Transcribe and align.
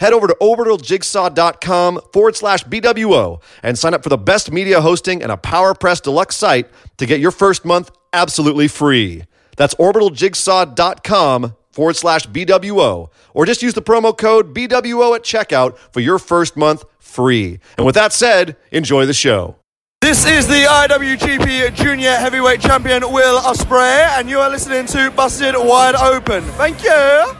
head 0.00 0.12
over 0.12 0.26
to 0.26 0.36
orbitaljigsaw.com 0.40 2.00
forward 2.12 2.34
slash 2.34 2.64
BWO 2.64 3.40
and 3.62 3.78
sign 3.78 3.94
up 3.94 4.02
for 4.02 4.08
the 4.08 4.18
best 4.18 4.50
media 4.50 4.80
hosting 4.80 5.22
and 5.22 5.30
a 5.30 5.36
PowerPress 5.36 6.02
Deluxe 6.02 6.36
site 6.36 6.68
to 6.96 7.06
get 7.06 7.20
your 7.20 7.30
first 7.30 7.64
month 7.64 7.90
absolutely 8.12 8.66
free. 8.66 9.24
That's 9.56 9.74
orbitaljigsaw.com 9.74 11.54
forward 11.70 11.96
slash 11.96 12.26
BWO, 12.26 13.10
or 13.32 13.46
just 13.46 13.62
use 13.62 13.74
the 13.74 13.82
promo 13.82 14.16
code 14.16 14.54
BWO 14.54 15.14
at 15.14 15.22
checkout 15.22 15.78
for 15.92 16.00
your 16.00 16.18
first 16.18 16.56
month 16.56 16.84
free. 16.98 17.60
And 17.76 17.86
with 17.86 17.94
that 17.94 18.12
said, 18.12 18.56
enjoy 18.72 19.06
the 19.06 19.14
show. 19.14 19.56
This 20.00 20.24
is 20.24 20.48
the 20.48 20.64
IWGP 20.64 21.74
Junior 21.74 22.14
Heavyweight 22.16 22.60
Champion 22.60 23.02
Will 23.12 23.38
Ospreay, 23.38 24.18
and 24.18 24.30
you 24.30 24.38
are 24.38 24.48
listening 24.48 24.86
to 24.86 25.10
Busted 25.10 25.54
Wide 25.54 25.94
Open. 25.94 26.42
Thank 26.42 26.82
you. 26.82 27.39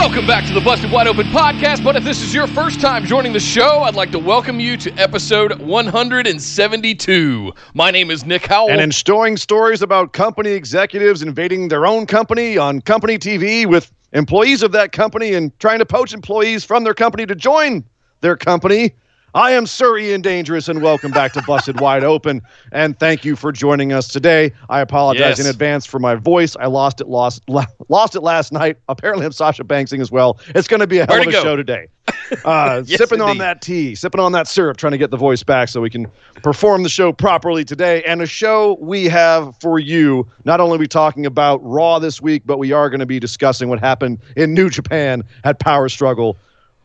Welcome 0.00 0.26
back 0.26 0.46
to 0.46 0.54
the 0.54 0.62
Busted 0.62 0.90
Wide 0.90 1.06
Open 1.06 1.26
podcast. 1.26 1.84
But 1.84 1.94
if 1.94 2.04
this 2.04 2.22
is 2.22 2.32
your 2.32 2.46
first 2.46 2.80
time 2.80 3.04
joining 3.04 3.34
the 3.34 3.38
show, 3.38 3.82
I'd 3.82 3.94
like 3.94 4.10
to 4.12 4.18
welcome 4.18 4.58
you 4.58 4.78
to 4.78 4.90
episode 4.94 5.60
172. 5.60 7.52
My 7.74 7.90
name 7.90 8.10
is 8.10 8.24
Nick 8.24 8.46
Howell. 8.46 8.70
And 8.70 8.80
in 8.80 8.92
storing 8.92 9.36
stories 9.36 9.82
about 9.82 10.14
company 10.14 10.52
executives 10.52 11.20
invading 11.20 11.68
their 11.68 11.86
own 11.86 12.06
company 12.06 12.56
on 12.56 12.80
company 12.80 13.18
TV 13.18 13.66
with 13.66 13.92
employees 14.12 14.62
of 14.62 14.72
that 14.72 14.92
company 14.92 15.34
and 15.34 15.56
trying 15.60 15.80
to 15.80 15.86
poach 15.86 16.14
employees 16.14 16.64
from 16.64 16.82
their 16.82 16.94
company 16.94 17.26
to 17.26 17.34
join 17.34 17.84
their 18.22 18.38
company. 18.38 18.94
I 19.34 19.52
am 19.52 19.66
Sir 19.66 19.96
Ian 19.96 20.22
Dangerous, 20.22 20.68
and 20.68 20.82
welcome 20.82 21.12
back 21.12 21.32
to 21.34 21.42
Busted 21.42 21.80
Wide 21.80 22.02
Open. 22.02 22.42
And 22.72 22.98
thank 22.98 23.24
you 23.24 23.36
for 23.36 23.52
joining 23.52 23.92
us 23.92 24.08
today. 24.08 24.52
I 24.68 24.80
apologize 24.80 25.38
Yes. 25.38 25.40
in 25.40 25.46
advance 25.46 25.86
for 25.86 26.00
my 26.00 26.16
voice. 26.16 26.56
I 26.58 26.66
lost 26.66 27.00
it, 27.00 27.06
lost, 27.08 27.42
lost 27.88 28.16
it 28.16 28.22
last 28.22 28.52
night. 28.52 28.78
Apparently, 28.88 29.24
I'm 29.24 29.32
Sasha 29.32 29.62
Banksing 29.62 30.00
as 30.00 30.10
well. 30.10 30.38
It's 30.48 30.66
going 30.66 30.80
to 30.80 30.86
be 30.88 30.98
a 30.98 31.06
hell 31.06 31.16
Where'd 31.16 31.28
of 31.28 31.34
a 31.34 31.36
go? 31.36 31.42
show 31.42 31.56
today. 31.56 31.88
Uh, 32.44 32.82
Yes, 32.86 32.98
sipping 32.98 33.20
on 33.20 33.38
that 33.38 33.60
tea, 33.60 33.96
sipping 33.96 34.20
on 34.20 34.30
that 34.32 34.46
syrup, 34.46 34.76
trying 34.76 34.92
to 34.92 34.98
get 34.98 35.10
the 35.10 35.16
voice 35.16 35.42
back 35.42 35.68
so 35.68 35.80
we 35.80 35.90
can 35.90 36.06
perform 36.44 36.84
the 36.84 36.88
show 36.88 37.12
properly 37.12 37.64
today. 37.64 38.04
And 38.04 38.22
a 38.22 38.26
show 38.26 38.76
we 38.80 39.06
have 39.06 39.56
for 39.60 39.80
you. 39.80 40.28
Not 40.44 40.60
only 40.60 40.76
are 40.76 40.78
we 40.78 40.86
talking 40.86 41.26
about 41.26 41.60
Raw 41.64 41.98
this 41.98 42.22
week, 42.22 42.42
but 42.46 42.56
we 42.58 42.70
are 42.70 42.88
going 42.88 43.00
to 43.00 43.06
be 43.06 43.18
discussing 43.18 43.68
what 43.68 43.80
happened 43.80 44.20
in 44.36 44.54
New 44.54 44.70
Japan 44.70 45.24
at 45.42 45.58
Power 45.58 45.88
Struggle, 45.88 46.36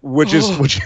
which 0.06 0.34
is 0.34 0.46
oh. 0.48 0.62
which 0.62 0.80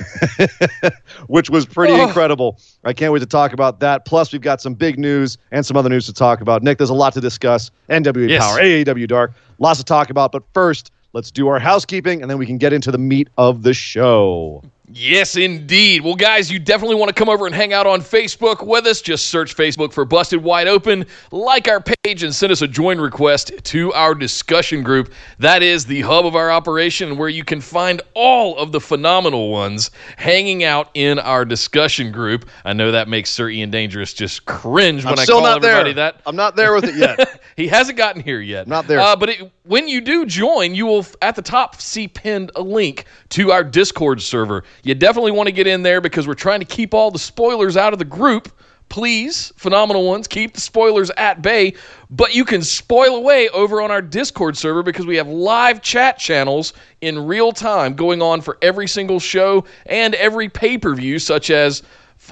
which 1.28 1.50
was 1.50 1.66
pretty 1.66 1.94
Oh. 1.94 2.08
incredible. 2.08 2.58
I 2.86 2.94
can't 2.94 3.12
wait 3.12 3.20
to 3.20 3.26
talk 3.26 3.52
about 3.54 3.82
that. 3.82 4.06
Plus, 4.06 4.32
we've 4.32 4.42
got 4.42 4.62
some 4.62 4.74
big 4.74 4.98
news 4.98 5.38
and 5.52 5.66
some 5.66 5.76
other 5.76 5.90
news 5.90 6.06
to 6.06 6.14
talk 6.14 6.40
about. 6.42 6.64
Nick, 6.64 6.78
there's 6.78 6.90
a 6.90 6.94
lot 6.96 7.14
to 7.14 7.22
discuss. 7.22 7.70
NWA 7.90 8.30
Yes. 8.30 8.42
Power, 8.42 8.60
AAW 8.60 9.08
Dark, 9.08 9.34
lots 9.60 9.80
to 9.80 9.84
talk 9.86 10.10
about. 10.10 10.32
But 10.32 10.44
first, 10.54 10.92
let's 11.14 11.32
do 11.32 11.48
our 11.50 11.60
housekeeping, 11.60 12.22
and 12.22 12.32
then 12.32 12.38
we 12.38 12.46
can 12.46 12.58
get 12.58 12.72
into 12.72 12.92
the 12.92 12.98
meat 12.98 13.28
of 13.38 13.64
the 13.64 13.74
show. 13.74 14.64
Yes, 14.92 15.36
indeed. 15.36 16.02
Well, 16.02 16.16
guys, 16.16 16.52
you 16.52 16.58
definitely 16.58 16.96
want 16.96 17.10
to 17.10 17.14
come 17.14 17.30
over 17.30 17.46
and 17.46 17.54
hang 17.54 17.74
out 17.74 17.86
on 17.86 18.02
Facebook 18.02 18.66
with 18.66 18.88
us. 18.88 19.02
Just 19.02 19.28
search 19.28 19.56
Facebook 19.56 19.94
for 19.94 20.04
Busted 20.04 20.42
Wide 20.42 20.68
Open, 20.68 21.06
like 21.32 21.68
our 21.68 21.80
page, 21.80 22.24
and 22.24 22.34
send 22.34 22.52
us 22.52 22.64
a 22.64 22.68
join 22.68 23.00
request 23.00 23.52
to 23.66 23.94
our 23.94 24.16
discussion 24.16 24.82
group. 24.82 25.14
That 25.38 25.62
is 25.62 25.86
the 25.86 26.02
hub 26.02 26.26
of 26.26 26.36
our 26.36 26.50
operation 26.50 27.18
where 27.18 27.30
you 27.30 27.44
can 27.44 27.62
find 27.62 28.02
all 28.16 28.58
of 28.58 28.72
the 28.72 28.82
phenomenal 28.82 29.52
ones 29.52 29.92
hanging 30.18 30.64
out 30.64 30.90
in 30.96 31.20
our 31.20 31.46
discussion 31.46 32.12
group. 32.12 32.50
I 32.66 32.74
know 32.74 32.92
that 32.92 33.08
makes 33.08 33.30
Sir 33.30 33.50
Ian 33.50 33.70
Dangerous 33.70 34.12
just 34.12 34.46
cringe 34.46 35.06
when 35.06 35.14
I'm 35.14 35.20
I 35.20 35.24
still 35.24 35.42
call 35.42 35.50
not 35.50 35.64
everybody 35.64 35.94
there. 35.94 36.14
that. 36.14 36.22
I'm 36.26 36.36
not 36.36 36.56
there 36.56 36.74
with 36.74 36.86
it 36.86 36.96
yet. 36.96 37.42
he 37.56 37.68
hasn't 37.68 37.98
gotten 37.98 38.24
here 38.24 38.42
yet. 38.42 38.68
Not 38.68 38.88
there. 38.88 39.00
Uh, 39.00 39.16
but 39.16 39.30
it, 39.30 39.52
when 39.66 39.88
you 39.88 40.02
do 40.02 40.26
join, 40.26 40.74
you 40.74 40.88
will 40.88 41.06
at 41.22 41.36
the 41.36 41.44
top 41.44 41.80
see 41.80 42.08
pinned 42.08 42.50
a 42.56 42.62
link 42.62 43.06
to 43.30 43.52
our 43.52 43.64
Discord 43.64 44.20
server. 44.20 44.64
You 44.84 44.96
definitely 44.96 45.32
want 45.32 45.48
to 45.48 45.52
get 45.52 45.68
in 45.68 45.84
there 45.84 46.02
because 46.02 46.28
we're 46.28 46.34
trying 46.34 46.60
to 46.60 46.66
keep 46.66 46.94
all 46.94 47.12
the 47.12 47.20
spoilers 47.20 47.78
out 47.78 47.94
of 47.94 48.00
the 48.00 48.06
group. 48.06 48.52
Please, 48.90 49.54
phenomenal 49.56 50.08
ones, 50.08 50.28
keep 50.28 50.54
the 50.54 50.62
spoilers 50.62 51.12
at 51.12 51.44
bay. 51.44 51.76
But 52.10 52.34
you 52.34 52.44
can 52.44 52.64
spoil 52.64 53.18
away 53.18 53.48
over 53.50 53.82
on 53.82 53.92
our 53.92 54.02
Discord 54.02 54.58
server 54.58 54.82
because 54.82 55.06
we 55.06 55.16
have 55.18 55.28
live 55.28 55.82
chat 55.82 56.18
channels 56.18 56.74
in 57.02 57.28
real 57.28 57.52
time 57.52 57.94
going 57.94 58.22
on 58.22 58.42
for 58.42 58.58
every 58.64 58.88
single 58.88 59.20
show 59.20 59.66
and 59.86 60.16
every 60.16 60.50
pay 60.50 60.78
per 60.78 60.96
view, 60.96 61.20
such 61.20 61.50
as. 61.52 61.84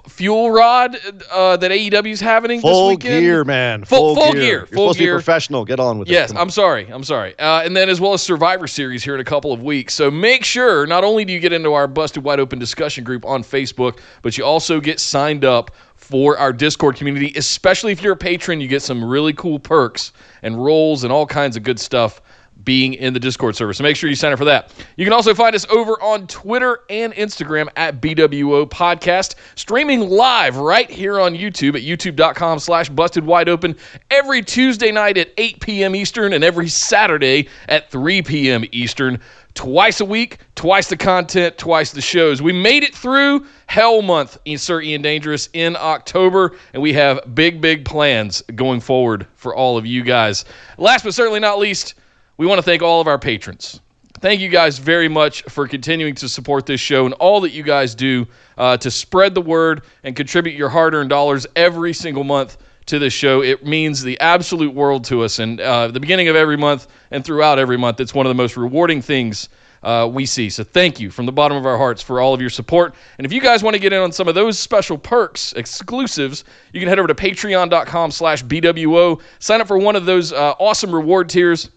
Fuel 0.07 0.51
Rod 0.51 0.97
uh, 1.31 1.57
that 1.57 1.71
AEW's 1.71 2.19
having 2.19 2.61
Full 2.61 2.89
this 2.89 2.97
weekend. 2.97 3.21
gear, 3.23 3.43
man. 3.43 3.83
Full- 3.85 4.15
full 4.15 4.31
gear. 4.33 4.41
gear. 4.41 4.43
You're 4.43 4.65
Full 4.67 4.93
supposed 4.93 4.99
to 4.99 5.05
be 5.05 5.11
professional. 5.11 5.65
Get 5.65 5.79
on 5.79 5.99
with 5.99 6.09
it. 6.09 6.11
Yes, 6.11 6.33
I'm 6.35 6.49
sorry. 6.49 6.87
I'm 6.89 7.03
sorry. 7.03 7.37
Uh, 7.39 7.61
and 7.63 7.75
then 7.75 7.89
as 7.89 7.99
well 8.01 8.13
as 8.13 8.21
Survivor 8.21 8.67
Series 8.67 9.03
here 9.03 9.15
in 9.15 9.21
a 9.21 9.25
couple 9.25 9.51
of 9.53 9.63
weeks. 9.63 9.93
So 9.93 10.09
make 10.11 10.43
sure 10.43 10.85
not 10.87 11.03
only 11.03 11.25
do 11.25 11.33
you 11.33 11.39
get 11.39 11.53
into 11.53 11.73
our 11.73 11.87
Busted 11.87 12.23
Wide 12.23 12.39
Open 12.39 12.59
discussion 12.59 13.03
group 13.03 13.25
on 13.25 13.43
Facebook, 13.43 13.99
but 14.21 14.37
you 14.37 14.43
also 14.45 14.79
get 14.79 14.99
signed 14.99 15.45
up 15.45 15.71
for 15.95 16.37
our 16.37 16.53
Discord 16.53 16.95
community. 16.95 17.33
Especially 17.35 17.91
if 17.91 18.01
you're 18.01 18.13
a 18.13 18.17
patron, 18.17 18.61
you 18.61 18.67
get 18.67 18.81
some 18.81 19.03
really 19.03 19.33
cool 19.33 19.59
perks 19.59 20.13
and 20.43 20.63
roles 20.63 21.03
and 21.03 21.11
all 21.11 21.25
kinds 21.25 21.57
of 21.57 21.63
good 21.63 21.79
stuff 21.79 22.21
being 22.63 22.93
in 22.95 23.13
the 23.13 23.19
Discord 23.19 23.55
server. 23.55 23.73
So 23.73 23.83
make 23.83 23.95
sure 23.95 24.09
you 24.09 24.15
sign 24.15 24.33
up 24.33 24.39
for 24.39 24.45
that. 24.45 24.73
You 24.95 25.05
can 25.05 25.13
also 25.13 25.33
find 25.33 25.55
us 25.55 25.65
over 25.69 26.01
on 26.01 26.27
Twitter 26.27 26.79
and 26.89 27.13
Instagram 27.13 27.69
at 27.75 28.01
BWO 28.01 28.69
Podcast, 28.69 29.35
streaming 29.55 30.09
live 30.09 30.57
right 30.57 30.89
here 30.89 31.19
on 31.19 31.35
YouTube 31.35 31.75
at 31.75 31.81
youtube.com 31.81 32.59
slash 32.59 32.89
busted 32.89 33.25
wide 33.25 33.49
open 33.49 33.75
every 34.11 34.41
Tuesday 34.41 34.91
night 34.91 35.17
at 35.17 35.29
8 35.37 35.59
p.m. 35.61 35.95
Eastern 35.95 36.33
and 36.33 36.43
every 36.43 36.67
Saturday 36.67 37.47
at 37.69 37.89
3 37.89 38.21
p.m. 38.23 38.65
Eastern. 38.71 39.19
Twice 39.53 40.01
a 40.01 40.05
week, 40.05 40.37
twice 40.53 40.87
the 40.87 40.95
content, 40.95 41.57
twice 41.57 41.91
the 41.91 42.01
shows. 42.01 42.43
We 42.43 42.53
made 42.53 42.83
it 42.83 42.93
through 42.93 43.47
Hell 43.65 44.03
Month, 44.03 44.37
Sir 44.57 44.81
Ian 44.81 45.01
Dangerous, 45.01 45.49
in 45.53 45.75
October, 45.75 46.55
and 46.73 46.81
we 46.83 46.93
have 46.93 47.33
big, 47.33 47.59
big 47.59 47.83
plans 47.83 48.43
going 48.53 48.81
forward 48.81 49.25
for 49.33 49.55
all 49.55 49.75
of 49.75 49.85
you 49.87 50.03
guys. 50.03 50.45
Last 50.77 51.03
but 51.03 51.15
certainly 51.15 51.39
not 51.39 51.57
least, 51.57 51.95
we 52.37 52.45
want 52.45 52.59
to 52.59 52.63
thank 52.63 52.81
all 52.81 53.01
of 53.01 53.07
our 53.07 53.19
patrons. 53.19 53.81
Thank 54.19 54.41
you 54.41 54.49
guys 54.49 54.79
very 54.79 55.07
much 55.07 55.43
for 55.43 55.67
continuing 55.67 56.15
to 56.15 56.29
support 56.29 56.65
this 56.65 56.81
show 56.81 57.05
and 57.05 57.13
all 57.15 57.41
that 57.41 57.51
you 57.51 57.61
guys 57.61 57.93
do 57.93 58.25
uh, 58.57 58.77
to 58.77 58.89
spread 58.89 59.35
the 59.35 59.41
word 59.41 59.83
and 60.03 60.15
contribute 60.15 60.55
your 60.55 60.69
hard 60.69 60.95
earned 60.95 61.09
dollars 61.09 61.45
every 61.55 61.93
single 61.93 62.23
month 62.23 62.57
to 62.87 62.97
this 62.97 63.13
show. 63.13 63.43
It 63.43 63.65
means 63.65 64.01
the 64.01 64.19
absolute 64.19 64.73
world 64.73 65.03
to 65.05 65.23
us. 65.23 65.37
And 65.37 65.61
uh, 65.61 65.89
the 65.89 65.99
beginning 65.99 66.29
of 66.29 66.35
every 66.35 66.57
month 66.57 66.87
and 67.11 67.23
throughout 67.23 67.59
every 67.59 67.77
month, 67.77 67.99
it's 67.99 68.13
one 68.13 68.25
of 68.25 68.29
the 68.29 68.35
most 68.35 68.57
rewarding 68.57 69.03
things 69.03 69.49
uh, 69.83 70.09
we 70.11 70.25
see. 70.25 70.49
So 70.49 70.63
thank 70.63 70.99
you 70.99 71.11
from 71.11 71.27
the 71.27 71.31
bottom 71.31 71.55
of 71.55 71.67
our 71.67 71.77
hearts 71.77 72.01
for 72.01 72.19
all 72.19 72.33
of 72.33 72.41
your 72.41 72.49
support. 72.49 72.95
And 73.19 73.25
if 73.25 73.31
you 73.31 73.39
guys 73.39 73.61
want 73.61 73.75
to 73.75 73.79
get 73.79 73.93
in 73.93 74.01
on 74.01 74.11
some 74.11 74.27
of 74.27 74.33
those 74.33 74.57
special 74.57 74.97
perks, 74.97 75.53
exclusives, 75.53 76.43
you 76.73 76.79
can 76.79 76.89
head 76.89 76.97
over 76.97 77.07
to 77.07 77.13
patreon.com 77.15 78.09
slash 78.09 78.43
BWO. 78.43 79.21
Sign 79.39 79.61
up 79.61 79.67
for 79.67 79.77
one 79.77 79.95
of 79.95 80.05
those 80.05 80.33
uh, 80.33 80.53
awesome 80.57 80.93
reward 80.93 81.29
tiers 81.29 81.69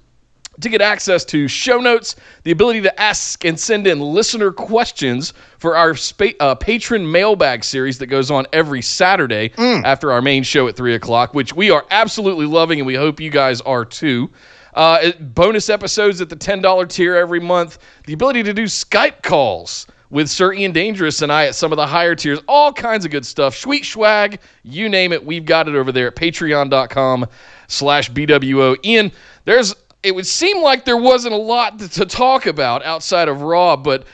to 0.61 0.69
get 0.69 0.81
access 0.81 1.25
to 1.27 1.49
show 1.49 1.79
notes, 1.79 2.17
the 2.45 2.51
ability 2.51 2.81
to 2.83 3.01
ask 3.01 3.45
and 3.45 3.59
send 3.59 3.87
in 3.87 4.01
listener 4.01 4.51
questions 4.51 5.33
for 5.59 5.77
our 5.77 5.95
spa- 5.95 6.33
uh, 6.41 6.55
patron 6.55 7.11
mailbag 7.11 7.65
series 7.65 7.99
that 7.99 8.07
goes 8.07 8.31
on 8.31 8.47
every 8.53 8.83
Saturday 8.83 9.53
after 9.85 10.13
our 10.13 10.23
main 10.23 10.43
show 10.43 10.69
at 10.69 10.77
3 10.77 10.95
o'clock, 10.95 11.35
which 11.35 11.55
we 11.55 11.71
are 11.71 11.85
absolutely 11.91 12.47
loving 12.47 12.79
and 12.81 12.87
we 12.87 12.95
hope 12.95 13.21
you 13.21 13.31
guys 13.31 13.61
are 13.63 13.85
too. 13.85 14.31
Uh, 14.75 15.11
bonus 15.21 15.69
episodes 15.69 16.21
at 16.21 16.29
the 16.29 16.37
$10 16.37 16.89
tier 16.89 17.17
every 17.17 17.41
month, 17.41 17.79
the 18.07 18.13
ability 18.13 18.43
to 18.45 18.55
do 18.55 18.65
Skype 18.65 19.23
calls 19.23 19.87
with 20.11 20.29
Sir 20.29 20.53
Ian 20.53 20.73
Dangerous 20.73 21.23
and 21.23 21.33
I 21.33 21.47
at 21.47 21.55
some 21.55 21.73
of 21.73 21.77
the 21.77 21.87
higher 21.87 22.15
tiers. 22.15 22.41
All 22.49 22.73
kinds 22.73 23.05
of 23.05 23.11
good 23.11 23.25
stuff. 23.25 23.57
Sweet 23.57 23.85
swag, 23.85 24.41
you 24.63 24.89
name 24.89 25.13
it, 25.13 25.25
we've 25.25 25.45
got 25.45 25.69
it 25.69 25.75
over 25.75 25.93
there 25.93 26.09
at 26.09 26.17
patreon.com 26.17 27.27
slash 27.69 28.11
BWO. 28.11 28.77
Ian, 28.85 29.13
there's 29.45 29.75
it 30.03 30.15
would 30.15 30.27
seem 30.27 30.63
like 30.63 30.85
there 30.85 30.97
wasn't 30.97 31.35
a 31.35 31.39
lot 31.39 31.79
to, 31.79 32.07
talk 32.07 32.47
about 32.47 32.85
outside 32.85 33.29
of 33.29 33.43
Raw, 33.43 33.77
but 33.77 34.07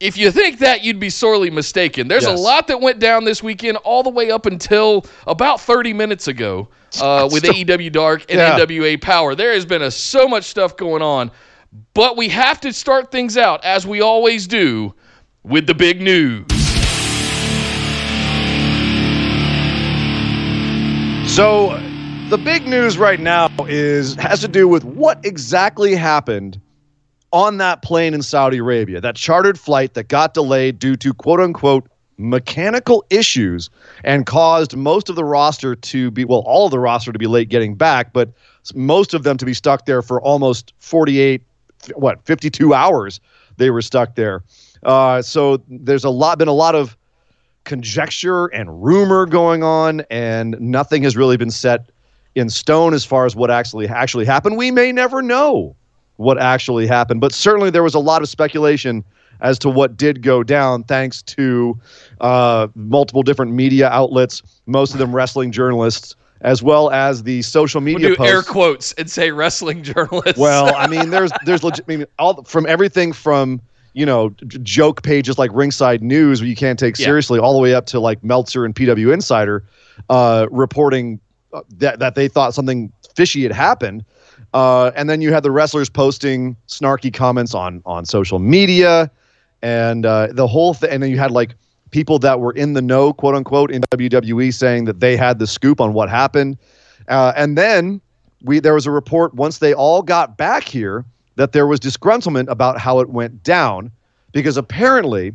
if 0.00 0.16
you 0.16 0.30
think 0.30 0.60
that, 0.60 0.84
you'd 0.84 1.00
be 1.00 1.10
sorely 1.10 1.50
mistaken. 1.50 2.06
There's 2.06 2.22
Yes. 2.22 2.38
a 2.38 2.40
lot 2.40 2.68
that 2.68 2.80
went 2.80 3.00
down 3.00 3.24
this 3.24 3.42
weekend, 3.42 3.78
all 3.78 4.04
the 4.04 4.10
way 4.10 4.30
up 4.30 4.46
until 4.46 5.04
about 5.26 5.60
30 5.60 5.92
minutes 5.92 6.28
ago 6.28 6.68
uh, 7.00 7.28
with 7.32 7.42
AEW 7.42 7.90
Dark 7.90 8.24
and 8.30 8.38
Yeah. 8.38 8.58
NWA 8.58 8.96
Power. 9.00 9.34
There 9.34 9.52
has 9.52 9.66
been 9.66 9.82
a, 9.82 9.90
so 9.90 10.28
much 10.28 10.44
stuff 10.44 10.76
going 10.76 11.02
on, 11.02 11.32
but 11.94 12.16
we 12.16 12.28
have 12.28 12.60
to 12.60 12.72
start 12.72 13.10
things 13.10 13.36
out, 13.36 13.64
as 13.64 13.86
we 13.86 14.00
always 14.00 14.46
do, 14.46 14.94
with 15.42 15.66
the 15.66 15.74
big 15.74 16.00
news. 16.00 16.46
So 21.26 21.78
the 22.28 22.36
big 22.36 22.66
news 22.66 22.98
right 22.98 23.20
now 23.20 23.48
is 23.68 24.14
has 24.16 24.40
to 24.40 24.48
do 24.48 24.68
with 24.68 24.84
what 24.84 25.18
exactly 25.24 25.94
happened 25.94 26.60
on 27.32 27.56
that 27.56 27.80
plane 27.80 28.12
in 28.12 28.20
Saudi 28.20 28.58
Arabia, 28.58 29.00
that 29.00 29.16
chartered 29.16 29.58
flight 29.58 29.94
that 29.94 30.08
got 30.08 30.34
delayed 30.34 30.78
due 30.78 30.94
to 30.96 31.14
quote 31.14 31.40
unquote 31.40 31.88
mechanical 32.18 33.02
issues 33.08 33.70
and 34.04 34.26
caused 34.26 34.76
most 34.76 35.08
of 35.08 35.16
the 35.16 35.24
roster 35.24 35.74
to 35.74 36.10
be 36.10 36.26
well, 36.26 36.40
all 36.40 36.66
of 36.66 36.70
the 36.70 36.78
roster 36.78 37.12
to 37.12 37.18
be 37.18 37.26
late 37.26 37.48
getting 37.48 37.74
back, 37.74 38.12
but 38.12 38.30
most 38.74 39.14
of 39.14 39.22
them 39.22 39.38
to 39.38 39.46
be 39.46 39.54
stuck 39.54 39.86
there 39.86 40.02
for 40.02 40.20
almost 40.20 40.74
48 40.80 41.42
what 41.94 42.22
52 42.26 42.74
hours 42.74 43.20
they 43.56 43.70
were 43.70 43.80
stuck 43.80 44.16
there. 44.16 44.42
Uh, 44.82 45.22
so 45.22 45.62
there's 45.68 46.04
a 46.04 46.10
lot 46.10 46.36
been 46.36 46.48
a 46.48 46.52
lot 46.52 46.74
of 46.74 46.94
conjecture 47.64 48.46
and 48.46 48.84
rumor 48.84 49.24
going 49.24 49.62
on, 49.62 50.02
and 50.10 50.60
nothing 50.60 51.02
has 51.02 51.16
really 51.16 51.38
been 51.38 51.50
set 51.50 51.88
in 52.38 52.48
stone 52.50 52.94
as 52.94 53.04
far 53.04 53.26
as 53.26 53.34
what 53.36 53.50
actually 53.50 53.88
actually 53.88 54.24
happened. 54.24 54.56
We 54.56 54.70
may 54.70 54.92
never 54.92 55.20
know 55.22 55.74
what 56.16 56.38
actually 56.38 56.86
happened, 56.86 57.20
but 57.20 57.32
certainly 57.32 57.70
there 57.70 57.82
was 57.82 57.94
a 57.94 57.98
lot 57.98 58.22
of 58.22 58.28
speculation 58.28 59.04
as 59.40 59.58
to 59.60 59.68
what 59.70 59.96
did 59.96 60.22
go 60.22 60.42
down, 60.42 60.82
thanks 60.84 61.22
to 61.22 61.78
uh, 62.20 62.66
multiple 62.74 63.22
different 63.22 63.52
media 63.52 63.88
outlets, 63.88 64.42
most 64.66 64.92
of 64.92 64.98
them 64.98 65.14
wrestling 65.14 65.52
journalists, 65.52 66.16
as 66.40 66.60
well 66.62 66.90
as 66.90 67.22
the 67.22 67.42
social 67.42 67.80
We'll 67.80 67.94
media 67.94 68.08
do 68.10 68.16
posts. 68.16 68.32
air 68.32 68.42
quotes 68.42 68.92
and 68.94 69.08
say 69.08 69.30
wrestling 69.30 69.82
journalists. 69.84 70.38
Well, 70.38 70.74
I 70.74 70.86
mean, 70.90 71.10
there's 71.10 71.30
there's 71.44 71.62
legit, 71.62 71.84
I 71.88 71.96
mean, 71.96 72.06
all 72.18 72.42
from 72.44 72.66
everything 72.66 73.12
from 73.12 73.60
you 73.94 74.04
know 74.06 74.30
j- 74.46 74.58
joke 74.62 75.02
pages 75.02 75.38
like 75.38 75.50
Ringside 75.54 76.02
News, 76.02 76.40
where 76.40 76.48
you 76.48 76.56
can't 76.56 76.78
take 76.78 76.98
Yeah. 76.98 77.04
seriously, 77.06 77.38
all 77.38 77.52
the 77.54 77.60
way 77.60 77.74
up 77.74 77.86
to 77.86 78.00
like 78.00 78.22
Meltzer 78.24 78.64
and 78.64 78.74
PW 78.74 79.12
Insider 79.12 79.62
uh, 80.10 80.46
reporting 80.50 81.20
that 81.78 81.98
that 81.98 82.14
they 82.14 82.28
thought 82.28 82.54
something 82.54 82.92
fishy 83.14 83.42
had 83.42 83.52
happened. 83.52 84.04
Uh, 84.54 84.90
and 84.96 85.10
then 85.10 85.20
you 85.20 85.32
had 85.32 85.42
the 85.42 85.50
wrestlers 85.50 85.90
posting 85.90 86.56
snarky 86.68 87.12
comments 87.12 87.54
on 87.54 87.82
on 87.84 88.04
social 88.04 88.38
media, 88.38 89.10
and 89.62 90.06
uh, 90.06 90.28
the 90.30 90.46
whole 90.46 90.74
thing. 90.74 90.90
And 90.90 91.02
then 91.02 91.10
you 91.10 91.18
had 91.18 91.30
like 91.30 91.54
people 91.90 92.18
that 92.20 92.40
were 92.40 92.52
in 92.52 92.74
the 92.74 92.82
know, 92.82 93.12
quote 93.12 93.34
unquote, 93.34 93.70
in 93.70 93.82
WWE 93.82 94.52
saying 94.52 94.84
that 94.84 95.00
they 95.00 95.16
had 95.16 95.38
the 95.38 95.46
scoop 95.46 95.80
on 95.80 95.92
what 95.92 96.08
happened. 96.08 96.58
Uh, 97.08 97.32
and 97.36 97.56
then 97.56 98.00
we 98.42 98.60
there 98.60 98.74
was 98.74 98.86
a 98.86 98.90
report 98.90 99.34
once 99.34 99.58
they 99.58 99.74
all 99.74 100.02
got 100.02 100.36
back 100.36 100.64
here 100.64 101.04
that 101.36 101.52
there 101.52 101.66
was 101.66 101.80
disgruntlement 101.80 102.48
about 102.48 102.78
how 102.78 103.00
it 103.00 103.08
went 103.08 103.42
down 103.42 103.90
because 104.32 104.56
apparently 104.56 105.32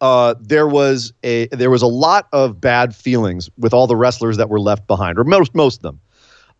uh, 0.00 0.34
there 0.40 0.68
was 0.68 1.12
a 1.22 1.46
there 1.48 1.70
was 1.70 1.82
a 1.82 1.86
lot 1.86 2.28
of 2.32 2.60
bad 2.60 2.94
feelings 2.94 3.50
with 3.58 3.74
all 3.74 3.86
the 3.86 3.96
wrestlers 3.96 4.36
that 4.36 4.48
were 4.48 4.60
left 4.60 4.86
behind, 4.86 5.18
or 5.18 5.24
most 5.24 5.54
most 5.54 5.78
of 5.78 5.82
them. 5.82 6.00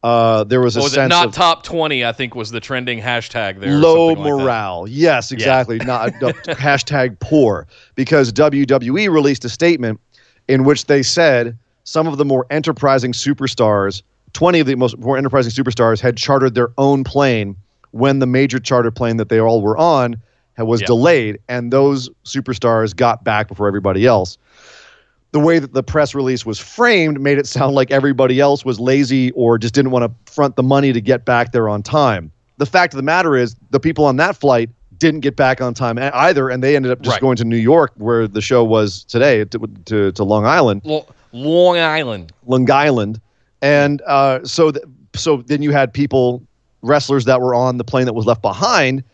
Uh, 0.02 0.44
there 0.44 0.60
was 0.60 0.76
a 0.76 0.80
was 0.80 0.92
it 0.92 0.96
sense 0.96 1.10
not 1.10 1.26
of 1.26 1.34
top 1.34 1.64
20, 1.64 2.04
I 2.04 2.12
think 2.12 2.36
was 2.36 2.50
the 2.50 2.60
trending 2.60 3.00
hashtag 3.00 3.58
there. 3.58 3.72
low 3.72 4.10
something 4.10 4.32
like 4.32 4.44
morale. 4.44 4.86
yes, 4.88 5.32
exactly. 5.32 5.78
Not 5.78 6.22
uh, 6.22 6.32
hashtag 6.46 7.18
poor 7.18 7.66
because 7.96 8.32
WWE 8.32 9.10
released 9.10 9.44
a 9.44 9.48
statement 9.48 10.00
in 10.46 10.62
which 10.62 10.84
they 10.86 11.02
said 11.02 11.58
some 11.82 12.06
of 12.06 12.16
the 12.16 12.24
more 12.24 12.46
enterprising 12.50 13.12
superstars, 13.12 14.02
twenty 14.32 14.60
of 14.60 14.66
the 14.66 14.76
most 14.76 14.98
more 14.98 15.16
enterprising 15.16 15.50
superstars, 15.52 16.00
had 16.00 16.16
chartered 16.16 16.54
their 16.54 16.70
own 16.78 17.02
plane 17.02 17.56
when 17.90 18.20
the 18.20 18.26
major 18.26 18.58
charter 18.58 18.90
plane 18.90 19.16
that 19.16 19.28
they 19.28 19.40
all 19.40 19.62
were 19.62 19.76
on 19.76 20.16
was 20.66 20.80
Yeah. 20.80 20.86
delayed, 20.86 21.38
and 21.48 21.72
those 21.72 22.08
superstars 22.24 22.94
got 22.96 23.24
back 23.24 23.48
before 23.48 23.66
everybody 23.68 24.06
else 24.06 24.36
the 25.32 25.38
way 25.40 25.58
that 25.58 25.74
the 25.74 25.82
press 25.82 26.14
release 26.14 26.46
was 26.46 26.58
framed 26.58 27.20
made 27.20 27.36
it 27.36 27.46
sound 27.58 27.74
like 27.74 27.90
everybody 27.90 28.40
else 28.40 28.64
was 28.64 28.80
lazy 28.80 29.30
or 29.32 29.58
just 29.58 29.74
didn't 29.74 29.90
want 29.90 30.02
to 30.02 30.32
front 30.32 30.56
the 30.56 30.62
money 30.62 30.90
to 30.90 31.02
get 31.02 31.26
back 31.26 31.52
there 31.52 31.68
on 31.68 31.82
time. 31.82 32.32
The 32.56 32.64
fact 32.64 32.94
of 32.94 32.96
the 32.96 33.02
matter 33.02 33.36
is, 33.36 33.54
the 33.70 33.78
people 33.78 34.06
on 34.06 34.16
that 34.16 34.36
flight 34.38 34.70
didn't 34.96 35.20
get 35.20 35.36
back 35.36 35.60
on 35.60 35.74
time 35.74 35.98
either, 35.98 36.48
and 36.48 36.62
they 36.64 36.74
ended 36.76 36.90
up 36.90 37.02
just 37.02 37.16
Right. 37.16 37.20
going 37.20 37.36
to 37.36 37.44
New 37.44 37.58
York, 37.58 37.92
where 37.98 38.26
the 38.26 38.40
show 38.40 38.64
was 38.64 39.04
today, 39.04 39.44
to, 39.44 39.58
to, 39.84 40.12
to 40.12 40.24
Long 40.24 40.46
Island. 40.46 40.80
Lo- 40.86 41.04
Long 41.32 41.76
Island. 41.76 42.32
Long 42.46 42.68
Island, 42.70 43.20
and 43.60 44.00
uh, 44.06 44.42
so 44.44 44.70
th- 44.70 44.84
so 45.14 45.42
then 45.46 45.60
you 45.60 45.72
had 45.72 45.92
people, 45.92 46.42
wrestlers 46.80 47.26
that 47.26 47.42
were 47.42 47.54
on 47.54 47.76
the 47.76 47.84
plane 47.84 48.06
that 48.06 48.14
was 48.14 48.24
left 48.24 48.40
behind, 48.40 49.04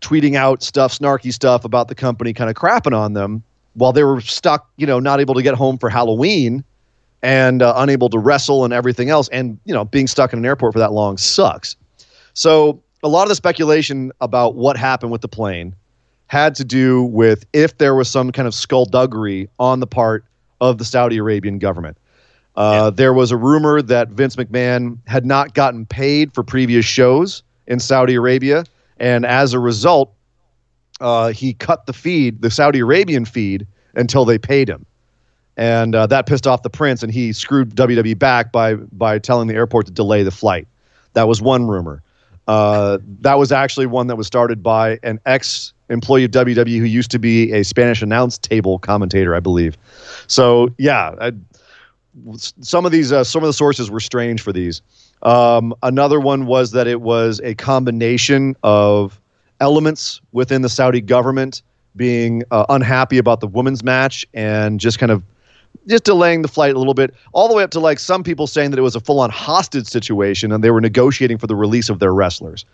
tweeting 0.00 0.34
out 0.34 0.62
stuff, 0.62 0.96
snarky 0.96 1.32
stuff 1.32 1.64
about 1.64 1.88
the 1.88 1.94
company, 1.94 2.32
kind 2.32 2.50
of 2.50 2.56
crapping 2.56 2.96
on 2.96 3.12
them 3.12 3.42
while 3.74 3.92
they 3.92 4.04
were 4.04 4.20
stuck, 4.20 4.70
you 4.76 4.86
know, 4.86 4.98
not 4.98 5.20
able 5.20 5.34
to 5.34 5.42
get 5.42 5.54
home 5.54 5.78
for 5.78 5.90
Halloween 5.90 6.64
and 7.22 7.62
uh, 7.62 7.74
unable 7.76 8.08
to 8.10 8.18
wrestle 8.18 8.64
and 8.64 8.72
everything 8.72 9.10
else, 9.10 9.28
and 9.28 9.58
you 9.64 9.74
know, 9.74 9.84
being 9.84 10.06
stuck 10.06 10.32
in 10.32 10.38
an 10.38 10.46
airport 10.46 10.72
for 10.72 10.78
that 10.78 10.92
long 10.92 11.16
sucks. 11.16 11.76
So 12.34 12.80
a 13.02 13.08
lot 13.08 13.22
of 13.22 13.28
the 13.28 13.34
speculation 13.34 14.12
about 14.20 14.54
what 14.54 14.76
happened 14.76 15.12
with 15.12 15.22
the 15.22 15.28
plane 15.28 15.74
had 16.28 16.54
to 16.56 16.64
do 16.64 17.04
with 17.04 17.46
if 17.52 17.78
there 17.78 17.94
was 17.94 18.08
some 18.08 18.32
kind 18.32 18.48
of 18.48 18.54
skullduggery 18.54 19.48
on 19.58 19.80
the 19.80 19.86
part 19.86 20.24
of 20.60 20.78
the 20.78 20.84
Saudi 20.84 21.18
Arabian 21.18 21.58
government. 21.58 21.96
Uh, 22.56 22.90
There 22.90 23.12
was 23.12 23.30
a 23.30 23.36
rumor 23.36 23.82
that 23.82 24.08
Vince 24.08 24.36
McMahon 24.36 24.98
had 25.06 25.26
not 25.26 25.54
gotten 25.54 25.86
paid 25.86 26.32
for 26.32 26.42
previous 26.42 26.84
shows 26.84 27.42
in 27.66 27.78
Saudi 27.78 28.14
Arabia, 28.14 28.64
and 28.98 29.26
as 29.26 29.52
a 29.52 29.58
result, 29.58 30.12
uh, 31.00 31.28
he 31.28 31.54
cut 31.54 31.86
the 31.86 31.92
feed, 31.92 32.42
the 32.42 32.50
Saudi 32.50 32.80
Arabian 32.80 33.24
feed, 33.24 33.66
until 33.94 34.24
they 34.24 34.38
paid 34.38 34.68
him, 34.68 34.84
and 35.56 35.94
uh, 35.94 36.06
that 36.06 36.26
pissed 36.26 36.46
off 36.46 36.62
the 36.62 36.70
prince, 36.70 37.02
and 37.02 37.12
he 37.12 37.32
screwed 37.32 37.74
WWE 37.74 38.18
back 38.18 38.52
by 38.52 38.74
by 38.74 39.18
telling 39.18 39.48
the 39.48 39.54
airport 39.54 39.86
to 39.86 39.92
delay 39.92 40.22
the 40.22 40.30
flight. 40.30 40.66
That 41.14 41.28
was 41.28 41.40
one 41.40 41.66
rumor. 41.66 42.02
Uh, 42.46 42.98
that 43.20 43.38
was 43.38 43.50
actually 43.50 43.86
one 43.86 44.06
that 44.06 44.16
was 44.16 44.26
started 44.26 44.62
by 44.62 44.98
an 45.02 45.18
ex 45.26 45.72
employee 45.88 46.24
of 46.24 46.30
WWE 46.30 46.78
who 46.78 46.84
used 46.84 47.10
to 47.10 47.18
be 47.18 47.52
a 47.52 47.64
Spanish 47.64 48.02
announce 48.02 48.38
table 48.38 48.78
commentator, 48.78 49.34
I 49.34 49.40
believe. 49.40 49.76
So 50.26 50.68
yeah, 50.78 51.14
I, 51.20 51.32
some 52.34 52.86
of 52.86 52.92
these 52.92 53.12
uh, 53.12 53.24
some 53.24 53.42
of 53.42 53.48
the 53.48 53.52
sources 53.52 53.90
were 53.90 54.00
strange 54.00 54.40
for 54.40 54.52
these. 54.52 54.82
Um, 55.26 55.74
another 55.82 56.20
one 56.20 56.46
was 56.46 56.70
that 56.70 56.86
it 56.86 57.00
was 57.00 57.40
a 57.42 57.54
combination 57.56 58.54
of 58.62 59.20
elements 59.60 60.20
within 60.32 60.62
the 60.62 60.68
Saudi 60.68 61.00
government 61.00 61.62
being 61.96 62.44
uh, 62.52 62.64
unhappy 62.68 63.18
about 63.18 63.40
the 63.40 63.46
women's 63.48 63.82
match 63.82 64.24
and 64.34 64.78
just 64.78 64.98
kind 64.98 65.10
of 65.10 65.24
just 65.88 66.04
delaying 66.04 66.42
the 66.42 66.48
flight 66.48 66.74
a 66.74 66.78
little 66.78 66.94
bit, 66.94 67.14
all 67.32 67.48
the 67.48 67.54
way 67.54 67.62
up 67.62 67.70
to 67.72 67.80
like 67.80 67.98
some 67.98 68.22
people 68.22 68.46
saying 68.46 68.70
that 68.70 68.78
it 68.78 68.82
was 68.82 68.94
a 68.94 69.00
full 69.00 69.18
on 69.20 69.30
hostage 69.30 69.86
situation 69.86 70.52
and 70.52 70.62
they 70.62 70.70
were 70.70 70.80
negotiating 70.80 71.38
for 71.38 71.46
the 71.46 71.56
release 71.56 71.88
of 71.88 71.98
their 71.98 72.14
wrestlers. 72.14 72.64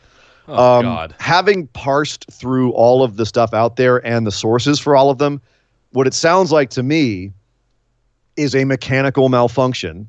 Oh, 0.48 0.78
Um, 0.78 0.84
God. 0.84 1.14
Having 1.20 1.68
parsed 1.68 2.26
through 2.30 2.72
all 2.72 3.02
of 3.02 3.16
the 3.16 3.24
stuff 3.24 3.54
out 3.54 3.76
there 3.76 4.04
and 4.06 4.26
the 4.26 4.32
sources 4.32 4.78
for 4.78 4.94
all 4.94 5.08
of 5.08 5.18
them, 5.18 5.40
what 5.92 6.06
it 6.06 6.14
sounds 6.14 6.52
like 6.52 6.68
to 6.70 6.82
me 6.82 7.32
is 8.36 8.54
a 8.54 8.64
mechanical 8.64 9.28
malfunction 9.28 10.08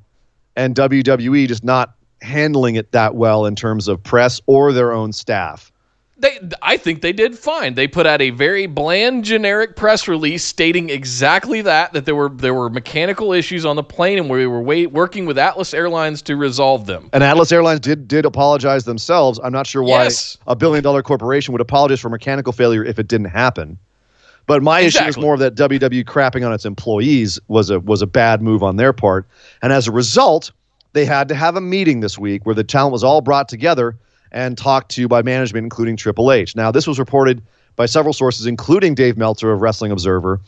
and 0.56 0.76
WWE 0.76 1.48
just 1.48 1.64
not 1.64 1.96
handling 2.24 2.76
it 2.76 2.92
that 2.92 3.16
well 3.16 3.46
in 3.46 3.56
terms 3.56 3.88
of 3.88 4.02
press 4.02 4.42
or 4.48 4.72
their 4.74 4.92
own 4.92 5.14
staff. 5.14 5.72
They, 6.16 6.40
I 6.62 6.78
think 6.78 7.02
they 7.02 7.12
did 7.12 7.38
fine. 7.38 7.74
They 7.74 7.88
put 7.88 8.06
out 8.06 8.22
a 8.22 8.30
very 8.30 8.66
bland, 8.66 9.26
generic 9.26 9.76
press 9.76 10.08
release 10.08 10.44
stating 10.44 10.90
exactly 10.90 11.62
that 11.64 11.92
that 11.94 12.06
there 12.06 12.16
were 12.16 12.30
there 12.30 12.54
were 12.54 12.70
mechanical 12.70 13.34
issues 13.34 13.66
on 13.66 13.76
the 13.76 13.84
plane, 13.84 14.20
and 14.20 14.30
we 14.30 14.46
were 14.48 14.62
wait, 14.62 14.92
working 14.92 15.26
with 15.26 15.38
Atlas 15.38 15.74
Airlines 15.74 16.22
to 16.22 16.38
resolve 16.38 16.86
them. 16.86 17.10
And 17.12 17.24
Atlas 17.24 17.52
Airlines 17.52 17.82
did 17.82 18.08
did 18.08 18.26
apologize 18.26 18.86
themselves. 18.86 19.40
I'm 19.44 19.52
not 19.52 19.68
sure 19.68 19.84
why 19.84 20.04
Yes. 20.04 20.38
a 20.48 20.56
billion 20.56 20.84
dollar 20.84 21.02
corporation 21.02 21.52
would 21.52 21.62
apologize 21.62 22.00
for 22.00 22.10
mechanical 22.10 22.54
failure 22.54 22.86
if 22.86 23.00
it 23.00 23.08
didn't 23.08 23.32
happen. 23.32 23.78
But 24.46 24.62
my 24.62 24.80
issue 24.82 24.88
is 24.88 24.96
Exactly. 24.96 25.24
more 25.24 25.38
that 25.38 25.56
WWE 25.56 26.04
crapping 26.06 26.46
on 26.46 26.54
its 26.54 26.64
employees 26.64 27.40
was 27.48 27.70
a 27.70 27.80
was 27.80 28.02
a 28.02 28.08
bad 28.08 28.42
move 28.42 28.62
on 28.62 28.78
their 28.78 28.94
part. 28.94 29.28
And 29.62 29.74
as 29.74 29.88
a 29.88 29.92
result, 29.92 30.52
they 30.94 31.06
had 31.06 31.28
to 31.30 31.36
have 31.36 31.56
a 31.56 31.62
meeting 31.62 32.00
this 32.00 32.18
week 32.18 32.46
where 32.46 32.56
the 32.56 32.64
talent 32.64 32.92
was 32.94 33.04
all 33.04 33.22
brought 33.22 33.50
together 33.50 33.96
and 34.32 34.58
talked 34.58 34.90
to 34.92 35.08
by 35.08 35.22
management, 35.22 35.64
including 35.64 35.96
Triple 35.96 36.32
H. 36.32 36.56
Now, 36.56 36.72
this 36.72 36.88
was 36.88 36.98
reported 36.98 37.42
by 37.76 37.86
several 37.86 38.14
sources, 38.14 38.46
including 38.46 38.96
Dave 38.96 39.18
Meltzer 39.18 39.52
of 39.52 39.62
Wrestling 39.62 39.92
Observer, 39.92 40.40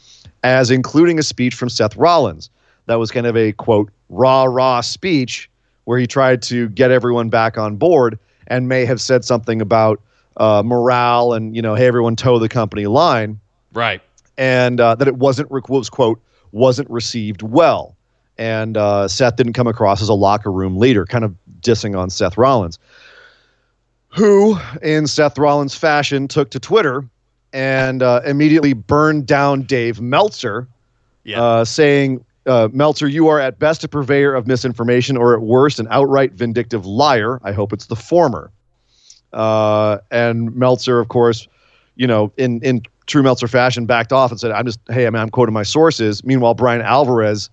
as 0.43 0.71
including 0.71 1.19
a 1.19 1.23
speech 1.23 1.55
from 1.55 1.69
Seth 1.69 1.95
Rollins. 1.95 2.49
That 2.87 2.95
was 2.95 3.11
kind 3.11 3.25
of 3.27 3.35
a 3.35 3.51
quote, 3.53 3.91
rah 4.09 4.43
rah 4.45 4.81
speech 4.81 5.49
where 5.85 5.97
he 5.99 6.07
tried 6.07 6.41
to 6.43 6.69
get 6.69 6.91
everyone 6.91 7.29
back 7.29 7.57
on 7.57 7.75
board 7.75 8.17
and 8.47 8.67
may 8.67 8.85
have 8.85 9.01
said 9.01 9.23
something 9.25 9.61
about 9.61 10.01
uh, 10.37 10.61
morale 10.65 11.33
and 11.33 11.55
you 11.55 11.61
know, 11.61 11.73
hey, 11.75 11.87
everyone 11.87 12.15
toe 12.15 12.37
the 12.39 12.49
company 12.49 12.85
line, 12.87 13.39
Right. 13.73 14.01
and 14.37 14.79
uh, 14.79 14.95
that 14.95 15.07
it 15.07 15.15
wasn't 15.15 15.49
was 15.51 15.89
quote 15.89 16.19
wasn't 16.51 16.89
received 16.89 17.41
well, 17.41 17.94
and 18.37 18.77
uh, 18.77 19.07
Seth 19.07 19.35
didn't 19.37 19.53
come 19.53 19.67
across 19.67 20.01
as 20.01 20.09
a 20.09 20.13
locker 20.13 20.51
room 20.51 20.77
leader, 20.77 21.05
kind 21.05 21.23
of 21.23 21.35
dissing 21.61 21.97
on 21.97 22.09
Seth 22.09 22.37
Rollins, 22.37 22.79
who, 24.09 24.57
in 24.81 25.07
Seth 25.07 25.37
Rollins 25.37 25.75
fashion, 25.75 26.27
took 26.27 26.49
to 26.51 26.59
Twitter 26.59 27.05
and 27.53 28.01
uh, 28.03 28.21
immediately 28.25 28.73
burned 28.73 29.25
down 29.25 29.61
Dave 29.63 30.01
Meltzer, 30.01 30.67
Yeah. 31.23 31.41
uh, 31.41 31.65
saying, 31.65 32.23
uh, 32.45 32.69
Meltzer, 32.71 33.07
you 33.07 33.27
are 33.27 33.39
at 33.39 33.57
best 33.59 33.83
a 33.83 33.87
purveyor 33.87 34.33
of 34.33 34.45
misinformation 34.47 35.17
or 35.17 35.33
at 35.33 35.41
worst 35.41 35.79
an 35.79 35.87
outright 35.89 36.33
vindictive 36.33 36.85
liar. 36.85 37.39
I 37.43 37.51
hope 37.53 37.73
it's 37.73 37.87
the 37.87 37.95
former. 37.95 38.51
Uh, 39.33 39.97
and 40.11 40.55
Meltzer, 40.55 40.99
of 40.99 41.07
course, 41.07 41.47
you 41.95 42.07
know, 42.07 42.31
in, 42.37 42.61
in 42.61 42.83
true 43.07 43.23
Meltzer 43.23 43.47
fashion, 43.47 43.85
backed 43.85 44.13
off 44.13 44.31
and 44.31 44.39
said, 44.39 44.51
I'm 44.51 44.65
just, 44.65 44.79
hey, 44.89 45.07
I 45.07 45.09
mean, 45.09 45.21
I'm 45.21 45.29
quoting 45.29 45.53
my 45.53 45.63
sources. 45.63 46.23
Meanwhile, 46.23 46.53
Bryan 46.53 46.81
Alvarez 46.81 47.49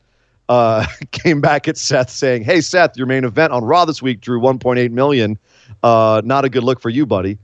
uh, 0.53 0.87
came 1.13 1.41
back 1.41 1.67
at 1.67 1.79
Seth 1.79 2.11
saying, 2.11 2.45
hey, 2.45 2.61
Seth, 2.61 2.97
your 2.97 3.07
main 3.07 3.25
event 3.25 3.55
on 3.55 3.65
Raw 3.65 3.87
this 3.87 4.03
week 4.03 4.21
drew 4.21 4.39
1.8 4.39 4.91
million. 4.91 5.39
Uh, 5.83 6.21
not 6.25 6.45
a 6.45 6.51
good 6.51 6.63
look 6.63 6.79
for 6.79 6.91
you, 6.91 7.07
buddy. 7.07 7.39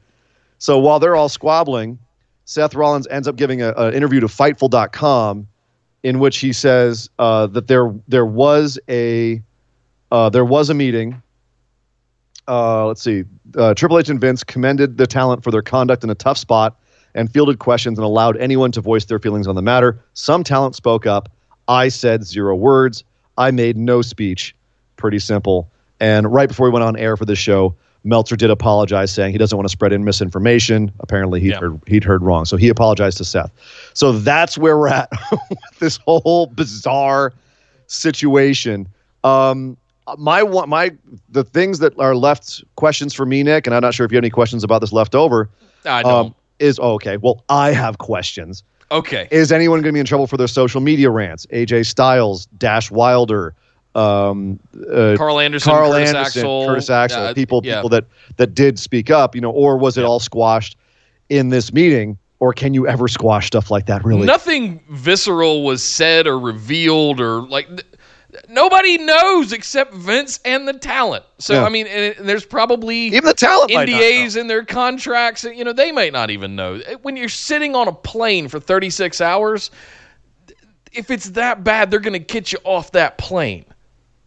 So 0.58 0.78
while 0.78 1.00
they're 1.00 1.16
all 1.16 1.30
squabbling, 1.30 1.98
Seth 2.44 2.74
Rollins 2.74 3.06
ends 3.08 3.26
up 3.26 3.36
giving 3.36 3.62
an 3.62 3.94
interview 3.94 4.20
to 4.20 4.26
Fightful.com 4.26 5.48
in 6.02 6.18
which 6.18 6.38
he 6.38 6.52
says 6.52 7.08
uh, 7.18 7.46
that 7.48 7.66
there 7.66 7.94
there 8.08 8.26
was 8.26 8.78
a 8.88 9.42
uh, 10.10 10.28
there 10.30 10.44
was 10.44 10.70
a 10.70 10.74
meeting. 10.74 11.20
Uh, 12.46 12.86
let's 12.86 13.02
see. 13.02 13.24
Uh, 13.56 13.74
Triple 13.74 13.98
H 13.98 14.08
and 14.08 14.20
Vince 14.20 14.42
commended 14.42 14.96
the 14.96 15.06
talent 15.06 15.44
for 15.44 15.50
their 15.50 15.62
conduct 15.62 16.04
in 16.04 16.10
a 16.10 16.14
tough 16.14 16.38
spot 16.38 16.78
and 17.14 17.30
fielded 17.30 17.58
questions 17.58 17.98
and 17.98 18.04
allowed 18.04 18.36
anyone 18.38 18.72
to 18.72 18.80
voice 18.80 19.04
their 19.06 19.18
feelings 19.18 19.46
on 19.46 19.54
the 19.54 19.62
matter. 19.62 20.02
Some 20.14 20.44
talent 20.44 20.74
spoke 20.74 21.06
up. 21.06 21.28
I 21.68 21.88
said 21.88 22.24
zero 22.24 22.56
words. 22.56 23.04
I 23.36 23.50
made 23.50 23.76
no 23.76 24.02
speech. 24.02 24.54
Pretty 24.96 25.18
simple. 25.18 25.68
And 26.00 26.32
right 26.32 26.48
before 26.48 26.66
we 26.66 26.72
went 26.72 26.84
on 26.84 26.96
air 26.96 27.16
for 27.16 27.24
this 27.24 27.38
show, 27.38 27.74
Meltzer 28.04 28.36
did 28.36 28.50
apologize, 28.50 29.12
saying 29.12 29.32
he 29.32 29.38
doesn't 29.38 29.56
want 29.56 29.66
to 29.68 29.72
spread 29.72 29.92
in 29.92 30.04
misinformation. 30.04 30.90
Apparently, 31.00 31.40
he'd, 31.40 31.50
Yeah. 31.50 31.60
heard, 31.60 31.80
he'd 31.86 32.04
heard 32.04 32.22
wrong. 32.22 32.44
So 32.44 32.56
he 32.56 32.68
apologized 32.68 33.18
to 33.18 33.24
Seth. 33.24 33.50
So 33.94 34.12
that's 34.12 34.56
where 34.56 34.78
we're 34.78 34.88
at 34.88 35.10
with 35.50 35.78
this 35.78 35.98
whole 36.06 36.46
bizarre 36.46 37.32
situation. 37.86 38.88
Um, 39.24 39.76
my 40.16 40.42
one, 40.42 40.68
my 40.68 40.92
the 41.28 41.44
things 41.44 41.80
that 41.80 41.98
are 41.98 42.14
left 42.14 42.64
questions 42.76 43.12
for 43.12 43.26
me, 43.26 43.42
Nick, 43.42 43.66
and 43.66 43.74
I'm 43.74 43.82
not 43.82 43.92
sure 43.94 44.06
if 44.06 44.12
you 44.12 44.16
have 44.16 44.22
any 44.24 44.30
questions 44.30 44.64
about 44.64 44.80
this 44.80 44.92
left 44.92 45.14
over. 45.14 45.50
I 45.84 46.02
don't. 46.02 46.26
Um, 46.26 46.34
is 46.58 46.78
oh, 46.78 46.94
okay. 46.94 47.16
Well, 47.18 47.44
I 47.48 47.72
have 47.72 47.98
questions. 47.98 48.62
Okay. 48.90 49.28
Is 49.30 49.52
anyone 49.52 49.80
going 49.80 49.92
to 49.92 49.96
be 49.96 50.00
in 50.00 50.06
trouble 50.06 50.26
for 50.26 50.36
their 50.36 50.48
social 50.48 50.80
media 50.80 51.10
rants? 51.10 51.46
AJ 51.46 51.86
Styles, 51.86 52.46
Dash 52.58 52.90
Wilder, 52.90 53.54
um, 53.94 54.58
uh, 54.90 55.14
Karl 55.16 55.40
Anderson, 55.40 55.70
Carl 55.70 55.92
Curtis 55.92 56.08
Anderson, 56.10 56.40
Axel, 56.40 56.66
Curtis 56.66 56.90
Axel, 56.90 57.22
uh, 57.22 57.34
people 57.34 57.60
yeah. 57.64 57.76
people 57.76 57.88
that 57.90 58.04
that 58.36 58.54
did 58.54 58.78
speak 58.78 59.10
up, 59.10 59.34
you 59.34 59.40
know, 59.40 59.50
or 59.50 59.76
was 59.76 59.98
it 59.98 60.04
all 60.04 60.20
squashed 60.20 60.76
in 61.28 61.48
this 61.48 61.72
meeting? 61.72 62.18
Or 62.40 62.52
can 62.52 62.72
you 62.72 62.86
ever 62.86 63.08
squash 63.08 63.48
stuff 63.48 63.68
like 63.68 63.86
that? 63.86 64.04
Really? 64.04 64.24
Nothing 64.24 64.80
visceral 64.90 65.64
was 65.64 65.82
said 65.82 66.28
or 66.28 66.38
revealed 66.38 67.20
or 67.20 67.42
like 67.42 67.66
th- 67.66 67.84
nobody 68.48 68.98
knows 68.98 69.52
except 69.52 69.94
Vince 69.94 70.40
and 70.44 70.66
the 70.66 70.72
talent. 70.72 71.24
So 71.38 71.54
Yeah. 71.54 71.64
I 71.64 71.68
mean, 71.68 71.86
and, 71.86 72.16
and 72.18 72.28
there's 72.28 72.44
probably 72.44 72.96
Even 72.98 73.24
the 73.24 73.34
talent 73.34 73.70
NDAs 73.70 74.36
in 74.36 74.46
their 74.46 74.64
contracts. 74.64 75.44
You 75.44 75.64
know, 75.64 75.72
they 75.72 75.92
might 75.92 76.12
not 76.12 76.30
even 76.30 76.56
know. 76.56 76.80
When 77.02 77.16
you're 77.16 77.28
sitting 77.28 77.74
on 77.74 77.88
a 77.88 77.92
plane 77.92 78.48
for 78.48 78.60
36 78.60 79.20
hours, 79.20 79.70
if 80.92 81.10
it's 81.10 81.30
that 81.30 81.64
bad, 81.64 81.90
they're 81.90 82.00
going 82.00 82.12
to 82.12 82.18
get 82.18 82.52
you 82.52 82.58
off 82.64 82.92
that 82.92 83.18
plane. 83.18 83.64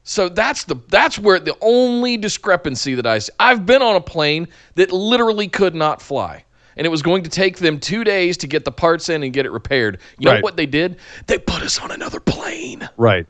So 0.03 0.29
that's 0.29 0.63
the 0.63 0.75
that's 0.89 1.19
where 1.19 1.39
the 1.39 1.55
only 1.61 2.17
discrepancy 2.17 2.95
that 2.95 3.05
I 3.05 3.19
see. 3.19 3.31
I've 3.39 3.65
been 3.65 3.81
on 3.81 3.95
a 3.95 4.01
plane 4.01 4.47
that 4.75 4.91
literally 4.91 5.47
could 5.47 5.75
not 5.75 6.01
fly. 6.01 6.43
And 6.77 6.87
it 6.87 6.89
was 6.89 7.01
going 7.01 7.23
to 7.23 7.29
take 7.29 7.57
them 7.57 7.79
two 7.79 8.03
days 8.03 8.37
to 8.37 8.47
get 8.47 8.65
the 8.65 8.71
parts 8.71 9.09
in 9.09 9.23
and 9.23 9.33
get 9.33 9.45
it 9.45 9.51
repaired. 9.51 9.99
You 10.17 10.31
know 10.31 10.39
what 10.39 10.55
they 10.55 10.65
did? 10.65 10.97
They 11.27 11.37
put 11.37 11.61
us 11.61 11.79
on 11.79 11.91
another 11.91 12.19
plane. 12.19 12.89
Right. 12.97 13.27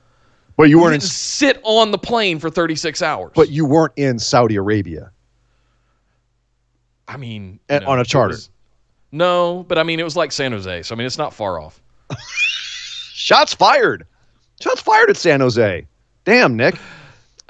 But 0.57 0.69
you 0.69 0.79
weren't 0.79 0.93
in, 0.95 0.99
didn't 0.99 1.11
sit 1.11 1.59
on 1.63 1.91
the 1.91 1.97
plane 1.97 2.39
for 2.39 2.49
36 2.49 3.01
hours. 3.01 3.31
but 3.35 3.49
you 3.49 3.65
weren't 3.65 3.93
in 3.95 4.19
Saudi 4.19 4.55
Arabia. 4.55 5.11
I 7.07 7.17
mean, 7.17 7.59
you 7.69 7.77
on 7.77 7.99
a 7.99 8.05
charter. 8.05 8.33
was- 8.35 8.49
no, 9.11 9.65
but 9.67 9.77
I 9.77 9.83
mean, 9.83 9.99
it 9.99 10.03
was 10.03 10.15
like 10.15 10.31
San 10.31 10.51
Jose, 10.53 10.83
so 10.83 10.95
I 10.95 10.97
mean, 10.97 11.05
it's 11.07 11.17
not 11.17 11.33
far 11.33 11.59
off. 11.59 11.81
Shots 13.13 13.53
fired. 13.53 14.05
Shots 14.61 14.81
fired 14.81 15.09
at 15.09 15.17
San 15.17 15.39
Jose. 15.41 15.85
Damn, 16.25 16.55
Nick. 16.55 16.75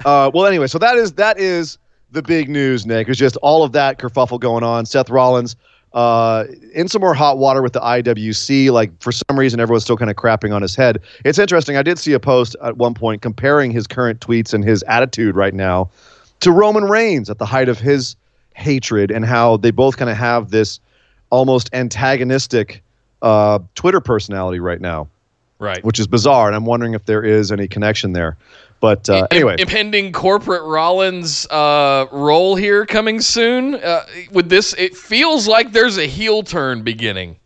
Uh, 0.03 0.31
well, 0.34 0.48
anyway, 0.48 0.65
so 0.65 0.79
that 0.79 0.96
is 0.96 1.12
that 1.13 1.39
is 1.39 1.77
the 2.10 2.24
big 2.24 2.50
news, 2.50 2.88
Nick. 2.88 3.08
It's 3.08 3.20
just 3.20 3.38
all 3.43 3.63
of 3.63 3.72
that 3.74 4.00
kerfuffle 4.00 4.39
going 4.39 4.63
on. 4.63 4.84
Seth 4.88 5.12
Rollins 5.12 5.55
uh, 5.93 6.45
in 6.74 6.88
some 6.88 7.01
more 7.01 7.13
hot 7.13 7.38
water 7.38 7.62
with 7.62 7.74
the 7.74 7.79
IWC. 7.81 8.71
Like 8.71 8.91
for 9.01 9.12
some 9.12 9.38
reason, 9.38 9.60
everyone's 9.60 9.83
still 9.83 9.98
kind 9.98 10.10
of 10.10 10.15
crapping 10.17 10.53
on 10.53 10.62
his 10.62 10.75
head. 10.75 11.00
It's 11.25 11.39
interesting. 11.39 11.75
I 11.77 11.83
did 11.83 12.00
see 12.00 12.13
a 12.13 12.19
post 12.19 12.55
at 12.63 12.77
one 12.77 12.93
point 12.93 13.21
comparing 13.21 13.71
his 13.71 13.88
current 13.88 14.19
tweets 14.19 14.53
and 14.53 14.63
his 14.63 14.83
attitude 14.83 15.36
right 15.36 15.53
now 15.53 15.89
to 16.39 16.51
Roman 16.51 16.86
Reigns 16.86 17.29
at 17.29 17.38
the 17.38 17.45
height 17.45 17.69
of 17.69 17.79
his 17.79 18.15
hatred, 18.55 19.12
and 19.12 19.25
how 19.25 19.57
they 19.57 19.71
both 19.71 19.98
kind 19.98 20.10
of 20.10 20.17
have 20.17 20.50
this 20.51 20.79
almost 21.29 21.69
antagonistic 21.74 22.83
uh, 23.21 23.60
Twitter 23.75 24.01
personality 24.01 24.60
right 24.60 24.81
now 24.81 25.07
Right. 25.60 25.83
which 25.86 26.00
is 26.00 26.07
bizarre. 26.07 26.48
And 26.48 26.55
I'm 26.55 26.65
wondering 26.65 26.93
if 26.95 27.05
there 27.05 27.24
is 27.24 27.51
any 27.51 27.67
connection 27.67 28.13
there. 28.13 28.36
But 28.81 29.07
uh, 29.11 29.27
anyway, 29.29 29.57
impending 29.59 30.11
corporate 30.11 30.63
Rollins 30.63 31.45
uh, 31.51 32.07
role 32.11 32.55
here 32.55 32.88
coming 32.88 33.21
soon. 33.21 33.75
Uh, 33.75 34.05
with 34.31 34.50
this, 34.50 34.73
it 34.73 34.97
feels 34.97 35.47
like 35.47 35.71
there's 35.71 36.00
a 36.00 36.07
heel 36.07 36.41
turn 36.41 36.81
beginning, 36.81 37.38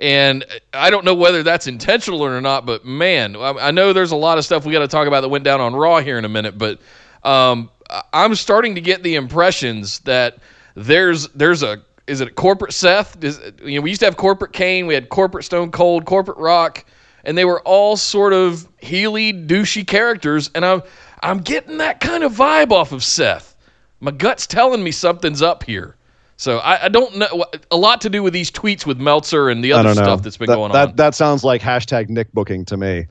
and 0.00 0.42
I 0.72 0.88
don't 0.88 1.04
know 1.04 1.14
whether 1.14 1.42
that's 1.42 1.66
intentional 1.66 2.24
or 2.24 2.40
not. 2.40 2.64
But 2.64 2.86
man, 2.86 3.36
I, 3.36 3.50
I 3.50 3.70
know 3.72 3.92
there's 3.92 4.12
a 4.12 4.16
lot 4.16 4.38
of 4.38 4.44
stuff 4.46 4.64
we 4.64 4.72
got 4.72 4.78
to 4.78 4.88
talk 4.88 5.06
about 5.06 5.20
that 5.20 5.28
went 5.28 5.44
down 5.44 5.60
on 5.60 5.76
Raw 5.76 6.00
here 6.00 6.16
in 6.16 6.24
a 6.24 6.30
minute. 6.30 6.56
But 6.56 6.80
um, 7.24 7.68
I'm 8.14 8.34
starting 8.34 8.74
to 8.76 8.80
get 8.80 9.02
the 9.02 9.16
impressions 9.16 9.98
that 10.00 10.38
there's 10.76 11.28
there's 11.28 11.62
a 11.62 11.82
is 12.06 12.22
it 12.22 12.28
a 12.28 12.32
corporate 12.32 12.72
Seth? 12.72 13.22
Is, 13.22 13.38
you 13.62 13.74
know, 13.74 13.82
we 13.82 13.90
used 13.90 14.00
to 14.00 14.06
have 14.06 14.16
corporate 14.16 14.54
Kane, 14.54 14.86
we 14.86 14.94
had 14.94 15.10
corporate 15.10 15.44
Stone 15.44 15.72
Cold, 15.72 16.06
corporate 16.06 16.38
Rock 16.38 16.86
and 17.24 17.36
they 17.36 17.44
were 17.44 17.60
all 17.62 17.96
sort 17.96 18.32
of 18.32 18.68
heely, 18.82 19.46
douchey 19.46 19.86
characters. 19.86 20.50
And 20.54 20.64
I'm 20.64 20.82
I'm 21.22 21.38
getting 21.38 21.78
that 21.78 22.00
kind 22.00 22.24
of 22.24 22.32
vibe 22.32 22.72
off 22.72 22.92
of 22.92 23.04
Seth. 23.04 23.56
My 24.00 24.10
gut's 24.10 24.46
telling 24.46 24.82
me 24.82 24.90
something's 24.90 25.42
up 25.42 25.62
here. 25.62 25.96
So 26.36 26.58
I, 26.58 26.86
I 26.86 26.88
don't 26.88 27.16
know. 27.18 27.44
A 27.70 27.76
lot 27.76 28.00
to 28.00 28.08
do 28.08 28.22
with 28.22 28.32
these 28.32 28.50
tweets 28.50 28.86
with 28.86 28.98
Meltzer 28.98 29.50
and 29.50 29.62
the 29.62 29.74
other 29.74 29.92
stuff 29.92 30.22
that's 30.22 30.38
been 30.38 30.46
that, 30.46 30.56
going 30.56 30.72
that, 30.72 30.88
on. 30.88 30.96
That 30.96 31.14
sounds 31.14 31.44
like 31.44 31.60
hashtag 31.60 32.08
Nick 32.08 32.32
booking 32.32 32.64
to 32.64 32.78
me. 32.78 33.06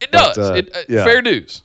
it 0.00 0.10
but, 0.10 0.34
does. 0.34 0.50
uh, 0.50 0.54
it, 0.54 0.76
uh, 0.76 0.80
yeah. 0.88 1.04
Fair 1.04 1.22
dues. 1.22 1.62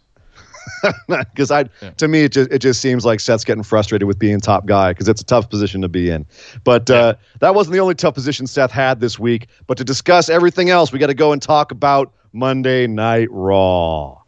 Because 1.08 1.52
I, 1.52 1.64
to 1.98 2.08
me, 2.08 2.24
it 2.24 2.32
just 2.32 2.52
it 2.52 2.60
just 2.60 2.82
seems 2.82 3.06
like 3.06 3.20
Seth's 3.20 3.44
getting 3.44 3.64
frustrated 3.64 4.08
with 4.08 4.20
being 4.20 4.40
top 4.40 4.66
guy 4.66 4.92
because 4.92 5.08
it's 5.08 5.22
a 5.22 5.26
tough 5.26 5.50
position 5.50 5.82
to 5.82 5.88
be 5.88 6.10
in. 6.10 6.26
But 6.64 6.90
uh, 6.90 7.16
that 7.40 7.56
wasn't 7.56 7.74
the 7.74 7.80
only 7.80 7.96
tough 7.96 8.14
position 8.14 8.48
Seth 8.48 8.72
had 8.72 9.00
this 9.00 9.18
week. 9.20 9.48
But 9.68 9.78
to 9.78 9.84
discuss 9.84 10.30
everything 10.30 10.70
else, 10.70 10.92
we 10.92 11.00
got 11.00 11.08
to 11.08 11.14
go 11.14 11.32
and 11.32 11.42
talk 11.42 11.72
about 11.72 12.14
Monday 12.34 12.88
Night 12.88 13.30
Raw. 13.32 14.22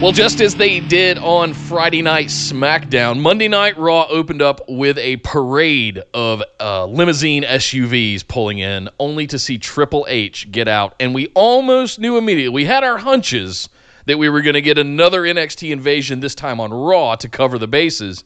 Well, 0.00 0.12
just 0.12 0.40
as 0.40 0.54
they 0.54 0.78
did 0.78 1.18
on 1.18 1.52
Friday 1.52 2.02
Night 2.02 2.28
SmackDown, 2.28 3.18
Monday 3.18 3.48
Night 3.48 3.76
Raw 3.76 4.06
opened 4.08 4.40
up 4.40 4.60
with 4.68 4.96
a 4.96 5.16
parade 5.16 6.00
of 6.14 6.40
uh, 6.60 6.86
limousine 6.86 7.42
SUVs 7.42 8.26
pulling 8.28 8.60
in, 8.60 8.88
only 9.00 9.26
to 9.26 9.40
see 9.40 9.58
Triple 9.58 10.06
H 10.08 10.52
get 10.52 10.68
out. 10.68 10.94
And 11.00 11.16
we 11.16 11.26
almost 11.34 11.98
knew 11.98 12.16
immediately, 12.16 12.54
we 12.54 12.64
had 12.64 12.84
our 12.84 12.96
hunches 12.96 13.70
that 14.06 14.16
we 14.16 14.28
were 14.28 14.40
going 14.40 14.54
to 14.54 14.62
get 14.62 14.78
another 14.78 15.22
NXT 15.22 15.72
invasion, 15.72 16.20
this 16.20 16.36
time 16.36 16.60
on 16.60 16.72
Raw, 16.72 17.16
to 17.16 17.28
cover 17.28 17.58
the 17.58 17.66
bases. 17.66 18.22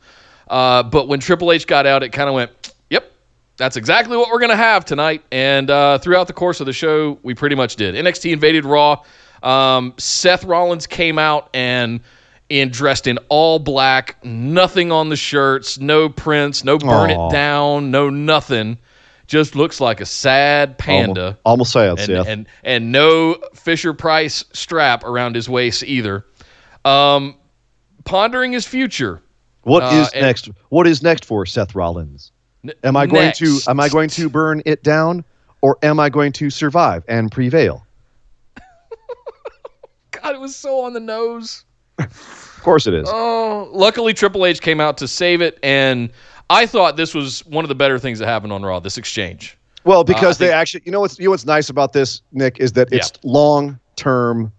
Uh, 0.48 0.82
but 0.82 1.08
when 1.08 1.20
Triple 1.20 1.52
H 1.52 1.66
got 1.66 1.86
out, 1.86 2.02
it 2.02 2.10
kind 2.10 2.28
of 2.28 2.34
went, 2.34 2.74
yep, 2.90 3.10
that's 3.56 3.78
exactly 3.78 4.18
what 4.18 4.28
we're 4.28 4.40
going 4.40 4.50
to 4.50 4.56
have 4.56 4.84
tonight. 4.84 5.24
And 5.32 5.70
uh, 5.70 5.96
throughout 5.96 6.26
the 6.26 6.34
course 6.34 6.60
of 6.60 6.66
the 6.66 6.74
show, 6.74 7.18
we 7.22 7.34
pretty 7.34 7.56
much 7.56 7.76
did. 7.76 7.94
NXT 7.94 8.30
invaded 8.30 8.66
Raw. 8.66 9.02
Um, 9.42 9.94
Seth 9.98 10.44
Rollins 10.44 10.86
came 10.86 11.18
out 11.18 11.50
and 11.54 12.00
in 12.48 12.68
dressed 12.68 13.06
in 13.06 13.18
all 13.28 13.58
black, 13.58 14.22
nothing 14.24 14.92
on 14.92 15.08
the 15.08 15.16
shirts, 15.16 15.78
no 15.78 16.08
prints, 16.08 16.64
no 16.64 16.78
burn 16.78 17.10
Aw. 17.10 17.28
it 17.28 17.32
down, 17.32 17.90
no 17.90 18.10
nothing. 18.10 18.78
just 19.26 19.56
looks 19.56 19.80
like 19.80 20.00
a 20.02 20.06
sad 20.06 20.76
panda. 20.76 21.38
Almost, 21.44 21.74
almost 21.74 21.98
sad, 21.98 21.98
and, 22.00 22.08
yeah. 22.08 22.24
and 22.30 22.46
and 22.62 22.92
no 22.92 23.38
Fisher 23.54 23.94
Price 23.94 24.44
strap 24.52 25.04
around 25.04 25.34
his 25.34 25.48
waist 25.48 25.82
either. 25.82 26.26
Um, 26.84 27.36
pondering 28.04 28.52
his 28.52 28.66
future. 28.66 29.22
What 29.62 29.82
uh, 29.84 30.02
is 30.02 30.10
and- 30.12 30.22
next? 30.22 30.50
What 30.68 30.86
is 30.86 31.02
next 31.02 31.24
for 31.24 31.46
Seth 31.46 31.74
Rollins? 31.74 32.32
Am 32.84 32.96
I 32.96 33.06
going 33.06 33.32
to 33.32 33.58
am 33.66 33.80
I 33.80 33.88
going 33.88 34.08
to 34.10 34.28
burn 34.28 34.62
it 34.66 34.84
down 34.84 35.24
or 35.62 35.78
am 35.82 35.98
I 35.98 36.10
going 36.10 36.32
to 36.32 36.50
survive 36.50 37.04
and 37.08 37.32
prevail? 37.32 37.84
God, 40.22 40.34
it 40.34 40.40
was 40.40 40.54
so 40.54 40.80
on 40.80 40.92
the 40.92 41.00
nose. 41.00 41.64
Of 41.98 42.60
course 42.62 42.86
it 42.86 42.94
is. 42.94 43.08
Oh, 43.10 43.68
luckily 43.72 44.14
Triple 44.14 44.46
H 44.46 44.60
came 44.60 44.80
out 44.80 44.96
to 44.98 45.08
save 45.08 45.40
it, 45.42 45.58
and 45.62 46.10
I 46.50 46.66
thought 46.66 46.96
this 46.96 47.14
was 47.14 47.44
one 47.46 47.64
of 47.64 47.68
the 47.68 47.74
better 47.74 47.98
things 47.98 48.18
that 48.18 48.26
happened 48.26 48.52
on 48.52 48.62
Raw. 48.62 48.80
This 48.80 48.98
exchange. 48.98 49.56
Well, 49.84 50.00
uh, 50.00 50.04
because 50.04 50.36
I 50.36 50.44
they 50.44 50.50
think- 50.50 50.56
actually, 50.56 50.82
you 50.86 50.92
know 50.92 51.00
what's 51.00 51.18
you 51.18 51.24
know 51.26 51.30
what's 51.30 51.46
nice 51.46 51.68
about 51.68 51.92
this, 51.92 52.22
Nick, 52.32 52.58
is 52.60 52.72
that 52.72 52.88
it's 52.92 53.12
Yeah. 53.14 53.30
long 53.30 53.78
term 53.96 54.52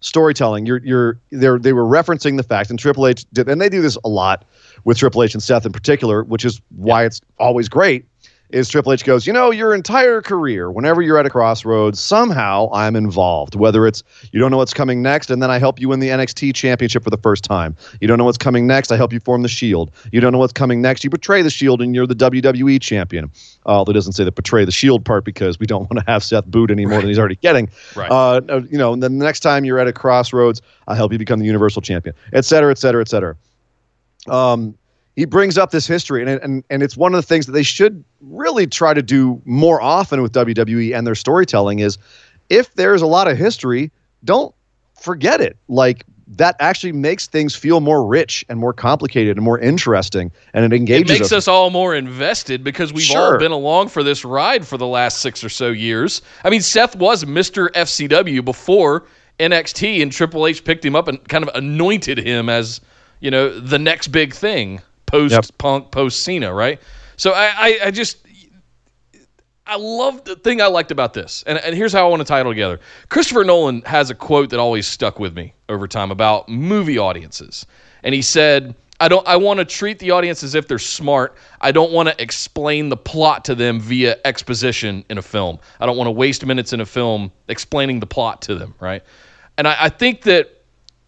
storytelling. 0.00 0.66
You're 0.66 0.80
you're 0.84 1.18
they 1.30 1.48
they 1.58 1.72
were 1.72 1.84
referencing 1.84 2.36
the 2.36 2.42
fact, 2.44 2.70
and 2.70 2.78
Triple 2.78 3.06
H 3.06 3.24
did, 3.32 3.48
and 3.48 3.60
they 3.60 3.68
do 3.68 3.82
this 3.82 3.98
a 4.04 4.08
lot 4.08 4.44
with 4.84 4.98
Triple 4.98 5.22
H 5.24 5.34
and 5.34 5.42
Seth 5.42 5.66
in 5.66 5.72
particular, 5.72 6.22
which 6.24 6.44
is 6.44 6.60
why 6.76 7.04
it's 7.04 7.20
always 7.38 7.68
great. 7.68 8.06
Is 8.50 8.68
Triple 8.70 8.94
H 8.94 9.04
goes, 9.04 9.26
you 9.26 9.32
know, 9.32 9.50
your 9.50 9.74
entire 9.74 10.22
career, 10.22 10.70
whenever 10.70 11.02
you're 11.02 11.18
at 11.18 11.26
a 11.26 11.30
crossroads, 11.30 12.00
somehow 12.00 12.70
I'm 12.72 12.96
involved. 12.96 13.54
Whether 13.54 13.86
it's 13.86 14.02
you 14.32 14.40
don't 14.40 14.50
know 14.50 14.56
what's 14.56 14.72
coming 14.72 15.02
next, 15.02 15.30
and 15.30 15.42
then 15.42 15.50
I 15.50 15.58
help 15.58 15.78
you 15.78 15.90
win 15.90 16.00
the 16.00 16.08
NXT 16.08 16.54
championship 16.54 17.04
for 17.04 17.10
the 17.10 17.18
first 17.18 17.44
time. 17.44 17.76
You 18.00 18.08
don't 18.08 18.16
know 18.16 18.24
what's 18.24 18.38
coming 18.38 18.66
next, 18.66 18.90
I 18.90 18.96
help 18.96 19.12
you 19.12 19.20
form 19.20 19.42
the 19.42 19.48
Shield. 19.48 19.90
You 20.12 20.22
don't 20.22 20.32
know 20.32 20.38
what's 20.38 20.54
coming 20.54 20.80
next, 20.80 21.04
you 21.04 21.10
betray 21.10 21.42
the 21.42 21.50
Shield, 21.50 21.82
and 21.82 21.94
you're 21.94 22.06
the 22.06 22.14
WWE 22.14 22.80
champion. 22.80 23.30
Although 23.66 23.90
it 23.90 23.94
doesn't 23.94 24.14
say 24.14 24.24
the 24.24 24.32
betray 24.32 24.64
the 24.64 24.72
Shield 24.72 25.04
part 25.04 25.26
because 25.26 25.58
we 25.58 25.66
don't 25.66 25.82
want 25.90 26.04
to 26.04 26.10
have 26.10 26.24
Seth 26.24 26.46
booed 26.46 26.70
any 26.70 26.86
more 26.86 27.00
than 27.00 27.08
he's 27.08 27.18
already 27.18 27.36
getting. 27.36 27.68
Right. 27.94 28.10
Uh, 28.10 28.40
uh, 28.48 28.62
you 28.70 28.78
know, 28.78 28.94
and 28.94 29.02
then 29.02 29.18
the 29.18 29.24
next 29.24 29.40
time 29.40 29.66
you're 29.66 29.78
at 29.78 29.88
a 29.88 29.92
crossroads, 29.92 30.62
I 30.86 30.94
help 30.94 31.12
you 31.12 31.18
become 31.18 31.38
the 31.38 31.46
Universal 31.46 31.82
Champion, 31.82 32.14
et 32.32 32.46
cetera, 32.46 32.70
et 32.70 32.78
cetera, 32.78 33.02
et 33.02 33.08
cetera. 33.08 33.36
Um, 34.26 34.76
he 35.18 35.24
brings 35.24 35.58
up 35.58 35.72
this 35.72 35.84
history, 35.84 36.22
and, 36.22 36.30
and 36.30 36.62
and 36.70 36.80
it's 36.80 36.96
one 36.96 37.12
of 37.12 37.18
the 37.18 37.26
things 37.26 37.46
that 37.46 37.52
they 37.52 37.64
should 37.64 38.04
really 38.20 38.68
try 38.68 38.94
to 38.94 39.02
do 39.02 39.42
more 39.44 39.82
often 39.82 40.22
with 40.22 40.32
WWE 40.32 40.96
and 40.96 41.04
their 41.04 41.16
storytelling 41.16 41.80
is, 41.80 41.98
if 42.50 42.72
there's 42.74 43.02
a 43.02 43.06
lot 43.06 43.26
of 43.26 43.36
history, 43.36 43.90
don't 44.22 44.54
forget 44.94 45.40
it. 45.40 45.56
Like 45.66 46.04
that 46.28 46.54
actually 46.60 46.92
makes 46.92 47.26
things 47.26 47.56
feel 47.56 47.80
more 47.80 48.06
rich 48.06 48.44
and 48.48 48.60
more 48.60 48.72
complicated 48.72 49.36
and 49.36 49.44
more 49.44 49.58
interesting, 49.58 50.30
and 50.54 50.64
it 50.64 50.72
It 50.72 50.76
engages 50.76 51.18
makes 51.18 51.32
us 51.32 51.48
all 51.48 51.70
more 51.70 51.96
invested 51.96 52.62
because 52.62 52.92
we've 52.92 53.10
all 53.10 53.38
been 53.38 53.50
along 53.50 53.88
for 53.88 54.04
this 54.04 54.24
ride 54.24 54.64
for 54.64 54.76
the 54.76 54.86
last 54.86 55.18
six 55.18 55.42
or 55.42 55.48
so 55.48 55.70
years. 55.70 56.22
I 56.44 56.50
mean, 56.50 56.60
Seth 56.60 56.94
was 56.94 57.24
Mr. 57.24 57.70
FCW 57.70 58.44
before 58.44 59.06
NXT, 59.40 60.00
and 60.00 60.12
Triple 60.12 60.46
H 60.46 60.62
picked 60.62 60.84
him 60.84 60.94
up 60.94 61.08
and 61.08 61.28
kind 61.28 61.42
of 61.42 61.50
anointed 61.56 62.18
him 62.18 62.48
as, 62.48 62.80
you 63.18 63.32
know, 63.32 63.58
the 63.58 63.80
next 63.80 64.08
big 64.08 64.32
thing 64.32 64.80
post 65.08 65.32
Yep. 65.32 65.46
Punk, 65.58 65.90
post 65.90 66.22
Cena, 66.24 66.54
right? 66.54 66.80
So 67.16 67.32
I, 67.32 67.52
I, 67.56 67.80
I 67.86 67.92
just. 67.92 68.18
I 69.66 69.76
love 69.76 70.24
the 70.24 70.36
thing 70.36 70.62
I 70.62 70.66
liked 70.68 70.92
about 70.92 71.12
this, 71.14 71.44
and, 71.46 71.58
and 71.58 71.76
here's 71.76 71.92
how 71.92 72.06
I 72.06 72.10
want 72.10 72.20
to 72.20 72.24
tie 72.26 72.40
it 72.40 72.46
all 72.46 72.52
together. 72.52 72.80
Christopher 73.10 73.44
Nolan 73.44 73.82
has 73.82 74.10
a 74.10 74.14
quote 74.14 74.50
that 74.50 74.58
always 74.58 74.86
stuck 74.86 75.18
with 75.18 75.36
me 75.36 75.54
over 75.68 75.86
time 75.86 76.10
about 76.10 76.48
movie 76.48 76.98
audiences, 76.98 77.66
and 78.02 78.14
he 78.14 78.22
said, 78.22 78.74
"I 79.00 79.08
don't. 79.08 79.28
I 79.28 79.36
want 79.36 79.58
to 79.58 79.66
treat 79.66 79.98
the 79.98 80.12
audience 80.12 80.42
as 80.42 80.54
if 80.54 80.68
they're 80.68 80.78
smart. 80.78 81.36
I 81.60 81.72
don't 81.72 81.92
want 81.92 82.08
to 82.08 82.22
explain 82.22 82.88
the 82.88 82.96
plot 82.96 83.44
to 83.46 83.54
them 83.54 83.78
via 83.78 84.16
exposition 84.24 85.04
in 85.10 85.18
a 85.18 85.22
film. 85.22 85.58
I 85.80 85.86
don't 85.86 85.98
want 85.98 86.08
to 86.08 86.12
waste 86.12 86.46
minutes 86.46 86.72
in 86.72 86.80
a 86.80 86.86
film 86.86 87.30
explaining 87.48 88.00
the 88.00 88.06
plot 88.06 88.40
to 88.42 88.54
them, 88.54 88.74
right? 88.80 89.02
And 89.58 89.68
I, 89.68 89.76
I 89.80 89.88
think 89.90 90.22
that 90.22 90.57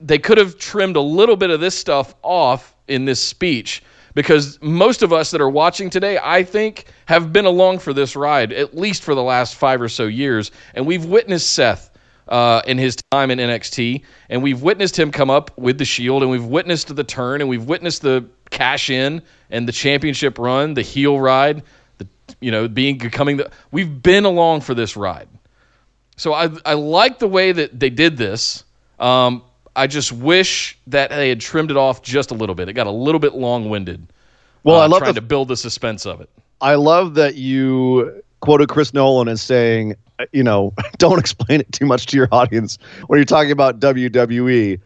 they 0.00 0.18
could 0.18 0.38
have 0.38 0.58
trimmed 0.58 0.96
a 0.96 1.00
little 1.00 1.36
bit 1.36 1.50
of 1.50 1.60
this 1.60 1.78
stuff 1.78 2.14
off 2.22 2.74
in 2.88 3.04
this 3.04 3.22
speech 3.22 3.82
because 4.14 4.60
most 4.62 5.02
of 5.02 5.12
us 5.12 5.30
that 5.30 5.40
are 5.40 5.50
watching 5.50 5.90
today, 5.90 6.18
I 6.22 6.42
think, 6.42 6.86
have 7.06 7.32
been 7.32 7.44
along 7.44 7.78
for 7.78 7.92
this 7.92 8.16
ride 8.16 8.52
at 8.52 8.76
least 8.76 9.02
for 9.02 9.14
the 9.14 9.22
last 9.22 9.54
five 9.54 9.80
or 9.80 9.88
so 9.88 10.06
years, 10.06 10.50
and 10.74 10.86
we've 10.86 11.04
witnessed 11.04 11.50
Seth 11.50 11.90
uh, 12.28 12.62
in 12.66 12.78
his 12.78 12.96
time 13.10 13.30
in 13.30 13.38
NXT, 13.38 14.02
and 14.28 14.42
we've 14.42 14.62
witnessed 14.62 14.98
him 14.98 15.10
come 15.10 15.30
up 15.30 15.56
with 15.58 15.78
the 15.78 15.84
Shield, 15.84 16.22
and 16.22 16.30
we've 16.30 16.44
witnessed 16.44 16.94
the 16.94 17.04
turn, 17.04 17.40
and 17.40 17.50
we've 17.50 17.64
witnessed 17.64 18.02
the 18.02 18.24
cash 18.50 18.90
in 18.90 19.22
and 19.50 19.66
the 19.66 19.72
championship 19.72 20.38
run, 20.38 20.74
the 20.74 20.82
heel 20.82 21.18
ride, 21.18 21.62
the 21.98 22.06
you 22.40 22.50
know 22.50 22.68
being 22.68 22.98
becoming 22.98 23.36
the. 23.36 23.50
We've 23.70 24.02
been 24.02 24.24
along 24.24 24.62
for 24.62 24.74
this 24.74 24.96
ride. 24.96 25.28
So 26.16 26.32
I 26.32 26.50
I 26.64 26.74
like 26.74 27.18
the 27.18 27.28
way 27.28 27.52
that 27.52 27.78
they 27.78 27.90
did 27.90 28.16
this. 28.16 28.64
Um, 28.98 29.42
I 29.76 29.86
just 29.86 30.12
wish 30.12 30.78
that 30.88 31.10
they 31.10 31.28
had 31.28 31.40
trimmed 31.40 31.70
it 31.70 31.76
off 31.76 32.02
just 32.02 32.30
a 32.30 32.34
little 32.34 32.54
bit. 32.54 32.68
It 32.68 32.72
got 32.74 32.86
a 32.86 32.92
little 32.92 33.18
bit 33.20 33.34
long 33.34 33.68
winded. 33.68 34.06
Well, 34.62 34.80
I 34.80 34.86
love 34.86 35.00
trying 35.00 35.14
the 35.14 35.20
to 35.20 35.26
build 35.26 35.48
the 35.48 35.56
suspense 35.56 36.06
of 36.06 36.20
it. 36.20 36.28
I 36.60 36.74
love 36.74 37.14
that 37.14 37.36
you 37.36 38.22
quoted 38.40 38.68
Chris 38.68 38.92
Nolan 38.92 39.28
as 39.28 39.40
saying, 39.40 39.94
uh, 40.18 40.26
you 40.32 40.42
know, 40.42 40.74
don't 40.98 41.18
explain 41.18 41.60
it 41.60 41.72
too 41.72 41.86
much 41.86 42.06
to 42.06 42.16
your 42.16 42.28
audience 42.32 42.78
when 43.06 43.18
you're 43.18 43.24
talking 43.24 43.52
about 43.52 43.80
WWE 43.80 44.80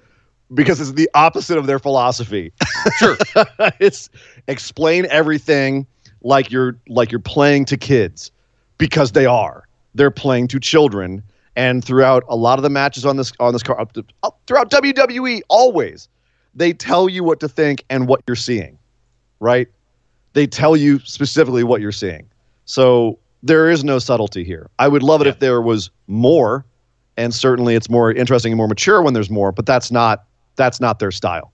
because 0.53 0.81
it's 0.81 0.93
the 0.93 1.11
opposite 1.15 1.59
of 1.59 1.67
their 1.67 1.79
philosophy. 1.79 2.53
Sure. 2.99 3.17
it's 3.81 4.11
explain 4.47 5.07
everything 5.07 5.87
like 6.21 6.51
you're 6.51 6.77
like 6.87 7.11
you're 7.11 7.19
playing 7.19 7.65
to 7.65 7.79
kids 7.79 8.31
because 8.77 9.13
they 9.13 9.25
are. 9.25 9.67
They're 9.95 10.11
playing 10.11 10.49
to 10.49 10.61
children 10.61 11.23
and 11.57 11.85
throughout 11.85 12.25
a 12.29 12.37
lot 12.37 12.59
of 12.59 12.63
the 12.63 12.71
matches 12.71 13.05
on 13.07 13.17
this 13.17 13.33
on 13.41 13.53
this 13.53 13.63
car 13.63 13.81
up 13.81 13.93
to, 13.93 14.05
throughout 14.47 14.71
WWE 14.71 15.41
always 15.49 16.09
they 16.55 16.73
tell 16.73 17.09
you 17.09 17.25
what 17.25 17.41
to 17.41 17.49
think 17.49 17.85
and 17.91 18.07
what 18.07 18.23
you're 18.27 18.37
seeing. 18.37 18.79
Right? 19.41 19.69
they 20.35 20.47
tell 20.47 20.77
you 20.77 20.99
specifically 21.01 21.65
what 21.65 21.81
you're 21.81 21.93
seeing. 21.93 22.29
So 22.67 23.19
there 23.43 23.71
is 23.71 23.83
no 23.83 23.99
subtlety 23.99 24.45
here. 24.45 24.69
I 24.79 24.89
would 24.89 25.03
love 25.03 25.21
it 25.23 25.27
if 25.27 25.39
there 25.39 25.63
was 25.63 25.91
more, 26.07 26.67
and 27.17 27.33
certainly 27.35 27.75
it's 27.75 27.89
more 27.89 28.13
interesting 28.13 28.53
and 28.53 28.59
more 28.59 28.69
mature 28.69 29.01
when 29.03 29.15
there's 29.15 29.31
more. 29.31 29.53
But 29.53 29.65
that's 29.65 29.91
not 29.91 30.25
that's 30.57 30.81
not 30.81 30.99
their 30.99 31.11
style. 31.11 31.53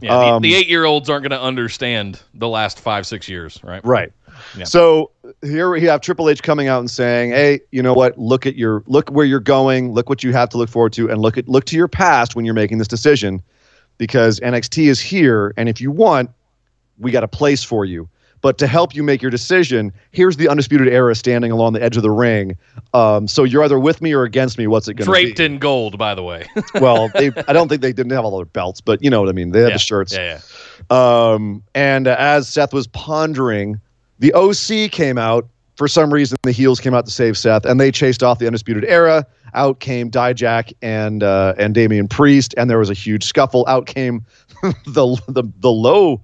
Yeah, 0.00 0.16
Um, 0.16 0.42
the, 0.42 0.50
the 0.50 0.54
eight 0.56 0.68
year 0.68 0.84
olds 0.84 1.10
aren't 1.10 1.22
going 1.22 1.38
to 1.38 1.44
understand 1.44 2.22
the 2.34 2.48
last 2.48 2.78
five, 2.78 3.04
six 3.06 3.28
years, 3.28 3.60
right? 3.64 3.84
Right. 3.84 4.12
Yeah. 4.56 4.64
So 4.64 5.10
here 5.42 5.70
we 5.70 5.82
have 5.82 6.00
Triple 6.00 6.28
H 6.28 6.42
coming 6.42 6.68
out 6.68 6.80
and 6.80 6.90
saying, 6.90 7.30
"Hey, 7.30 7.60
you 7.70 7.82
know 7.82 7.94
what? 7.94 8.18
Look 8.18 8.46
at 8.46 8.56
your 8.56 8.82
look 8.86 9.10
where 9.10 9.26
you're 9.26 9.40
going. 9.40 9.92
Look 9.92 10.08
what 10.08 10.22
you 10.22 10.32
have 10.32 10.48
to 10.50 10.58
look 10.58 10.68
forward 10.68 10.92
to, 10.94 11.10
and 11.10 11.20
look 11.20 11.38
at 11.38 11.48
look 11.48 11.64
to 11.66 11.76
your 11.76 11.88
past 11.88 12.36
when 12.36 12.44
you're 12.44 12.54
making 12.54 12.78
this 12.78 12.88
decision, 12.88 13.42
because 13.98 14.40
NXT 14.40 14.88
is 14.88 15.00
here, 15.00 15.52
and 15.56 15.68
if 15.68 15.80
you 15.80 15.90
want, 15.90 16.30
we 16.98 17.10
got 17.10 17.24
a 17.24 17.28
place 17.28 17.62
for 17.62 17.84
you." 17.84 18.08
But 18.40 18.58
to 18.58 18.66
help 18.66 18.94
you 18.94 19.02
make 19.02 19.20
your 19.20 19.30
decision, 19.30 19.92
here's 20.12 20.36
the 20.36 20.48
undisputed 20.48 20.88
era 20.88 21.14
standing 21.14 21.50
along 21.50 21.72
the 21.72 21.82
edge 21.82 21.96
of 21.96 22.04
the 22.04 22.10
ring. 22.10 22.56
Um, 22.94 23.26
so 23.26 23.42
you're 23.42 23.64
either 23.64 23.80
with 23.80 24.00
me 24.00 24.12
or 24.12 24.22
against 24.22 24.58
me. 24.58 24.68
What's 24.68 24.86
it 24.86 24.94
going 24.94 25.06
to 25.06 25.12
be? 25.12 25.24
Draped 25.24 25.40
in 25.40 25.58
gold, 25.58 25.98
by 25.98 26.14
the 26.14 26.22
way. 26.22 26.46
well, 26.74 27.08
they, 27.14 27.32
I 27.48 27.52
don't 27.52 27.68
think 27.68 27.82
they 27.82 27.92
didn't 27.92 28.12
have 28.12 28.24
all 28.24 28.36
their 28.36 28.46
belts, 28.46 28.80
but 28.80 29.02
you 29.02 29.10
know 29.10 29.20
what 29.20 29.28
I 29.28 29.32
mean. 29.32 29.50
They 29.50 29.60
had 29.60 29.68
yeah. 29.68 29.74
the 29.74 29.80
shirts. 29.80 30.14
Yeah, 30.14 30.40
yeah. 30.90 31.30
Um, 31.32 31.64
and 31.74 32.06
uh, 32.06 32.14
as 32.16 32.48
Seth 32.48 32.72
was 32.72 32.86
pondering, 32.86 33.80
the 34.18 34.32
OC 34.34 34.90
came 34.90 35.18
out. 35.18 35.48
For 35.76 35.86
some 35.86 36.12
reason, 36.12 36.36
the 36.42 36.50
heels 36.50 36.80
came 36.80 36.92
out 36.92 37.04
to 37.06 37.12
save 37.12 37.38
Seth, 37.38 37.64
and 37.64 37.78
they 37.78 37.92
chased 37.92 38.24
off 38.24 38.40
the 38.40 38.46
Undisputed 38.46 38.84
Era. 38.86 39.24
Out 39.54 39.78
came 39.78 40.10
Dijak 40.10 40.72
and 40.82 41.22
uh, 41.22 41.54
and 41.56 41.72
Damian 41.72 42.08
Priest, 42.08 42.52
and 42.56 42.68
there 42.68 42.80
was 42.80 42.90
a 42.90 42.94
huge 42.94 43.22
scuffle. 43.24 43.64
Out 43.68 43.86
came 43.86 44.26
the 44.62 45.16
the 45.28 45.44
the 45.58 45.70
low, 45.70 46.20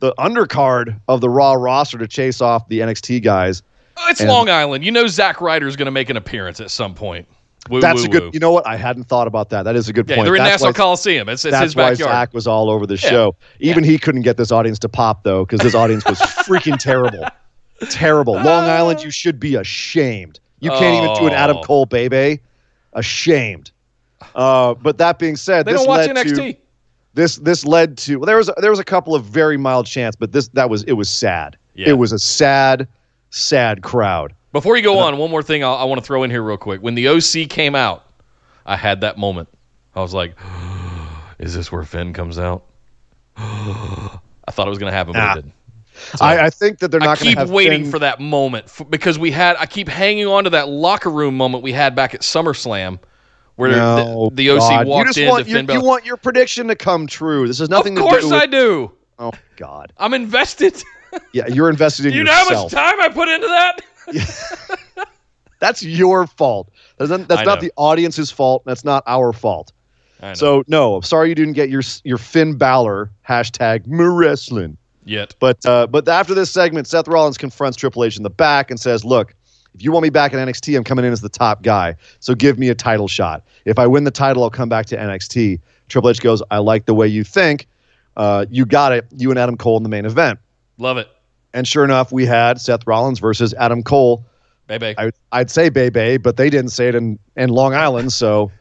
the 0.00 0.12
undercard 0.18 1.00
of 1.08 1.22
the 1.22 1.30
Raw 1.30 1.54
roster 1.54 1.96
to 1.96 2.06
chase 2.06 2.42
off 2.42 2.68
the 2.68 2.80
NXT 2.80 3.22
guys. 3.22 3.62
Oh, 3.96 4.06
it's 4.10 4.20
And- 4.20 4.28
Long 4.28 4.50
Island. 4.50 4.84
You 4.84 4.90
know 4.92 5.06
Zack 5.06 5.40
Ryder's 5.40 5.76
going 5.76 5.86
to 5.86 5.90
make 5.92 6.10
an 6.10 6.18
appearance 6.18 6.60
at 6.60 6.70
some 6.70 6.94
point. 6.94 7.26
Woo, 7.68 7.80
That's 7.80 8.00
woo, 8.00 8.06
a 8.06 8.08
good. 8.08 8.22
woo. 8.24 8.30
You 8.32 8.40
know 8.40 8.52
what? 8.52 8.66
I 8.66 8.76
hadn't 8.76 9.04
thought 9.04 9.26
about 9.26 9.50
that. 9.50 9.64
That 9.64 9.76
is 9.76 9.88
a 9.88 9.92
good 9.92 10.08
Yeah, 10.08 10.16
point. 10.16 10.26
they're 10.26 10.34
in 10.36 10.42
That's 10.42 10.62
Nassau 10.62 10.68
why- 10.68 10.72
Coliseum. 10.72 11.28
It's, 11.28 11.44
it's 11.44 11.52
That's 11.52 11.64
his 11.64 11.76
why. 11.76 11.94
Zack 11.94 12.32
was 12.32 12.46
all 12.46 12.70
over 12.70 12.86
the 12.86 12.94
Yeah. 12.94 13.10
show. 13.10 13.36
Even 13.60 13.84
he 13.84 13.98
couldn't 13.98 14.22
get 14.22 14.36
this 14.38 14.50
audience 14.50 14.78
to 14.80 14.88
pop 14.88 15.22
though, 15.24 15.44
because 15.44 15.60
this 15.60 15.74
audience 15.74 16.04
was 16.06 16.18
freaking 16.46 16.78
terrible, 16.78 17.26
terrible. 17.90 18.34
Long 18.34 18.64
Island, 18.64 19.02
you 19.02 19.10
should 19.10 19.38
be 19.38 19.56
ashamed. 19.56 20.40
You 20.60 20.70
can't 20.70 21.02
even 21.04 21.14
do 21.16 21.26
an 21.26 21.32
Adam 21.34 21.58
Oh. 21.58 21.62
Cole 21.62 21.86
baby. 21.86 22.40
Ashamed. 22.94 23.70
Uh, 24.34 24.74
but 24.74 24.98
that 24.98 25.18
being 25.18 25.36
said, 25.36 25.64
They 25.66 25.72
this 25.72 25.80
don't 25.82 25.88
watch 25.88 26.06
led 26.06 26.16
NXT. 26.16 26.34
to 26.54 26.56
this. 27.14 27.36
This 27.36 27.64
led 27.64 27.96
to 27.98 28.16
well, 28.16 28.26
there 28.26 28.36
was 28.36 28.50
there 28.58 28.70
was 28.70 28.78
a 28.80 28.84
couple 28.84 29.14
of 29.14 29.24
very 29.24 29.56
mild 29.56 29.86
chants, 29.86 30.16
but 30.16 30.32
this 30.32 30.48
that 30.48 30.68
was 30.70 30.82
it 30.84 30.92
was 30.94 31.08
sad. 31.08 31.56
Yeah. 31.74 31.90
It 31.90 31.98
was 31.98 32.12
a 32.12 32.18
sad, 32.18 32.86
sad 33.30 33.82
crowd. 33.82 34.34
Before 34.52 34.76
you 34.76 34.82
go 34.82 34.98
on, 34.98 35.16
one 35.16 35.30
more 35.30 35.42
thing 35.42 35.62
I'll, 35.62 35.74
I 35.76 35.84
want 35.84 36.00
to 36.00 36.04
throw 36.06 36.22
in 36.24 36.30
here 36.30 36.42
real 36.42 36.56
quick. 36.56 36.82
When 36.82 36.94
the 36.94 37.08
OC 37.08 37.48
came 37.48 37.74
out, 37.74 38.04
I 38.66 38.76
had 38.76 39.02
that 39.02 39.16
moment. 39.18 39.48
I 39.94 40.00
was 40.00 40.12
like, 40.14 40.34
"Is 41.38 41.54
this 41.54 41.70
where 41.70 41.84
Finn 41.84 42.12
comes 42.12 42.38
out?" 42.38 42.64
I 43.36 44.18
thought 44.52 44.66
it 44.66 44.70
was 44.70 44.78
going 44.78 44.90
to 44.90 44.96
happen, 44.96 45.12
but 45.12 45.18
Nah. 45.24 45.32
it 45.32 45.34
didn't. 45.36 45.52
So, 46.16 46.24
I, 46.24 46.46
I 46.46 46.50
think 46.50 46.78
that 46.78 46.90
they're 46.90 46.98
not 47.00 47.18
going 47.18 47.28
keep 47.28 47.34
to 47.34 47.40
have 47.40 47.50
waiting 47.50 47.82
Finn- 47.82 47.90
for 47.90 47.98
that 47.98 48.20
moment 48.20 48.66
f- 48.66 48.86
because 48.88 49.18
we 49.18 49.30
had. 49.30 49.56
I 49.58 49.66
keep 49.66 49.86
hanging 49.88 50.26
on 50.26 50.44
to 50.44 50.50
that 50.50 50.68
locker 50.68 51.10
room 51.10 51.36
moment 51.36 51.62
we 51.62 51.72
had 51.72 51.94
back 51.94 52.14
at 52.14 52.22
SummerSlam, 52.22 52.98
where 53.56 53.70
No, 53.72 54.30
the, 54.30 54.36
the 54.36 54.50
OC 54.52 54.58
God. 54.60 54.86
walked 54.86 54.98
you 55.00 55.04
just 55.08 55.18
in 55.18 55.28
want 55.28 55.44
to 55.44 55.50
your, 55.50 55.58
Finn 55.58 55.64
you 55.66 55.80
Balor. 55.80 55.86
want 55.88 56.04
your 56.06 56.16
prediction 56.16 56.68
to 56.68 56.74
come 56.76 57.06
true. 57.06 57.46
This 57.46 57.60
is 57.60 57.68
nothing 57.68 57.98
of 57.98 58.04
to 58.04 58.08
course 58.08 58.22
do 58.22 58.30
with. 58.30 58.42
I 58.42 58.46
do. 58.46 58.92
Oh 59.18 59.32
God. 59.56 59.92
I'm 59.98 60.14
invested. 60.14 60.82
Yeah, 61.32 61.48
you're 61.48 61.68
invested 61.68 62.06
in 62.06 62.12
yourself. 62.14 62.48
you 62.48 62.54
know 62.54 62.56
how 62.56 62.62
much 62.64 62.72
time 62.72 63.00
I 63.00 63.08
put 63.08 63.28
into 63.28 63.48
that? 63.48 63.80
That's 65.60 65.82
your 65.82 66.26
fault. 66.26 66.70
That's 66.96 67.10
not, 67.10 67.28
that's 67.28 67.44
not 67.44 67.60
the 67.60 67.70
audience's 67.76 68.30
fault. 68.30 68.64
That's 68.64 68.82
not 68.82 69.04
our 69.06 69.32
fault. 69.32 69.72
So 70.34 70.64
no, 70.66 70.96
I'm 70.96 71.02
sorry 71.02 71.28
you 71.28 71.34
didn't 71.34 71.54
get 71.54 71.70
your 71.70 71.82
your 72.04 72.18
Finn 72.18 72.56
Balor 72.56 73.10
hashtag 73.26 73.84
wrestling. 73.86 74.76
Yet. 75.04 75.34
But 75.38 75.64
uh, 75.64 75.86
but 75.86 76.06
after 76.08 76.34
this 76.34 76.50
segment, 76.50 76.86
Seth 76.86 77.08
Rollins 77.08 77.38
confronts 77.38 77.76
Triple 77.76 78.04
H 78.04 78.16
in 78.16 78.22
the 78.22 78.30
back 78.30 78.70
and 78.70 78.78
says, 78.78 79.04
"Look, 79.04 79.34
if 79.74 79.82
you 79.82 79.92
want 79.92 80.02
me 80.02 80.10
back 80.10 80.32
in 80.32 80.38
NXT, 80.38 80.76
I'm 80.76 80.84
coming 80.84 81.04
in 81.04 81.12
as 81.12 81.22
the 81.22 81.30
top 81.30 81.62
guy. 81.62 81.96
So 82.20 82.34
give 82.34 82.58
me 82.58 82.68
a 82.68 82.74
title 82.74 83.08
shot. 83.08 83.42
If 83.64 83.78
I 83.78 83.86
win 83.86 84.04
the 84.04 84.10
title, 84.10 84.42
I'll 84.42 84.50
come 84.50 84.68
back 84.68 84.86
to 84.86 84.96
NXT." 84.96 85.60
Triple 85.88 86.10
H 86.10 86.20
goes, 86.20 86.42
"I 86.50 86.58
like 86.58 86.86
the 86.86 86.94
way 86.94 87.06
you 87.06 87.24
think. 87.24 87.66
Uh, 88.16 88.44
you 88.50 88.66
got 88.66 88.92
it. 88.92 89.06
You 89.16 89.30
and 89.30 89.38
Adam 89.38 89.56
Cole 89.56 89.78
in 89.78 89.82
the 89.82 89.88
main 89.88 90.04
event." 90.04 90.38
Love 90.76 90.98
it. 90.98 91.08
And 91.52 91.66
sure 91.66 91.84
enough, 91.84 92.12
we 92.12 92.26
had 92.26 92.60
Seth 92.60 92.86
Rollins 92.86 93.18
versus 93.18 93.52
Adam 93.54 93.82
Cole. 93.82 94.24
Baby. 94.68 94.94
I, 94.98 95.10
I'd 95.32 95.50
say 95.50 95.68
Bebe, 95.68 96.16
but 96.18 96.36
they 96.36 96.48
didn't 96.48 96.70
say 96.70 96.88
it 96.88 96.94
in, 96.94 97.18
in 97.36 97.50
Long 97.50 97.74
Island. 97.74 98.12
So, 98.12 98.52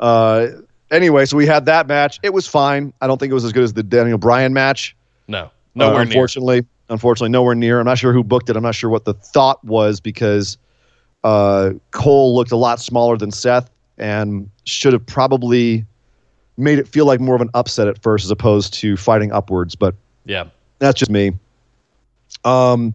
uh, 0.00 0.46
anyway, 0.90 1.26
so 1.26 1.36
we 1.36 1.44
had 1.46 1.66
that 1.66 1.86
match. 1.86 2.18
It 2.22 2.32
was 2.32 2.46
fine. 2.46 2.94
I 3.02 3.06
don't 3.06 3.18
think 3.18 3.30
it 3.30 3.34
was 3.34 3.44
as 3.44 3.52
good 3.52 3.64
as 3.64 3.74
the 3.74 3.82
Daniel 3.82 4.18
Bryan 4.18 4.52
match. 4.52 4.96
no. 5.28 5.38
Uh, 5.44 5.50
Nowhere 5.76 5.92
near. 5.98 6.02
unfortunately, 6.02 6.66
unfortunately, 6.88 7.28
nowhere 7.28 7.54
near. 7.54 7.78
I'm 7.78 7.84
not 7.86 7.96
sure 7.96 8.12
who 8.12 8.24
booked 8.24 8.50
it. 8.50 8.56
I'm 8.56 8.62
not 8.64 8.74
sure 8.74 8.90
what 8.90 9.04
the 9.04 9.14
thought 9.14 9.62
was 9.64 10.00
because 10.00 10.58
uh, 11.22 11.70
Cole 11.92 12.34
looked 12.34 12.50
a 12.50 12.56
lot 12.56 12.80
smaller 12.80 13.16
than 13.16 13.30
Seth 13.30 13.70
and 13.96 14.50
should 14.64 14.92
have 14.92 15.06
probably 15.06 15.84
made 16.56 16.80
it 16.80 16.88
feel 16.88 17.06
like 17.06 17.20
more 17.20 17.36
of 17.36 17.40
an 17.40 17.50
upset 17.54 17.86
at 17.86 18.02
first 18.02 18.24
as 18.24 18.32
opposed 18.32 18.74
to 18.74 18.96
fighting 18.96 19.30
upwards. 19.30 19.76
But 19.76 19.94
Yeah. 20.24 20.46
that's 20.80 20.98
just 20.98 21.10
me. 21.10 21.34
Um, 22.44 22.94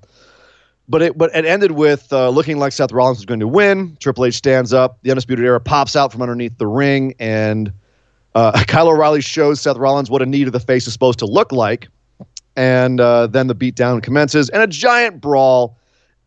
but 0.88 1.02
it 1.02 1.18
but 1.18 1.36
it 1.36 1.46
ended 1.46 1.72
with 1.72 2.12
uh, 2.14 2.30
looking 2.30 2.60
like 2.60 2.72
Seth 2.72 2.92
Rollins 2.92 3.18
was 3.18 3.26
going 3.26 3.40
to 3.40 3.48
win. 3.48 3.98
Triple 4.00 4.26
H 4.26 4.36
stands 4.36 4.74
up. 4.74 5.00
The 5.02 5.12
Undisputed 5.12 5.44
Era 5.46 5.60
pops 5.60 5.96
out 5.96 6.12
from 6.12 6.22
underneath 6.22 6.58
the 6.58 6.68
ring, 6.68 7.16
and 7.20 7.74
uh, 8.36 8.64
Kyle 8.68 8.88
O'Reilly 8.88 9.22
shows 9.22 9.62
Seth 9.62 9.78
Rollins 9.78 10.10
what 10.10 10.22
a 10.22 10.26
knee 10.26 10.46
to 10.46 10.52
the 10.52 10.60
face 10.60 10.86
is 10.88 10.94
supposed 10.94 11.20
to 11.20 11.26
look 11.26 11.52
like. 11.52 11.88
And 12.56 13.02
uh, 13.02 13.28
then 13.28 13.48
the 13.48 13.56
beatdown 13.56 14.02
commences, 14.02 14.50
and 14.50 14.62
a 14.62 14.68
giant 14.68 15.20
brawl 15.20 15.78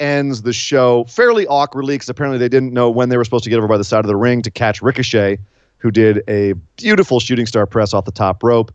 ends 0.00 0.42
the 0.42 0.52
show 0.52 1.04
fairly 1.04 1.46
awkwardly 1.46 1.94
because 1.94 2.08
apparently 2.08 2.38
they 2.38 2.48
didn't 2.48 2.72
know 2.72 2.90
when 2.90 3.08
they 3.08 3.16
were 3.16 3.24
supposed 3.24 3.44
to 3.44 3.50
get 3.50 3.58
over 3.58 3.66
by 3.66 3.78
the 3.78 3.84
side 3.84 4.00
of 4.00 4.06
the 4.06 4.16
ring 4.16 4.42
to 4.42 4.50
catch 4.50 4.82
Ricochet, 4.82 5.38
who 5.78 5.90
did 5.90 6.22
a 6.28 6.52
beautiful 6.76 7.20
shooting 7.20 7.46
star 7.46 7.66
press 7.66 7.94
off 7.94 8.04
the 8.04 8.12
top 8.12 8.42
rope. 8.42 8.72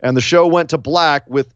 And 0.00 0.16
the 0.16 0.20
show 0.20 0.46
went 0.46 0.70
to 0.70 0.78
black 0.78 1.28
with 1.28 1.54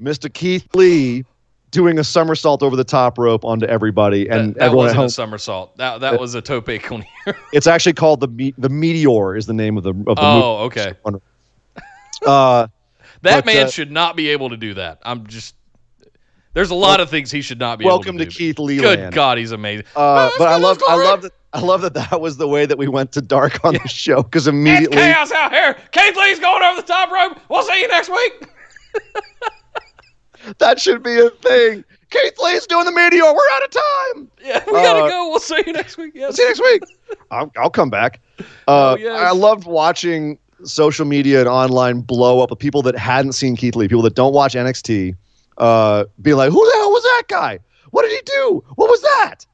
Mr. 0.00 0.32
Keith 0.32 0.66
Lee 0.74 1.24
doing 1.70 1.98
a 1.98 2.04
somersault 2.04 2.62
over 2.62 2.76
the 2.76 2.84
top 2.84 3.18
rope 3.18 3.44
onto 3.44 3.66
everybody, 3.66 4.28
and 4.28 4.54
that, 4.54 4.58
that 4.58 4.64
everyone 4.64 4.84
wasn't 4.84 4.96
home. 4.96 5.06
a 5.06 5.10
somersault. 5.10 5.76
That 5.76 6.00
that 6.00 6.20
was 6.20 6.34
a 6.34 6.42
tope 6.42 6.70
con. 6.82 7.04
It's 7.52 7.66
actually 7.66 7.94
called 7.94 8.20
the 8.20 8.28
Me- 8.28 8.54
the 8.58 8.68
Meteor 8.68 9.36
is 9.36 9.46
the 9.46 9.52
name 9.52 9.76
of 9.76 9.84
the 9.84 9.90
of 9.90 10.16
the 10.16 10.22
oh, 10.22 10.56
okay. 10.64 10.94
Uh, 12.26 12.66
That 13.22 13.44
But, 13.44 13.46
man 13.46 13.66
uh, 13.66 13.70
should 13.70 13.90
not 13.90 14.14
be 14.14 14.28
able 14.28 14.50
to 14.50 14.56
do 14.56 14.74
that. 14.74 14.98
I'm 15.02 15.26
just. 15.26 15.54
There's 16.52 16.70
a 16.70 16.74
lot 16.74 17.00
of 17.00 17.08
things 17.08 17.30
he 17.30 17.42
should 17.42 17.60
not 17.60 17.78
be 17.78 17.84
welcome 17.84 18.16
able 18.16 18.26
to 18.26 18.30
to. 18.30 18.36
Keith 18.36 18.58
Lee 18.58 18.76
Good. 18.78 19.14
God, 19.14 19.38
he's 19.38 19.52
amazing. 19.52 19.86
Uh, 19.94 20.30
but 20.36 20.48
I 20.48 20.56
love 20.56 20.82
I 20.86 20.96
love 20.96 21.22
that 21.22 21.32
I 21.52 21.60
love 21.60 21.80
that 21.82 21.94
that 21.94 22.20
was 22.20 22.36
the 22.36 22.46
way 22.46 22.66
that 22.66 22.76
we 22.76 22.88
went 22.88 23.12
to 23.12 23.22
dark 23.22 23.64
on 23.64 23.74
the 23.74 23.88
show 23.88 24.22
because 24.22 24.46
It's 24.46 24.52
immediately 24.52 24.96
chaos 24.98 25.32
out 25.32 25.52
here. 25.52 25.76
Keith 25.92 26.16
Lee's 26.16 26.40
going 26.40 26.62
over 26.62 26.80
the 26.80 26.86
top 26.86 27.10
rope. 27.10 27.40
We'll 27.48 27.62
see 27.62 27.80
you 27.80 27.88
next 27.88 28.10
week. 28.10 28.48
that 30.58 30.80
should 30.80 31.02
be 31.02 31.18
a 31.20 31.30
thing. 31.30 31.84
Keith 32.10 32.34
Lee's 32.42 32.66
doing 32.66 32.84
the 32.86 32.92
Meteor. 32.92 33.22
We're 33.22 33.50
out 33.52 33.62
of 33.64 33.70
time. 33.70 34.30
Yeah, 34.44 34.64
we 34.66 34.72
gotta 34.72 35.04
Uh, 35.04 35.08
go. 35.08 35.30
We'll 35.30 35.38
see 35.38 35.62
you 35.66 35.72
next 35.72 35.96
week. 35.96 36.12
Yes. 36.14 36.36
See 36.36 36.42
you 36.42 36.48
next 36.48 36.60
week. 36.60 36.82
I'll, 37.30 37.52
I'll 37.56 37.70
come 37.70 37.90
back. 37.90 38.20
Uh, 38.40 38.44
Oh, 38.66 38.96
yes. 38.96 39.16
I 39.20 39.30
loved 39.32 39.64
watching 39.66 40.38
social 40.64 41.04
media 41.06 41.40
and 41.40 41.48
online 41.48 42.00
blow 42.00 42.40
up 42.40 42.50
of 42.50 42.58
people 42.58 42.82
that 42.82 42.96
hadn't 42.98 43.32
seen 43.32 43.56
Keith 43.56 43.76
Lee, 43.76 43.86
people 43.88 44.02
that 44.02 44.14
don't 44.16 44.32
watch 44.34 44.54
NXT, 44.54 45.14
uh, 45.58 46.04
being 46.20 46.36
like, 46.36 46.50
"Who 46.50 46.64
the 46.64 46.76
hell 46.76 46.90
was 46.90 47.02
that 47.02 47.22
guy? 47.28 47.58
What 47.90 48.02
did 48.02 48.12
he 48.12 48.20
do? 48.24 48.64
What 48.74 48.90
was 48.90 49.00
that?" 49.02 49.46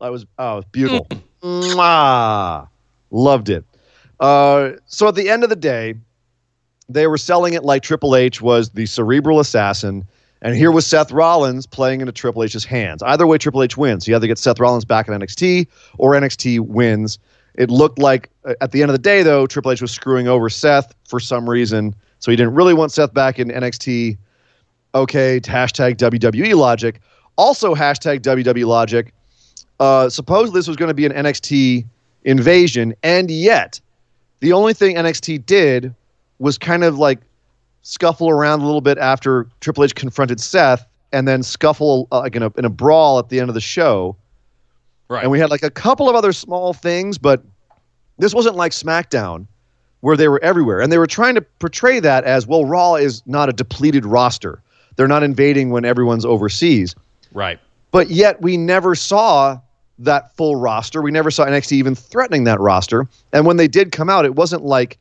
I 0.00 0.08
was 0.10 0.24
oh, 0.38 0.52
it 0.52 0.56
was 0.56 0.64
beautiful. 0.72 1.06
Mwah. 1.42 2.68
Loved 3.10 3.48
it. 3.48 3.64
Uh, 4.20 4.70
so 4.86 5.08
at 5.08 5.14
the 5.14 5.28
end 5.30 5.44
of 5.44 5.50
the 5.50 5.56
day, 5.56 5.94
they 6.88 7.06
were 7.06 7.18
selling 7.18 7.54
it 7.54 7.64
like 7.64 7.82
Triple 7.82 8.16
H 8.16 8.40
was 8.40 8.70
the 8.70 8.86
cerebral 8.86 9.40
assassin, 9.40 10.04
and 10.42 10.54
here 10.54 10.70
was 10.70 10.86
Seth 10.86 11.10
Rollins 11.10 11.66
playing 11.66 12.00
into 12.00 12.12
Triple 12.12 12.44
H's 12.44 12.64
hands. 12.64 13.02
Either 13.02 13.26
way, 13.26 13.38
Triple 13.38 13.62
H 13.62 13.76
wins. 13.76 14.06
He 14.06 14.14
either 14.14 14.26
gets 14.26 14.40
Seth 14.40 14.60
Rollins 14.60 14.84
back 14.84 15.08
in 15.08 15.14
NXT 15.14 15.66
or 15.98 16.12
NXT 16.12 16.60
wins. 16.60 17.18
It 17.54 17.70
looked 17.70 17.98
like 17.98 18.30
uh, 18.44 18.54
at 18.60 18.70
the 18.70 18.82
end 18.82 18.90
of 18.90 18.94
the 18.94 19.02
day, 19.02 19.22
though, 19.22 19.46
Triple 19.46 19.72
H 19.72 19.82
was 19.82 19.90
screwing 19.90 20.28
over 20.28 20.48
Seth 20.48 20.94
for 21.08 21.18
some 21.18 21.48
reason, 21.48 21.94
so 22.20 22.30
he 22.30 22.36
didn't 22.36 22.54
really 22.54 22.74
want 22.74 22.92
Seth 22.92 23.12
back 23.12 23.38
in 23.38 23.48
NXT. 23.48 24.16
Okay, 24.94 25.40
hashtag 25.40 25.96
WWE 25.96 26.54
logic. 26.54 27.00
Also, 27.36 27.74
hashtag 27.74 28.20
WWE 28.20 28.66
logic. 28.66 29.12
Uh, 29.80 30.04
this 30.04 30.66
was 30.66 30.76
going 30.76 30.88
to 30.88 30.94
be 30.94 31.06
an 31.06 31.12
NXT 31.12 31.84
invasion, 32.24 32.94
and 33.02 33.30
yet 33.30 33.80
the 34.40 34.52
only 34.52 34.72
thing 34.72 34.96
NXT 34.96 35.46
did 35.46 35.94
was 36.38 36.58
kind 36.58 36.84
of 36.84 36.98
like 36.98 37.20
scuffle 37.88 38.28
around 38.28 38.60
a 38.60 38.66
little 38.66 38.82
bit 38.82 38.98
after 38.98 39.46
Triple 39.60 39.82
H 39.82 39.94
confronted 39.94 40.40
Seth, 40.40 40.86
and 41.10 41.26
then 41.26 41.42
scuffle 41.42 42.06
uh, 42.12 42.20
like 42.20 42.36
in 42.36 42.42
a 42.42 42.52
in 42.58 42.66
a 42.66 42.68
brawl 42.68 43.18
at 43.18 43.30
the 43.30 43.40
end 43.40 43.48
of 43.48 43.54
the 43.54 43.62
show. 43.62 44.14
Right. 45.08 45.22
And 45.22 45.32
we 45.32 45.38
had 45.38 45.48
like 45.48 45.62
a 45.62 45.70
couple 45.70 46.06
of 46.06 46.14
other 46.14 46.32
small 46.32 46.74
things, 46.74 47.16
but 47.16 47.42
this 48.18 48.34
wasn't 48.34 48.56
like 48.56 48.72
SmackDown 48.72 49.46
where 50.00 50.18
they 50.18 50.28
were 50.28 50.38
everywhere. 50.44 50.82
And 50.82 50.92
they 50.92 50.98
were 50.98 51.06
trying 51.06 51.34
to 51.36 51.40
portray 51.40 51.98
that 51.98 52.24
as 52.24 52.46
well, 52.46 52.66
Raw 52.66 52.96
is 52.96 53.22
not 53.24 53.48
a 53.48 53.54
depleted 53.54 54.04
roster. 54.04 54.62
They're 54.96 55.08
not 55.08 55.22
invading 55.22 55.70
when 55.70 55.86
everyone's 55.86 56.26
overseas. 56.26 56.94
right. 57.32 57.58
But 57.90 58.10
yet 58.10 58.42
we 58.42 58.58
never 58.58 58.94
saw 58.94 59.58
that 59.98 60.36
full 60.36 60.56
roster. 60.56 61.00
We 61.00 61.10
never 61.10 61.30
saw 61.30 61.46
NXT 61.46 61.72
even 61.72 61.94
threatening 61.94 62.44
that 62.44 62.60
roster. 62.60 63.08
And 63.32 63.46
when 63.46 63.56
they 63.56 63.66
did 63.66 63.92
come 63.92 64.10
out, 64.10 64.26
it 64.26 64.34
wasn't 64.34 64.62
like 64.62 64.98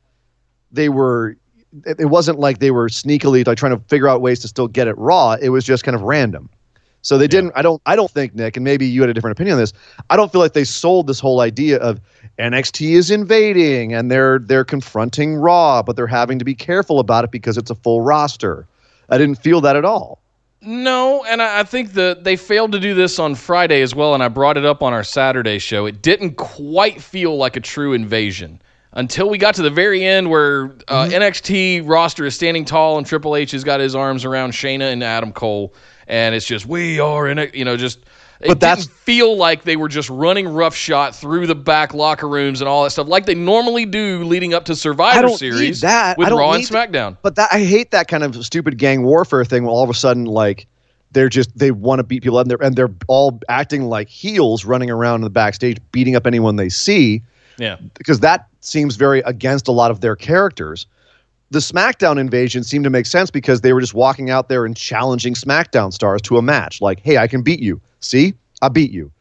they 0.72 0.88
were 0.88 1.36
it 1.86 2.00
it 2.00 2.06
wasn't 2.06 2.40
like 2.40 2.60
they 2.60 2.72
were 2.72 2.90
sneakily 2.90 3.46
like 3.46 3.58
trying 3.58 3.78
to 3.78 3.84
figure 3.88 4.08
out 4.08 4.22
ways 4.22 4.40
to 4.40 4.48
still 4.48 4.68
get 4.68 4.88
it 4.88 4.98
raw. 4.98 5.34
It 5.34 5.50
was 5.50 5.64
just 5.64 5.84
kind 5.84 5.96
of 5.96 6.02
random. 6.02 6.50
So 7.02 7.18
they 7.18 7.28
didn't 7.28 7.54
I 7.56 7.62
don't 7.62 7.82
I 7.86 7.96
don't 7.96 8.12
think 8.12 8.36
Nick 8.36 8.58
and 8.58 8.64
maybe 8.64 8.86
you 8.86 9.02
had 9.02 9.10
a 9.10 9.14
different 9.14 9.38
opinion 9.38 9.56
on 9.56 9.60
this. 9.60 9.74
I 10.10 10.18
don't 10.18 10.32
feel 10.32 10.42
like 10.42 10.54
they 10.54 10.64
sold 10.64 11.08
this 11.08 11.20
whole 11.20 11.40
idea 11.42 11.78
of 11.78 12.02
NXT 12.40 12.92
is 12.92 13.12
invading 13.12 13.94
and 13.94 14.12
they're 14.12 14.40
they're 14.40 14.66
confronting 14.66 15.36
Raw, 15.36 15.84
but 15.84 15.96
they're 15.96 16.08
having 16.08 16.40
to 16.40 16.46
be 16.46 16.56
careful 16.56 17.00
about 17.00 17.24
it 17.24 17.32
because 17.32 17.58
it's 17.58 17.70
a 17.70 17.76
full 17.76 18.02
roster. 18.02 18.68
I 19.10 19.18
didn't 19.18 19.36
feel 19.36 19.62
that 19.62 19.76
at 19.76 19.86
all. 19.86 20.20
No, 20.62 21.24
and 21.26 21.42
I, 21.42 21.60
I 21.60 21.64
think 21.64 21.94
that 21.94 22.24
they 22.24 22.36
failed 22.36 22.72
to 22.72 22.80
do 22.80 22.94
this 22.94 23.20
on 23.20 23.36
Friday 23.36 23.82
as 23.82 23.94
well, 23.94 24.16
and 24.16 24.24
I 24.24 24.28
brought 24.28 24.58
it 24.58 24.66
up 24.66 24.82
on 24.82 24.92
our 24.92 25.04
Saturday 25.04 25.60
show. 25.60 25.86
It 25.86 26.02
didn't 26.02 26.36
quite 26.36 27.02
feel 27.02 27.38
like 27.38 27.56
a 27.56 27.60
true 27.60 27.94
invasion 27.94 28.60
until 28.94 29.30
we 29.30 29.38
got 29.38 29.56
to 29.56 29.62
the 29.62 29.70
very 29.70 30.04
end 30.04 30.30
where 30.30 30.76
uh, 30.88 31.06
Mm-hmm. 31.06 31.14
NXT 31.22 31.88
roster 31.88 32.26
is 32.26 32.36
standing 32.36 32.66
tall 32.66 32.98
and 32.98 33.06
Triple 33.06 33.36
H 33.36 33.52
has 33.52 33.64
got 33.64 33.80
his 33.80 33.96
arms 33.96 34.26
around 34.26 34.52
Shayna 34.54 34.92
and 34.94 35.04
Adam 35.04 35.32
Cole, 35.32 35.74
and 36.08 36.34
it's 36.34 36.46
just 36.46 36.66
we 36.66 37.00
are 37.00 37.28
in 37.28 37.38
it, 37.40 37.54
you 37.56 37.66
know, 37.66 37.78
just. 37.78 38.00
It 38.40 38.50
But 38.50 38.60
that's- 38.60 38.86
didn't 38.86 38.98
feel 39.00 39.36
like 39.36 39.64
they 39.64 39.78
were 39.78 39.88
just 39.88 40.12
running 40.12 40.48
roughshod 40.48 41.16
through 41.16 41.48
the 41.48 41.56
back 41.56 41.96
locker 41.96 42.30
rooms 42.30 42.62
and 42.62 42.68
all 42.68 42.84
that 42.84 42.92
stuff, 42.92 43.08
like 43.08 43.26
they 43.26 43.34
normally 43.34 43.84
do 43.84 44.24
leading 44.26 44.54
up 44.54 44.66
to 44.66 44.76
Survivor 44.76 45.18
I 45.18 45.22
don't 45.24 45.32
need 45.32 45.38
Series 45.40 45.82
that. 45.82 46.20
with 46.20 46.28
I 46.28 46.30
don't 46.30 46.38
Raw 46.40 46.52
and 46.52 46.60
need 46.62 46.68
to- 46.68 46.74
SmackDown. 46.76 47.18
But 47.24 47.34
that 47.38 47.50
I 47.52 47.64
hate 47.64 47.90
that 47.92 48.08
kind 48.08 48.24
of 48.24 48.46
stupid 48.46 48.78
gang 48.78 49.02
warfare 49.02 49.44
thing. 49.44 49.64
Where 49.64 49.72
all 49.72 49.84
of 49.84 49.90
a 49.90 49.96
sudden, 49.96 50.26
like 50.26 50.68
they're 51.14 51.30
just 51.30 51.58
they 51.58 51.72
want 51.72 51.98
to 51.98 52.04
beat 52.04 52.22
people 52.22 52.38
up, 52.38 52.44
and 52.44 52.52
they're 52.52 52.62
and 52.62 52.76
they're 52.76 52.92
all 53.08 53.40
acting 53.50 53.86
like 53.86 54.08
heels, 54.08 54.66
running 54.66 54.92
around 54.92 55.16
in 55.16 55.22
the 55.22 55.30
backstage, 55.32 55.80
beating 55.92 56.16
up 56.16 56.28
anyone 56.28 56.58
they 56.58 56.70
see. 56.70 57.24
Yeah. 57.58 57.78
Because 57.98 58.20
that 58.22 58.48
seems 58.62 58.96
very 58.96 59.20
against 59.22 59.68
a 59.68 59.72
lot 59.72 59.92
of 59.92 60.02
their 60.02 60.16
characters. 60.16 60.86
The 61.50 61.60
SmackDown 61.60 62.18
invasion 62.20 62.64
seemed 62.64 62.84
to 62.84 62.90
make 62.90 63.06
sense 63.06 63.32
because 63.32 63.62
they 63.62 63.72
were 63.74 63.80
just 63.82 63.94
walking 63.94 64.30
out 64.30 64.50
there 64.50 64.66
and 64.66 64.76
challenging 64.76 65.34
SmackDown 65.34 65.94
stars 65.94 66.22
to 66.24 66.38
a 66.38 66.42
match. 66.42 66.82
Like, 66.82 67.00
hey, 67.00 67.18
I 67.18 67.28
can 67.28 67.42
beat 67.42 67.62
you. 67.62 67.80
See, 68.02 68.34
I 68.62 68.68
beat 68.70 68.92
you. 68.92 69.12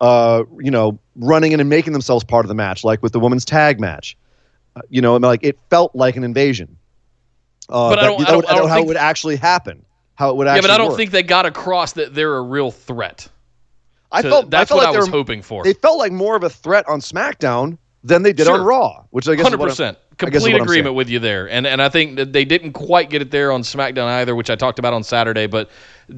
Uh, 0.00 0.42
you 0.58 0.70
know, 0.70 0.98
running 1.14 1.52
in 1.52 1.60
and 1.60 1.70
making 1.70 1.92
themselves 1.92 2.24
part 2.24 2.44
of 2.44 2.48
the 2.48 2.54
match, 2.54 2.82
like 2.84 3.02
with 3.02 3.12
the 3.12 3.20
women's 3.20 3.44
tag 3.44 3.80
match. 3.80 4.16
Uh, 4.74 4.80
you 4.90 5.00
know, 5.00 5.14
I 5.14 5.18
mean, 5.18 5.22
like 5.22 5.44
it 5.44 5.58
felt 5.70 5.94
like 5.94 6.16
an 6.16 6.24
invasion. 6.24 6.76
Uh, 7.68 7.88
But 7.90 7.98
I 8.00 8.02
don't- 8.02 8.20
I 8.20 8.24
don't- 8.24 8.36
would- 8.36 8.46
I 8.46 8.54
don't 8.56 8.68
how 8.68 8.80
it 8.80 8.86
would 8.86 8.96
actually 8.96 9.36
happen. 9.36 9.82
how 10.16 10.30
it 10.30 10.36
would 10.36 10.46
actually. 10.48 10.56
Yeah, 10.58 10.62
but 10.62 10.70
I 10.74 10.78
don't 10.78 10.88
work. 10.88 10.96
think 10.96 11.10
they 11.12 11.22
got 11.22 11.46
across 11.46 11.92
that 11.94 12.14
they're 12.14 12.36
a 12.36 12.42
real 12.42 12.70
threat. 12.70 13.28
I 14.10 14.22
felt 14.22 14.50
that's 14.50 14.70
I 14.70 14.74
felt 14.74 14.78
what 14.78 14.86
like 14.88 14.96
I 14.96 14.98
was 14.98 15.08
hoping 15.08 15.42
for. 15.42 15.62
They 15.64 15.72
felt 15.74 15.98
like 15.98 16.10
more 16.12 16.36
of 16.36 16.42
a 16.44 16.48
threat 16.50 16.88
on 16.88 17.00
SmackDown 17.00 17.76
than 18.06 18.22
they 18.22 18.32
did 18.32 18.46
Sure. 18.46 18.54
on 18.60 18.64
Raw, 18.64 19.04
which 19.10 19.28
I 19.28 19.34
guess 19.34 19.42
Hundred 19.44 19.58
what 19.58 19.66
I'm- 19.66 19.72
percent, 19.72 19.98
I 20.20 20.26
guess 20.30 20.42
is 20.42 20.48
complete 20.48 20.62
agreement 20.62 20.94
with 20.94 21.08
you 21.10 21.18
there, 21.18 21.48
and 21.48 21.66
and 21.66 21.82
I 21.82 21.88
think 21.88 22.16
that 22.16 22.32
they 22.32 22.44
didn't 22.44 22.72
quite 22.72 23.10
get 23.10 23.20
it 23.20 23.30
there 23.30 23.50
on 23.52 23.62
SmackDown 23.62 24.06
either, 24.06 24.34
which 24.34 24.48
I 24.48 24.54
talked 24.56 24.78
about 24.78 24.94
on 24.94 25.02
Saturday, 25.02 25.46
but 25.46 25.68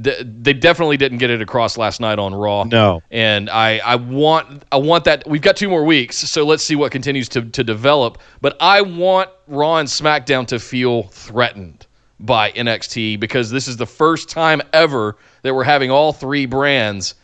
th- 0.03 0.19
they 0.25 0.53
definitely 0.53 0.97
didn't 0.99 1.19
get 1.19 1.31
it 1.31 1.41
across 1.41 1.79
last 1.79 2.01
night 2.01 2.19
on 2.19 2.35
Raw. 2.35 2.65
No. 2.65 3.03
and 3.11 3.49
I 3.51 3.79
I 3.79 3.97
want 3.97 4.65
I 4.71 4.77
want 4.77 5.05
that. 5.05 5.27
We've 5.27 5.41
got 5.43 5.57
two 5.57 5.69
more 5.69 5.85
weeks, 5.85 6.17
so 6.17 6.45
let's 6.45 6.63
see 6.63 6.77
what 6.77 6.93
continues 6.93 7.29
to 7.31 7.43
to 7.43 7.65
develop. 7.65 8.19
But 8.41 8.57
I 8.61 8.83
want 8.83 9.31
Raw 9.47 9.77
and 9.79 9.89
SmackDown 9.89 10.47
to 10.49 10.59
feel 10.59 11.05
threatened 11.05 11.87
by 12.21 12.51
NXT 12.53 13.19
because 13.19 13.51
this 13.51 13.67
is 13.69 13.77
the 13.79 13.87
first 13.87 14.29
time 14.29 14.61
ever 14.73 15.17
that 15.43 15.55
we're 15.55 15.65
having 15.65 15.91
all 15.91 16.13
three 16.13 16.47
brands. 16.47 17.15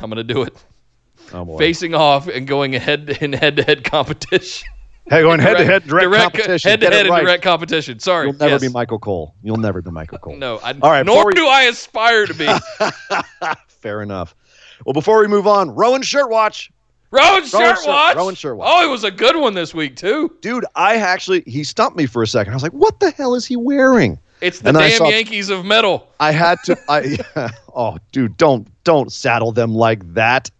I'm 0.00 0.10
gonna 0.10 0.22
do 0.24 0.42
it. 0.42 0.54
Oh. 1.32 1.58
Facing 1.58 1.94
off 1.94 2.28
and 2.28 2.46
going 2.46 2.72
head 2.72 3.18
in 3.20 3.32
head 3.32 3.56
to 3.56 3.62
head 3.62 3.84
competition. 3.84 4.68
Hey, 5.08 5.22
going 5.22 5.38
head 5.38 5.58
to 5.58 5.64
head 5.64 5.86
direct, 5.86 6.34
competition. 6.34 6.68
Head 6.68 6.80
to 6.80 6.90
head 6.90 7.08
right. 7.08 7.22
direct 7.22 7.42
competition. 7.42 8.00
Sorry. 8.00 8.26
You'll 8.26 8.36
never 8.36 8.52
yes. 8.52 8.60
be 8.60 8.68
Michael 8.68 8.98
Cole. 8.98 9.34
You'll 9.42 9.56
never 9.56 9.80
be 9.80 9.90
Michael 9.90 10.18
Cole. 10.18 10.36
No, 10.36 10.58
I, 10.64 10.74
All 10.82 10.90
right, 10.90 11.06
nor 11.06 11.26
we- 11.26 11.32
do 11.34 11.46
I 11.46 11.62
aspire 11.62 12.26
to 12.26 12.34
be. 12.34 12.48
Fair 13.68 14.02
enough. 14.02 14.34
Well, 14.84 14.94
before 14.94 15.20
we 15.20 15.28
move 15.28 15.46
on, 15.46 15.70
Rowan 15.70 16.02
Shirtwatch. 16.02 16.70
Rowan 17.12 17.28
Rowan 17.30 17.44
Shirt- 17.44 17.78
Shirtwatch. 17.78 18.14
Rowan 18.16 18.34
Shirtwatch. 18.34 18.64
Oh, 18.66 18.84
it 18.84 18.90
was 18.90 19.04
a 19.04 19.12
good 19.12 19.36
one 19.36 19.54
this 19.54 19.72
week 19.72 19.94
too. 19.94 20.34
Dude, 20.40 20.66
I 20.74 20.96
actually 20.96 21.42
he 21.46 21.62
stumped 21.62 21.96
me 21.96 22.06
for 22.06 22.22
a 22.22 22.26
second. 22.26 22.52
I 22.52 22.56
was 22.56 22.64
like, 22.64 22.72
"What 22.72 22.98
the 22.98 23.10
hell 23.12 23.36
is 23.36 23.46
he 23.46 23.56
wearing?" 23.56 24.18
It's 24.40 24.60
the 24.60 24.70
And 24.70 24.78
damn 24.78 24.90
saw- 24.98 25.08
Yankees 25.08 25.48
of 25.48 25.64
metal. 25.64 26.08
I 26.20 26.32
had 26.32 26.58
to. 26.64 26.76
I 26.88 27.18
oh, 27.74 27.98
dude, 28.12 28.36
don't 28.36 28.68
don't 28.84 29.12
saddle 29.12 29.52
them 29.52 29.72
like 29.72 30.14
that. 30.14 30.50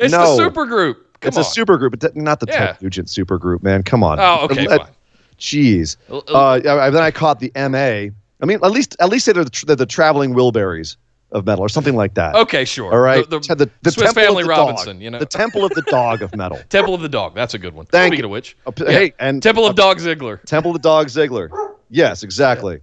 It's 0.00 0.12
No. 0.12 0.36
the 0.36 0.42
super 0.44 0.66
group. 0.66 1.06
Come 1.20 1.28
it's 1.28 1.36
on. 1.36 1.42
a 1.42 1.44
super 1.44 1.76
group, 1.78 1.98
but 1.98 2.16
not 2.16 2.40
the 2.40 2.46
Yeah. 2.48 2.66
Ted 2.72 2.82
Nugent 2.82 3.08
super 3.10 3.38
group, 3.38 3.62
man. 3.62 3.82
Come 3.82 4.02
on. 4.02 4.18
Oh, 4.18 4.46
okay, 4.50 4.66
Let- 4.66 4.80
fine. 4.82 4.90
Jeez. 5.38 5.96
Uh, 6.10 6.18
Uh, 6.28 6.60
I- 6.64 6.86
I- 6.86 6.90
then 6.90 7.02
I 7.02 7.10
caught 7.10 7.40
the 7.40 7.52
MA. 7.54 8.10
I 8.42 8.46
mean, 8.46 8.58
at 8.62 8.70
least 8.70 8.96
at 9.00 9.08
least 9.10 9.26
they're 9.26 9.34
the, 9.44 9.64
they're 9.66 9.76
the 9.76 9.86
traveling 9.86 10.34
Wilburys 10.34 10.96
of 11.32 11.46
metal 11.46 11.64
or 11.64 11.68
something 11.68 11.94
like 11.94 12.14
that. 12.14 12.34
Okay, 12.34 12.64
sure. 12.64 12.92
All 12.92 12.98
right. 13.00 13.28
The, 13.28 13.38
Te- 13.40 13.54
the, 13.54 13.70
the 13.82 13.90
Swiss 13.92 14.06
Temple 14.06 14.22
Family 14.22 14.42
of 14.42 14.46
the 14.48 14.50
Robinson. 14.50 14.96
Dog. 14.96 15.02
You 15.02 15.10
know, 15.10 15.18
the 15.18 15.26
Temple 15.26 15.64
of 15.64 15.70
the 15.74 15.82
Dog 15.82 16.22
of 16.22 16.34
metal. 16.34 16.58
Temple 16.70 16.94
of 16.94 17.02
the 17.02 17.08
Dog. 17.08 17.34
That's 17.34 17.54
a 17.54 17.58
good 17.58 17.74
one. 17.74 17.86
Thank 17.86 18.12
Speaking 18.14 18.24
you. 18.24 18.26
of 18.26 18.30
which, 18.32 18.56
Uh, 18.66 18.72
Yeah. 18.78 18.90
Hey, 18.90 19.12
and 19.20 19.42
Temple 19.42 19.66
of 19.66 19.76
Dog 19.76 19.98
Ziggler. 19.98 20.42
Temple 20.44 20.70
of 20.72 20.74
the 20.82 20.88
Dog 20.88 21.06
Ziggler. 21.08 21.48
Yes, 21.90 22.22
exactly. 22.22 22.80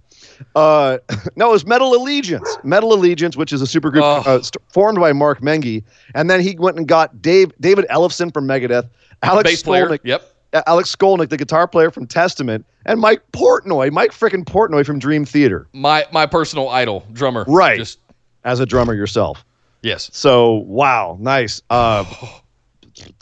Uh, 0.54 0.98
no, 1.36 1.48
it 1.48 1.52
was 1.52 1.66
Metal 1.66 1.94
Allegiance. 1.94 2.56
Metal 2.62 2.92
Allegiance, 2.92 3.36
which 3.36 3.52
is 3.52 3.60
a 3.62 3.64
supergroup 3.66 4.02
Oh. 4.02 4.22
uh, 4.30 4.42
st- 4.42 4.56
formed 4.68 4.98
by 5.00 5.12
Mark 5.12 5.40
Menghi, 5.40 5.84
and 6.14 6.28
then 6.30 6.40
he 6.40 6.56
went 6.58 6.76
and 6.76 6.86
got 6.88 7.20
Dave 7.20 7.52
David 7.60 7.86
Ellefson 7.90 8.32
from 8.32 8.46
Megadeth, 8.46 8.88
Alex 9.22 9.50
Bass. 9.50 9.62
Skolnick, 9.62 10.00
Yep. 10.04 10.22
uh, 10.52 10.62
Alex 10.66 10.94
Skolnick, 10.94 11.28
the 11.30 11.36
guitar 11.36 11.66
player 11.68 11.90
from 11.90 12.06
Testament, 12.06 12.64
and 12.86 13.00
Mike 13.00 13.22
Portnoy, 13.32 13.90
Mike 13.92 14.12
frickin' 14.12 14.44
Portnoy 14.44 14.84
from 14.86 14.98
Dream 14.98 15.24
Theater, 15.24 15.66
My 15.72 16.06
my 16.12 16.26
personal 16.26 16.68
idol, 16.68 17.04
drummer. 17.12 17.44
Right. 17.48 17.78
Just 17.78 17.98
as 18.44 18.60
a 18.60 18.66
drummer 18.66 18.94
yourself. 18.94 19.44
yes. 19.82 20.10
So 20.12 20.54
wow, 20.54 21.16
nice. 21.20 21.60
Uh, 21.70 22.04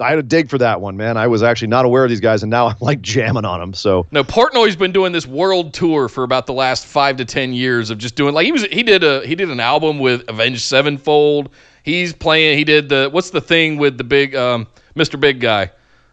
I 0.00 0.10
had 0.10 0.18
a 0.18 0.22
dig 0.22 0.48
for 0.48 0.58
that 0.58 0.80
one, 0.80 0.96
man. 0.96 1.16
I 1.16 1.26
was 1.26 1.42
actually 1.42 1.68
not 1.68 1.84
aware 1.84 2.04
of 2.04 2.10
these 2.10 2.20
guys, 2.20 2.42
and 2.42 2.50
now 2.50 2.68
I'm 2.68 2.76
like 2.80 3.00
jamming 3.02 3.44
on 3.44 3.60
them. 3.60 3.74
So 3.74 4.06
No, 4.10 4.24
Portnoy's 4.24 4.76
been 4.76 4.92
doing 4.92 5.12
this 5.12 5.26
world 5.26 5.74
tour 5.74 6.08
for 6.08 6.24
about 6.24 6.46
the 6.46 6.52
last 6.52 6.86
five 6.86 7.16
to 7.18 7.24
ten 7.24 7.52
years 7.52 7.90
of 7.90 7.98
just 7.98 8.14
doing 8.16 8.34
like 8.34 8.46
he 8.46 8.52
was 8.52 8.64
he 8.64 8.82
did 8.82 9.04
a 9.04 9.26
he 9.26 9.34
did 9.34 9.50
an 9.50 9.60
album 9.60 9.98
with 9.98 10.28
Avenged 10.28 10.62
Sevenfold. 10.62 11.50
He's 11.82 12.12
playing. 12.12 12.58
He 12.58 12.64
did 12.64 12.88
the 12.88 13.08
what's 13.12 13.30
the 13.30 13.40
thing 13.40 13.76
with 13.76 13.98
the 13.98 14.04
big 14.04 14.34
um, 14.34 14.66
Mr. 14.96 15.20
Big 15.20 15.40
guy, 15.40 15.70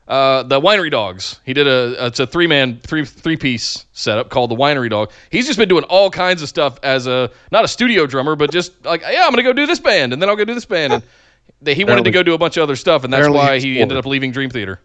uh, 0.08 0.44
the 0.44 0.62
Winery 0.62 0.92
Dogs. 0.92 1.40
He 1.46 1.54
did 1.54 1.68
a 1.68 2.08
it's 2.08 2.20
a 2.20 2.28
three 2.28 2.48
man 2.48 2.80
three 2.80 3.06
three 3.06 3.38
piece 3.38 3.86
setup 3.94 4.30
called 4.30 4.52
the 4.52 4.56
Winery 4.56 4.90
Dog. 4.90 5.12
He's 5.32 5.48
just 5.48 5.58
been 5.58 5.70
doing 5.70 5.84
all 5.86 6.10
kinds 6.10 6.42
of 6.42 6.50
stuff 6.50 6.80
as 6.84 7.08
a 7.08 7.32
not 7.52 7.66
a 7.66 7.68
studio 7.68 8.06
drummer, 8.06 8.36
but 8.36 8.52
just 8.52 8.86
like 8.86 9.02
yeah, 9.02 9.24
I'm 9.26 9.32
gonna 9.32 9.44
go 9.44 9.54
do 9.54 9.66
this 9.66 9.80
band 9.80 10.14
and 10.14 10.22
then 10.22 10.30
I'll 10.30 10.36
go 10.36 10.46
do 10.46 10.54
this 10.56 10.66
band 10.66 10.94
and. 10.94 11.04
He 11.66 11.84
wanted 11.86 12.04
to 12.06 12.12
go 12.12 12.24
do 12.24 12.34
a 12.34 12.38
bunch 12.38 12.58
of 12.58 12.64
other 12.64 12.76
stuff, 12.76 13.04
and 13.04 13.14
that's 13.14 13.30
why 13.30 13.60
he 13.60 13.80
ended 13.80 13.98
up 13.98 14.06
leaving 14.06 14.32
Dream 14.32 14.50
Theater. 14.50 14.80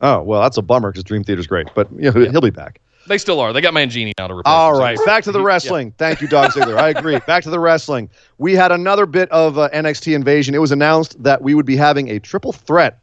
oh 0.00 0.22
well, 0.22 0.42
that's 0.42 0.56
a 0.56 0.62
bummer 0.62 0.90
because 0.92 1.04
Dream 1.04 1.24
Theater's 1.24 1.46
great, 1.46 1.68
but 1.74 1.90
you 1.92 2.10
know, 2.10 2.30
he'll 2.30 2.40
be 2.40 2.50
back. 2.50 2.80
They 3.08 3.18
still 3.18 3.40
are. 3.40 3.52
They 3.52 3.60
got 3.60 3.74
Mangini 3.74 4.12
now 4.16 4.28
to 4.28 4.34
replace. 4.34 4.52
All 4.52 4.80
him, 4.84 4.96
so- 4.96 5.04
back 5.04 5.24
to 5.24 5.32
the 5.32 5.42
wrestling. 5.42 5.92
Thank 5.98 6.20
you, 6.20 6.28
Dog 6.28 6.52
Ziggler. 6.52 6.76
I 6.76 6.90
agree. 6.90 7.18
Back 7.26 7.42
to 7.44 7.50
the 7.50 7.58
wrestling. 7.58 8.08
We 8.38 8.54
had 8.54 8.70
another 8.70 9.06
bit 9.06 9.28
of 9.30 9.58
uh, 9.58 9.68
NXT 9.70 10.14
invasion. 10.14 10.54
It 10.54 10.58
was 10.58 10.70
announced 10.70 11.20
that 11.22 11.42
we 11.42 11.54
would 11.54 11.66
be 11.66 11.76
having 11.76 12.08
a 12.10 12.20
triple 12.20 12.52
threat. 12.52 13.00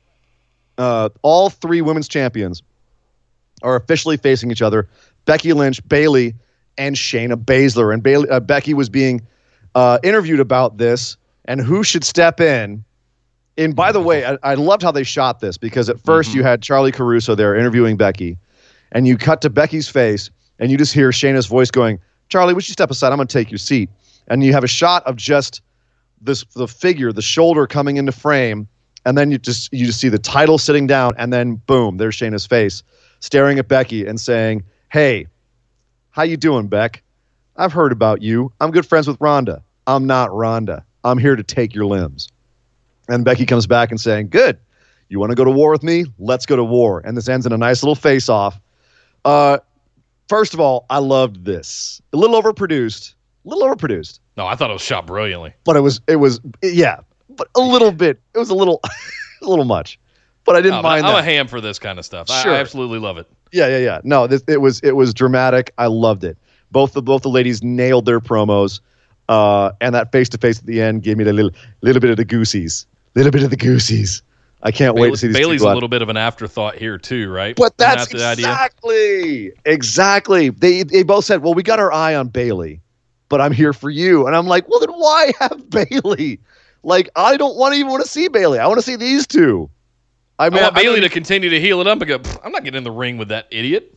Uh, 0.77 1.09
all 1.21 1.49
three 1.49 1.81
women's 1.81 2.07
champions 2.07 2.63
are 3.61 3.75
officially 3.75 4.15
facing 4.15 4.51
each 4.51 4.61
other: 4.61 4.87
Becky 5.25 5.51
Lynch, 5.51 5.85
Bayley, 5.89 6.35
and 6.77 6.95
Shayna 6.95 7.35
Baszler. 7.35 7.93
And 7.93 8.01
Bayley, 8.01 8.29
uh, 8.29 8.39
Becky 8.39 8.73
was 8.73 8.87
being 8.87 9.27
uh, 9.75 9.99
interviewed 10.03 10.39
about 10.39 10.77
this 10.77 11.17
and 11.45 11.59
who 11.59 11.83
should 11.83 12.05
step 12.05 12.39
in. 12.39 12.85
And 13.57 13.75
by 13.75 13.91
the 13.91 13.99
way, 13.99 14.25
I, 14.25 14.37
I 14.43 14.53
loved 14.55 14.83
how 14.83 14.91
they 14.91 15.03
shot 15.03 15.39
this 15.39 15.57
because 15.57 15.89
at 15.89 15.97
1st 15.97 16.29
mm-hmm. 16.29 16.37
you 16.37 16.43
had 16.43 16.61
Charly 16.61 16.93
Caruso 16.93 17.35
there 17.35 17.55
interviewing 17.55 17.97
Becky, 17.97 18.37
and 18.91 19.07
you 19.07 19.17
cut 19.17 19.41
to 19.41 19.49
Becky's 19.49 19.89
face, 19.89 20.29
and 20.59 20.71
you 20.71 20.77
just 20.77 20.93
hear 20.93 21.09
Shayna's 21.09 21.47
voice 21.47 21.71
going, 21.71 21.99
"Charly, 22.29 22.53
would 22.53 22.67
you 22.67 22.73
step 22.73 22.89
aside? 22.89 23.11
I'm 23.11 23.17
going 23.17 23.27
to 23.27 23.33
take 23.33 23.51
your 23.51 23.57
seat." 23.57 23.89
And 24.27 24.43
you 24.43 24.53
have 24.53 24.63
a 24.63 24.67
shot 24.67 25.05
of 25.05 25.15
just 25.15 25.61
this 26.21 26.45
the 26.55 26.67
figure, 26.67 27.11
the 27.11 27.21
shoulder 27.21 27.67
coming 27.67 27.97
into 27.97 28.11
frame, 28.11 28.67
and 29.05 29.17
then 29.17 29.31
you 29.31 29.37
just 29.37 29.71
you 29.73 29.85
just 29.85 29.99
see 29.99 30.09
the 30.09 30.19
title 30.19 30.57
sitting 30.57 30.87
down, 30.87 31.11
and 31.17 31.33
then 31.33 31.55
boom, 31.55 31.97
there's 31.97 32.15
Shayna's 32.15 32.45
face, 32.45 32.83
staring 33.19 33.59
at 33.59 33.67
Becky 33.67 34.05
and 34.05 34.19
saying, 34.19 34.63
"Hey, 34.89 35.27
how 36.11 36.23
you 36.23 36.37
doing, 36.37 36.67
Beck? 36.67 37.03
I've 37.57 37.73
heard 37.73 37.91
about 37.91 38.21
you. 38.21 38.53
I'm 38.61 38.71
good 38.71 38.85
friends 38.85 39.07
with 39.07 39.17
Ronda. 39.19 39.63
I'm 39.85 40.07
not 40.07 40.33
Ronda. 40.33 40.85
I'm 41.03 41.17
here 41.17 41.35
to 41.35 41.43
take 41.43 41.73
your 41.73 41.85
limbs." 41.85 42.29
And 43.09 43.25
Becky 43.25 43.45
comes 43.45 43.67
back 43.67 43.91
and 43.91 43.99
saying, 43.99 44.29
"Good. 44.29 44.57
You 45.09 45.19
want 45.19 45.31
to 45.31 45.35
go 45.35 45.43
to 45.43 45.51
war 45.51 45.71
with 45.71 45.83
me? 45.83 46.05
Let's 46.19 46.45
go 46.45 46.55
to 46.55 46.63
war." 46.63 47.01
And 47.03 47.17
this 47.17 47.27
ends 47.27 47.45
in 47.45 47.51
a 47.51 47.57
nice 47.57 47.83
little 47.83 47.95
face-off. 47.95 48.61
Uh, 49.25 49.57
first 50.27 50.53
of 50.53 50.59
all, 50.59 50.85
I 50.89 50.99
loved 50.99 51.43
this. 51.45 52.01
A 52.13 52.17
little 52.17 52.41
overproduced. 52.41 53.15
A 53.45 53.49
little 53.49 53.67
overproduced, 53.67 54.19
No, 54.37 54.45
I 54.45 54.55
thought 54.55 54.69
it 54.69 54.73
was 54.73 54.81
shot 54.81 55.07
brilliantly. 55.07 55.53
but 55.63 55.75
it 55.75 55.79
was 55.79 56.01
it 56.07 56.17
was 56.17 56.39
yeah, 56.61 56.99
but 57.29 57.47
a 57.55 57.61
little 57.61 57.91
bit. 57.91 58.19
It 58.35 58.37
was 58.37 58.49
a 58.49 58.55
little 58.55 58.79
a 59.41 59.45
little 59.47 59.65
much, 59.65 59.97
but 60.45 60.55
I 60.55 60.61
didn't 60.61 60.77
No, 60.77 60.81
mind 60.83 61.05
I'm 61.05 61.13
that. 61.13 61.19
a 61.19 61.23
ham 61.23 61.47
for 61.47 61.59
this 61.61 61.79
kind 61.79 61.97
of 61.99 62.05
stuff. 62.05 62.29
I- 62.29 62.43
Sure. 62.43 62.53
I, 62.53 62.57
absolutely 62.59 62.99
love 62.99 63.17
it. 63.17 63.27
Yeah, 63.51 63.67
yeah, 63.67 63.77
yeah. 63.77 64.01
No, 64.03 64.27
this, 64.27 64.43
it 64.47 64.61
was 64.61 64.79
it 64.81 64.95
was 64.95 65.13
dramatic. 65.13 65.73
I 65.79 65.87
loved 65.87 66.23
it. 66.23 66.37
Both 66.71 66.93
the 66.93 67.01
both 67.01 67.23
the 67.23 67.29
ladies 67.29 67.63
nailed 67.63 68.05
their 68.05 68.19
promos, 68.19 68.81
uh, 69.29 69.71
and 69.81 69.95
that 69.95 70.11
face 70.11 70.29
to 70.29 70.37
face 70.37 70.59
at 70.59 70.65
the 70.65 70.81
end 70.81 71.01
gave 71.01 71.17
me 71.17 71.23
a 71.23 71.33
little 71.33 71.51
little 71.81 71.99
bit 72.01 72.11
of 72.11 72.17
the 72.17 72.25
goosies, 72.25 72.85
little 73.15 73.31
bit 73.31 73.43
of 73.43 73.49
the 73.49 73.57
goosies. 73.57 74.21
I 74.61 74.71
can't 74.71 74.95
wait 74.95 75.11
to 75.11 75.17
see 75.17 75.27
these 75.27 75.37
Bayley's 75.37 75.61
a 75.61 75.73
little 75.73 75.87
bit 75.87 76.01
of 76.01 76.09
an 76.09 76.17
afterthought 76.17 76.75
here 76.75 76.97
too, 76.97 77.29
right? 77.31 77.55
But 77.55 77.77
that's 77.77 78.07
that 78.09 78.17
the 78.17 78.23
idea? 78.25 78.45
exactly 78.47 79.51
exactly. 79.65 80.49
They 80.49 80.83
they 80.83 81.03
both 81.03 81.25
said, 81.25 81.41
"Well, 81.41 81.53
we 81.53 81.63
got 81.63 81.79
our 81.79 81.91
eye 81.93 82.13
on 82.15 82.27
Bayley, 82.27 82.81
but 83.29 83.39
I'm 83.39 83.53
here 83.53 83.71
for 83.73 83.89
you." 83.89 84.27
And 84.27 84.35
I'm 84.35 84.47
like, 84.47 84.67
"Well, 84.67 84.79
then 84.81 84.91
why 84.91 85.31
have 85.39 85.69
Bayley? 85.69 86.39
Like, 86.83 87.09
I 87.15 87.37
don't 87.37 87.57
want 87.57 87.73
to 87.73 87.79
even 87.79 87.91
want 87.91 88.03
to 88.03 88.09
see 88.09 88.27
Bayley. 88.27 88.59
I 88.59 88.67
want 88.67 88.79
to 88.79 88.85
see 88.85 88.95
these 88.97 89.25
two. 89.27 89.69
I 90.37 90.45
I 90.45 90.49
want 90.49 90.63
I 90.63 90.69
Bayley 90.71 90.95
mean- 90.95 91.03
to 91.03 91.09
continue 91.09 91.49
to 91.49 91.59
heal 91.59 91.79
it 91.81 91.87
up 91.87 92.01
and 92.01 92.07
go. 92.07 92.19
I'm 92.43 92.51
not 92.51 92.63
getting 92.63 92.77
in 92.79 92.83
the 92.83 92.91
ring 92.91 93.17
with 93.17 93.29
that 93.29 93.47
idiot. 93.51 93.95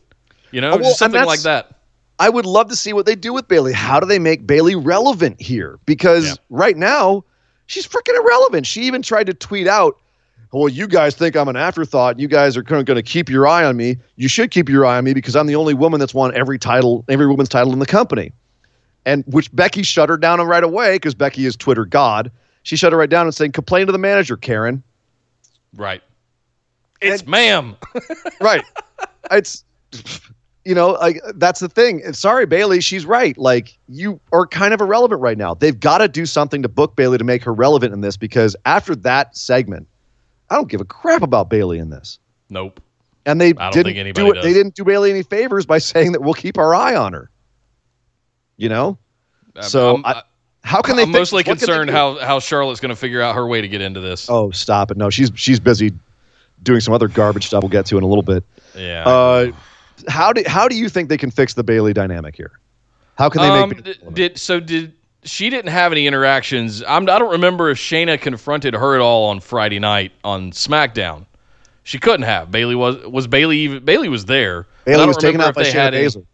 You 0.51 0.61
know, 0.61 0.73
Oh, 0.73 0.77
well, 0.77 0.93
something 0.93 1.25
like 1.25 1.41
that. 1.41 1.79
I 2.19 2.29
would 2.29 2.45
love 2.45 2.69
to 2.69 2.75
see 2.75 2.93
what 2.93 3.05
they 3.05 3.15
do 3.15 3.33
with 3.33 3.47
Bayley. 3.47 3.73
How 3.73 3.99
do 3.99 4.05
they 4.05 4.19
make 4.19 4.45
Bayley 4.45 4.75
relevant 4.75 5.41
here? 5.41 5.79
Because 5.85 6.27
Yeah. 6.27 6.33
right 6.49 6.77
now, 6.77 7.25
she's 7.67 7.87
freaking 7.87 8.15
irrelevant. 8.19 8.65
She 8.67 8.81
even 8.83 9.01
tried 9.01 9.27
to 9.27 9.33
tweet 9.33 9.67
out, 9.67 9.97
"Well, 10.51 10.69
you 10.69 10.87
guys 10.87 11.15
think 11.15 11.35
I'm 11.35 11.47
an 11.47 11.55
afterthought. 11.55 12.19
You 12.19 12.27
guys 12.27 12.55
are 12.57 12.61
going 12.61 12.85
to 12.85 13.03
keep 13.03 13.29
your 13.29 13.47
eye 13.47 13.63
on 13.63 13.77
me. 13.77 13.97
You 14.15 14.27
should 14.27 14.51
keep 14.51 14.69
your 14.69 14.85
eye 14.85 14.97
on 14.97 15.03
me 15.03 15.13
because 15.13 15.35
I'm 15.35 15.47
the 15.47 15.55
only 15.55 15.73
woman 15.73 15.99
that's 15.99 16.13
won 16.13 16.33
every 16.35 16.59
title, 16.59 17.03
every 17.09 17.27
woman's 17.27 17.49
title 17.49 17.73
in 17.73 17.79
the 17.79 17.85
company." 17.85 18.31
And 19.05 19.23
which 19.27 19.53
Becky 19.53 19.83
shut 19.83 20.07
her 20.07 20.15
down 20.17 20.39
right 20.41 20.63
away 20.63 20.95
because 20.95 21.13
Becky 21.13 21.45
is 21.45 21.57
Twitter 21.57 21.83
god. 21.85 22.31
She 22.63 22.77
shut 22.77 22.93
her 22.93 22.97
right 22.97 23.09
down 23.09 23.25
and 23.25 23.35
saying, 23.35 23.51
"Complain 23.51 23.85
to 23.87 23.91
the 23.91 23.97
manager, 23.97 24.37
Karen." 24.37 24.81
Right. 25.75 26.01
It's 27.01 27.21
And- 27.21 27.29
ma'am. 27.29 27.75
right. 28.41 28.63
It's 29.31 29.63
you 30.65 30.73
know, 30.75 30.91
like 30.91 31.19
that's 31.35 31.59
the 31.59 31.67
thing. 31.69 32.13
Sorry, 32.13 32.45
Bayley, 32.45 32.79
she's 32.81 33.05
right. 33.05 33.37
Like 33.37 33.77
you 33.89 34.19
are 34.31 34.45
kind 34.47 34.73
of 34.73 34.81
irrelevant 34.81 35.21
right 35.21 35.37
now. 35.37 35.53
They've 35.53 35.77
got 35.79 35.97
to 35.99 36.07
do 36.07 36.25
something 36.25 36.61
to 36.61 36.69
book 36.69 36.95
Bayley 36.95 37.17
to 37.17 37.23
make 37.23 37.43
her 37.43 37.53
relevant 37.53 37.93
in 37.93 38.01
this 38.01 38.15
because 38.17 38.55
after 38.65 38.95
that 38.97 39.35
segment, 39.35 39.87
I 40.49 40.55
don't 40.55 40.69
give 40.69 40.79
a 40.81 40.85
crap 40.85 41.21
about 41.21 41.49
Bayley 41.49 41.79
in 41.79 41.89
this. 41.89 42.19
Nope. 42.49 42.79
And 43.25 43.39
they 43.41 43.47
I 43.49 43.51
don't 43.51 43.71
didn't 43.73 43.85
think 43.87 43.97
anybody 43.97 44.25
do 44.25 44.31
it. 44.31 44.35
does. 44.35 44.43
They 44.45 44.53
didn't 44.53 44.75
do 44.75 44.83
Bayley 44.83 45.09
any 45.11 45.23
favors 45.23 45.65
by 45.65 45.77
saying 45.79 46.11
that 46.13 46.21
we'll 46.21 46.33
keep 46.33 46.57
our 46.57 46.73
eye 46.75 46.95
on 46.95 47.13
her. 47.13 47.29
You 48.57 48.69
know, 48.69 48.97
So 49.61 49.95
I'm, 49.95 50.05
I- 50.05 50.23
how 50.63 50.81
can 50.81 50.95
they? 50.95 51.01
I'm 51.03 51.09
fix 51.09 51.19
mostly 51.19 51.43
this? 51.43 51.47
What 51.49 51.59
can 51.59 51.59
they 51.59 51.65
concerned 51.65 51.89
how 51.89 52.17
how 52.19 52.39
Charlotte's 52.39 52.79
going 52.79 52.91
to 52.91 52.95
figure 52.95 53.21
out 53.21 53.35
her 53.35 53.45
way 53.45 53.59
to 53.59 53.67
get 53.67 53.81
into 53.81 53.99
this. 53.99 54.29
Oh, 54.29 54.49
stop 54.51 54.91
it! 54.91 54.97
No, 54.97 55.09
she's 55.09 55.29
she's 55.35 55.59
busy 55.59 55.91
doing 56.61 56.79
some 56.79 56.93
other 56.93 57.09
garbage 57.09 57.47
stuff. 57.47 57.63
We'll 57.63 57.69
get 57.69 57.85
to 57.87 57.97
in 57.97 58.03
a 58.03 58.07
little 58.07 58.21
bit. 58.23 58.45
yeah. 58.73 59.03
Uh, 59.05 59.51
how 60.07 60.33
do 60.33 60.43
how 60.47 60.67
do 60.67 60.75
you 60.75 60.89
think 60.89 61.09
they 61.09 61.17
can 61.17 61.31
fix 61.31 61.53
the 61.53 61.63
Bayley 61.63 61.93
dynamic 61.93 62.35
here? 62.35 62.51
How 63.17 63.29
can 63.29 63.41
they 63.41 63.47
um, 63.49 63.69
make? 63.69 63.83
d- 63.83 63.95
did 64.13 64.37
so 64.37 64.59
did 64.59 64.93
she 65.23 65.49
didn't 65.49 65.71
have 65.71 65.91
any 65.91 66.07
interactions? 66.07 66.83
I'm, 66.87 67.03
I 67.09 67.19
don't 67.19 67.31
remember 67.31 67.69
if 67.69 67.77
Shayna 67.77 68.19
confronted 68.19 68.73
her 68.73 68.95
at 68.95 69.01
all 69.01 69.29
on 69.29 69.39
Friday 69.39 69.79
night 69.79 70.11
on 70.23 70.51
SmackDown. 70.51 71.25
She 71.83 71.99
couldn't 71.99 72.23
have. 72.23 72.51
Bayley 72.51 72.75
was 72.75 72.97
was 73.05 73.27
Bayley 73.27 73.57
even 73.59 73.83
Bayley 73.83 74.09
was 74.09 74.25
there. 74.25 74.65
Bayley 74.85 75.05
was 75.05 75.17
taken 75.17 75.41
out 75.41 75.53
by 75.55 75.63
Shayna 75.63 75.93
any- 75.93 75.97
Baszler. 75.97 76.25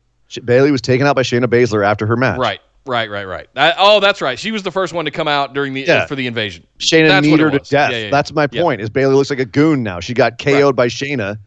Bayley 0.46 0.72
was 0.72 0.82
taken 0.82 1.08
out 1.08 1.16
by 1.16 1.24
Shayna 1.24 1.46
Baszler 1.46 1.84
after 1.84 2.06
her 2.06 2.16
match. 2.16 2.38
Right, 2.38 2.62
right, 2.86 3.10
right, 3.10 3.26
right. 3.26 3.48
I- 3.56 3.74
oh, 3.78 4.00
that's 4.00 4.22
right. 4.22 4.38
She 4.38 4.52
was 4.52 4.62
the 4.62 4.72
first 4.72 4.94
one 4.94 5.06
to 5.06 5.12
come 5.12 5.28
out 5.28 5.56
during 5.56 5.74
the 5.74 5.82
Yeah. 5.82 6.06
for 6.06 6.16
the 6.16 6.28
invasion. 6.28 6.66
Shayna 6.78 7.08
That's 7.08 7.26
kneed 7.26 7.32
what 7.32 7.40
it 7.40 7.44
her 7.44 7.50
to 7.52 7.70
death. 7.70 7.92
Yeah, 7.92 7.98
yeah. 7.98 8.10
That's 8.12 8.32
my 8.32 8.46
point. 8.46 8.82
Is 8.82 8.92
Bayley 8.92 9.16
looks 9.16 9.32
like 9.32 9.40
a 9.40 9.46
goon 9.46 9.82
now? 9.82 10.00
She 10.00 10.14
got 10.14 10.38
KO'd 10.38 10.76
by 10.76 10.88
Shayna, 10.88 11.40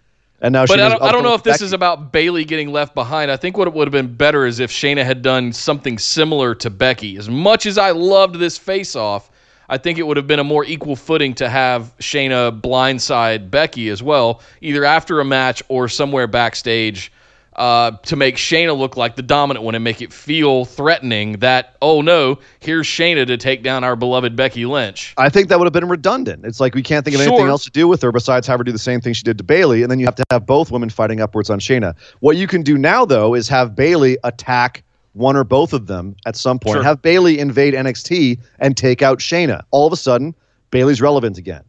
and 0.42 0.52
now 0.52 0.66
But 0.66 0.74
she 0.74 0.82
I 0.82 0.88
don't, 0.88 1.02
I 1.02 1.12
don't 1.12 1.22
know 1.22 1.34
if 1.34 1.42
this 1.42 1.58
Becky. 1.58 1.64
is 1.66 1.72
about 1.72 2.12
Bayley 2.12 2.44
getting 2.44 2.70
left 2.70 2.94
behind. 2.94 3.30
I 3.30 3.36
think 3.36 3.56
what 3.56 3.68
it 3.68 3.74
would 3.74 3.86
have 3.86 3.92
been 3.92 4.14
better 4.14 4.44
is 4.44 4.60
if 4.60 4.70
Shayna 4.70 5.04
had 5.04 5.22
done 5.22 5.52
something 5.52 5.98
similar 5.98 6.54
to 6.56 6.68
Becky. 6.68 7.16
As 7.16 7.30
much 7.30 7.64
as 7.64 7.78
I 7.78 7.92
loved 7.92 8.34
this 8.36 8.58
face 8.58 8.94
off, 8.96 9.30
I 9.68 9.78
think 9.78 9.98
it 9.98 10.02
would 10.02 10.16
have 10.18 10.26
been 10.26 10.40
a 10.40 10.44
more 10.44 10.64
equal 10.64 10.96
footing 10.96 11.32
to 11.34 11.48
have 11.48 11.96
Shayna 11.98 12.60
blindside 12.60 13.50
Becky 13.50 13.88
as 13.88 14.02
well, 14.02 14.42
either 14.60 14.84
after 14.84 15.20
a 15.20 15.24
match 15.24 15.62
or 15.68 15.88
somewhere 15.88 16.26
backstage. 16.26 17.12
Uh, 17.54 17.90
to 18.04 18.16
make 18.16 18.36
Shayna 18.36 18.74
look 18.76 18.96
like 18.96 19.14
the 19.14 19.22
dominant 19.22 19.62
one 19.62 19.74
and 19.74 19.84
make 19.84 20.00
it 20.00 20.10
feel 20.10 20.64
threatening 20.64 21.34
that, 21.40 21.76
oh 21.82 22.00
no, 22.00 22.38
here's 22.60 22.86
Shayna 22.86 23.26
to 23.26 23.36
take 23.36 23.62
down 23.62 23.84
our 23.84 23.94
beloved 23.94 24.34
Becky 24.34 24.64
Lynch. 24.64 25.12
I 25.18 25.28
think 25.28 25.48
that 25.48 25.58
would 25.58 25.66
have 25.66 25.72
been 25.74 25.88
redundant. 25.88 26.46
It's 26.46 26.60
like 26.60 26.74
we 26.74 26.82
can't 26.82 27.04
think 27.04 27.14
of 27.14 27.20
anything 27.20 27.40
Sure. 27.40 27.48
else 27.48 27.64
to 27.64 27.70
do 27.70 27.86
with 27.86 28.00
her 28.00 28.10
besides 28.10 28.46
have 28.46 28.58
her 28.58 28.64
do 28.64 28.72
the 28.72 28.78
same 28.78 29.02
thing 29.02 29.12
she 29.12 29.22
did 29.22 29.36
to 29.36 29.44
Bayley, 29.44 29.82
and 29.82 29.90
then 29.90 29.98
you 29.98 30.06
have 30.06 30.14
to 30.14 30.24
have 30.30 30.46
both 30.46 30.70
women 30.70 30.88
fighting 30.88 31.20
upwards 31.20 31.50
on 31.50 31.60
Shayna. 31.60 31.94
What 32.20 32.36
you 32.38 32.46
can 32.46 32.62
do 32.62 32.78
now, 32.78 33.04
though, 33.04 33.34
is 33.34 33.48
have 33.50 33.76
Bayley 33.76 34.16
attack 34.24 34.82
one 35.12 35.36
or 35.36 35.44
both 35.44 35.74
of 35.74 35.88
them 35.88 36.16
at 36.24 36.36
some 36.36 36.58
point. 36.58 36.76
Sure. 36.76 36.82
Have 36.82 37.02
Bayley 37.02 37.38
invade 37.38 37.74
NXT 37.74 38.38
and 38.60 38.78
take 38.78 39.02
out 39.02 39.18
Shayna. 39.18 39.60
All 39.70 39.86
of 39.86 39.92
a 39.92 39.96
sudden, 39.96 40.34
Bayley's 40.70 41.02
relevant 41.02 41.36
again, 41.36 41.64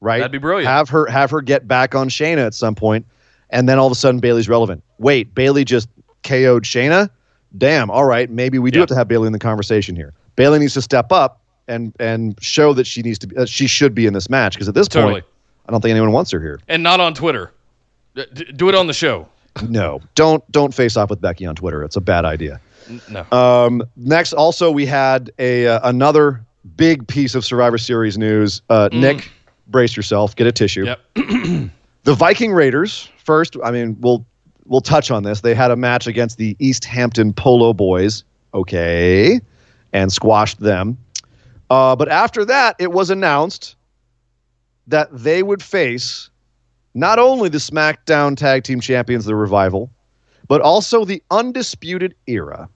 right? 0.00 0.18
That'd 0.18 0.30
be 0.30 0.38
brilliant. 0.38 0.68
Have 0.68 0.88
her 0.90 1.06
have 1.06 1.32
her 1.32 1.40
get 1.40 1.66
back 1.66 1.96
on 1.96 2.08
Shayna 2.08 2.46
at 2.46 2.54
some 2.54 2.76
point, 2.76 3.04
and 3.50 3.68
then 3.68 3.78
all 3.78 3.86
of 3.86 3.92
a 3.92 3.96
sudden 3.96 4.20
Bayley's 4.20 4.48
relevant. 4.48 4.82
Wait, 4.98 5.34
Bayley 5.34 5.64
just 5.64 5.88
KO'd 6.22 6.64
Shayna. 6.64 7.10
Damn. 7.56 7.90
All 7.90 8.04
right, 8.04 8.28
maybe 8.30 8.58
we 8.58 8.70
do 8.70 8.78
Yeah. 8.78 8.82
have 8.82 8.88
to 8.88 8.94
have 8.96 9.08
Bayley 9.08 9.26
in 9.26 9.32
the 9.32 9.38
conversation 9.38 9.96
here. 9.96 10.12
Bayley 10.36 10.58
needs 10.58 10.74
to 10.74 10.82
step 10.82 11.12
up 11.12 11.40
and 11.68 11.92
and 11.98 12.36
show 12.42 12.72
that 12.74 12.86
she 12.86 13.02
needs 13.02 13.18
to 13.20 13.26
be, 13.26 13.36
uh, 13.36 13.46
she 13.46 13.66
should 13.66 13.94
be 13.94 14.06
in 14.06 14.12
this 14.12 14.28
match 14.28 14.54
because 14.54 14.68
at 14.68 14.74
this 14.74 14.88
Totally. 14.88 15.14
point, 15.14 15.24
I 15.68 15.72
don't 15.72 15.80
think 15.80 15.90
anyone 15.92 16.12
wants 16.12 16.30
her 16.32 16.40
here. 16.40 16.60
And 16.68 16.82
not 16.82 17.00
on 17.00 17.14
Twitter. 17.14 17.52
D- 18.14 18.44
do 18.54 18.68
it 18.68 18.74
on 18.74 18.86
the 18.86 18.92
show. 18.92 19.28
No, 19.68 20.00
don't 20.14 20.44
don't 20.52 20.74
face 20.74 20.96
off 20.96 21.08
with 21.10 21.20
Becky 21.20 21.46
on 21.46 21.54
Twitter. 21.54 21.82
It's 21.82 21.96
a 21.96 22.00
bad 22.00 22.24
idea. 22.24 22.60
No. 23.10 23.24
Um, 23.32 23.82
next, 23.96 24.32
also 24.34 24.70
we 24.70 24.86
had 24.86 25.30
a 25.38 25.66
uh, 25.66 25.80
another 25.88 26.44
big 26.76 27.06
piece 27.08 27.34
of 27.34 27.44
Survivor 27.44 27.78
Series 27.78 28.16
news. 28.18 28.60
Uh, 28.68 28.88
Nick, 28.92 29.30
brace 29.66 29.96
yourself. 29.96 30.36
Get 30.36 30.46
a 30.46 30.52
tissue. 30.52 30.84
Yep. 30.84 31.00
The 32.06 32.14
Viking 32.14 32.52
Raiders. 32.52 33.10
First, 33.18 33.56
I 33.64 33.72
mean, 33.72 33.96
we'll 34.00 34.24
we'll 34.64 34.80
touch 34.80 35.10
on 35.10 35.24
this. 35.24 35.40
They 35.40 35.56
had 35.56 35.72
a 35.72 35.76
match 35.76 36.06
against 36.06 36.38
the 36.38 36.56
East 36.60 36.84
Hampton 36.84 37.32
Polo 37.32 37.72
Boys. 37.72 38.22
Okay, 38.54 39.40
and 39.92 40.12
squashed 40.12 40.60
them. 40.60 40.96
Uh, 41.68 41.96
but 41.96 42.08
after 42.08 42.44
that, 42.44 42.76
it 42.78 42.92
was 42.92 43.10
announced 43.10 43.74
that 44.86 45.08
they 45.10 45.42
would 45.42 45.60
face 45.60 46.30
not 46.94 47.18
only 47.18 47.48
the 47.48 47.58
SmackDown 47.58 48.36
Tag 48.36 48.62
Team 48.62 48.78
Champions, 48.80 49.24
the 49.24 49.34
Revival, 49.34 49.90
but 50.46 50.60
also 50.60 51.04
the 51.04 51.20
Undisputed 51.32 52.14
Era 52.28 52.68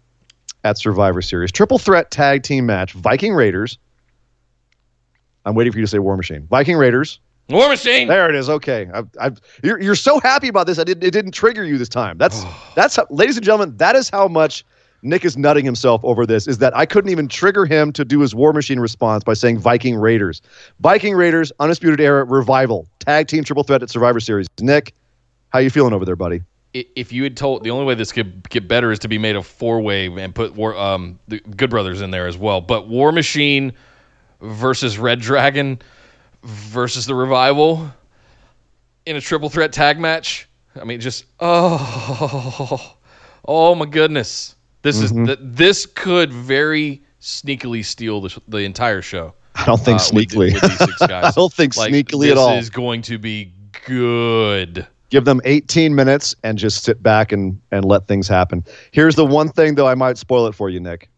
at 0.65 0.77
Survivor 0.77 1.23
Series. 1.23 1.53
Triple 1.53 1.79
threat 1.79 2.11
tag 2.11 2.43
team 2.43 2.67
match 2.67 2.95
Viking 2.95 3.33
Raiders. 3.33 3.79
I'm 5.47 5.55
waiting 5.55 5.73
for 5.73 5.79
you 5.79 5.85
to 5.85 5.91
say 5.91 6.01
War 6.01 6.17
Machine. 6.17 6.49
Viking 6.49 6.77
Raiders. 6.77 7.21
War 7.51 7.69
Machine. 7.69 8.09
There 8.09 8.29
it 8.29 8.35
is. 8.35 8.49
Okay, 8.49 8.89
I've, 8.93 9.09
I've, 9.21 9.41
you're 9.63 9.81
you're 9.81 9.95
so 9.95 10.21
happy 10.21 10.49
about 10.49 10.67
this. 10.67 10.79
I 10.79 10.85
did 10.85 11.03
it 11.03 11.11
didn't 11.11 11.33
trigger 11.33 11.65
you 11.65 11.79
this 11.79 11.89
time. 11.89 12.19
That's 12.19 12.45
that's 12.75 12.97
how, 12.97 13.07
ladies 13.11 13.37
and 13.37 13.45
gentlemen. 13.45 13.77
That 13.77 13.97
is 13.97 14.09
how 14.09 14.29
much 14.29 14.65
Nick 15.03 15.25
is 15.25 15.37
nutting 15.37 15.65
himself 15.65 16.05
over 16.05 16.27
this. 16.27 16.47
Is 16.47 16.59
that 16.59 16.77
I 16.77 16.87
couldn't 16.87 17.11
even 17.11 17.29
trigger 17.29 17.67
him 17.67 17.93
to 17.93 18.05
do 18.05 18.21
his 18.21 18.35
War 18.35 18.53
Machine 18.53 18.81
response 18.81 19.25
by 19.25 19.35
saying 19.35 19.59
Viking 19.59 19.97
Raiders, 19.97 20.43
Viking 20.81 21.15
Raiders, 21.15 21.53
Undisputed 21.61 22.01
Era 22.01 22.25
Revival, 22.25 22.87
tag 22.99 23.27
team 23.27 23.45
triple 23.45 23.65
threat 23.65 23.83
at 23.83 23.91
Survivor 23.91 24.21
Series. 24.21 24.47
Nick, 24.61 24.95
how 25.51 25.59
you 25.59 25.71
feeling 25.71 25.93
over 25.93 26.05
there, 26.05 26.17
buddy? 26.17 26.43
If 26.73 27.13
you 27.13 27.25
had 27.25 27.37
told 27.37 27.65
the 27.65 27.71
only 27.71 27.85
way 27.85 27.97
this 27.97 28.13
could 28.13 28.49
get 28.49 28.69
better 28.69 28.93
is 28.93 29.01
to 29.01 29.09
be 29.09 29.19
made 29.19 29.35
a 29.35 29.43
four 29.43 29.81
way 29.81 30.07
and 30.07 30.33
put 30.33 30.55
War, 30.55 30.77
um, 30.77 31.19
the 31.27 31.41
Good 31.41 31.71
Brothers 31.71 32.01
in 32.01 32.13
there 32.13 32.29
as 32.29 32.39
well. 32.39 32.61
But 32.61 32.89
War 32.89 33.11
Machine 33.11 33.73
versus 34.41 34.97
Red 34.97 35.21
Dragon 35.21 35.81
versus 36.43 37.07
the 37.07 37.15
Revival 37.15 37.91
in 39.07 39.17
a 39.17 39.21
triple 39.21 39.49
threat 39.49 39.73
tag 39.73 39.99
match. 39.99 40.49
I 40.81 40.85
mean, 40.85 41.01
just 41.01 41.25
oh, 41.41 42.97
oh 43.47 43.75
my 43.75 43.87
goodness! 43.87 44.55
This 44.83 45.01
is 45.01 45.13
th- 45.13 45.39
this 45.41 45.87
could 45.87 46.33
very 46.33 47.03
sneakily 47.21 47.85
steal 47.85 48.21
the, 48.21 48.41
the 48.49 48.59
entire 48.59 49.03
show. 49.03 49.35
I 49.57 49.67
don't 49.67 49.81
think 49.81 50.01
uh, 50.01 50.03
sneakily. 50.05 50.55
with 50.55 50.63
these 50.63 50.79
six 50.79 50.99
guys. 51.07 51.25
I 51.25 51.31
don't 51.33 51.53
think 51.53 51.77
Like, 51.77 51.93
sneakily 51.93 52.31
at 52.31 52.39
all. 52.39 52.55
This 52.55 52.65
is 52.65 52.71
going 52.71 53.03
to 53.03 53.19
be 53.19 53.53
good. 53.87 54.87
Give 55.11 55.25
them 55.25 55.41
18 55.45 55.95
minutes 55.95 56.37
and 56.45 56.57
just 56.57 56.85
sit 56.85 57.03
back 57.03 57.33
and 57.33 57.61
and 57.73 57.85
let 57.85 58.07
things 58.07 58.29
happen. 58.29 58.65
Here's 58.93 59.17
the 59.17 59.27
one 59.27 59.49
thing 59.49 59.75
though. 59.75 59.89
I 59.89 59.95
might 59.97 60.19
spoil 60.19 60.47
it 60.47 60.55
for 60.55 60.71
you, 60.71 60.79
Nick. 60.79 61.11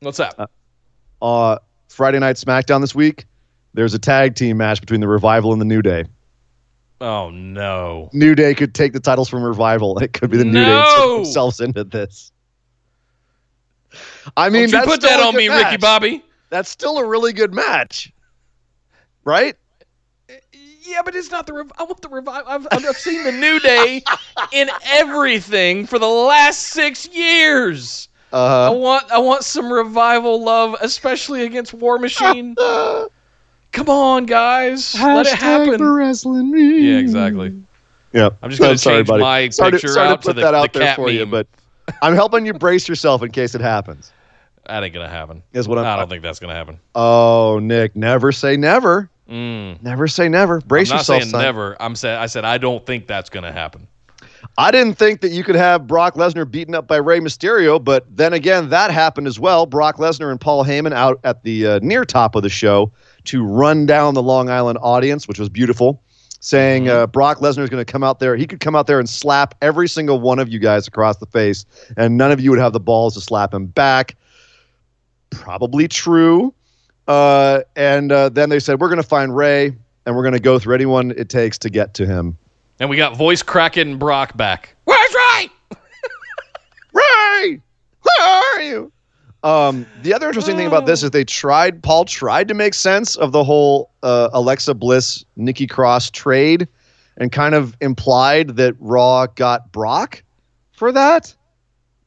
What's 0.00 0.16
that? 0.18 0.48
uh, 1.20 1.58
Friday 1.88 2.18
Night 2.18 2.36
SmackDown 2.36 2.80
this 2.80 2.94
week, 2.94 3.26
there's 3.74 3.94
a 3.94 3.98
tag 3.98 4.34
team 4.34 4.56
match 4.58 4.80
between 4.80 5.00
the 5.00 5.08
Revival 5.08 5.52
and 5.52 5.60
the 5.60 5.64
New 5.66 5.82
Day. 5.82 6.04
oh 7.00 7.30
no! 7.30 8.10
New 8.12 8.34
Day 8.34 8.54
could 8.54 8.74
take 8.74 8.92
the 8.92 9.00
titles 9.00 9.28
from 9.28 9.42
Revival. 9.42 9.98
It 9.98 10.12
could 10.12 10.30
be 10.30 10.36
the 10.36 10.44
New 10.44 10.64
Day 10.64 10.70
No! 10.72 10.80
inserting 10.80 11.16
themselves 11.16 11.60
into 11.60 11.84
this. 11.84 12.32
I 14.36 14.48
mean, 14.50 14.62
Don't 14.62 14.70
you 14.70 14.72
that's 14.78 14.86
put 14.86 15.02
still 15.02 15.10
that 15.18 15.20
a 15.24 15.28
on 15.28 15.36
me, 15.36 15.48
match. 15.48 15.64
Ricky 15.64 15.76
Bobby. 15.78 16.24
That's 16.50 16.68
still 16.68 16.98
a 16.98 17.06
really 17.06 17.32
good 17.32 17.52
match, 17.54 18.12
right? 19.24 19.54
Yeah, 20.82 21.02
but 21.04 21.14
it's 21.14 21.30
not 21.30 21.46
the. 21.46 21.52
Rev- 21.52 21.72
I 21.78 21.84
want 21.84 22.00
the 22.02 22.08
revival. 22.08 22.50
I've, 22.50 22.66
I've 22.72 22.96
seen 22.96 23.22
the 23.24 23.32
New 23.32 23.60
Day 23.60 24.02
in 24.52 24.68
everything 24.84 25.86
for 25.86 25.98
the 25.98 26.08
last 26.08 26.58
six 26.68 27.08
years. 27.08 28.08
I 28.32 28.66
Uh, 28.66 28.72
want. 28.72 29.10
I 29.12 29.18
want 29.18 29.44
some 29.44 29.72
revival 29.72 30.42
love, 30.42 30.76
especially 30.80 31.42
against 31.44 31.72
War 31.74 31.98
Machine. 31.98 32.54
Come 33.72 33.88
on, 33.88 34.26
guys, 34.26 34.94
let 35.00 35.26
it 35.26 35.34
happen. 35.34 35.82
wrestling. 35.82 36.52
Yeah, 36.56 36.98
exactly. 36.98 37.54
Yeah, 38.12 38.30
I'm 38.42 38.50
just 38.50 38.60
gonna 38.60 38.76
sorry, 38.76 38.96
change 38.96 39.08
buddy. 39.08 39.22
my 39.22 39.48
sorry 39.50 39.72
picture 39.72 39.86
to, 39.88 39.92
sorry 39.92 40.08
out 40.08 40.22
to 40.22 40.26
put 40.28 40.34
to 40.34 40.34
the- 40.34 40.40
that 40.42 40.54
out 40.54 40.72
the 40.72 40.78
there 40.80 40.88
cat 40.88 40.96
for 40.96 41.10
you, 41.10 41.26
but 41.26 41.46
I'm 42.02 42.14
helping 42.14 42.44
you 42.44 42.52
brace 42.52 42.88
yourself 42.88 43.22
in 43.22 43.30
case 43.30 43.54
it 43.54 43.60
happens. 43.60 44.12
That 44.66 44.82
ain't 44.82 44.92
gonna 44.94 45.08
happen. 45.08 45.42
Is 45.52 45.68
what 45.68 45.78
I'm. 45.78 45.86
I 45.86 45.96
don't 45.96 46.08
think 46.08 46.22
that's 46.22 46.40
gonna 46.40 46.54
happen. 46.54 46.78
Oh, 46.94 47.60
Nick, 47.62 47.94
never 47.94 48.32
say 48.32 48.56
never. 48.56 49.08
Mm. 49.28 49.80
Never 49.82 50.08
say 50.08 50.28
never. 50.28 50.60
Brace 50.62 50.90
I'm 50.90 50.96
not 50.96 51.00
yourself, 51.02 51.22
saying 51.22 51.30
son. 51.30 51.42
never. 51.42 51.76
I'm 51.80 51.94
saying. 51.94 52.18
I 52.18 52.26
said 52.26 52.44
I 52.44 52.58
don't 52.58 52.84
think 52.84 53.06
that's 53.06 53.30
gonna 53.30 53.52
happen. 53.52 53.86
I 54.60 54.70
didn't 54.70 54.98
think 54.98 55.22
that 55.22 55.30
you 55.30 55.42
could 55.42 55.54
have 55.54 55.86
Brock 55.86 56.16
Lesnar 56.16 56.48
beaten 56.48 56.74
up 56.74 56.86
by 56.86 56.98
Rey 56.98 57.18
Mysterio, 57.18 57.82
but 57.82 58.04
then 58.14 58.34
again, 58.34 58.68
that 58.68 58.90
happened 58.90 59.26
as 59.26 59.40
well. 59.40 59.64
Brock 59.64 59.96
Lesnar 59.96 60.30
and 60.30 60.38
Paul 60.38 60.66
Heyman 60.66 60.92
out 60.92 61.18
at 61.24 61.44
the 61.44 61.66
uh, 61.66 61.80
near 61.82 62.04
top 62.04 62.34
of 62.34 62.42
the 62.42 62.50
show 62.50 62.92
to 63.24 63.42
run 63.42 63.86
down 63.86 64.12
the 64.12 64.22
Long 64.22 64.50
Island 64.50 64.78
audience, 64.82 65.26
which 65.26 65.38
was 65.38 65.48
beautiful, 65.48 66.02
saying 66.40 66.90
uh, 66.90 67.06
Brock 67.06 67.38
Lesnar 67.38 67.62
is 67.62 67.70
going 67.70 67.82
to 67.82 67.90
come 67.90 68.04
out 68.04 68.18
there. 68.18 68.36
He 68.36 68.46
could 68.46 68.60
come 68.60 68.76
out 68.76 68.86
there 68.86 68.98
and 68.98 69.08
slap 69.08 69.54
every 69.62 69.88
single 69.88 70.20
one 70.20 70.38
of 70.38 70.50
you 70.50 70.58
guys 70.58 70.86
across 70.86 71.16
the 71.16 71.26
face, 71.26 71.64
and 71.96 72.18
none 72.18 72.30
of 72.30 72.38
you 72.38 72.50
would 72.50 72.60
have 72.60 72.74
the 72.74 72.80
balls 72.80 73.14
to 73.14 73.22
slap 73.22 73.54
him 73.54 73.64
back. 73.64 74.14
Probably 75.30 75.88
true. 75.88 76.52
Uh, 77.08 77.62
and 77.76 78.12
uh, 78.12 78.28
then 78.28 78.50
they 78.50 78.60
said, 78.60 78.78
We're 78.78 78.88
going 78.88 79.00
to 79.00 79.08
find 79.08 79.34
Rey, 79.34 79.74
and 80.04 80.14
we're 80.14 80.22
going 80.22 80.34
to 80.34 80.38
go 80.38 80.58
through 80.58 80.74
anyone 80.74 81.12
it 81.12 81.30
takes 81.30 81.56
to 81.60 81.70
get 81.70 81.94
to 81.94 82.04
him. 82.04 82.36
And 82.80 82.88
we 82.88 82.96
got 82.96 83.14
voice 83.16 83.42
cracking 83.42 83.98
Brock 83.98 84.36
back. 84.36 84.74
Where's 84.84 85.14
Rey? 85.14 85.50
Rey, 86.94 87.60
where 88.02 88.28
are 88.28 88.62
you? 88.62 88.92
Um, 89.42 89.86
the 90.02 90.12
other 90.12 90.26
interesting 90.28 90.56
thing 90.56 90.66
about 90.66 90.86
this 90.86 91.02
is 91.02 91.10
they 91.10 91.24
tried. 91.24 91.82
Paul 91.82 92.04
tried 92.06 92.48
to 92.48 92.54
make 92.54 92.74
sense 92.74 93.16
of 93.16 93.32
the 93.32 93.44
whole 93.44 93.90
uh, 94.02 94.30
Alexa 94.32 94.74
Bliss 94.74 95.24
Nikki 95.36 95.66
Cross 95.66 96.10
trade, 96.10 96.68
and 97.16 97.30
kind 97.30 97.54
of 97.54 97.76
implied 97.80 98.56
that 98.56 98.74
Raw 98.80 99.26
got 99.26 99.70
Brock 99.72 100.22
for 100.72 100.90
that. 100.92 101.34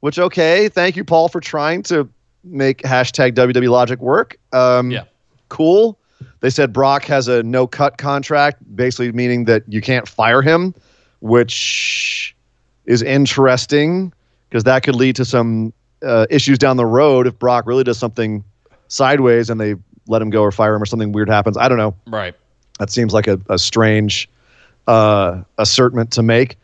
Which 0.02 0.20
okay, 0.20 0.70
thank 0.70 0.96
you, 0.96 1.04
Paul, 1.04 1.30
for 1.30 1.40
trying 1.40 1.84
to 1.84 2.10
make 2.44 2.80
hashtag 2.82 3.34
WWE 3.34 3.70
Logic 3.70 4.00
work. 4.00 4.38
Um, 4.52 4.92
Yeah. 4.92 5.04
Cool. 5.50 5.98
They 6.40 6.50
said 6.50 6.74
Brock 6.74 7.06
has 7.06 7.28
a 7.28 7.44
no 7.44 7.68
cut 7.68 7.98
contract, 7.98 8.58
basically 8.76 9.12
meaning 9.12 9.46
that 9.46 9.64
you 9.68 9.82
can't 9.82 10.08
fire 10.08 10.42
him, 10.42 10.74
which 11.20 12.36
is 12.86 13.02
interesting 13.02 14.14
because 14.50 14.64
that 14.66 14.84
could 14.84 14.96
lead 14.96 15.16
to 15.16 15.26
some 15.26 15.74
uh, 16.04 16.26
issues 16.30 16.58
down 16.58 16.78
the 16.78 16.86
road 16.86 17.28
if 17.28 17.38
Brock 17.40 17.66
really 17.66 17.84
does 17.84 17.98
something 17.98 18.44
sideways 18.88 19.50
and 19.50 19.60
they 19.60 19.76
let 20.08 20.22
him 20.22 20.30
go 20.30 20.42
or 20.42 20.52
fire 20.52 20.76
him 20.76 20.82
or 20.82 20.86
something 20.86 21.12
weird 21.12 21.30
happens. 21.30 21.58
I 21.58 21.68
don't 21.70 21.78
know. 21.78 21.96
Right. 22.08 22.36
That 22.80 22.90
seems 22.90 23.14
like 23.14 23.28
a, 23.28 23.40
a 23.50 23.58
strange 23.58 24.30
uh, 24.88 25.42
assertment 25.58 26.12
to 26.12 26.24
make. 26.24 26.58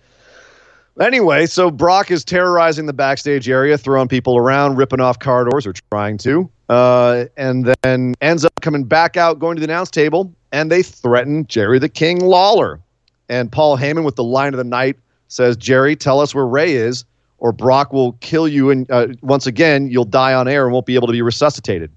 Anyway, 0.99 1.45
so 1.45 1.71
Brock 1.71 2.11
is 2.11 2.25
terrorizing 2.25 2.85
the 2.85 2.93
backstage 2.93 3.47
area, 3.47 3.77
throwing 3.77 4.09
people 4.09 4.35
around, 4.35 4.75
ripping 4.75 4.99
off 4.99 5.17
corridors, 5.19 5.65
or 5.65 5.73
trying 5.91 6.17
to, 6.19 6.49
uh, 6.69 7.25
and 7.35 7.73
then 7.81 8.13
ends 8.21 8.45
up 8.45 8.53
coming 8.61 8.83
back 8.83 9.17
out, 9.17 9.39
going 9.39 9.55
to 9.55 9.59
the 9.59 9.65
announce 9.65 9.89
table, 9.89 10.33
and 10.51 10.71
they 10.71 10.83
threaten 10.83 11.45
Jerry 11.47 11.79
the 11.79 11.89
King 11.89 12.19
Lawler. 12.19 12.79
And 13.27 13.51
Paul 13.51 13.77
Heyman, 13.77 14.05
with 14.05 14.15
the 14.15 14.23
line 14.23 14.53
of 14.53 14.57
the 14.57 14.63
night, 14.63 14.97
says, 15.27 15.57
Jerry, 15.57 15.95
tell 15.95 16.19
us 16.19 16.33
where 16.33 16.47
Rey 16.47 16.73
is, 16.73 17.05
or 17.39 17.51
Brock 17.51 17.91
will 17.91 18.13
kill 18.13 18.47
you. 18.47 18.69
And 18.69 18.89
uh, 18.89 19.07
once 19.21 19.45
again, 19.47 19.89
you'll 19.89 20.05
die 20.05 20.33
on 20.33 20.47
air 20.47 20.63
and 20.63 20.73
won't 20.73 20.85
be 20.85 20.95
able 20.95 21.07
to 21.07 21.13
be 21.13 21.21
resuscitated, 21.21 21.91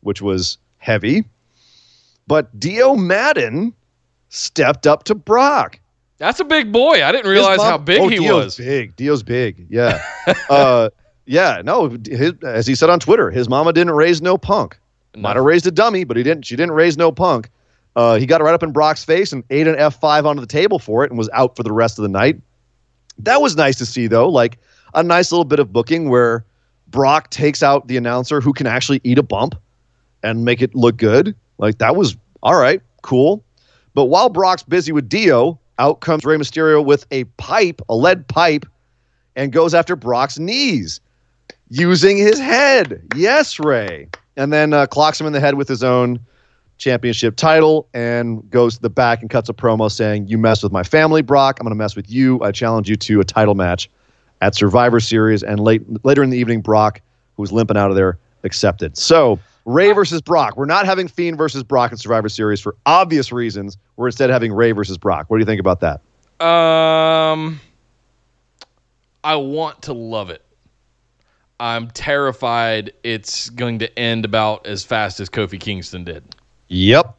which 0.00 0.22
was 0.22 0.58
heavy. 0.78 1.24
But 2.26 2.58
Dio 2.58 2.94
Maddin 2.94 3.74
stepped 4.30 4.86
up 4.86 5.04
to 5.04 5.14
Brock. 5.14 5.78
That's 6.18 6.40
a 6.40 6.44
big 6.44 6.72
boy. 6.72 7.04
I 7.04 7.12
didn't 7.12 7.30
realize 7.30 7.58
mom- 7.58 7.66
how 7.66 7.78
big 7.78 8.00
oh, 8.00 8.08
he 8.08 8.18
Dio's 8.18 8.44
was. 8.44 8.56
Big. 8.56 8.96
Dio's 8.96 9.22
big. 9.22 9.66
Yeah. 9.68 10.02
uh, 10.48 10.90
yeah. 11.26 11.62
No. 11.64 11.96
His, 12.06 12.32
as 12.42 12.66
he 12.66 12.74
said 12.74 12.90
on 12.90 13.00
Twitter, 13.00 13.30
his 13.30 13.48
mama 13.48 13.72
didn't 13.72 13.94
raise 13.94 14.20
no 14.22 14.38
punk. 14.38 14.78
Might 15.16 15.36
have 15.36 15.44
raised 15.44 15.66
a 15.66 15.70
dummy, 15.70 16.02
but 16.02 16.16
he 16.16 16.24
didn't. 16.24 16.44
She 16.44 16.56
didn't 16.56 16.74
raise 16.74 16.96
no 16.96 17.12
punk. 17.12 17.48
Uh, 17.94 18.16
he 18.16 18.26
got 18.26 18.42
right 18.42 18.54
up 18.54 18.64
in 18.64 18.72
Brock's 18.72 19.04
face 19.04 19.32
and 19.32 19.44
ate 19.50 19.68
an 19.68 19.76
F 19.78 20.00
five 20.00 20.26
onto 20.26 20.40
the 20.40 20.46
table 20.46 20.80
for 20.80 21.04
it, 21.04 21.10
and 21.10 21.16
was 21.16 21.30
out 21.32 21.54
for 21.54 21.62
the 21.62 21.72
rest 21.72 21.98
of 21.98 22.02
the 22.02 22.08
night. 22.08 22.40
That 23.18 23.40
was 23.40 23.54
nice 23.54 23.76
to 23.78 23.86
see, 23.86 24.08
though. 24.08 24.28
Like 24.28 24.58
a 24.94 25.04
nice 25.04 25.30
little 25.30 25.44
bit 25.44 25.60
of 25.60 25.72
booking 25.72 26.08
where 26.10 26.44
Brock 26.88 27.30
takes 27.30 27.62
out 27.62 27.86
the 27.86 27.96
announcer 27.96 28.40
who 28.40 28.52
can 28.52 28.66
actually 28.66 29.00
eat 29.04 29.18
a 29.18 29.22
bump 29.22 29.54
and 30.24 30.44
make 30.44 30.60
it 30.62 30.74
look 30.74 30.96
good. 30.96 31.34
Like 31.58 31.78
that 31.78 31.94
was 31.94 32.16
all 32.42 32.56
right, 32.56 32.82
cool. 33.02 33.44
But 33.94 34.06
while 34.06 34.28
Brock's 34.28 34.64
busy 34.64 34.90
with 34.90 35.08
Dio, 35.08 35.60
out 35.78 36.00
comes 36.00 36.24
Rey 36.24 36.36
Mysterio 36.36 36.84
with 36.84 37.06
a 37.12 37.24
pipe, 37.36 37.80
a 37.88 37.94
lead 37.94 38.26
pipe, 38.26 38.66
and 39.36 39.52
goes 39.52 39.74
after 39.74 39.94
Brock's 39.94 40.38
knees 40.38 41.00
using 41.74 42.16
his 42.16 42.38
head. 42.38 43.02
Yes, 43.16 43.58
Rey. 43.58 44.08
And 44.36 44.52
then 44.52 44.72
uh, 44.72 44.86
clocks 44.86 45.20
him 45.20 45.26
in 45.26 45.32
the 45.32 45.40
head 45.40 45.54
with 45.54 45.68
his 45.68 45.82
own 45.82 46.20
championship 46.78 47.36
title 47.36 47.88
and 47.94 48.48
goes 48.50 48.76
to 48.76 48.82
the 48.82 48.90
back 48.90 49.20
and 49.20 49.30
cuts 49.30 49.48
a 49.48 49.52
promo 49.52 49.90
saying, 49.90 50.28
You 50.28 50.38
mess 50.38 50.62
with 50.62 50.72
my 50.72 50.82
family, 50.82 51.22
Brock. 51.22 51.58
I'm 51.58 51.64
going 51.64 51.72
to 51.72 51.76
mess 51.76 51.96
with 51.96 52.10
you. 52.10 52.42
I 52.42 52.52
challenge 52.52 52.88
you 52.88 52.96
to 52.96 53.20
a 53.20 53.24
title 53.24 53.54
match 53.54 53.90
at 54.40 54.54
Survivor 54.54 55.00
Series. 55.00 55.42
And 55.42 55.60
late, 55.60 55.82
later 56.04 56.22
in 56.22 56.30
the 56.30 56.38
evening, 56.38 56.60
Brock, 56.60 57.00
who 57.36 57.42
was 57.42 57.50
limping 57.50 57.76
out 57.76 57.90
of 57.90 57.96
there, 57.96 58.18
accepted. 58.44 58.96
So, 58.96 59.38
Rey 59.64 59.92
versus 59.92 60.20
Brock. 60.20 60.56
We're 60.56 60.66
not 60.66 60.84
having 60.84 61.08
Fiend 61.08 61.38
versus 61.38 61.62
Brock 61.62 61.92
at 61.92 61.98
Survivor 61.98 62.28
Series 62.28 62.60
for 62.60 62.76
obvious 62.86 63.32
reasons. 63.32 63.78
We're 63.96 64.08
instead 64.08 64.30
having 64.30 64.52
Rey 64.52 64.72
versus 64.72 64.98
Brock. 64.98 65.26
What 65.28 65.38
do 65.38 65.40
you 65.40 65.46
think 65.46 65.60
about 65.60 65.80
that? 65.80 66.00
Um, 66.44 67.60
I 69.24 69.36
want 69.36 69.82
to 69.82 69.94
love 69.94 70.30
it. 70.30 70.44
I'm 71.60 71.88
terrified 71.90 72.92
it's 73.02 73.48
going 73.50 73.78
to 73.78 73.98
end 73.98 74.24
about 74.24 74.66
as 74.66 74.84
fast 74.84 75.20
as 75.20 75.30
Kofi 75.30 75.58
Kingston 75.60 76.04
did. 76.04 76.24
Yep. 76.68 77.16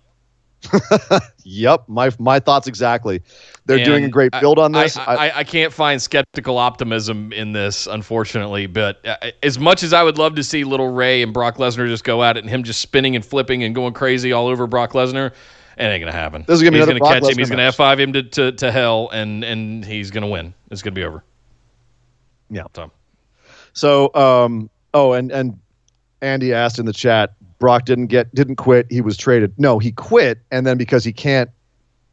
yep. 1.43 1.83
My 1.87 2.09
my 2.19 2.39
thoughts 2.39 2.67
exactly. 2.67 3.21
They're 3.65 3.83
doing 3.83 4.03
a 4.03 4.05
And 4.05 4.13
great 4.13 4.33
I- 4.33 4.39
build 4.39 4.59
on 4.59 4.71
this. 4.71 4.97
I, 4.97 5.03
I, 5.03 5.37
I 5.39 5.43
can't 5.43 5.71
find 5.71 6.01
skeptical 6.01 6.57
optimism 6.57 7.31
in 7.33 7.51
this, 7.51 7.87
unfortunately. 7.87 8.65
But 8.67 9.05
uh, 9.05 9.31
as 9.43 9.59
much 9.59 9.83
as 9.83 9.93
I 9.93 10.03
would 10.03 10.17
love 10.17 10.35
to 10.35 10.43
see 10.43 10.63
little 10.63 10.89
Rey 10.89 11.21
and 11.21 11.33
Brock 11.33 11.57
Lesnar 11.57 11.87
just 11.87 12.03
go 12.03 12.23
at 12.23 12.37
it 12.37 12.41
and 12.41 12.49
him 12.49 12.63
just 12.63 12.81
spinning 12.81 13.15
and 13.15 13.23
flipping 13.25 13.63
and 13.63 13.73
going 13.75 13.93
crazy 13.93 14.31
all 14.31 14.47
over 14.47 14.65
Brock 14.67 14.93
Lesnar, 14.93 15.33
it 15.77 15.83
ain't 15.83 16.01
gonna 16.01 16.11
happen. 16.11 16.45
This 16.47 16.55
is 16.55 16.61
gonna 16.63 16.71
be 16.71 16.77
he's 16.77 16.87
gonna 16.87 16.99
Brock 16.99 17.13
catch 17.13 17.23
him. 17.23 17.29
Lesnar 17.29 17.37
He's 17.37 17.49
gonna 17.49 17.63
match. 17.63 17.73
F 17.73 17.77
five 17.77 17.99
him 17.99 18.13
to, 18.13 18.23
to, 18.23 18.51
to 18.53 18.71
hell, 18.71 19.09
and 19.13 19.43
and 19.43 19.85
he's 19.85 20.11
gonna 20.11 20.27
win. 20.27 20.53
It's 20.71 20.81
gonna 20.81 20.95
be 20.95 21.03
over. 21.03 21.23
Yeah. 22.49 22.63
So 22.75 22.91
So, 23.75 24.13
um, 24.15 24.69
oh, 24.93 25.13
and 25.13 25.31
and 25.31 25.59
Andy 26.21 26.53
asked 26.53 26.79
in 26.79 26.85
the 26.85 26.93
chat, 26.93 27.33
Brock 27.59 27.85
didn't 27.85 28.07
get 28.07 28.33
didn't 28.33 28.55
quit. 28.55 28.87
He 28.89 29.01
was 29.01 29.15
traded. 29.17 29.53
No, 29.57 29.77
he 29.79 29.91
quit, 29.91 30.39
and 30.51 30.65
then 30.65 30.77
because 30.77 31.03
he 31.03 31.13
can't 31.13 31.49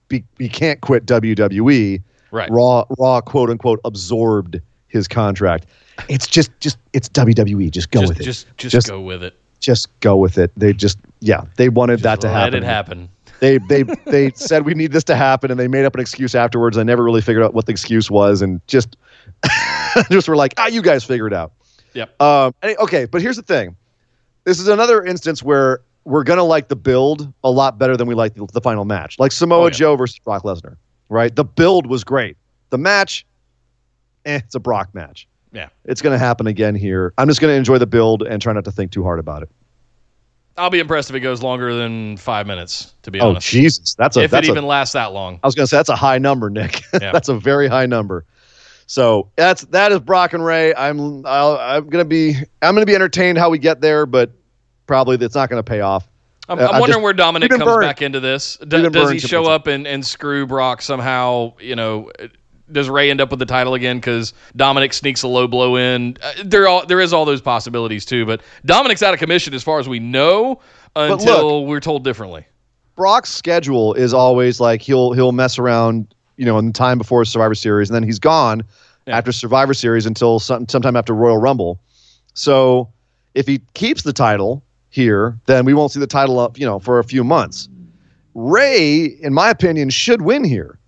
be 0.08 0.22
he 0.38 0.48
can't 0.48 0.80
quit 0.82 1.06
WWE. 1.06 2.02
right. 2.30 2.50
Raw 2.50 2.84
Raw 2.98 3.20
quote 3.20 3.48
unquote 3.48 3.80
absorbed 3.84 4.60
his 4.88 5.08
contract. 5.08 5.66
It's 6.08 6.26
just 6.26 6.50
just 6.60 6.76
it's 6.92 7.08
WWE. 7.08 7.70
Just 7.70 7.90
go 7.90 8.00
just, 8.00 8.08
with 8.12 8.20
it. 8.20 8.24
just 8.24 8.56
just 8.58 8.72
Just- 8.72 8.88
go 8.88 9.00
with 9.00 9.22
it. 9.22 9.34
just 9.60 9.88
go 10.00 10.16
with 10.16 10.36
it. 10.38 10.50
They 10.56 10.72
just 10.72 10.98
yeah 11.20 11.44
they 11.56 11.68
wanted 11.68 12.00
that 12.00 12.20
to 12.22 12.26
Let 12.26 12.34
happen. 12.36 12.52
Let 12.52 12.62
it 12.62 12.66
happen. 12.66 13.08
They 13.40 13.58
they 13.58 13.82
they 14.06 14.30
said 14.34 14.64
we 14.66 14.74
need 14.74 14.92
this 14.92 15.04
to 15.04 15.16
happen, 15.16 15.50
and 15.50 15.58
they 15.58 15.68
made 15.68 15.84
up 15.84 15.94
an 15.94 16.00
excuse 16.00 16.34
afterwards. 16.34 16.76
I 16.78 16.82
never 16.82 17.02
really 17.02 17.20
figured 17.22 17.44
out 17.44 17.54
what 17.54 17.66
the 17.66 17.72
excuse 17.72 18.10
was, 18.10 18.40
and 18.42 18.60
just 18.66 18.96
just 20.10 20.28
were 20.28 20.36
like, 20.36 20.54
ah, 20.56 20.66
you 20.66 20.82
guys 20.82 21.04
figure 21.04 21.26
it 21.26 21.32
out. 21.32 21.52
Yep. 21.94 22.20
Um, 22.20 22.54
okay, 22.64 23.04
but 23.04 23.20
here's 23.20 23.36
the 23.36 23.42
thing. 23.42 23.76
This 24.44 24.58
is 24.58 24.68
another 24.68 25.04
instance 25.04 25.42
where 25.42 25.80
we're 26.04 26.24
gonna 26.24 26.42
like 26.42 26.68
the 26.68 26.76
build 26.76 27.32
a 27.44 27.50
lot 27.50 27.78
better 27.78 27.96
than 27.96 28.08
we 28.08 28.14
like 28.14 28.34
the, 28.34 28.46
the 28.52 28.60
final 28.60 28.84
match. 28.84 29.18
Like 29.18 29.30
Samoa 29.32 29.60
Oh, 29.60 29.64
yeah. 29.66 29.70
Joe 29.70 29.96
versus 29.96 30.18
Brock 30.18 30.42
Lesnar, 30.42 30.76
right? 31.08 31.34
The 31.34 31.44
build 31.44 31.86
was 31.86 32.02
great. 32.02 32.36
The 32.70 32.78
match, 32.78 33.24
eh, 34.24 34.40
it's 34.44 34.54
a 34.54 34.60
Brock 34.60 34.94
match. 34.94 35.28
Yeah. 35.52 35.68
It's 35.84 36.00
gonna 36.02 36.18
happen 36.18 36.46
again 36.46 36.74
here. 36.74 37.12
I'm 37.18 37.28
just 37.28 37.40
gonna 37.40 37.52
enjoy 37.52 37.78
the 37.78 37.86
build 37.86 38.22
and 38.22 38.40
try 38.42 38.52
not 38.52 38.64
to 38.64 38.72
think 38.72 38.90
too 38.90 39.02
hard 39.04 39.18
about 39.20 39.42
it. 39.42 39.50
I'll 40.56 40.70
be 40.70 40.80
impressed 40.80 41.08
if 41.08 41.16
it 41.16 41.20
goes 41.20 41.42
longer 41.42 41.74
than 41.74 42.16
five 42.16 42.46
minutes. 42.46 42.92
To 43.02 43.10
be 43.10 43.20
Oh 43.20 43.30
honest, 43.30 43.48
Jesus, 43.48 43.94
that's 43.94 44.16
a 44.16 44.22
if 44.22 44.30
that's 44.30 44.46
it 44.46 44.50
a, 44.50 44.52
even 44.54 44.66
lasts 44.66 44.92
that 44.92 45.12
long. 45.12 45.38
I 45.42 45.46
was 45.46 45.54
going 45.54 45.64
to 45.64 45.68
say 45.68 45.78
that's 45.78 45.88
a 45.88 45.96
high 45.96 46.18
number, 46.18 46.50
Nick. 46.50 46.82
Yeah. 46.92 47.10
that's 47.12 47.28
a 47.30 47.34
very 47.34 47.68
high 47.68 47.86
number. 47.86 48.24
So 48.92 49.30
that's 49.36 49.62
that 49.62 49.90
is 49.90 50.00
Brock 50.00 50.34
and 50.34 50.44
Rey. 50.44 50.74
I'm 50.74 51.24
I'll, 51.24 51.56
I'm 51.56 51.88
gonna 51.88 52.04
be 52.04 52.34
I'm 52.60 52.74
gonna 52.74 52.84
be 52.84 52.94
entertained 52.94 53.38
how 53.38 53.48
we 53.48 53.58
get 53.58 53.80
there, 53.80 54.04
but 54.04 54.32
probably 54.86 55.16
that's 55.16 55.34
not 55.34 55.48
gonna 55.48 55.62
pay 55.62 55.80
off. 55.80 56.06
I'm, 56.46 56.58
Uh, 56.58 56.64
I'm 56.64 56.72
wondering 56.72 56.88
just- 56.96 57.00
where 57.02 57.14
Dominic 57.14 57.48
comes 57.50 57.64
burned. 57.64 57.86
back 57.86 58.02
into 58.02 58.20
this. 58.20 58.58
D- 58.58 58.66
been 58.66 58.92
does 58.92 59.10
he 59.10 59.18
show 59.18 59.44
up 59.44 59.66
and, 59.66 59.86
and 59.86 60.04
screw 60.04 60.46
Brock 60.46 60.82
somehow? 60.82 61.54
You 61.58 61.74
know, 61.74 62.10
does 62.70 62.90
Rey 62.90 63.10
end 63.10 63.22
up 63.22 63.30
with 63.30 63.38
the 63.38 63.46
title 63.46 63.72
again 63.72 63.96
because 63.96 64.34
Dominic 64.56 64.92
sneaks 64.92 65.22
a 65.22 65.28
low 65.28 65.46
blow 65.48 65.76
in? 65.76 66.18
Uh, 66.22 66.32
there 66.44 66.68
all 66.68 66.84
there 66.84 67.00
is 67.00 67.14
all 67.14 67.24
those 67.24 67.40
possibilities 67.40 68.04
too. 68.04 68.26
But 68.26 68.42
Dominic's 68.66 69.02
out 69.02 69.14
of 69.14 69.20
commission 69.20 69.54
as 69.54 69.62
far 69.62 69.78
as 69.80 69.88
we 69.88 70.00
know 70.00 70.60
until 70.96 71.64
we're 71.64 71.80
told 71.80 72.04
differently. 72.04 72.44
Brock's 72.94 73.30
schedule 73.30 73.94
is 73.94 74.12
always 74.12 74.60
like 74.60 74.82
he'll 74.82 75.12
he'll 75.12 75.32
mess 75.32 75.58
around, 75.58 76.14
you 76.42 76.46
know, 76.46 76.58
in 76.58 76.66
the 76.66 76.72
time 76.72 76.98
before 76.98 77.24
Survivor 77.24 77.54
Series, 77.54 77.88
and 77.88 77.94
then 77.94 78.02
he's 78.02 78.18
gone 78.18 78.64
Yeah. 79.06 79.16
after 79.16 79.30
Survivor 79.30 79.74
Series 79.74 80.06
until 80.06 80.40
some, 80.40 80.66
sometime 80.68 80.96
after 80.96 81.14
Royal 81.14 81.36
Rumble. 81.38 81.78
So 82.34 82.88
if 83.34 83.46
he 83.46 83.60
keeps 83.74 84.02
the 84.02 84.12
title 84.12 84.60
here, 84.90 85.38
then 85.46 85.64
we 85.64 85.72
won't 85.72 85.92
see 85.92 86.00
the 86.00 86.06
title 86.08 86.40
up, 86.40 86.58
you 86.58 86.66
know, 86.66 86.80
for 86.80 86.98
a 86.98 87.04
few 87.04 87.22
months. 87.22 87.68
Rey, 88.34 89.04
in 89.20 89.32
my 89.32 89.50
opinion, 89.50 89.88
should 89.90 90.22
win 90.22 90.42
here. 90.42 90.80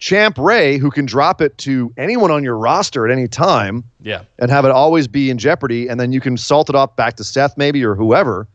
Champ 0.00 0.36
Rey, 0.36 0.78
who 0.78 0.90
can 0.90 1.06
drop 1.06 1.40
it 1.40 1.56
to 1.58 1.92
anyone 1.96 2.32
on 2.32 2.42
your 2.42 2.56
roster 2.56 3.06
at 3.06 3.12
any 3.12 3.28
time 3.28 3.84
Yeah, 4.02 4.22
and 4.40 4.50
have 4.50 4.64
it 4.64 4.72
always 4.72 5.06
be 5.06 5.30
in 5.30 5.38
jeopardy, 5.38 5.86
and 5.86 6.00
then 6.00 6.10
you 6.10 6.20
can 6.20 6.36
salt 6.36 6.68
it 6.68 6.74
off 6.74 6.96
back 6.96 7.14
to 7.16 7.24
Seth 7.24 7.56
maybe 7.56 7.84
or 7.84 7.94
whoever. 7.94 8.48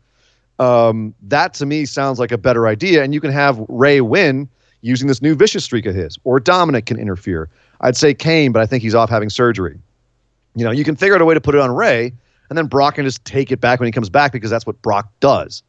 Um, 0.58 1.14
that 1.22 1.54
to 1.54 1.64
me 1.66 1.86
sounds 1.86 2.18
like 2.18 2.32
a 2.32 2.38
better 2.38 2.66
idea, 2.66 3.02
and 3.02 3.14
you 3.14 3.20
can 3.22 3.32
have 3.32 3.58
Rey 3.68 4.02
win 4.02 4.46
using 4.84 5.08
this 5.08 5.22
new 5.22 5.34
vicious 5.34 5.64
streak 5.64 5.86
of 5.86 5.94
his, 5.94 6.18
or 6.24 6.38
Dominic 6.38 6.86
can 6.86 6.98
interfere. 6.98 7.48
I'd 7.80 7.96
say 7.96 8.12
Cain, 8.12 8.52
but 8.52 8.60
I 8.60 8.66
think 8.66 8.82
he's 8.82 8.94
off 8.94 9.08
having 9.08 9.30
surgery. 9.30 9.78
You 10.54 10.64
know, 10.64 10.70
you 10.70 10.84
can 10.84 10.94
figure 10.94 11.14
out 11.14 11.22
a 11.22 11.24
way 11.24 11.34
to 11.34 11.40
put 11.40 11.54
it 11.54 11.60
on 11.60 11.74
Rey, 11.74 12.12
and 12.48 12.58
then 12.58 12.66
Brock 12.66 12.96
can 12.96 13.04
just 13.04 13.24
take 13.24 13.50
it 13.50 13.60
back 13.60 13.80
when 13.80 13.86
he 13.86 13.92
comes 13.92 14.10
back 14.10 14.30
because 14.30 14.50
that's 14.50 14.66
what 14.66 14.80
Brock 14.82 15.10
does. 15.20 15.62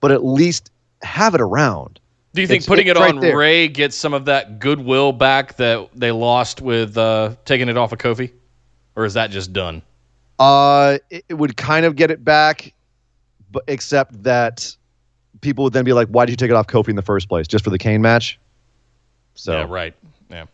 But 0.00 0.12
at 0.12 0.22
least 0.24 0.70
have 1.02 1.34
it 1.34 1.40
around. 1.40 1.98
Do 2.34 2.42
you 2.42 2.46
think 2.46 2.58
It's- 2.62 2.68
putting 2.68 2.86
it 2.86 2.96
right 2.96 3.14
on 3.14 3.20
there. 3.20 3.36
Rey 3.36 3.68
gets 3.68 3.96
some 3.96 4.12
of 4.12 4.26
that 4.26 4.58
goodwill 4.60 5.12
back 5.12 5.56
that 5.56 5.88
they 5.94 6.12
lost 6.12 6.60
with 6.60 6.96
uh, 6.98 7.34
taking 7.46 7.68
it 7.68 7.76
off 7.78 7.92
of 7.92 7.98
Kofi, 7.98 8.30
or 8.94 9.06
is 9.06 9.14
that 9.14 9.30
just 9.30 9.52
done? 9.54 9.80
Uh, 10.38 10.98
it, 11.08 11.24
it 11.30 11.34
would 11.34 11.56
kind 11.56 11.86
of 11.86 11.96
get 11.96 12.10
it 12.10 12.22
back, 12.22 12.74
but 13.50 13.64
except 13.66 14.22
that 14.22 14.76
people 15.40 15.64
would 15.64 15.72
then 15.72 15.84
be 15.84 15.94
like, 15.94 16.08
"Why 16.08 16.26
did 16.26 16.32
you 16.32 16.36
take 16.36 16.50
it 16.50 16.54
off 16.54 16.66
Kofi 16.66 16.88
in 16.88 16.96
the 16.96 17.02
first 17.02 17.28
place? 17.30 17.48
Just 17.48 17.64
for 17.64 17.70
the 17.70 17.78
Cain 17.78 18.02
match?" 18.02 18.38
So 19.38 19.52
Yeah, 19.52 19.66
right. 19.68 19.94
Yeah. 20.30 20.46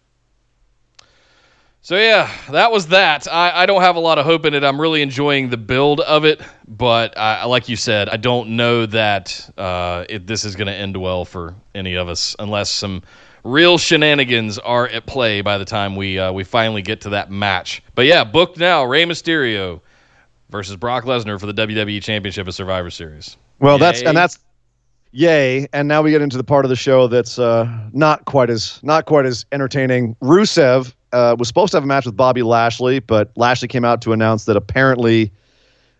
So 1.80 1.96
yeah, 1.96 2.30
that 2.50 2.70
was 2.70 2.88
that. 2.88 3.26
I, 3.30 3.62
I 3.62 3.66
don't 3.66 3.80
have 3.80 3.96
a 3.96 4.00
lot 4.00 4.18
of 4.18 4.26
hope 4.26 4.44
in 4.44 4.54
it. 4.54 4.62
I'm 4.62 4.80
really 4.80 5.02
enjoying 5.02 5.50
the 5.50 5.56
build 5.56 6.00
of 6.00 6.24
it, 6.24 6.40
but 6.68 7.16
I, 7.18 7.44
like 7.44 7.68
you 7.68 7.76
said, 7.76 8.08
I 8.08 8.16
don't 8.16 8.50
know 8.56 8.86
that 8.86 9.50
uh, 9.58 10.04
it, 10.08 10.26
this 10.26 10.44
is 10.44 10.54
going 10.54 10.68
to 10.68 10.74
end 10.74 10.96
well 10.96 11.24
for 11.24 11.54
any 11.74 11.94
of 11.94 12.08
us 12.08 12.36
unless 12.38 12.70
some 12.70 13.02
real 13.42 13.78
shenanigans 13.78 14.58
are 14.58 14.86
at 14.88 15.06
play 15.06 15.40
by 15.40 15.58
the 15.58 15.64
time 15.64 15.96
we 15.96 16.18
uh, 16.18 16.30
we 16.32 16.44
finally 16.44 16.82
get 16.82 17.02
to 17.02 17.10
that 17.10 17.30
match. 17.30 17.82
But 17.94 18.04
yeah, 18.04 18.24
booked 18.24 18.58
now. 18.58 18.84
Rey 18.84 19.04
Mysterio 19.04 19.80
versus 20.50 20.76
Brock 20.76 21.04
Lesnar 21.04 21.40
for 21.40 21.46
the 21.46 21.54
WWE 21.54 22.02
Championship 22.02 22.46
of 22.48 22.54
Survivor 22.54 22.90
Series. 22.90 23.36
Well, 23.60 23.78
that's 23.78 24.02
and 24.02 24.16
that's 24.16 24.38
yay. 25.14 25.66
And 25.72 25.88
now 25.88 26.02
we 26.02 26.10
get 26.10 26.20
into 26.20 26.36
the 26.36 26.44
part 26.44 26.64
of 26.64 26.68
the 26.68 26.76
show 26.76 27.06
that's 27.06 27.38
uh, 27.38 27.66
not 27.92 28.24
quite 28.26 28.50
as 28.50 28.80
not 28.82 29.06
quite 29.06 29.24
as 29.24 29.46
entertaining. 29.52 30.16
Rusev 30.20 30.92
uh, 31.12 31.36
was 31.38 31.48
supposed 31.48 31.70
to 31.70 31.76
have 31.78 31.84
a 31.84 31.86
match 31.86 32.04
with 32.04 32.16
Bobby 32.16 32.42
Lashley, 32.42 32.98
but 32.98 33.30
Lashley 33.36 33.68
came 33.68 33.84
out 33.84 34.02
to 34.02 34.12
announce 34.12 34.44
that 34.44 34.56
apparently 34.56 35.32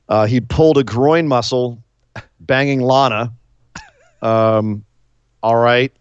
uh, 0.09 0.27
he 0.27 0.41
pulled 0.41 0.77
a 0.77 0.85
groin 0.85 1.29
muscle 1.29 1.83
banging 2.41 2.81
Lana. 2.81 3.33
Um, 4.21 4.85
all 5.43 5.57
right, 5.57 5.93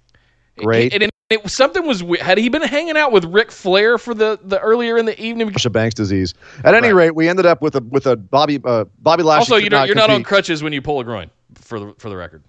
great. 0.57 0.93
And, 0.93 1.03
and 1.03 1.11
it, 1.29 1.49
something 1.49 1.85
was 1.85 2.01
had 2.21 2.37
he 2.37 2.49
been 2.49 2.61
hanging 2.61 2.95
out 2.95 3.11
with 3.11 3.25
Ric 3.25 3.51
Flair 3.51 3.97
for 3.97 4.13
the, 4.13 4.39
the 4.41 4.59
earlier 4.59 4.97
in 4.97 5.05
the 5.05 5.21
evening? 5.21 5.51
Sasha 5.51 5.69
Banks 5.69 5.93
disease. 5.93 6.33
At 6.63 6.73
any 6.73 6.89
right. 6.89 7.05
rate, 7.05 7.15
we 7.15 7.27
ended 7.27 7.45
up 7.45 7.61
with 7.61 7.75
a 7.75 7.81
with 7.81 8.07
a 8.07 8.15
Bobby 8.15 8.59
uh, 8.63 8.85
Bobby 8.99 9.23
Lashley. 9.23 9.55
Also, 9.55 9.55
you 9.57 9.69
know, 9.69 9.83
you're 9.83 9.95
not 9.95 10.09
on 10.09 10.23
crutches 10.23 10.63
when 10.63 10.73
you 10.73 10.81
pull 10.81 10.99
a 10.99 11.03
groin. 11.03 11.29
For 11.55 11.79
the 11.79 11.93
for 11.97 12.09
the 12.09 12.15
record. 12.15 12.43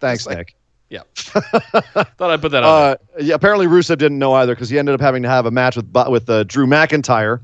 Thanks, 0.00 0.26
like, 0.26 0.38
Nick. 0.38 0.56
Yeah. 0.88 1.00
Thought 1.14 2.20
I'd 2.20 2.40
put 2.40 2.52
that 2.52 2.62
on. 2.62 2.92
Uh, 2.92 2.96
yeah, 3.18 3.34
apparently 3.34 3.66
Rusev 3.66 3.98
didn't 3.98 4.18
know 4.18 4.34
either 4.34 4.54
because 4.54 4.68
he 4.68 4.78
ended 4.78 4.94
up 4.94 5.00
having 5.00 5.22
to 5.22 5.28
have 5.28 5.46
a 5.46 5.50
match 5.50 5.76
with 5.76 5.92
with 6.08 6.30
uh, 6.30 6.44
Drew 6.44 6.66
McIntyre. 6.66 7.40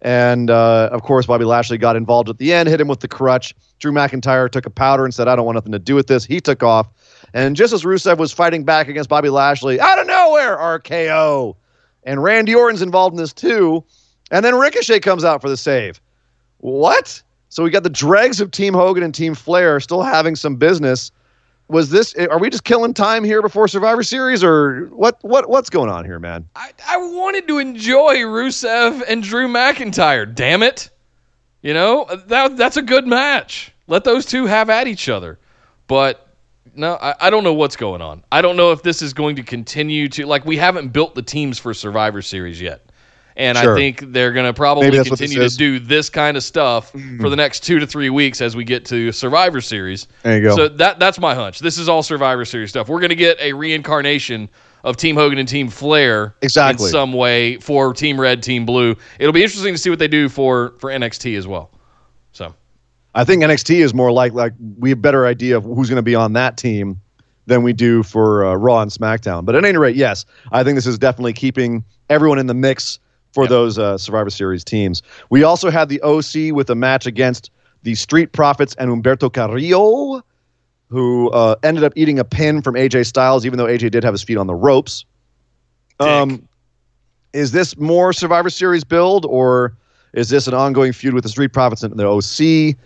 And 0.00 0.50
uh, 0.50 0.90
of 0.92 1.02
course, 1.02 1.26
Bobby 1.26 1.46
Lashley 1.46 1.78
got 1.78 1.96
involved 1.96 2.28
at 2.28 2.36
the 2.36 2.52
end, 2.52 2.68
hit 2.68 2.80
him 2.80 2.88
with 2.88 3.00
the 3.00 3.08
crutch. 3.08 3.54
Drew 3.78 3.90
McIntyre 3.90 4.50
took 4.50 4.66
a 4.66 4.70
powder 4.70 5.04
and 5.04 5.14
said, 5.14 5.28
I 5.28 5.36
don't 5.36 5.46
want 5.46 5.56
nothing 5.56 5.72
to 5.72 5.78
do 5.78 5.94
with 5.94 6.08
this. 6.08 6.26
He 6.26 6.42
took 6.42 6.62
off. 6.62 6.88
And 7.32 7.56
just 7.56 7.72
as 7.72 7.84
Rusev 7.84 8.18
was 8.18 8.30
fighting 8.30 8.64
back 8.64 8.86
against 8.88 9.08
Bobby 9.08 9.30
Lashley, 9.30 9.80
out 9.80 9.98
of 9.98 10.06
nowhere, 10.06 10.58
RKO. 10.58 11.56
And 12.04 12.22
Randy 12.22 12.54
Orton's 12.54 12.82
involved 12.82 13.14
in 13.14 13.16
this 13.16 13.32
too. 13.32 13.82
And 14.30 14.44
then 14.44 14.54
Ricochet 14.56 15.00
comes 15.00 15.24
out 15.24 15.40
for 15.40 15.48
the 15.48 15.56
save. 15.56 16.02
What? 16.58 17.22
So 17.48 17.62
we 17.62 17.70
got 17.70 17.82
the 17.82 17.90
dregs 17.90 18.42
of 18.42 18.50
Team 18.50 18.74
Hogan 18.74 19.02
and 19.02 19.14
Team 19.14 19.34
Flair 19.34 19.80
still 19.80 20.02
having 20.02 20.36
some 20.36 20.56
business 20.56 21.10
was 21.68 21.90
this 21.90 22.14
are 22.14 22.38
we 22.38 22.50
just 22.50 22.64
killing 22.64 22.92
time 22.92 23.24
here 23.24 23.40
before 23.40 23.68
survivor 23.68 24.02
series 24.02 24.44
or 24.44 24.86
what 24.86 25.18
what 25.22 25.48
what's 25.48 25.70
going 25.70 25.90
on 25.90 26.04
here 26.04 26.18
man? 26.18 26.48
I, 26.54 26.72
I 26.86 26.96
wanted 26.98 27.48
to 27.48 27.58
enjoy 27.58 28.16
rusev 28.18 29.02
and 29.08 29.22
drew 29.22 29.48
mcintyre 29.48 30.32
damn 30.34 30.62
it. 30.62 30.90
You 31.62 31.74
know 31.74 32.06
that 32.26 32.56
that's 32.56 32.76
a 32.76 32.82
good 32.82 33.06
match. 33.06 33.72
Let 33.86 34.04
those 34.04 34.26
two 34.26 34.46
have 34.46 34.68
at 34.70 34.86
each 34.86 35.08
other. 35.08 35.38
But 35.86 36.28
no 36.74 36.98
I, 37.00 37.14
I 37.20 37.30
don't 37.30 37.44
know 37.44 37.54
what's 37.54 37.76
going 37.76 38.02
on. 38.02 38.22
I 38.30 38.42
don't 38.42 38.56
know 38.56 38.72
if 38.72 38.82
this 38.82 39.00
is 39.00 39.14
going 39.14 39.36
to 39.36 39.42
continue 39.42 40.08
to 40.10 40.26
like 40.26 40.44
we 40.44 40.56
haven't 40.56 40.88
built 40.88 41.14
the 41.14 41.22
teams 41.22 41.58
for 41.58 41.72
survivor 41.72 42.20
series 42.20 42.60
yet 42.60 42.84
and 43.36 43.58
sure. 43.58 43.74
I 43.74 43.76
think 43.76 44.12
they're 44.12 44.32
going 44.32 44.46
to 44.46 44.54
probably 44.54 44.90
continue 44.90 45.48
to 45.48 45.56
do 45.56 45.78
this 45.78 46.08
kind 46.08 46.36
of 46.36 46.44
stuff 46.44 46.92
mm. 46.92 47.20
for 47.20 47.28
the 47.28 47.36
next 47.36 47.60
two 47.60 47.78
to 47.78 47.86
three 47.86 48.10
weeks 48.10 48.40
as 48.40 48.54
we 48.54 48.64
get 48.64 48.84
to 48.86 49.10
Survivor 49.12 49.60
Series. 49.60 50.06
There 50.22 50.36
you 50.36 50.42
go. 50.42 50.56
So 50.56 50.68
that 50.68 50.98
that's 50.98 51.18
my 51.18 51.34
hunch. 51.34 51.58
This 51.58 51.78
is 51.78 51.88
all 51.88 52.02
Survivor 52.02 52.44
Series 52.44 52.70
stuff. 52.70 52.88
We're 52.88 53.00
going 53.00 53.10
to 53.10 53.16
get 53.16 53.38
a 53.40 53.52
reincarnation 53.52 54.48
of 54.84 54.96
Team 54.96 55.16
Hogan 55.16 55.38
and 55.38 55.48
Team 55.48 55.68
Flair 55.68 56.36
exactly. 56.42 56.86
in 56.86 56.92
some 56.92 57.12
way 57.12 57.56
for 57.58 57.92
Team 57.92 58.20
Red, 58.20 58.42
Team 58.42 58.66
Blue. 58.66 58.94
It'll 59.18 59.32
be 59.32 59.42
interesting 59.42 59.74
to 59.74 59.78
see 59.78 59.90
what 59.90 59.98
they 59.98 60.08
do 60.08 60.28
for 60.28 60.74
for 60.78 60.90
NXT 60.90 61.36
as 61.36 61.46
well. 61.46 61.70
So, 62.32 62.54
I 63.14 63.24
think 63.24 63.42
NXT 63.42 63.76
is 63.76 63.94
more 63.94 64.12
like 64.12 64.32
like 64.32 64.52
we 64.78 64.90
have 64.90 64.98
a 64.98 65.02
better 65.02 65.26
idea 65.26 65.56
of 65.56 65.64
who's 65.64 65.88
going 65.88 65.96
to 65.96 66.02
be 66.02 66.14
on 66.14 66.34
that 66.34 66.56
team 66.56 67.00
than 67.46 67.62
we 67.62 67.72
do 67.72 68.02
for 68.02 68.44
uh, 68.44 68.54
Raw 68.54 68.80
and 68.80 68.90
SmackDown. 68.90 69.44
But 69.44 69.54
at 69.54 69.64
any 69.64 69.76
rate, 69.76 69.96
yes, 69.96 70.24
I 70.52 70.64
think 70.64 70.76
this 70.76 70.86
is 70.86 70.98
definitely 70.98 71.34
keeping 71.34 71.84
everyone 72.08 72.38
in 72.38 72.46
the 72.46 72.54
mix 72.54 72.98
for 73.34 73.44
yep. 73.44 73.50
those 73.50 73.78
uh, 73.78 73.98
Survivor 73.98 74.30
Series 74.30 74.62
teams. 74.62 75.02
We 75.28 75.42
also 75.42 75.68
had 75.68 75.88
the 75.88 76.00
OC 76.02 76.54
with 76.54 76.70
a 76.70 76.76
match 76.76 77.04
against 77.04 77.50
the 77.82 77.96
Street 77.96 78.32
Profits 78.32 78.76
and 78.76 78.88
Humberto 78.90 79.30
Carrillo, 79.30 80.22
who 80.88 81.30
uh, 81.30 81.56
ended 81.64 81.82
up 81.82 81.92
eating 81.96 82.20
a 82.20 82.24
pin 82.24 82.62
from 82.62 82.76
AJ 82.76 83.06
Styles, 83.06 83.44
even 83.44 83.58
though 83.58 83.66
AJ 83.66 83.90
did 83.90 84.04
have 84.04 84.14
his 84.14 84.22
feet 84.22 84.36
on 84.36 84.46
the 84.46 84.54
ropes. 84.54 85.04
Um, 85.98 86.48
is 87.32 87.50
this 87.50 87.76
more 87.76 88.12
Survivor 88.12 88.50
Series 88.50 88.84
build, 88.84 89.26
or 89.26 89.76
is 90.12 90.28
this 90.28 90.46
an 90.46 90.54
ongoing 90.54 90.92
feud 90.92 91.12
with 91.12 91.24
the 91.24 91.28
Street 91.28 91.52
Profits 91.52 91.82
and 91.82 91.98
the 91.98 92.06
OC? 92.06 92.76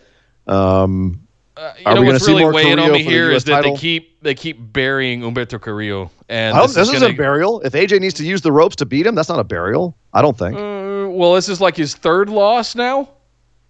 Um, 0.53 1.20
uh, 1.59 1.74
you 1.76 1.94
know 1.94 2.02
what's 2.02 2.26
really 2.28 2.44
weighing 2.44 2.78
on 2.78 2.92
me 2.92 3.02
here 3.02 3.32
is 3.32 3.42
that 3.44 3.56
title? 3.56 3.74
they 3.74 3.80
keep 3.80 4.22
they 4.22 4.34
keep 4.34 4.72
burying 4.72 5.20
Humberto 5.22 5.61
Carrillo, 5.61 6.11
and 6.28 6.56
this, 6.56 6.74
this, 6.74 6.88
is, 6.88 7.00
gonna, 7.00 7.12
a 7.12 7.16
burial. 7.16 7.61
If 7.62 7.72
AJ 7.72 8.00
needs 8.00 8.14
to 8.14 8.24
use 8.24 8.42
the 8.42 8.52
ropes 8.52 8.76
to 8.76 8.86
beat 8.86 9.06
him, 9.06 9.16
that's 9.16 9.28
not 9.28 9.40
a 9.40 9.44
burial. 9.44 9.96
I 10.14 10.22
don't 10.22 10.38
think. 10.38 10.56
Uh, 10.56 11.11
well, 11.11 11.34
this 11.34 11.48
is 11.48 11.61
like 11.61 11.76
his 11.76 11.96
third 11.96 12.28
loss 12.28 12.76
now 12.76 13.09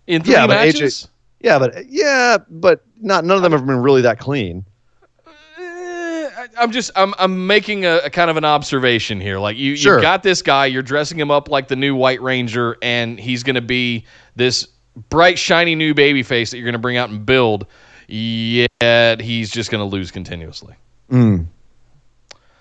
in 0.06 0.22
three 0.22 0.34
yeah, 0.34 0.46
matches. 0.46 1.04
AJ, 1.04 1.08
yeah, 1.40 1.58
but 1.58 1.86
yeah, 1.88 2.36
but 2.50 2.84
not 3.00 3.24
none 3.24 3.38
of 3.38 3.42
them 3.42 3.52
have 3.52 3.66
been 3.66 3.78
really 3.78 4.02
that 4.02 4.18
clean. 4.18 4.66
Uh, 5.26 6.30
I'm 6.58 6.70
just 6.70 6.90
I'm 6.94 7.14
I'm 7.18 7.46
making 7.46 7.86
a, 7.86 8.00
a, 8.04 8.10
kind 8.10 8.28
of 8.28 8.36
an 8.36 8.44
observation 8.44 9.18
here. 9.18 9.38
Like 9.38 9.56
you 9.56 9.76
sure. 9.76 9.96
you 9.96 10.02
got 10.02 10.22
this 10.22 10.42
guy, 10.42 10.66
you're 10.66 10.82
dressing 10.82 11.18
him 11.18 11.30
up 11.30 11.48
like 11.48 11.68
the 11.68 11.76
new 11.76 11.94
White 11.94 12.20
Ranger, 12.20 12.76
and 12.82 13.18
he's 13.18 13.42
going 13.42 13.54
to 13.54 13.62
be 13.62 14.04
this 14.36 14.68
bright, 15.08 15.38
shiny 15.38 15.74
new 15.74 15.94
baby 15.94 16.22
face 16.22 16.50
that 16.50 16.58
you're 16.58 16.64
going 16.64 16.72
to 16.72 16.78
bring 16.78 16.96
out 16.96 17.10
and 17.10 17.24
build, 17.24 17.66
yet 18.08 19.20
he's 19.20 19.50
just 19.50 19.70
going 19.70 19.80
to 19.80 19.96
lose 19.96 20.10
continuously. 20.10 20.74
Mm. 21.10 21.46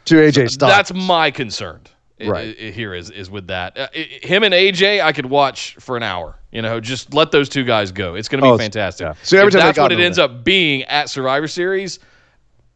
To 0.06 0.16
AJ 0.16 0.52
so 0.52 0.68
That's 0.68 0.94
my 0.94 1.32
concern. 1.32 1.82
Right 2.20 2.58
here 2.58 2.96
is 2.96 3.12
is 3.12 3.30
with 3.30 3.46
that. 3.48 3.78
Uh, 3.78 3.88
him 3.94 4.42
and 4.42 4.52
AJ, 4.52 5.04
I 5.04 5.12
could 5.12 5.28
watch 5.28 5.76
for 5.80 5.96
an 5.96 6.02
hour. 6.02 6.36
You 6.52 6.64
know, 6.64 6.80
just 6.80 7.14
let 7.14 7.30
those 7.32 7.48
two 7.48 7.64
guys 7.64 7.92
go. 7.92 8.16
It's 8.16 8.28
going 8.28 8.42
to 8.42 8.48
be 8.48 8.50
oh, 8.50 8.58
fantastic. 8.58 9.06
Yeah. 9.06 9.14
So 9.22 9.38
every 9.38 9.50
if 9.50 9.54
time 9.54 9.62
that's 9.68 9.78
what 9.78 9.92
it 9.92 10.00
ends 10.00 10.18
up 10.18 10.44
being 10.44 10.82
at 10.86 11.12
Survivor 11.12 11.48
Series, 11.48 12.00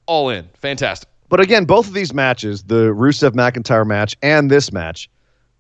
all 0.06 0.30
in, 0.30 0.48
fantastic. 0.60 1.10
But 1.30 1.40
again, 1.40 1.66
both 1.66 1.88
of 1.88 1.94
these 1.94 2.14
matches, 2.14 2.64
the 2.64 2.94
Rusev 2.94 3.32
McIntyre 3.32 3.88
match 3.88 4.16
and 4.22 4.52
this 4.52 4.72
match, 4.72 5.10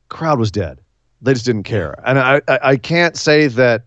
crowd 0.09 0.37
was 0.37 0.51
dead. 0.51 0.79
They 1.23 1.33
just 1.33 1.45
didn't 1.45 1.63
care, 1.63 1.95
and 2.05 2.19
I, 2.19 2.41
I, 2.47 2.59
I 2.63 2.77
can't 2.77 3.15
say 3.15 3.47
that 3.47 3.85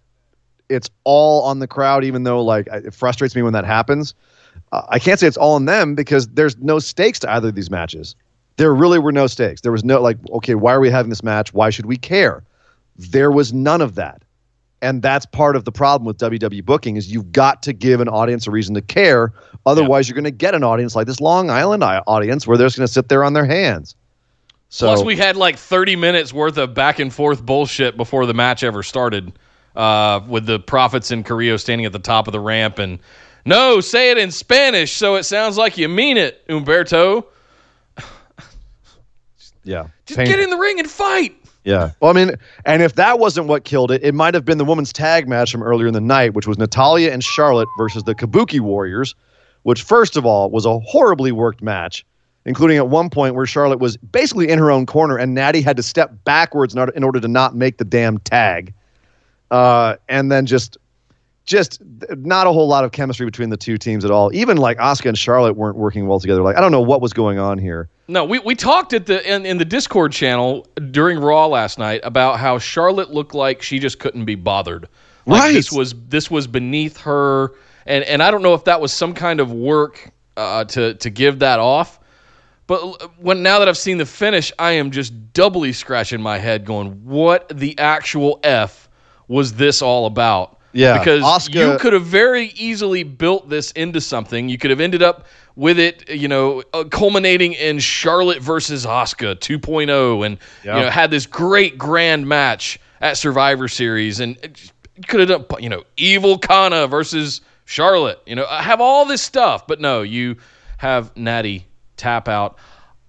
it's 0.68 0.90
all 1.04 1.42
on 1.42 1.58
the 1.58 1.66
crowd, 1.66 2.04
even 2.04 2.22
though 2.24 2.42
like 2.42 2.66
it 2.68 2.94
frustrates 2.94 3.34
me 3.34 3.42
when 3.42 3.52
that 3.52 3.64
happens. 3.64 4.14
Uh, 4.72 4.82
I 4.88 4.98
can't 4.98 5.18
say 5.20 5.26
it's 5.26 5.36
all 5.36 5.54
on 5.54 5.64
them 5.64 5.94
because 5.94 6.28
there's 6.28 6.56
no 6.58 6.78
stakes 6.78 7.18
to 7.20 7.32
either 7.32 7.48
of 7.48 7.54
these 7.54 7.70
matches. 7.70 8.14
There 8.56 8.74
really 8.74 8.98
were 8.98 9.12
no 9.12 9.26
stakes. 9.26 9.62
There 9.62 9.72
was 9.72 9.84
no 9.84 10.00
like, 10.00 10.18
okay, 10.30 10.54
why 10.54 10.72
are 10.72 10.80
we 10.80 10.90
having 10.90 11.10
this 11.10 11.22
match? 11.22 11.52
Why 11.52 11.70
should 11.70 11.86
we 11.86 11.96
care? 11.96 12.44
There 12.96 13.30
was 13.30 13.52
none 13.52 13.80
of 13.80 13.96
that. 13.96 14.22
And 14.80 15.00
that's 15.00 15.24
part 15.24 15.56
of 15.56 15.64
the 15.64 15.72
problem 15.72 16.06
with 16.06 16.18
WWE 16.18 16.64
booking 16.64 16.96
is 16.96 17.10
you've 17.10 17.32
got 17.32 17.62
to 17.62 17.72
give 17.72 18.00
an 18.00 18.08
audience 18.08 18.46
a 18.46 18.50
reason 18.50 18.74
to 18.74 18.82
care. 18.82 19.32
Otherwise, 19.64 20.06
yeah. 20.06 20.12
you're 20.12 20.22
going 20.22 20.30
to 20.30 20.36
get 20.36 20.54
an 20.54 20.62
audience 20.62 20.94
like 20.94 21.06
this 21.06 21.20
Long 21.20 21.48
Island 21.48 21.82
audience 21.82 22.46
where 22.46 22.58
they're 22.58 22.66
just 22.66 22.76
going 22.76 22.86
to 22.86 22.92
sit 22.92 23.08
there 23.08 23.24
on 23.24 23.32
their 23.32 23.46
hands. 23.46 23.96
So, 24.68 24.88
Plus, 24.88 25.02
we 25.02 25.16
had 25.16 25.36
like 25.36 25.56
30 25.56 25.96
minutes 25.96 26.32
worth 26.32 26.58
of 26.58 26.74
back 26.74 26.98
and 26.98 27.12
forth 27.12 27.44
bullshit 27.46 27.96
before 27.96 28.26
the 28.26 28.34
match 28.34 28.62
ever 28.62 28.82
started 28.82 29.32
uh, 29.76 30.20
with 30.28 30.46
the 30.46 30.60
Profits 30.60 31.10
and 31.10 31.24
Carrillo 31.24 31.56
standing 31.56 31.86
at 31.86 31.92
the 31.92 31.98
top 31.98 32.28
of 32.28 32.32
the 32.32 32.40
ramp 32.40 32.78
and 32.78 32.98
no, 33.46 33.80
say 33.80 34.10
it 34.10 34.18
in 34.18 34.30
Spanish 34.30 34.92
so 34.92 35.16
it 35.16 35.24
sounds 35.24 35.58
like 35.58 35.76
you 35.76 35.88
mean 35.88 36.16
it, 36.16 36.46
Humberto. 36.48 37.26
yeah. 39.64 39.88
Just 40.06 40.18
Pain. 40.18 40.26
get 40.26 40.40
in 40.40 40.50
the 40.50 40.56
ring 40.56 40.78
and 40.78 40.90
fight. 40.90 41.36
Yeah. 41.64 41.92
Well, 42.00 42.10
I 42.10 42.14
mean, 42.14 42.36
and 42.66 42.82
if 42.82 42.94
that 42.94 43.18
wasn't 43.18 43.46
what 43.46 43.64
killed 43.64 43.90
it, 43.90 44.02
it 44.02 44.14
might 44.14 44.34
have 44.34 44.44
been 44.44 44.58
the 44.58 44.64
women's 44.64 44.92
tag 44.92 45.26
match 45.26 45.50
from 45.50 45.62
earlier 45.62 45.86
in 45.86 45.94
the 45.94 46.00
night, 46.00 46.34
which 46.34 46.46
was 46.46 46.58
Natalya 46.58 47.10
and 47.10 47.24
Charlotte 47.24 47.68
versus 47.78 48.04
the 48.04 48.14
Kabuki 48.14 48.60
Warriors, 48.60 49.14
which, 49.62 49.82
first 49.82 50.16
of 50.16 50.26
all, 50.26 50.50
was 50.50 50.66
a 50.66 50.78
horribly 50.80 51.32
worked 51.32 51.62
match, 51.62 52.04
including 52.44 52.76
at 52.76 52.88
one 52.88 53.08
point 53.08 53.34
where 53.34 53.46
Charlotte 53.46 53.78
was 53.78 53.96
basically 53.96 54.50
in 54.50 54.58
her 54.58 54.70
own 54.70 54.84
corner 54.84 55.16
and 55.16 55.32
Natty 55.32 55.62
had 55.62 55.76
to 55.78 55.82
step 55.82 56.12
backwards 56.24 56.74
in 56.74 56.80
order, 56.80 56.92
in 56.92 57.02
order 57.02 57.18
to 57.18 57.28
not 57.28 57.56
make 57.56 57.78
the 57.78 57.84
damn 57.84 58.18
tag 58.18 58.74
uh, 59.54 59.96
and 60.08 60.32
then 60.32 60.46
just 60.46 60.78
just 61.46 61.80
not 62.16 62.46
a 62.46 62.52
whole 62.52 62.66
lot 62.66 62.84
of 62.84 62.90
chemistry 62.92 63.24
between 63.26 63.50
the 63.50 63.56
two 63.56 63.78
teams 63.78 64.04
at 64.04 64.10
all. 64.10 64.34
Even 64.34 64.56
like 64.56 64.78
Asuka 64.78 65.10
and 65.10 65.18
Charlotte 65.18 65.56
weren't 65.56 65.76
working 65.76 66.08
well 66.08 66.18
together. 66.18 66.42
Like 66.42 66.56
I 66.56 66.60
don't 66.60 66.72
know 66.72 66.80
what 66.80 67.00
was 67.00 67.12
going 67.12 67.38
on 67.38 67.58
here. 67.58 67.88
No, 68.08 68.24
we, 68.24 68.38
we 68.40 68.54
talked 68.56 68.92
at 68.94 69.06
the 69.06 69.22
in, 69.32 69.46
in 69.46 69.58
the 69.58 69.64
Discord 69.64 70.12
channel 70.12 70.66
during 70.90 71.18
Raw 71.20 71.46
last 71.46 71.78
night 71.78 72.00
about 72.02 72.40
how 72.40 72.58
Charlotte 72.58 73.10
looked 73.12 73.34
like 73.34 73.62
she 73.62 73.78
just 73.78 73.98
couldn't 74.00 74.24
be 74.24 74.34
bothered. 74.34 74.88
Like 75.26 75.40
right. 75.40 75.52
This 75.52 75.70
was 75.70 75.94
this 76.08 76.30
was 76.30 76.46
beneath 76.48 76.96
her, 76.98 77.52
and 77.86 78.04
and 78.04 78.22
I 78.22 78.30
don't 78.32 78.42
know 78.42 78.54
if 78.54 78.64
that 78.64 78.80
was 78.80 78.92
some 78.92 79.14
kind 79.14 79.38
of 79.40 79.52
work 79.52 80.10
uh, 80.36 80.64
to 80.64 80.94
to 80.94 81.10
give 81.10 81.38
that 81.40 81.60
off, 81.60 82.00
But 82.66 83.20
when 83.22 83.42
now 83.42 83.58
that 83.58 83.68
I've 83.68 83.76
seen 83.78 83.98
the 83.98 84.06
finish, 84.06 84.50
I 84.58 84.72
am 84.72 84.90
just 84.90 85.32
doubly 85.34 85.72
scratching 85.72 86.22
my 86.22 86.38
head, 86.38 86.64
going, 86.64 87.04
"What 87.04 87.50
the 87.54 87.78
actual 87.78 88.40
f 88.42 88.83
was 89.28 89.54
this 89.54 89.82
all 89.82 90.06
about?" 90.06 90.58
Yeah, 90.72 90.98
because 90.98 91.22
Asuka- 91.22 91.72
you 91.72 91.78
could 91.78 91.92
have 91.92 92.04
very 92.04 92.46
easily 92.56 93.04
built 93.04 93.48
this 93.48 93.70
into 93.72 94.00
something. 94.00 94.48
You 94.48 94.58
could 94.58 94.70
have 94.70 94.80
ended 94.80 95.02
up 95.04 95.26
with 95.54 95.78
it, 95.78 96.08
you 96.10 96.26
know, 96.26 96.64
uh, 96.72 96.82
culminating 96.84 97.52
in 97.52 97.78
Charlotte 97.78 98.42
versus 98.42 98.84
Asuka 98.84 99.36
2.0, 99.38 100.24
and 100.26 100.36
Yeah. 100.64 100.78
you 100.78 100.82
know 100.84 100.90
had 100.90 101.12
this 101.12 101.26
great 101.26 101.78
grand 101.78 102.26
match 102.26 102.80
at 103.00 103.16
Survivor 103.16 103.68
Series, 103.68 104.18
and 104.18 104.36
you 104.96 105.02
could 105.06 105.20
have 105.20 105.28
done, 105.48 105.62
you 105.62 105.68
know, 105.68 105.84
Evil 105.96 106.38
Kana 106.38 106.88
versus 106.88 107.40
Charlotte. 107.66 108.20
You 108.26 108.34
know, 108.34 108.46
have 108.46 108.80
all 108.80 109.04
this 109.04 109.22
stuff, 109.22 109.68
but 109.68 109.80
no, 109.80 110.02
you 110.02 110.36
have 110.78 111.16
Natty 111.16 111.66
tap 111.96 112.28
out 112.28 112.58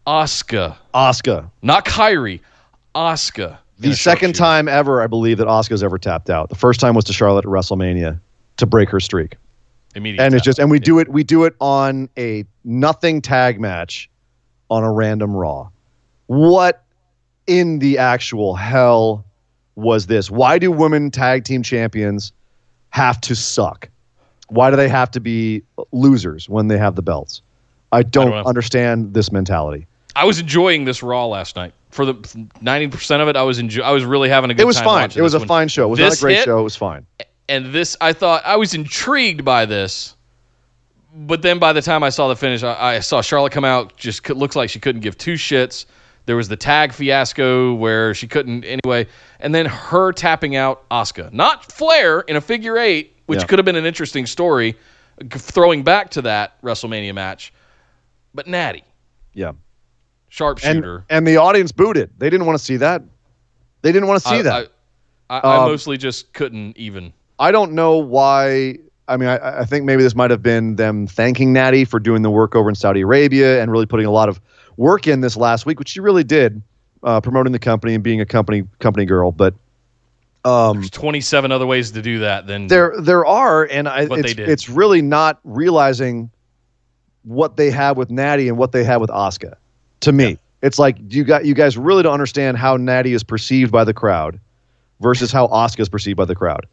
Asuka, 0.06 0.76
Asuka, 0.94 1.50
not 1.64 1.84
Kairi, 1.86 2.42
Asuka. 2.94 3.58
The 3.80 3.96
second 3.96 4.36
time 4.36 4.68
ever, 4.68 5.02
I 5.02 5.08
believe, 5.08 5.38
that 5.38 5.48
Asuka's 5.48 5.84
ever 5.84 5.98
tapped 5.98 6.30
out. 6.30 6.50
The 6.50 6.56
first 6.56 6.80
time 6.80 6.96
was 6.96 7.04
to 7.06 7.14
Charlotte 7.14 7.46
at 7.46 7.52
WrestleMania 7.52 8.20
to 8.58 8.66
break 8.66 8.90
her 8.90 9.00
streak. 9.00 9.36
immediately, 9.96 10.26
and 10.26 10.34
it's 10.34 10.44
just 10.44 10.60
and 10.60 10.72
we 10.72 10.80
do 10.80 11.00
it 11.00 11.10
we 11.10 11.24
do 11.24 11.44
it 11.44 11.56
on 11.60 12.10
a 12.18 12.46
nothing 12.64 13.22
tag 13.22 13.60
match 13.60 14.10
on 14.70 14.84
a 14.84 14.92
random 14.92 15.36
raw 15.36 15.70
what 16.28 16.84
in 17.48 17.80
the 17.80 17.98
actual 17.98 18.56
hell 18.56 19.26
was 19.76 20.08
this 20.08 20.32
why 20.32 20.58
do 20.58 20.72
women 20.72 21.12
tag 21.12 21.44
team 21.44 21.62
champions 21.62 22.32
have 22.90 23.20
to 23.22 23.36
suck 23.36 23.90
why 24.48 24.70
do 24.70 24.76
they 24.76 24.90
have 24.90 25.12
to 25.12 25.20
be 25.20 25.62
losers 25.92 26.50
when 26.50 26.68
they 26.68 26.78
have 26.78 26.96
the 26.96 27.02
belts 27.02 27.42
i 27.92 28.02
don't, 28.02 28.32
know. 28.32 28.44
understand 28.44 29.14
this 29.14 29.32
mentality 29.32 29.86
I 30.16 30.24
was 30.24 30.40
enjoying 30.40 30.86
this 30.86 31.04
Raw 31.04 31.28
last 31.28 31.56
night. 31.58 31.74
For 31.96 32.06
the 32.06 32.48
ninety 32.60 32.90
percent 32.90 33.22
of 33.22 33.30
it, 33.30 33.38
I 33.38 33.44
was 33.44 33.58
enjoy- 33.58 33.82
I 33.84 33.92
was 33.92 34.04
really 34.04 34.28
having 34.28 34.52
a 34.52 34.54
good 34.54 34.64
it 34.64 34.66
was 34.66 34.76
time 34.76 34.86
fine 34.86 35.12
it 35.16 35.22
was 35.22 35.34
a 35.34 35.40
one. 35.40 35.48
fine 35.48 35.68
show 35.70 35.86
it 35.86 35.92
was 35.92 36.00
not 36.00 36.14
a 36.14 36.20
great 36.20 36.36
hit, 36.36 36.44
show 36.44 36.60
it 36.60 36.64
was 36.64 36.76
fine 36.76 37.06
and 37.48 37.68
this 37.72 37.96
I 38.02 38.12
thought 38.12 38.42
I 38.46 38.58
was 38.58 38.74
intrigued 38.74 39.46
by 39.46 39.66
this, 39.66 40.18
but 41.16 41.42
then 41.42 41.58
by 41.58 41.72
the 41.72 41.82
time 41.82 42.04
I 42.04 42.10
saw 42.10 42.28
the 42.28 42.36
finish, 42.36 42.64
I, 42.64 42.96
I 42.96 43.00
saw 43.00 43.22
Charlotte 43.22 43.54
come 43.54 43.64
out. 43.64 43.96
Just 43.96 44.30
looks 44.30 44.58
like 44.58 44.70
she 44.70 44.80
couldn't 44.80 45.02
give 45.02 45.18
two 45.18 45.36
shits. 45.36 45.86
There 46.26 46.36
was 46.36 46.50
the 46.50 46.58
tag 46.58 46.92
fiasco 46.92 47.74
where 47.76 48.14
she 48.14 48.28
couldn't 48.28 48.66
anyway, 48.66 49.08
and 49.40 49.56
then 49.56 49.66
her 49.68 50.12
tapping 50.12 50.58
out 50.58 50.90
Asuka, 50.90 51.32
not 51.32 51.72
Flair 51.72 52.22
in 52.22 52.36
a 52.36 52.42
figure 52.42 52.78
eight, 52.78 53.16
which 53.28 53.40
Yeah. 53.40 53.46
could 53.46 53.60
have 53.60 53.66
been 53.66 53.76
an 53.78 53.86
interesting 53.86 54.26
story, 54.26 54.76
throwing 55.32 55.84
back 55.84 56.10
to 56.12 56.24
that 56.24 56.62
WrestleMania 56.62 57.14
match, 57.14 57.54
but 58.34 58.48
Natty 58.48 58.84
yeah 59.34 59.52
sharpshooter. 60.30 61.06
and 61.10 61.28
the 61.28 61.38
audience 61.38 61.72
booted. 61.72 62.10
they 62.18 62.30
didn't 62.30 62.46
want 62.46 62.58
to 62.58 62.64
see 62.64 62.78
that 62.78 63.02
they 63.86 63.92
didn't 63.92 64.08
want 64.08 64.24
to 64.24 64.28
see 64.28 64.36
I, 64.38 64.42
that 64.42 64.72
I, 65.30 65.38
I, 65.38 65.40
I 65.40 65.58
Um, 65.58 65.70
mostly 65.70 65.98
just 65.98 66.34
couldn't 66.34 66.76
even. 66.78 67.14
I 67.38 67.52
don't 67.52 67.74
know 67.74 67.98
why. 67.98 68.80
I 69.08 69.18
mean, 69.18 69.30
I, 69.30 69.60
I 69.60 69.66
think 69.66 69.86
maybe 69.86 70.02
this 70.02 70.16
might 70.16 70.32
have 70.32 70.42
been 70.42 70.76
them 70.76 71.06
thanking 71.06 71.54
Natty 71.54 71.86
for 71.86 72.00
doing 72.00 72.24
the 72.24 72.32
work 72.32 72.56
over 72.56 72.68
in 72.68 72.74
Saudi 72.76 73.02
Arabia 73.02 73.62
and 73.62 73.72
really 73.72 73.86
putting 73.86 74.08
a 74.08 74.12
lot 74.12 74.28
of 74.28 74.42
work 74.78 75.06
in 75.06 75.22
this 75.22 75.38
last 75.38 75.68
week, 75.68 75.78
which 75.78 75.90
she 75.90 76.00
really 76.00 76.24
did, 76.24 76.62
uh, 77.04 77.22
promoting 77.22 77.52
the 77.52 77.60
company 77.60 77.94
and 77.94 78.04
being 78.04 78.22
a 78.22 78.26
company 78.26 78.64
company 78.80 79.06
girl. 79.06 79.32
But 79.32 79.54
um, 80.44 80.78
There's 80.78 80.90
27 80.90 81.52
other 81.52 81.68
ways 81.68 81.92
to 81.92 82.02
do 82.02 82.20
that. 82.20 82.48
Then 82.48 82.66
there 82.66 82.94
there 83.00 83.26
are, 83.26 83.66
and 83.66 83.88
I, 83.88 84.02
it's, 84.02 84.16
they 84.16 84.34
did. 84.34 84.50
it's 84.50 84.68
really 84.68 85.04
not 85.04 85.40
realizing 85.44 86.32
what 87.22 87.58
they 87.58 87.70
have 87.70 87.98
with 87.98 88.10
Natty 88.10 88.48
and 88.48 88.58
what 88.58 88.72
they 88.72 88.84
have 88.84 89.00
with 89.00 89.12
Asuka. 89.12 89.56
To 90.02 90.12
me, 90.12 90.38
it's 90.62 90.80
like 90.80 90.98
you 91.10 91.24
got 91.24 91.46
you 91.46 91.54
guys 91.54 91.78
really 91.78 92.04
don't 92.04 92.14
understand 92.14 92.58
how 92.58 92.78
Natty 92.78 93.14
is 93.14 93.24
perceived 93.24 93.72
by 93.72 93.84
the 93.84 93.94
crowd 93.94 94.40
versus 95.00 95.32
how 95.32 95.48
Asuka 95.48 95.82
is 95.82 95.90
perceived 95.90 96.18
by 96.18 96.26
the 96.26 96.36
crowd. 96.36 96.66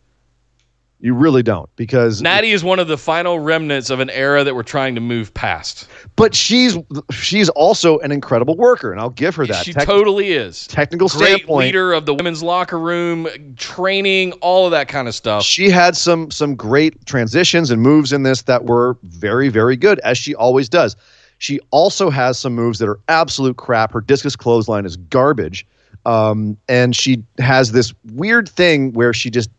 You 1.01 1.15
really 1.15 1.43
don't 1.43 1.69
because 1.75 2.23
Natty 2.23 2.53
is 2.53 2.63
one 2.63 2.79
of 2.79 2.87
the 2.87 2.97
final 2.97 3.41
remnants 3.41 3.91
of 3.91 3.99
an 3.99 4.09
era 4.11 4.45
that 4.45 4.55
we're 4.55 4.63
trying 4.63 4.95
to 4.95 5.01
move 5.01 5.35
past. 5.35 5.89
but 6.15 6.33
she's 6.33 6.79
she's 7.11 7.49
also 7.49 7.99
an 7.99 8.13
incredible 8.13 8.55
worker, 8.57 8.93
and 8.93 9.01
I'll 9.01 9.11
give 9.11 9.35
her 9.35 9.45
that. 9.49 9.65
she 9.65 9.73
Tec- 9.73 9.85
totally 9.85 10.31
is. 10.33 10.65
technical 10.69 11.09
Great 11.09 11.27
standpoint, 11.39 11.67
leader 11.67 11.93
of 11.93 12.07
the 12.07 12.15
women's 12.15 12.41
locker 12.41 12.79
room, 12.79 13.27
training, 13.57 14.31
all 14.35 14.67
of 14.67 14.71
that 14.71 14.87
kind 14.87 15.09
of 15.09 15.15
stuff. 15.17 15.43
she 15.43 15.71
had 15.71 15.97
some 15.97 16.31
some 16.31 16.55
great 16.55 17.05
transitions 17.05 17.73
and 17.73 17.83
moves 17.83 18.13
in 18.13 18.23
this 18.23 18.43
that 18.43 18.67
were 18.67 18.97
very 19.03 19.49
very 19.49 19.77
good, 19.77 19.99
as 20.01 20.17
she 20.17 20.37
always 20.37 20.69
does. 20.69 20.95
She 21.43 21.59
also 21.73 22.09
has 22.09 22.39
some 22.39 22.55
moves 22.55 22.79
that 22.79 22.89
are 22.89 23.01
absolute 23.09 23.57
crap. 23.57 23.93
Her 23.93 24.01
discus 24.01 24.37
clothesline 24.37 24.87
is 24.87 24.97
garbage, 24.97 25.67
um, 26.07 26.57
and 26.69 26.95
she 26.95 27.25
has 27.39 27.73
this 27.73 27.93
weird 28.13 28.49
thing 28.49 28.93
where 28.93 29.13
she 29.13 29.29
just 29.29 29.51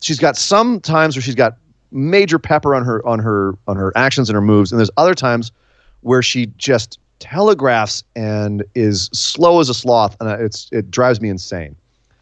she's 0.00 0.18
got 0.18 0.36
some 0.36 0.80
times 0.80 1.14
where 1.14 1.22
she's 1.22 1.36
got 1.36 1.58
major 1.92 2.40
pepper 2.40 2.74
on 2.74 2.84
her 2.84 3.06
on 3.06 3.20
her 3.20 3.56
on 3.68 3.76
her 3.76 3.92
actions 3.96 4.28
and 4.28 4.34
her 4.34 4.40
moves, 4.40 4.72
and 4.72 4.80
there's 4.80 4.90
other 4.96 5.14
times 5.14 5.52
where 6.00 6.22
she 6.24 6.46
just 6.58 6.98
telegraphs 7.20 8.02
and 8.16 8.64
is 8.74 9.08
slow 9.12 9.60
as 9.60 9.68
a 9.68 9.74
sloth, 9.74 10.16
and 10.18 10.28
it's 10.28 10.68
it 10.72 10.90
drives 10.90 11.20
me 11.20 11.28
insane. 11.28 11.76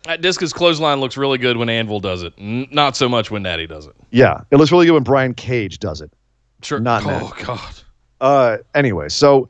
That 0.05 0.20
discus 0.20 0.53
clothesline 0.53 1.01
looks 1.01 1.16
really 1.16 1.38
good 1.38 1.57
when 1.57 1.70
Anvil 1.70 2.01
does 2.01 2.22
it. 2.22 2.34
N- 2.36 2.68
not 2.70 2.96
so 2.96 3.09
much 3.09 3.30
when 3.30 3.44
Natty 3.44 3.66
does 3.66 3.86
it. 3.86 3.96
Yeah, 4.11 4.42
it 4.51 4.57
looks 4.57 4.70
really 4.70 4.84
good 4.84 4.92
when 4.92 5.05
Brian 5.05 5.32
Cage 5.32 5.78
does 5.78 6.03
it. 6.03 6.12
Sure. 6.61 6.80
Not 6.80 7.03
oh 7.07 7.32
God. 7.42 7.74
Uh, 8.21 8.59
anyway, 8.75 9.09
so 9.09 9.49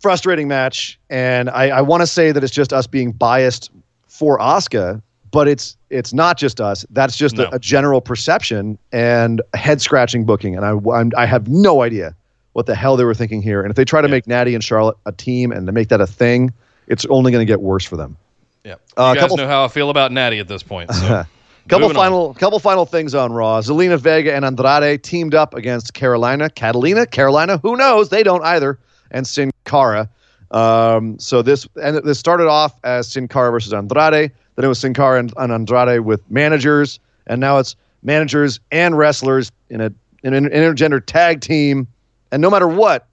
frustrating 0.00 0.48
match, 0.48 0.98
and 1.10 1.48
I, 1.50 1.68
I 1.68 1.80
want 1.80 2.00
to 2.02 2.06
say 2.06 2.32
that 2.32 2.42
it's 2.42 2.52
just 2.52 2.72
us 2.72 2.86
being 2.86 3.12
biased 3.12 3.70
for 4.08 4.38
Asuka, 4.38 5.00
but 5.30 5.48
it's 5.48 5.76
it's 5.90 6.12
not 6.12 6.36
just 6.38 6.60
us. 6.60 6.84
That's 6.90 7.16
just 7.16 7.36
No. 7.36 7.44
a, 7.44 7.56
a 7.56 7.58
general 7.58 8.00
perception 8.00 8.78
and 8.92 9.40
head 9.54 9.80
scratching 9.80 10.24
booking, 10.24 10.56
and 10.56 10.64
I 10.64 10.72
I'm, 10.92 11.12
I 11.16 11.26
have 11.26 11.48
no 11.48 11.82
idea 11.82 12.14
what 12.54 12.66
the 12.66 12.74
hell 12.74 12.96
they 12.96 13.04
were 13.04 13.14
thinking 13.14 13.40
here. 13.42 13.62
And 13.62 13.70
if 13.70 13.76
they 13.76 13.84
try 13.84 14.02
to 14.02 14.08
make 14.08 14.26
Natty 14.26 14.54
and 14.54 14.62
Charlotte 14.62 14.96
a 15.06 15.12
team 15.12 15.52
and 15.52 15.66
to 15.66 15.72
make 15.72 15.88
that 15.88 16.00
a 16.02 16.06
thing, 16.06 16.52
it's 16.86 17.06
only 17.06 17.32
going 17.32 17.40
to 17.40 17.50
get 17.50 17.62
worse 17.62 17.84
for 17.84 17.96
them. 17.96 18.16
Yeah. 18.64 18.74
Uh, 18.96 19.12
you 19.14 19.14
guys 19.14 19.20
couple- 19.20 19.36
know 19.38 19.48
how 19.48 19.64
I 19.64 19.68
feel 19.68 19.88
about 19.88 20.12
Natty 20.12 20.38
at 20.38 20.48
this 20.48 20.62
point. 20.62 20.92
So. 20.94 21.24
Couple 21.68 21.88
Moving 21.88 21.96
on. 21.96 22.04
final, 22.04 22.34
couple 22.34 22.58
final 22.58 22.86
things 22.86 23.14
on 23.14 23.32
Raw. 23.32 23.60
Zelina 23.60 23.98
Vega 23.98 24.34
and 24.34 24.44
Andrade 24.44 25.02
teamed 25.02 25.34
up 25.34 25.54
against 25.54 25.94
Carolina, 25.94 26.50
Catalina, 26.50 27.06
Carolina. 27.06 27.58
Who 27.58 27.76
knows? 27.76 28.08
They 28.08 28.22
don't 28.22 28.42
either. 28.42 28.78
And 29.10 29.26
Sin 29.26 29.50
Cara. 29.64 30.08
Um, 30.50 31.18
so 31.18 31.40
this 31.40 31.66
and 31.82 31.96
this 31.98 32.18
started 32.18 32.48
off 32.48 32.78
as 32.84 33.08
Sin 33.08 33.28
Cara 33.28 33.50
versus 33.50 33.72
Andrade. 33.72 34.32
Then 34.56 34.64
it 34.64 34.68
was 34.68 34.80
Sin 34.80 34.92
Cara 34.92 35.18
and, 35.18 35.32
and 35.36 35.52
Andrade 35.52 36.00
with 36.00 36.28
managers, 36.30 36.98
and 37.26 37.40
now 37.40 37.58
it's 37.58 37.76
managers 38.02 38.60
and 38.70 38.98
wrestlers 38.98 39.50
in 39.70 39.80
a 39.80 39.92
in 40.22 40.34
an 40.34 40.44
intergender 40.46 41.04
tag 41.04 41.40
team. 41.40 41.86
And 42.32 42.42
no 42.42 42.50
matter 42.50 42.68
what, 42.68 43.06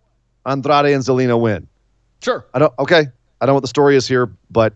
Andrade 0.45 0.93
and 0.93 1.04
Zelina 1.04 1.39
win. 1.39 1.68
Sure. 2.22 2.45
I 2.54 2.60
don't. 2.60 2.74
Okay, 2.80 3.08
I 3.41 3.45
don't 3.45 3.50
know 3.50 3.54
what 3.56 3.62
the 3.62 3.68
story 3.68 3.95
is 3.95 4.08
here, 4.08 4.30
but 4.52 4.74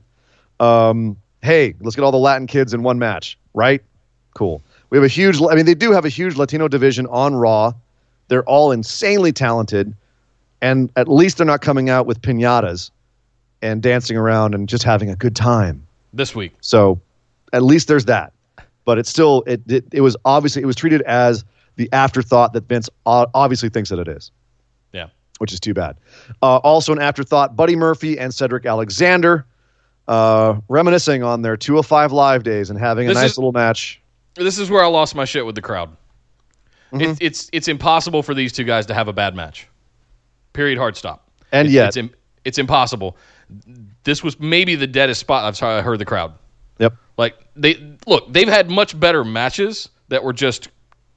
um, 0.60 1.18
hey, 1.44 1.76
let's 1.82 1.96
get 1.96 2.04
all 2.04 2.12
the 2.12 2.18
Latin 2.18 2.48
kids 2.48 2.74
in 2.74 2.82
one 2.82 2.98
match, 2.98 3.38
right? 3.54 3.82
Cool. 4.34 4.62
We 4.90 4.98
have 4.98 5.06
a 5.06 5.10
huge. 5.10 5.40
I 5.42 5.54
mean, 5.56 5.66
they 5.66 5.76
do 5.76 5.92
have 5.92 6.06
a 6.06 6.10
huge 6.10 6.36
Latino 6.36 6.68
division 6.68 7.06
on 7.08 7.36
Raw. 7.36 7.74
They're 8.30 8.44
all 8.46 8.72
insanely 8.72 9.32
talented, 9.32 9.94
and 10.62 10.92
at 10.96 11.08
least 11.08 11.38
they're 11.38 11.46
not 11.46 11.62
coming 11.62 11.90
out 11.90 12.06
with 12.08 12.22
pinatas 12.22 12.90
and 13.62 13.82
dancing 13.82 14.18
around 14.18 14.56
and 14.56 14.68
just 14.68 14.84
having 14.84 15.10
a 15.10 15.16
good 15.16 15.36
time. 15.36 15.86
This 16.14 16.34
week. 16.36 16.54
So, 16.62 17.00
at 17.54 17.64
least 17.64 17.88
there's 17.88 18.06
that. 18.06 18.34
But 18.86 18.98
it's 18.98 19.10
still 19.10 19.44
it 19.48 19.62
it, 19.68 19.86
it 19.92 20.02
was 20.02 20.16
obviously 20.26 20.62
it 20.62 20.66
was 20.66 20.76
treated 20.76 21.02
as 21.04 21.44
the 21.76 21.90
afterthought 21.92 22.54
that 22.54 22.68
Vince 22.68 22.90
obviously 23.06 23.70
thinks 23.70 23.90
that 23.90 23.98
it 24.00 24.08
is 24.08 24.30
Yeah. 24.92 25.08
which 25.40 25.52
is 25.54 25.60
too 25.60 25.74
bad. 25.74 25.98
Uh, 26.42 26.58
also, 26.58 26.92
an 26.94 27.00
afterthought: 27.00 27.56
Buddy 27.56 27.76
Murphy 27.76 28.20
and 28.20 28.34
Cedric 28.34 28.66
Alexander, 28.66 29.46
uh, 30.08 30.60
reminiscing 30.70 31.24
on 31.24 31.42
their 31.42 31.56
205 31.58 32.12
live 32.12 32.44
days 32.44 32.70
and 32.70 32.80
having 32.80 33.06
a 33.08 33.10
This 33.10 33.16
nice 33.22 33.32
is- 33.32 33.38
little 33.38 33.52
match. 33.52 34.00
This 34.36 34.58
is 34.58 34.70
where 34.72 34.84
I 34.84 34.88
lost 34.88 35.14
my 35.14 35.26
shit 35.26 35.46
with 35.46 35.54
the 35.56 35.62
crowd. 35.62 35.90
Mm-hmm. 36.92 37.02
It's 37.02 37.18
it's 37.22 37.50
it's 37.54 37.68
impossible 37.68 38.24
for 38.24 38.34
these 38.34 38.52
two 38.52 38.64
guys 38.64 38.86
to 38.88 38.94
have 38.94 39.08
a 39.08 39.14
bad 39.14 39.36
match. 39.36 39.68
Period. 40.54 40.78
Hard 40.78 40.96
stop. 40.98 41.30
And 41.52 41.68
It- 41.68 41.72
yet- 41.72 41.88
it's 41.90 41.98
im- 41.98 42.14
it's 42.46 42.58
impossible. 42.58 43.16
This 44.04 44.24
was 44.24 44.40
maybe 44.40 44.76
the 44.76 44.88
deadest 44.88 45.20
spot 45.22 45.44
I've 45.46 45.62
I 45.64 45.82
heard 45.82 46.00
the 46.00 46.06
crowd. 46.06 46.34
Yep. 46.80 46.96
Like 47.18 47.36
they 47.56 47.96
look, 48.08 48.32
they've 48.34 48.48
had 48.48 48.70
much 48.70 49.00
better 49.00 49.24
matches 49.24 49.90
that 50.10 50.24
were 50.24 50.34
just 50.34 50.70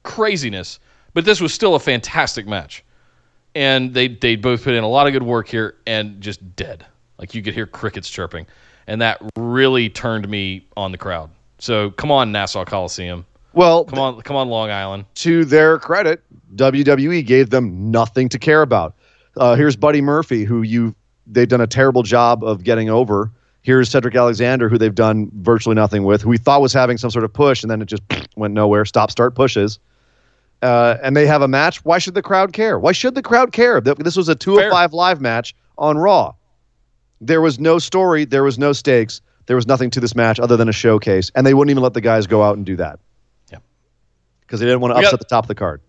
craziness, 0.03 0.79
but 1.13 1.25
this 1.25 1.41
was 1.41 1.53
still 1.53 1.75
a 1.75 1.79
fantastic 1.79 2.47
match. 2.47 2.83
And 3.55 3.93
they 3.93 4.07
they 4.09 4.35
both 4.35 4.63
put 4.63 4.75
in 4.75 4.83
a 4.83 4.87
lot 4.87 5.07
of 5.07 5.13
good 5.13 5.23
work 5.23 5.47
here 5.47 5.75
and 5.87 6.21
just 6.21 6.55
dead. 6.55 6.85
Like 7.17 7.33
you 7.33 7.41
could 7.41 7.55
hear 7.55 7.65
crickets 7.65 8.09
chirping. 8.09 8.45
And 8.87 9.01
that 9.01 9.21
really 9.35 9.89
turned 9.89 10.27
me 10.29 10.65
on 10.77 10.91
the 10.91 10.97
crowd. 10.97 11.29
So 11.59 11.91
come 11.91 12.11
on, 12.11 12.31
Nassau 12.31 12.63
Coliseum. 12.65 13.25
Well, 13.53 13.85
Come 13.85 13.99
on, 13.99 14.21
come 14.21 14.35
on, 14.35 14.49
Long 14.49 14.69
Island. 14.69 15.05
to 15.15 15.43
their 15.43 15.79
credit, 15.79 16.21
WWE 16.55 17.25
gave 17.25 17.49
them 17.49 17.89
nothing 17.91 18.29
to 18.29 18.37
care 18.39 18.61
about. 18.61 18.95
Uh, 19.35 19.55
here's 19.55 19.75
Buddy 19.75 19.99
Murphy, 20.01 20.43
who 20.43 20.61
you 20.61 20.93
they've 21.25 21.47
done 21.47 21.61
a 21.61 21.67
terrible 21.67 22.03
job 22.03 22.43
of 22.43 22.63
getting 22.63 22.89
over. 22.89 23.31
Here's 23.63 23.89
Cedric 23.89 24.15
Alexander, 24.15 24.69
who 24.69 24.77
they've 24.77 24.93
done 24.95 25.29
virtually 25.41 25.75
nothing 25.75 26.03
with, 26.03 26.21
who 26.21 26.29
we 26.29 26.37
thought 26.37 26.61
was 26.61 26.71
having 26.71 26.97
some 26.97 27.09
sort 27.09 27.25
of 27.25 27.33
push, 27.33 27.63
and 27.63 27.69
then 27.71 27.81
it 27.81 27.85
just 27.85 28.03
went 28.37 28.53
nowhere. 28.53 28.85
Stop, 28.85 29.11
start 29.11 29.35
pushes. 29.35 29.79
Uh, 30.61 30.97
and 31.03 31.15
they 31.17 31.27
have 31.27 31.41
a 31.41 31.47
match. 31.47 31.83
Why 31.83 31.97
should 31.99 32.13
the 32.13 32.21
crowd 32.21 32.53
care? 32.53 32.79
Why 32.79 32.91
should 32.91 33.13
the 33.15 33.21
crowd 33.21 33.51
care? 33.51 33.81
Th- 33.81 33.97
This 33.97 34.15
was 34.15 34.29
a 34.29 34.35
two 34.35 34.57
of 34.59 34.71
five 34.71 34.93
live 34.93 35.19
match 35.19 35.55
on 35.77 35.97
Raw. 35.97 36.33
There 37.21 37.41
was 37.41 37.59
no 37.59 37.79
story. 37.79 38.25
There 38.25 38.43
was 38.43 38.57
no 38.59 38.73
stakes. 38.73 39.21
There 39.47 39.55
was 39.55 39.65
nothing 39.67 39.89
to 39.91 39.99
this 39.99 40.15
match 40.15 40.39
other 40.39 40.57
than 40.57 40.67
a 40.69 40.73
showcase, 40.73 41.31
and 41.35 41.45
they 41.47 41.53
wouldn't 41.53 41.71
even 41.71 41.81
let 41.83 41.93
the 41.93 42.01
guys 42.01 42.27
go 42.27 42.43
out 42.43 42.57
and 42.57 42.65
do 42.65 42.75
that. 42.77 42.99
Yeah. 43.51 43.59
because 44.41 44.59
they 44.59 44.65
didn't 44.65 44.81
want 44.81 44.91
to 44.93 44.97
We 44.97 45.01
got- 45.03 45.13
upset 45.13 45.19
the 45.19 45.25
top 45.25 45.43
of 45.45 45.47
the 45.47 45.55
card. 45.55 45.81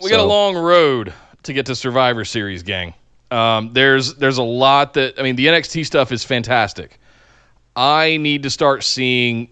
We 0.00 0.10
got 0.10 0.20
a 0.20 0.24
long 0.24 0.56
road 0.56 1.12
to 1.44 1.52
get 1.52 1.66
to 1.66 1.76
Survivor 1.76 2.24
Series, 2.24 2.62
gang. 2.64 2.94
Um, 3.30 3.70
there's 3.72 4.14
there's 4.14 4.38
a 4.38 4.42
lot 4.42 4.94
that 4.94 5.18
I 5.18 5.22
mean 5.22 5.36
the 5.36 5.46
NXT 5.46 5.86
stuff 5.86 6.12
is 6.12 6.22
fantastic. 6.24 6.98
I 7.76 8.16
need 8.18 8.42
to 8.42 8.50
start 8.50 8.82
seeing 8.84 9.48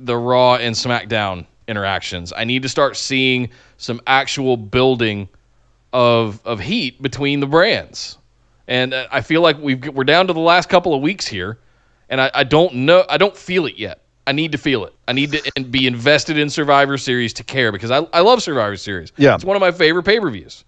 the 0.00 0.16
Raw 0.16 0.56
and 0.56 0.74
SmackDown 0.74 1.46
interactions. 1.68 2.32
I 2.36 2.44
need 2.44 2.62
to 2.62 2.68
start 2.68 2.96
seeing 2.96 3.50
some 3.76 4.00
actual 4.06 4.56
building 4.56 5.28
of 5.92 6.40
of 6.44 6.58
heat 6.60 7.00
between 7.00 7.40
the 7.40 7.46
brands. 7.46 8.18
And 8.68 8.94
uh, 8.94 9.06
I 9.10 9.20
feel 9.20 9.40
like 9.40 9.58
we've 9.58 9.86
we're 9.88 10.04
down 10.04 10.26
to 10.28 10.32
the 10.32 10.40
last 10.40 10.68
couple 10.68 10.94
of 10.94 11.02
weeks 11.02 11.26
here, 11.26 11.58
and 12.08 12.20
I, 12.20 12.30
I 12.34 12.44
don't 12.44 12.74
know 12.74 13.04
I 13.08 13.18
don't 13.18 13.36
feel 13.36 13.66
it 13.66 13.76
yet. 13.76 14.00
I 14.26 14.32
need 14.32 14.52
to 14.52 14.58
feel 14.58 14.84
it. 14.84 14.94
I 15.08 15.12
need 15.12 15.32
to 15.32 15.64
be 15.64 15.86
invested 15.86 16.38
in 16.38 16.48
Survivor 16.48 16.96
Series 16.96 17.32
to 17.34 17.44
care 17.44 17.72
because 17.72 17.90
I, 17.90 17.98
I 18.12 18.20
love 18.20 18.40
Survivor 18.40 18.76
Series. 18.76 19.12
Yeah. 19.16 19.34
it's 19.34 19.44
one 19.44 19.56
of 19.56 19.60
my 19.60 19.72
favorite 19.72 20.04
pay 20.04 20.20
per 20.20 20.30
views, 20.30 20.64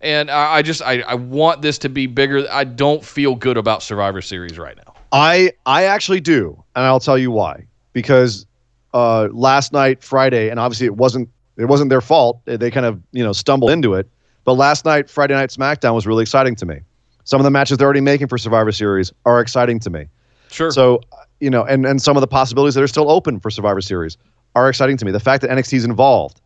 and 0.00 0.30
I, 0.30 0.56
I 0.56 0.62
just 0.62 0.82
I, 0.82 1.00
I 1.00 1.14
want 1.14 1.62
this 1.62 1.78
to 1.78 1.88
be 1.88 2.06
bigger. 2.06 2.46
I 2.50 2.64
don't 2.64 3.04
feel 3.04 3.34
good 3.34 3.56
about 3.56 3.82
Survivor 3.82 4.20
Series 4.20 4.58
right 4.58 4.76
now. 4.76 4.94
I 5.12 5.52
I 5.64 5.84
actually 5.84 6.20
do, 6.20 6.62
and 6.76 6.84
I'll 6.84 7.00
tell 7.00 7.18
you 7.18 7.30
why. 7.30 7.66
Because 7.92 8.46
uh, 8.94 9.28
last 9.32 9.72
night, 9.72 10.02
Friday, 10.02 10.50
and 10.50 10.60
obviously 10.60 10.86
it 10.86 10.96
wasn't 10.96 11.28
it 11.56 11.66
wasn't 11.66 11.90
their 11.90 12.00
fault. 12.00 12.40
They, 12.44 12.56
they 12.56 12.70
kind 12.70 12.86
of 12.86 13.00
you 13.12 13.24
know 13.24 13.32
stumbled 13.32 13.70
into 13.70 13.94
it. 13.94 14.08
But 14.44 14.54
last 14.54 14.84
night, 14.84 15.08
Friday 15.10 15.34
Night 15.34 15.50
SmackDown 15.50 15.94
was 15.94 16.06
really 16.06 16.22
exciting 16.22 16.54
to 16.56 16.66
me. 16.66 16.80
Some 17.30 17.38
of 17.38 17.44
the 17.44 17.50
matches 17.52 17.78
they're 17.78 17.84
already 17.84 18.00
making 18.00 18.26
for 18.26 18.38
Survivor 18.38 18.72
Series 18.72 19.12
are 19.24 19.40
exciting 19.40 19.78
to 19.80 19.88
me. 19.88 20.06
Sure. 20.50 20.72
So 20.72 21.00
you 21.38 21.48
know, 21.48 21.62
and 21.64 21.86
and 21.86 22.02
some 22.02 22.16
of 22.16 22.22
the 22.22 22.26
possibilities 22.26 22.74
that 22.74 22.82
are 22.82 22.88
still 22.88 23.08
open 23.08 23.38
for 23.38 23.50
Survivor 23.50 23.80
Series 23.80 24.16
are 24.56 24.68
exciting 24.68 24.96
to 24.96 25.04
me. 25.04 25.12
The 25.12 25.20
fact 25.20 25.42
that 25.42 25.50
NXT 25.50 25.74
is 25.74 25.84
involved 25.84 26.40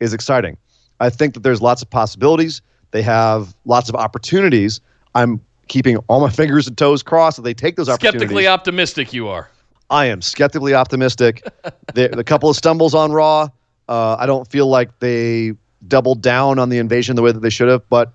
is 0.00 0.14
exciting. 0.14 0.56
I 0.98 1.10
think 1.10 1.34
that 1.34 1.42
there's 1.42 1.60
lots 1.60 1.82
of 1.82 1.90
possibilities. 1.90 2.62
They 2.92 3.02
have 3.02 3.54
lots 3.66 3.90
of 3.90 3.94
opportunities. 3.94 4.80
I'm 5.14 5.42
keeping 5.68 5.98
all 6.08 6.22
my 6.22 6.30
fingers 6.40 6.66
and 6.66 6.76
toes 6.78 7.02
crossed 7.02 7.36
that 7.36 7.42
they 7.42 7.52
take 7.52 7.76
those 7.76 7.90
opportunities. 7.90 8.22
Skeptically 8.22 8.48
optimistic 8.48 9.12
you 9.12 9.28
are. 9.28 9.50
I 9.90 10.06
am 10.06 10.22
skeptically 10.22 10.72
optimistic. 10.72 11.42
the, 11.94 12.08
the 12.08 12.24
couple 12.24 12.48
of 12.48 12.56
stumbles 12.56 12.94
on 12.94 13.12
Raw, 13.12 13.48
uh, 13.90 14.16
I 14.18 14.24
don't 14.24 14.50
feel 14.50 14.68
like 14.68 15.00
they 15.00 15.52
doubled 15.86 16.22
down 16.22 16.58
on 16.58 16.70
the 16.70 16.78
invasion 16.78 17.14
the 17.14 17.22
way 17.22 17.32
that 17.32 17.40
they 17.40 17.50
should 17.50 17.68
have. 17.68 17.86
But 17.90 18.14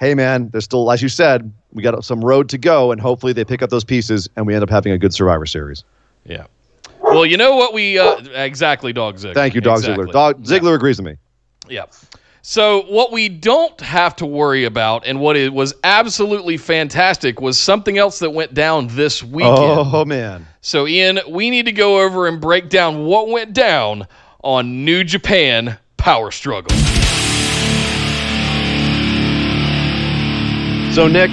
hey, 0.00 0.14
man, 0.14 0.48
there's 0.50 0.64
still, 0.64 0.90
as 0.90 1.02
you 1.02 1.08
said, 1.08 1.52
we 1.72 1.82
got 1.82 2.04
some 2.04 2.24
road 2.24 2.48
to 2.50 2.58
go, 2.58 2.92
and 2.92 3.00
hopefully 3.00 3.32
they 3.32 3.44
pick 3.44 3.62
up 3.62 3.70
those 3.70 3.84
pieces 3.84 4.28
and 4.36 4.46
we 4.46 4.54
end 4.54 4.62
up 4.62 4.70
having 4.70 4.92
a 4.92 4.98
good 4.98 5.14
Survivor 5.14 5.46
Series. 5.46 5.84
Yeah. 6.24 6.46
Well, 7.00 7.26
you 7.26 7.36
know 7.36 7.54
what 7.56 7.74
we 7.74 7.98
uh, 7.98 8.16
exactly, 8.34 8.92
Dog 8.92 9.16
Ziggler. 9.16 9.34
Thank 9.34 9.54
you, 9.54 9.60
Dog 9.60 9.78
Exactly. 9.78 10.06
Ziggler. 10.06 10.12
Dog 10.12 10.42
Ziggler 10.42 10.74
agrees 10.74 10.98
with 10.98 11.06
me. 11.06 11.16
Yeah. 11.68 11.84
So 12.46 12.82
what 12.82 13.10
we 13.12 13.28
don't 13.28 13.80
have 13.80 14.16
to 14.16 14.26
worry 14.26 14.64
about, 14.64 15.06
and 15.06 15.18
what 15.20 15.36
it 15.36 15.52
was 15.52 15.74
absolutely 15.82 16.56
fantastic, 16.56 17.40
was 17.40 17.58
something 17.58 17.96
else 17.98 18.18
that 18.18 18.30
went 18.30 18.52
down 18.52 18.88
this 18.88 19.22
weekend. 19.22 19.54
Oh 19.58 20.04
man, 20.04 20.46
So, 20.60 20.86
Ian, 20.86 21.20
we 21.28 21.50
need 21.50 21.66
to 21.66 21.72
go 21.72 22.02
over 22.02 22.26
and 22.26 22.40
break 22.40 22.68
down 22.68 23.06
what 23.06 23.28
went 23.28 23.54
down 23.54 24.06
on 24.42 24.84
New 24.84 25.04
Japan 25.04 25.78
Power 25.96 26.30
Struggle. 26.30 26.76
So, 30.94 31.08
Nick, 31.08 31.28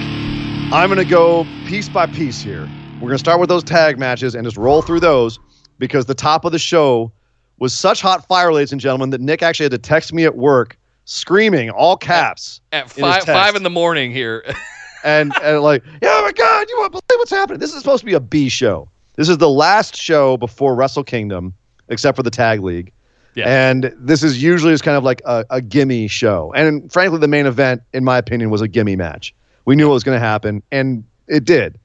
I'm 0.72 0.88
going 0.88 0.98
to 0.98 1.04
go 1.04 1.44
piece 1.68 1.88
by 1.88 2.06
piece 2.06 2.42
here. 2.42 2.68
We're 2.94 3.02
going 3.02 3.12
to 3.12 3.18
start 3.18 3.38
with 3.38 3.48
those 3.48 3.62
tag 3.62 3.96
matches 3.96 4.34
and 4.34 4.44
just 4.44 4.56
roll 4.56 4.82
through 4.82 4.98
those 4.98 5.38
because 5.78 6.06
the 6.06 6.16
top 6.16 6.44
of 6.44 6.50
the 6.50 6.58
show 6.58 7.12
was 7.60 7.72
such 7.72 8.00
hot 8.00 8.26
fire, 8.26 8.52
ladies 8.52 8.72
and 8.72 8.80
gentlemen, 8.80 9.10
that 9.10 9.20
Nick 9.20 9.40
actually 9.40 9.66
had 9.66 9.70
to 9.70 9.78
text 9.78 10.12
me 10.12 10.24
at 10.24 10.36
work 10.36 10.76
screaming 11.04 11.70
all 11.70 11.96
caps 11.96 12.60
At 12.72 12.90
his 12.90 13.04
five, 13.04 13.22
five 13.22 13.54
in 13.54 13.62
the 13.62 13.70
morning 13.70 14.10
here. 14.10 14.44
and, 15.04 15.32
and 15.40 15.60
like, 15.60 15.84
yeah, 16.02 16.08
oh 16.10 16.22
my 16.22 16.32
God, 16.32 16.68
you 16.68 16.76
won't 16.80 16.90
believe 16.90 17.20
what's 17.20 17.30
happening. 17.30 17.60
This 17.60 17.72
is 17.72 17.78
supposed 17.78 18.00
to 18.00 18.06
be 18.06 18.14
a 18.14 18.20
B 18.20 18.48
show. 18.48 18.88
This 19.14 19.28
is 19.28 19.38
the 19.38 19.48
last 19.48 19.94
show 19.94 20.36
before 20.38 20.74
Wrestle 20.74 21.04
Kingdom, 21.04 21.54
except 21.88 22.16
for 22.16 22.24
the 22.24 22.30
tag 22.32 22.62
league. 22.62 22.92
Yeah. 23.36 23.44
And 23.46 23.94
this 23.96 24.24
is 24.24 24.42
usually 24.42 24.72
just 24.72 24.82
kind 24.82 24.96
of 24.96 25.04
like 25.04 25.22
a, 25.24 25.46
a 25.50 25.60
gimme 25.60 26.08
show. 26.08 26.52
And 26.52 26.92
frankly, 26.92 27.20
the 27.20 27.28
main 27.28 27.46
event, 27.46 27.82
in 27.92 28.02
my 28.02 28.18
opinion, 28.18 28.50
was 28.50 28.60
a 28.60 28.66
gimme 28.66 28.96
match. 28.96 29.32
We 29.64 29.76
knew 29.76 29.88
what 29.88 29.94
was 29.94 30.04
going 30.04 30.16
to 30.16 30.24
happen, 30.24 30.62
and 30.72 31.04
it 31.28 31.44
did. 31.44 31.78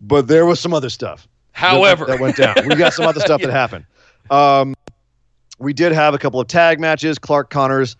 But 0.00 0.28
there 0.28 0.46
was 0.46 0.60
some 0.60 0.74
other 0.74 0.90
stuff. 0.90 1.28
However, 1.52 2.06
that, 2.06 2.20
went 2.20 2.36
down. 2.36 2.54
We 2.66 2.74
got 2.74 2.94
some 2.94 3.06
other 3.06 3.20
stuff 3.20 3.40
that 3.42 3.50
happened. 3.50 3.84
Um, 4.30 4.74
we 5.58 5.72
did 5.72 5.92
have 5.92 6.14
a 6.14 6.18
couple 6.18 6.40
of 6.40 6.46
tag 6.46 6.80
matches. 6.80 7.18
Clark 7.18 7.50
Connors, 7.50 7.96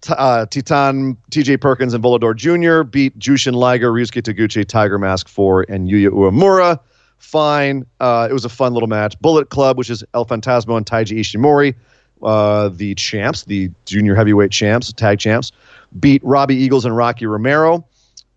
T- 0.00 0.14
uh, 0.16 0.46
Titan, 0.46 1.16
T.J. 1.30 1.58
Perkins, 1.58 1.94
and 1.94 2.02
Volador 2.02 2.34
Jr. 2.34 2.84
beat 2.88 3.18
Jushin 3.18 3.54
Liger, 3.54 3.92
Ryusuke 3.92 4.22
Taguchi, 4.22 4.66
Tiger 4.66 4.98
Mask 4.98 5.28
4, 5.28 5.66
and 5.68 5.88
Yuya 5.88 6.08
Uemura. 6.08 6.80
Fine. 7.18 7.86
Uh, 8.00 8.26
it 8.28 8.32
was 8.32 8.44
a 8.44 8.48
fun 8.48 8.72
little 8.72 8.88
match. 8.88 9.18
Bullet 9.20 9.50
Club, 9.50 9.78
which 9.78 9.90
is 9.90 10.02
El 10.14 10.24
Fantasmo 10.26 10.76
and 10.76 10.86
Taiji 10.86 11.20
Ishimori, 11.20 11.74
uh, 12.22 12.68
the 12.68 12.94
champs, 12.94 13.44
the 13.44 13.70
junior 13.84 14.14
heavyweight 14.14 14.50
champs, 14.50 14.92
tag 14.92 15.18
champs, 15.18 15.52
beat 16.00 16.22
Robbie 16.24 16.56
Eagles 16.56 16.84
and 16.84 16.96
Rocky 16.96 17.26
Romero, 17.26 17.86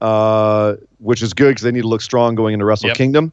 uh, 0.02 0.76
which 1.00 1.22
is 1.22 1.34
good 1.34 1.50
because 1.50 1.64
they 1.64 1.72
need 1.72 1.82
to 1.82 1.88
look 1.88 2.02
strong 2.02 2.36
going 2.36 2.54
into 2.54 2.66
Wrestle 2.66 2.88
Yep. 2.90 2.98
Kingdom. 2.98 3.32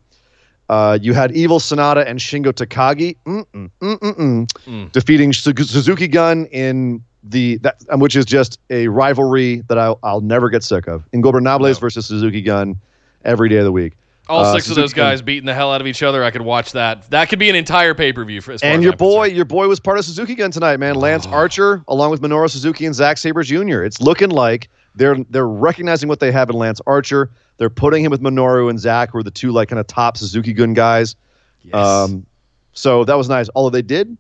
Uh, 0.69 0.99
you 1.03 1.13
had 1.13 1.33
Evil 1.37 1.59
Sanada 1.59 2.07
and 2.07 2.19
Shingo 2.19 2.53
Takagi 2.53 3.17
mm-mm, 3.27 3.71
mm-mm-mm, 3.81 4.47
Mm. 4.67 4.93
defeating 4.93 5.33
Suzuki 5.33 6.09
Gun 6.09 6.47
in 6.47 7.05
the 7.25 7.59
that 7.59 7.77
um, 7.91 8.01
which 8.01 8.17
is 8.17 8.25
just 8.25 8.59
a 8.71 8.89
rivalry 8.89 9.61
that 9.69 9.79
I'll, 9.79 9.99
I'll 10.03 10.21
never 10.23 10.49
get 10.51 10.63
sick 10.63 10.89
of. 10.89 11.05
Ingobernables 11.13 11.75
No. 11.75 11.81
versus 11.81 12.07
Suzuki 12.07 12.41
Gun 12.41 12.81
every 13.25 13.49
day 13.49 13.57
of 13.59 13.65
the 13.65 13.73
week. 13.73 13.95
all 14.29 14.45
Uh, 14.45 14.53
six 14.55 14.69
of 14.71 14.77
those 14.77 14.85
Suzuki 14.91 14.97
Gun- 14.97 15.11
guys 15.11 15.23
beating 15.23 15.47
the 15.47 15.55
hell 15.55 15.73
out 15.73 15.81
of 15.81 15.87
each 15.87 16.03
other. 16.03 16.25
I 16.25 16.31
could 16.31 16.43
watch 16.43 16.73
that. 16.73 17.09
That 17.11 17.29
could 17.29 17.39
be 17.39 17.51
an 17.51 17.57
entire 17.57 17.93
pay 17.95 18.13
per 18.13 18.25
view 18.25 18.41
And 18.63 18.83
your 18.83 18.93
I'm 18.93 18.99
boy, 18.99 19.15
concerned. 19.25 19.37
your 19.37 19.45
boy 19.45 19.69
was 19.69 19.79
part 19.79 19.99
of 19.99 20.05
Suzuki 20.05 20.35
Gun 20.35 20.51
tonight, 20.53 20.79
man. 20.81 20.95
Lance 20.95 21.27
Oh. 21.27 21.33
Archer, 21.33 21.83
along 21.87 22.13
with 22.13 22.23
Minoru 22.23 22.49
Suzuki 22.49 22.87
and 22.87 22.95
Zack 22.95 23.19
Sabre 23.19 23.43
Jr. 23.43 23.83
It's 23.83 24.01
looking 24.01 24.31
like 24.31 24.71
they're 24.95 25.17
they're 25.31 25.49
recognizing 25.49 26.09
what 26.09 26.21
they 26.21 26.31
have 26.33 26.51
in 26.51 26.57
Lance 26.57 26.81
Archer. 26.87 27.31
They're 27.57 27.71
putting 27.71 28.05
him 28.05 28.11
with 28.11 28.21
Minoru 28.21 28.69
and 28.71 28.79
Zack, 28.81 29.11
who 29.13 29.19
are 29.19 29.23
the 29.23 29.31
two 29.31 29.53
like 29.53 29.69
kind 29.69 29.81
of 29.81 29.87
top 29.87 30.17
Suzuki 30.17 30.53
Gun 30.53 30.75
guys. 30.75 31.17
Yes. 31.63 31.75
Um, 31.75 32.27
so 32.73 33.05
that 33.05 33.17
was 33.17 33.29
nice. 33.29 33.49
Although 33.55 33.71
they 33.71 33.83
did, 33.83 34.17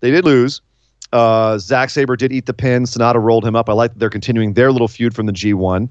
they 0.00 0.10
did 0.10 0.24
lose. 0.24 0.60
Uh, 1.12 1.58
Zack 1.58 1.90
Sabre 1.90 2.16
did 2.16 2.32
eat 2.32 2.46
the 2.46 2.54
pin. 2.54 2.84
Sanada 2.84 3.22
rolled 3.22 3.44
him 3.44 3.54
up. 3.54 3.68
I 3.68 3.72
like 3.72 3.92
that 3.92 3.98
they're 3.98 4.10
continuing 4.10 4.54
their 4.54 4.72
little 4.72 4.88
feud 4.88 5.14
from 5.14 5.26
the 5.26 5.32
G1. 5.32 5.88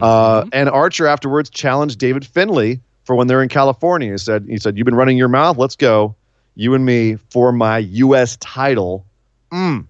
Uh, 0.00 0.40
Mm-hmm. 0.42 0.48
and 0.52 0.68
Archer 0.68 1.06
afterwards 1.06 1.48
challenged 1.50 1.98
David 2.00 2.26
Finlay 2.26 2.80
for 3.04 3.14
when 3.14 3.28
they're 3.28 3.42
in 3.42 3.48
California. 3.48 4.10
He 4.12 4.18
said, 4.18 4.44
"He 4.48 4.58
said 4.58 4.76
you've 4.76 4.84
been 4.84 4.96
running 4.96 5.16
your 5.16 5.28
mouth. 5.28 5.58
Let's 5.58 5.76
go, 5.76 6.16
you 6.56 6.74
and 6.74 6.84
me 6.84 7.16
for 7.30 7.52
my 7.52 7.78
U.S. 7.78 8.36
title." 8.38 9.04
Mm. 9.52 9.86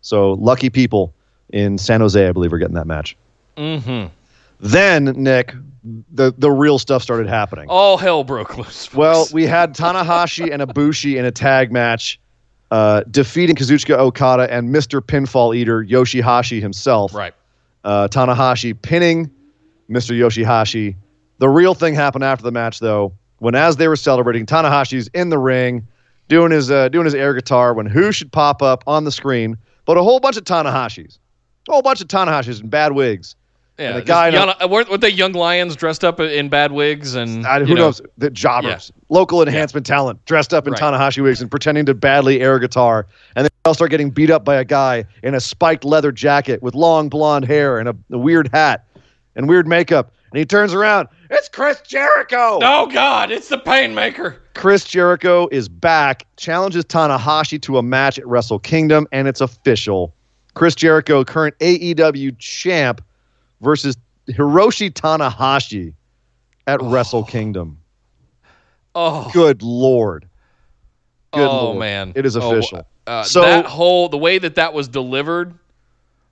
So 0.00 0.32
lucky 0.32 0.68
people 0.70 1.12
in 1.50 1.78
San 1.78 2.00
Jose, 2.00 2.26
I 2.28 2.32
believe, 2.32 2.52
are 2.52 2.58
getting 2.58 2.74
that 2.74 2.88
match. 2.88 3.16
Mhm. 3.56 4.10
Then 4.60 5.04
Nick, 5.16 5.54
the 6.12 6.32
the 6.36 6.50
real 6.50 6.78
stuff 6.78 7.02
started 7.02 7.28
happening. 7.28 7.66
all 7.68 7.96
hell 7.96 8.24
broke 8.24 8.56
loose. 8.56 8.92
Well, 8.94 9.28
we 9.32 9.44
had 9.46 9.74
Tanahashi 9.74 10.52
and 10.52 10.62
Ibushi 10.62 11.16
in 11.16 11.24
a 11.24 11.30
tag 11.30 11.70
match, 11.72 12.18
uh, 12.70 13.02
defeating 13.10 13.54
Kazuchika 13.56 13.96
Okada 13.98 14.52
and 14.52 14.74
Mr. 14.74 15.00
Pinfall 15.00 15.54
Eater 15.56 15.84
Yoshihashi 15.84 16.60
himself. 16.60 17.14
right. 17.14 17.34
Uh, 17.84 18.08
Tanahashi 18.08 18.80
pinning 18.80 19.30
Mr. 19.88 20.18
Yoshihashi. 20.18 20.96
The 21.38 21.48
real 21.48 21.74
thing 21.74 21.94
happened 21.94 22.24
after 22.24 22.42
the 22.42 22.50
match, 22.50 22.80
though, 22.80 23.12
when 23.38 23.54
as 23.54 23.76
they 23.76 23.86
were 23.86 23.94
celebrating, 23.96 24.44
Tanahashi's 24.46 25.06
in 25.08 25.28
the 25.28 25.38
ring 25.38 25.86
doing 26.28 26.50
his 26.50 26.70
uh, 26.70 26.88
doing 26.88 27.04
his 27.04 27.14
air 27.14 27.32
guitar. 27.34 27.74
When 27.74 27.86
who 27.86 28.10
should 28.10 28.32
pop 28.32 28.62
up 28.62 28.82
on 28.86 29.04
the 29.04 29.12
screen 29.12 29.56
but 29.84 29.96
a 29.96 30.02
whole 30.02 30.18
bunch 30.18 30.36
of 30.36 30.42
Tanahashis, 30.44 31.18
a 31.68 31.72
whole 31.72 31.82
bunch 31.82 32.00
of 32.00 32.08
Tanahashis 32.08 32.60
in 32.60 32.68
bad 32.68 32.92
wigs. 32.92 33.36
Yeah, 33.78 33.92
the 33.92 34.02
guy- 34.02 34.28
young, 34.28 34.48
uh, 34.48 34.66
weren't, 34.68 34.88
weren't 34.88 35.02
they 35.02 35.10
young 35.10 35.32
lions 35.32 35.76
dressed 35.76 36.02
up 36.02 36.18
in 36.18 36.48
bad 36.48 36.72
wigs 36.72 37.14
and 37.14 37.46
I, 37.46 37.58
who 37.60 37.74
know, 37.74 37.86
knows? 37.86 38.00
The 38.16 38.30
jobbers, 38.30 38.90
local 39.10 39.42
enhancement 39.42 39.84
talent, 39.84 40.24
dressed 40.24 40.54
up 40.54 40.66
in 40.66 40.72
Right. 40.72 40.80
Tanahashi 40.82 41.22
wigs 41.22 41.42
and 41.42 41.50
pretending 41.50 41.84
to 41.86 41.94
badly 41.94 42.40
air 42.40 42.58
guitar, 42.58 43.06
and 43.34 43.44
then 43.44 43.50
they'll 43.64 43.74
start 43.74 43.90
getting 43.90 44.10
beat 44.10 44.30
up 44.30 44.44
by 44.44 44.54
a 44.56 44.64
guy 44.64 45.04
in 45.22 45.34
a 45.34 45.40
spiked 45.40 45.84
leather 45.84 46.10
jacket 46.10 46.62
with 46.62 46.74
long 46.74 47.10
blonde 47.10 47.44
hair 47.44 47.78
and 47.78 47.88
a, 47.88 47.96
a 48.12 48.18
weird 48.18 48.48
hat 48.52 48.86
and 49.34 49.46
weird 49.48 49.66
makeup, 49.66 50.06
and 50.06 50.32
And 50.32 50.38
he 50.38 50.46
turns 50.46 50.72
around. 50.72 51.08
It's 51.28 51.48
Chris 51.48 51.82
Jericho. 51.82 52.58
Oh 52.62 52.86
God, 52.86 53.30
it's 53.30 53.48
the 53.48 53.58
Painmaker. 53.58 54.36
Chris 54.54 54.84
Jericho 54.84 55.48
is 55.52 55.68
back, 55.68 56.24
challenges 56.38 56.84
Tanahashi 56.86 57.60
to 57.62 57.76
a 57.76 57.82
match 57.82 58.18
at 58.18 58.26
Wrestle 58.26 58.58
Kingdom, 58.58 59.06
and 59.12 59.28
it's 59.28 59.42
official. 59.42 60.14
Chris 60.54 60.74
Jericho, 60.74 61.22
current 61.24 61.54
AEW 61.58 62.38
champ, 62.38 63.02
versus 63.60 63.96
Hiroshi 64.28 64.90
Tanahashi 64.92 65.94
at 66.66 66.80
Wrestle 66.82 67.24
Kingdom. 67.24 67.78
Oh, 68.94 69.30
Good 69.32 69.62
lord. 69.62 70.26
Good 71.32 71.46
oh 71.48 71.64
lord. 71.66 71.78
man, 71.78 72.12
It 72.14 72.24
is 72.24 72.36
Oh, 72.36 72.50
official. 72.50 72.86
uh, 73.06 73.22
So- 73.24 73.42
that 73.42 73.66
whole 73.66 74.08
the 74.08 74.16
way 74.16 74.38
that 74.38 74.54
that 74.54 74.72
was 74.72 74.88
delivered, 74.88 75.54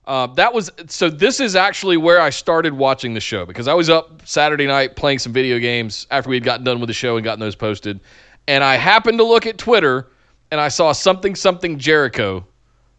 uh, 0.07 0.27
that 0.27 0.53
was 0.53 0.71
so. 0.87 1.09
This 1.09 1.39
is 1.39 1.55
actually 1.55 1.97
where 1.97 2.19
I 2.21 2.29
started 2.31 2.73
watching 2.73 3.13
the 3.13 3.19
show 3.19 3.45
because 3.45 3.67
I 3.67 3.73
was 3.73 3.89
up 3.89 4.21
Saturday 4.25 4.65
night 4.67 4.95
playing 4.95 5.19
some 5.19 5.31
video 5.33 5.59
games 5.59 6.07
after 6.11 6.29
we 6.29 6.35
had 6.35 6.43
gotten 6.43 6.63
done 6.63 6.79
with 6.79 6.87
the 6.87 6.93
show 6.93 7.17
and 7.17 7.23
gotten 7.23 7.39
those 7.39 7.55
posted, 7.55 7.99
and 8.47 8.63
I 8.63 8.75
happened 8.75 9.17
to 9.19 9.23
look 9.23 9.45
at 9.45 9.57
Twitter 9.57 10.07
and 10.51 10.59
I 10.61 10.67
saw 10.69 10.91
something 10.91 11.35
something 11.35 11.77
Jericho 11.79 12.45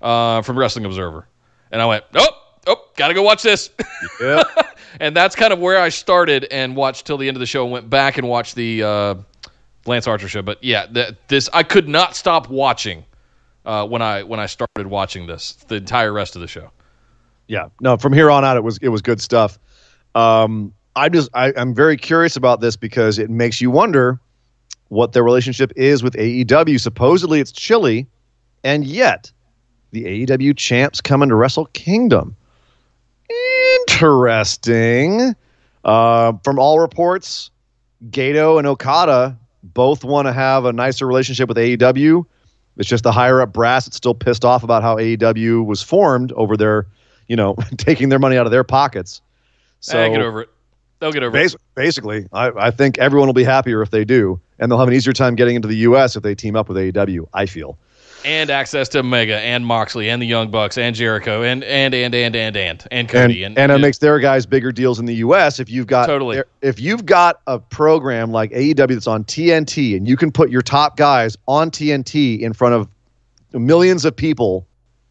uh, 0.02 0.42
from 0.42 0.58
Wrestling 0.58 0.84
Observer, 0.84 1.26
and 1.72 1.80
I 1.82 1.86
went, 1.86 2.04
oh, 2.14 2.28
oh, 2.66 2.88
gotta 2.96 3.14
go 3.14 3.22
watch 3.22 3.42
this. 3.42 3.70
Yep. 4.20 4.46
and 5.00 5.16
that's 5.16 5.34
kind 5.34 5.52
of 5.52 5.58
where 5.58 5.80
I 5.80 5.88
started 5.88 6.46
and 6.50 6.76
watched 6.76 7.06
till 7.06 7.18
the 7.18 7.28
end 7.28 7.36
of 7.36 7.40
the 7.40 7.46
show 7.46 7.64
and 7.64 7.72
went 7.72 7.90
back 7.90 8.18
and 8.18 8.28
watched 8.28 8.54
the 8.54 8.82
uh, 8.82 9.14
Lance 9.86 10.06
Archer 10.06 10.28
show. 10.28 10.42
But 10.42 10.62
yeah, 10.62 10.86
th- 10.86 11.14
this 11.28 11.48
I 11.52 11.62
could 11.62 11.88
not 11.88 12.16
stop 12.16 12.48
watching 12.48 13.04
uh, 13.64 13.86
when 13.86 14.02
I 14.02 14.22
when 14.22 14.40
I 14.40 14.46
started 14.46 14.86
watching 14.86 15.26
this 15.26 15.52
the 15.68 15.76
entire 15.76 16.12
rest 16.12 16.36
of 16.36 16.42
the 16.42 16.48
show. 16.48 16.70
Yeah, 17.48 17.68
no. 17.80 17.96
From 17.96 18.12
here 18.12 18.30
on 18.30 18.44
out, 18.44 18.56
it 18.56 18.64
was 18.64 18.78
it 18.78 18.88
was 18.88 19.02
good 19.02 19.20
stuff. 19.20 19.58
Um, 20.14 20.72
I 20.94 21.08
just 21.08 21.30
I, 21.34 21.52
I'm 21.56 21.74
very 21.74 21.96
curious 21.96 22.36
about 22.36 22.60
this 22.60 22.76
because 22.76 23.18
it 23.18 23.30
makes 23.30 23.60
you 23.60 23.70
wonder 23.70 24.20
what 24.88 25.12
their 25.12 25.24
relationship 25.24 25.72
is 25.76 26.02
with 26.02 26.14
AEW. 26.14 26.80
Supposedly, 26.80 27.40
it's 27.40 27.52
chilly, 27.52 28.06
and 28.64 28.84
yet 28.84 29.30
the 29.90 30.26
AEW 30.26 30.56
champs 30.56 31.00
coming 31.00 31.28
to 31.28 31.34
Wrestle 31.34 31.66
Kingdom. 31.66 32.36
Interesting. 33.89 35.34
Uh, 35.84 36.32
from 36.45 36.59
all 36.59 36.80
reports, 36.80 37.51
Gedo 38.11 38.59
and 38.59 38.66
Okada 38.66 39.39
both 39.62 40.05
want 40.05 40.26
to 40.26 40.32
have 40.32 40.64
a 40.64 40.72
nicer 40.72 41.07
relationship 41.07 41.49
with 41.49 41.57
AEW. 41.57 42.24
It's 42.76 42.89
just 42.89 43.05
the 43.05 43.12
higher 43.12 43.41
up 43.41 43.53
brass 43.53 43.87
that's 43.87 43.97
still 43.97 44.14
pissed 44.14 44.45
off 44.45 44.62
about 44.62 44.82
how 44.82 44.97
AEW 44.97 45.64
was 45.64 45.82
formed 45.82 46.32
over 46.32 46.57
their, 46.57 46.87
you 47.26 47.37
know, 47.37 47.57
taking 47.76 48.09
their 48.09 48.18
money 48.18 48.37
out 48.37 48.47
of 48.47 48.53
their 48.53 48.64
pockets. 48.64 49.22
So 49.80 49.99
eh, 49.99 50.09
get 50.11 50.20
over 50.20 50.43
it. 50.43 50.49
They'll 50.99 51.12
get 51.12 51.22
over 51.22 51.37
it. 51.37 51.55
basically, 51.74 52.26
I, 52.32 52.51
I 52.51 52.70
think 52.70 52.99
everyone 52.99 53.28
will 53.28 53.34
be 53.34 53.45
happier 53.45 53.82
if 53.82 53.91
they 53.91 54.05
do, 54.05 54.41
and 54.59 54.70
they'll 54.70 54.78
have 54.78 54.89
an 54.89 54.95
easier 54.95 55.12
time 55.12 55.34
getting 55.34 55.57
into 55.57 55.68
the 55.68 55.76
U.S. 55.76 56.16
if 56.16 56.22
they 56.22 56.34
team 56.34 56.57
up 56.57 56.68
with 56.68 56.76
AEW. 56.76 57.28
I 57.34 57.47
feel. 57.47 57.78
And 58.26 58.50
access 58.50 58.88
to 58.88 58.98
Omega 58.98 59.38
and 59.38 59.64
Moxley 59.64 60.10
and 60.10 60.20
the 60.20 60.26
Young 60.26 60.50
Bucks 60.50 60.76
and 60.76 60.96
Jericho 60.96 61.42
and 61.44 61.62
and 61.62 61.94
and 61.94 62.12
and 62.12 62.34
and 62.34 62.56
and 62.56 62.84
and 62.90 63.08
Cody 63.08 63.44
and, 63.44 63.56
and 63.56 63.70
it 63.70 63.78
makes 63.78 63.98
their 63.98 64.18
guys 64.18 64.44
bigger 64.46 64.72
deals 64.72 64.98
in 64.98 65.06
the 65.06 65.14
U.S. 65.16 65.60
If 65.60 65.70
you've 65.70 65.86
got 65.86 66.06
Totally. 66.06 66.42
if 66.60 66.80
you've 66.80 67.06
got 67.06 67.40
a 67.46 67.60
program 67.60 68.32
like 68.32 68.50
AEW 68.50 68.88
that's 68.88 69.06
on 69.06 69.22
TNT 69.22 69.96
and 69.96 70.08
you 70.08 70.16
can 70.16 70.32
put 70.32 70.50
your 70.50 70.60
top 70.62 70.96
guys 70.96 71.36
on 71.46 71.70
TNT 71.70 72.40
in 72.40 72.52
front 72.52 72.74
of 72.74 72.88
millions 73.52 74.04
of 74.04 74.16
people 74.16 74.66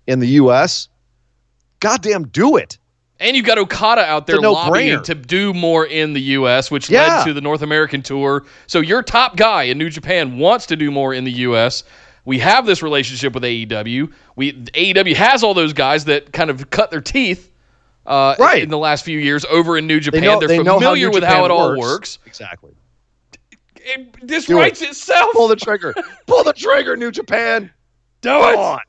in 0.07 0.19
the 0.19 0.27
U.S. 0.27 0.89
Goddamn, 1.79 2.27
do 2.27 2.57
it. 2.57 2.77
And 3.21 3.37
you've 3.37 3.45
got 3.45 3.57
Okada 3.57 4.01
out 4.01 4.27
there 4.27 4.41
lobbying 4.41 5.01
to 5.03 5.15
do 5.15 5.53
more 5.53 5.85
in 5.85 6.11
the 6.11 6.21
U.S., 6.21 6.69
which 6.69 6.89
Yeah. 6.89 7.19
led 7.19 7.25
to 7.27 7.33
the 7.33 7.39
North 7.39 7.61
American 7.61 8.01
tour. 8.01 8.43
So 8.67 8.81
your 8.81 9.01
top 9.01 9.37
guy 9.37 9.63
in 9.63 9.77
New 9.77 9.89
Japan 9.89 10.37
wants 10.37 10.65
to 10.65 10.75
do 10.75 10.91
more 10.91 11.13
in 11.13 11.23
the 11.23 11.31
U.S. 11.31 11.85
We 12.25 12.39
have 12.39 12.65
this 12.65 12.81
relationship 12.81 13.33
with 13.33 13.43
AEW. 13.43 14.11
We 14.35 14.53
AEW 14.53 15.15
has 15.15 15.43
all 15.43 15.53
those 15.53 15.73
guys 15.73 16.05
that 16.05 16.33
kind 16.33 16.49
of 16.49 16.69
cut 16.71 16.89
their 16.91 17.01
teeth 17.01 17.51
uh, 18.05 18.35
Right. 18.39 18.63
in 18.63 18.69
the 18.69 18.77
last 18.77 19.05
few 19.05 19.19
years 19.19 19.45
over 19.45 19.77
in 19.77 19.87
New 19.87 19.95
They 19.99 20.05
Japan. 20.05 20.21
know, 20.23 20.39
They're 20.39 20.47
they 20.47 20.63
know 20.63 20.73
how 20.73 20.79
familiar 20.79 21.07
New 21.09 21.13
with 21.13 21.23
how 21.23 21.29
Japan 21.35 21.45
it 21.45 21.51
all 21.51 21.69
works. 21.69 21.79
works. 21.79 22.19
Exactly. 22.25 22.73
It, 23.77 24.27
this 24.27 24.45
Do 24.45 24.57
it. 24.57 24.61
writes 24.61 24.81
itself. 24.81 25.31
Pull 25.33 25.47
the 25.47 25.55
trigger. 25.55 25.93
Pull 26.27 26.43
the 26.43 26.53
trigger, 26.53 26.95
New 26.97 27.11
Japan. 27.11 27.71
do 28.21 28.29
Come 28.29 28.53
it. 28.53 28.57
on. 28.57 28.79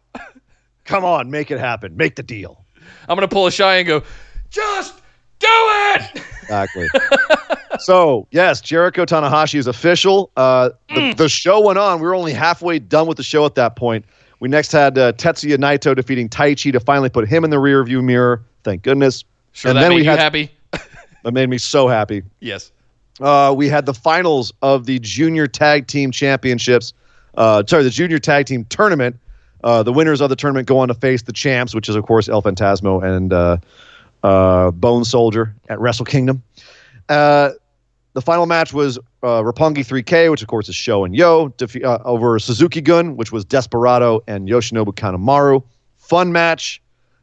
Come 0.84 1.04
on, 1.04 1.30
make 1.30 1.50
it 1.50 1.58
happen. 1.58 1.96
Make 1.96 2.16
the 2.16 2.22
deal. 2.22 2.64
I'm 3.08 3.16
gonna 3.16 3.28
pull 3.28 3.46
a 3.46 3.50
Shia 3.50 3.78
and 3.80 3.86
go. 3.86 4.02
Just 4.48 4.94
do 5.38 5.46
it. 5.48 6.22
Exactly. 6.42 6.88
so 7.78 8.26
yes, 8.30 8.60
Jericho 8.60 9.04
Tanahashi 9.04 9.58
is 9.58 9.66
official. 9.66 10.30
Uh, 10.36 10.70
the, 10.94 11.14
the 11.16 11.28
show 11.28 11.60
went 11.60 11.78
on. 11.78 12.00
We 12.00 12.06
were 12.06 12.14
only 12.14 12.32
halfway 12.32 12.78
done 12.78 13.06
with 13.06 13.16
the 13.16 13.22
show 13.22 13.44
at 13.46 13.54
that 13.56 13.76
point. 13.76 14.04
We 14.40 14.48
next 14.48 14.70
had 14.72 14.98
uh, 14.98 15.12
Tetsuya 15.12 15.56
Naito 15.56 15.94
defeating 15.96 16.28
Taichi 16.28 16.70
to 16.72 16.80
finally 16.80 17.08
put 17.08 17.26
him 17.28 17.42
in 17.44 17.50
the 17.50 17.56
rearview 17.56 18.02
mirror. 18.04 18.42
Thank 18.64 18.82
goodness. 18.82 19.24
Sure, 19.52 19.70
And 19.70 19.76
that 19.78 19.82
then 19.82 19.90
made 19.90 19.96
we 19.96 20.02
you 20.04 20.10
had- 20.10 20.18
happy. 20.18 20.50
That 21.24 21.32
made 21.32 21.48
me 21.48 21.58
so 21.58 21.88
happy. 21.88 22.22
yes. 22.40 22.70
Uh, 23.18 23.52
we 23.56 23.66
had 23.68 23.86
the 23.86 23.94
finals 23.94 24.52
of 24.62 24.84
the 24.84 24.98
Junior 25.00 25.46
Tag 25.46 25.86
Team 25.86 26.10
Championships. 26.12 26.92
Uh, 27.34 27.62
sorry, 27.66 27.82
the 27.82 27.90
Junior 27.90 28.18
Tag 28.18 28.44
Team 28.46 28.64
Tournament. 28.66 29.16
Uh, 29.64 29.82
the 29.82 29.92
winners 29.92 30.20
of 30.20 30.28
the 30.28 30.36
tournament 30.36 30.68
go 30.68 30.78
on 30.78 30.88
to 30.88 30.94
face 30.94 31.22
the 31.22 31.32
champs, 31.32 31.74
which 31.74 31.88
is 31.88 31.96
of 31.96 32.04
course 32.04 32.28
El 32.28 32.42
Fantasmo 32.42 33.02
and 33.02 33.32
uh, 34.26 34.72
Bone 34.72 35.04
Soldier 35.04 35.54
at 35.68 35.78
Wrestle 35.78 36.04
Kingdom. 36.04 36.42
Uh, 37.08 37.50
the 38.14 38.20
final 38.20 38.46
match 38.46 38.72
was 38.72 38.98
uh, 39.22 39.42
Roppongi 39.42 39.86
3K, 39.86 40.30
which 40.30 40.42
of 40.42 40.48
course 40.48 40.68
is 40.68 40.74
Sho 40.74 41.04
and 41.04 41.14
Yo, 41.14 41.52
uh, 41.60 41.98
over 42.04 42.38
Suzuki 42.38 42.80
Gun, 42.80 43.16
which 43.16 43.30
was 43.30 43.44
Desperado 43.44 44.24
and 44.26 44.48
Yoshinobu 44.48 44.94
Kanemaru. 44.94 45.62
Fun 45.98 46.32
match. 46.32 46.82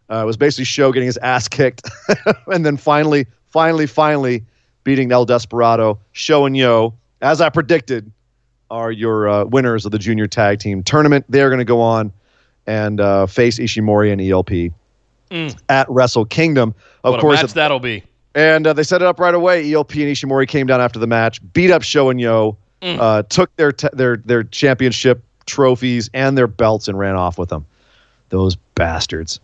Uh, 0.09 0.21
it 0.23 0.25
was 0.25 0.37
basically 0.37 0.65
Sho 0.65 0.91
getting 0.91 1.07
his 1.07 1.17
ass 1.17 1.47
kicked, 1.47 1.89
and 2.47 2.65
then 2.65 2.77
finally, 2.77 3.25
finally, 3.47 3.87
finally 3.87 4.45
beating 4.83 5.11
El 5.11 5.25
Desperado. 5.25 5.99
Sho 6.13 6.45
and 6.45 6.55
Yo, 6.55 6.93
as 7.21 7.41
I 7.41 7.49
predicted, 7.49 8.11
are 8.69 8.91
your 8.91 9.27
uh, 9.27 9.45
winners 9.45 9.85
of 9.85 9.91
the 9.91 9.99
Junior 9.99 10.27
Tag 10.27 10.59
Team 10.59 10.83
Tournament. 10.83 11.25
They 11.27 11.41
are 11.41 11.49
going 11.49 11.59
to 11.59 11.65
go 11.65 11.81
on 11.81 12.13
and 12.65 13.01
uh, 13.01 13.25
face 13.25 13.59
Ishimori 13.59 14.11
and 14.11 14.21
ELP 14.21 14.73
Mm. 15.33 15.57
at 15.69 15.89
Wrestle 15.89 16.25
Kingdom. 16.25 16.73
Of 17.03 17.13
what 17.13 17.21
course, 17.21 17.39
a 17.39 17.43
match 17.43 17.53
that'll 17.53 17.79
be. 17.79 18.03
and 18.35 18.67
uh, 18.67 18.73
they 18.73 18.83
set 18.83 19.01
it 19.01 19.07
up 19.07 19.19
right 19.19 19.33
away. 19.33 19.71
ELP 19.73 19.91
and 19.95 20.03
Ishimori 20.03 20.47
came 20.47 20.67
down 20.67 20.79
after 20.79 20.99
the 20.99 21.07
match, 21.07 21.41
beat 21.53 21.71
up 21.71 21.81
Sho 21.83 22.09
and 22.09 22.21
Yo, 22.21 22.57
Mm. 22.81 22.99
uh, 22.99 23.23
took 23.29 23.53
their 23.55 23.71
t- 23.71 23.87
their 23.93 24.17
their 24.17 24.43
championship 24.43 25.23
trophies 25.45 26.09
and 26.13 26.37
their 26.37 26.47
belts 26.47 26.87
and 26.89 26.97
ran 26.99 27.15
off 27.15 27.37
with 27.37 27.47
them. 27.49 27.65
Those 28.29 28.55
bastards. 28.75 29.39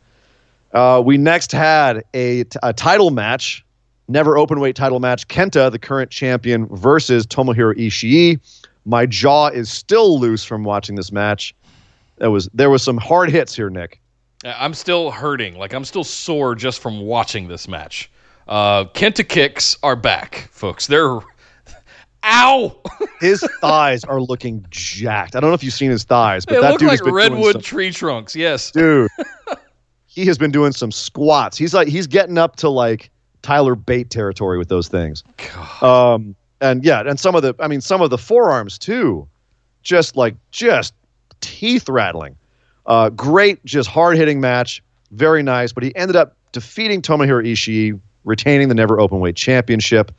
Uh, 0.73 1.01
we 1.03 1.17
next 1.17 1.51
had 1.53 2.03
a, 2.13 2.43
t- 2.43 2.59
a 2.61 2.73
title 2.73 3.09
match, 3.11 3.65
never 4.09 4.37
open 4.37 4.59
weight 4.59 4.75
title 4.75 4.99
match. 4.99 5.27
Kenta, 5.29 5.71
the 5.71 5.79
current 5.79 6.11
champion, 6.11 6.67
versus 6.67 7.25
Tomohiro 7.25 7.73
Ishii. 7.75 8.39
My 8.85 9.05
jaw 9.05 9.47
is 9.47 9.69
still 9.71 10.19
loose 10.19 10.43
from 10.43 10.63
watching 10.63 10.95
this 10.95 11.11
match. 11.11 11.55
There 12.17 12.31
was 12.31 12.49
there 12.53 12.69
was 12.69 12.83
some 12.83 12.97
hard 12.97 13.29
hits 13.31 13.55
here, 13.55 13.69
Nick. 13.69 13.98
I'm 14.45 14.73
still 14.73 15.11
hurting. 15.11 15.57
Like 15.57 15.73
I'm 15.73 15.85
still 15.85 16.03
sore 16.03 16.55
just 16.55 16.81
from 16.81 17.01
watching 17.01 17.47
this 17.47 17.67
match. 17.67 18.09
Uh, 18.47 18.85
Kenta 18.85 19.27
kicks 19.27 19.77
are 19.83 19.95
back, 19.95 20.49
folks. 20.51 20.87
They're 20.87 21.19
ow. 22.23 22.75
His 23.19 23.45
thighs 23.61 24.03
are 24.05 24.21
looking 24.21 24.65
jacked. 24.69 25.35
I 25.35 25.39
don't 25.39 25.49
know 25.49 25.55
if 25.55 25.63
you've 25.63 25.73
seen 25.73 25.91
his 25.91 26.03
thighs, 26.03 26.45
but 26.45 26.55
they 26.55 26.61
that 26.61 26.71
look 26.71 26.79
dude 26.79 26.87
like 26.87 26.99
has 26.99 27.05
been 27.05 27.13
redwood 27.13 27.53
some- 27.53 27.61
tree 27.61 27.91
trunks. 27.91 28.35
Yes. 28.35 28.71
dude. 28.71 29.09
he 30.07 30.25
has 30.25 30.37
been 30.37 30.51
doing 30.51 30.71
some 30.71 30.91
squats. 30.91 31.57
He's 31.57 31.73
like 31.73 31.87
he's 31.89 32.07
getting 32.07 32.37
up 32.37 32.55
to 32.57 32.69
like 32.69 33.09
Tyler 33.41 33.75
Bate 33.75 34.09
territory 34.09 34.57
with 34.57 34.69
those 34.69 34.87
things. 34.87 35.23
God. 35.53 35.83
Um, 36.15 36.35
and 36.61 36.83
yeah, 36.83 37.01
and 37.01 37.19
some 37.19 37.35
of 37.35 37.41
the 37.41 37.53
I 37.59 37.67
mean 37.67 37.81
some 37.81 38.01
of 38.01 38.09
the 38.09 38.17
forearms 38.17 38.77
too, 38.77 39.27
just 39.83 40.15
like 40.15 40.35
just 40.51 40.93
teeth 41.41 41.89
rattling. 41.89 42.35
Uh, 42.85 43.09
great, 43.09 43.63
just 43.65 43.89
hard 43.89 44.17
hitting 44.17 44.39
match, 44.39 44.81
very 45.11 45.43
nice. 45.43 45.71
But 45.71 45.83
he 45.83 45.95
ended 45.95 46.15
up 46.15 46.35
defeating 46.51 47.01
Tomohiro 47.01 47.45
Ishii, 47.45 47.99
retaining 48.23 48.67
the 48.69 48.75
never 48.75 48.99
open 48.99 49.19
weight 49.19 49.35
championship. 49.35 50.11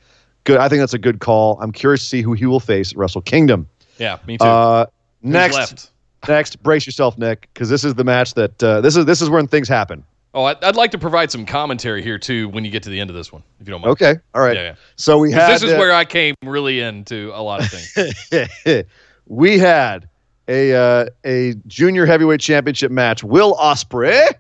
Good, 0.45 0.59
I 0.59 0.69
think 0.69 0.81
that's 0.81 0.95
a 0.95 0.99
good 0.99 1.21
call. 1.21 1.59
I'm 1.61 1.73
curious 1.73 2.01
to 2.03 2.07
see 2.07 2.23
who 2.23 2.33
he 2.33 2.47
will 2.47 2.61
face 2.61 2.93
at 2.93 2.99
Wrestle 2.99 3.21
Kingdom. 3.21 3.69
Yeah, 3.99 4.19
me 4.27 4.39
too. 4.39 4.45
Uh, 4.45 4.87
next, 5.23 5.55
left? 5.55 5.91
next, 6.29 6.63
brace 6.63 6.87
yourself, 6.87 7.19
Nick, 7.19 7.49
because 7.53 7.69
this 7.69 7.85
is 7.85 7.95
the 7.95 8.05
match 8.05 8.35
that 8.35 8.63
uh, 8.63 8.81
this 8.81 8.97
is 8.97 9.05
this 9.05 9.21
is 9.21 9.29
when 9.29 9.47
things 9.47 9.69
happen. 9.69 10.05
Oh, 10.33 10.45
I'd, 10.45 10.63
I'd 10.63 10.77
like 10.77 10.93
to 10.93 10.99
provide 10.99 11.31
some 11.31 11.45
commentary 11.45 12.03
here 12.03 12.19
too 12.19 12.49
when 12.51 12.65
you 12.65 12.71
get 12.71 12.85
to 12.85 12.91
the 12.91 13.01
end 13.01 13.11
of 13.11 13.17
this 13.17 13.33
one, 13.33 13.43
if 13.61 13.67
you 13.67 13.73
don't 13.73 13.81
mind. 13.81 13.93
Okay, 13.93 14.15
all 14.35 14.43
right. 14.43 14.57
Yeah, 14.57 14.63
yeah. 14.63 14.75
So 14.97 15.19
we 15.19 15.33
had 15.33 15.51
This 15.55 15.65
is 15.65 15.73
uh, 15.73 15.77
where 15.77 15.93
I 15.93 16.05
came 16.05 16.35
really 16.45 16.81
into 16.81 17.33
a 17.35 17.43
lot 17.43 17.61
of 17.61 17.69
things. 17.69 18.85
we 19.27 19.59
had 19.59 20.09
a 20.51 20.75
uh, 20.75 21.07
a 21.25 21.55
junior 21.69 22.05
heavyweight 22.05 22.41
championship 22.41 22.91
match. 22.91 23.23
Will 23.23 23.55
Ospreay 23.55 24.35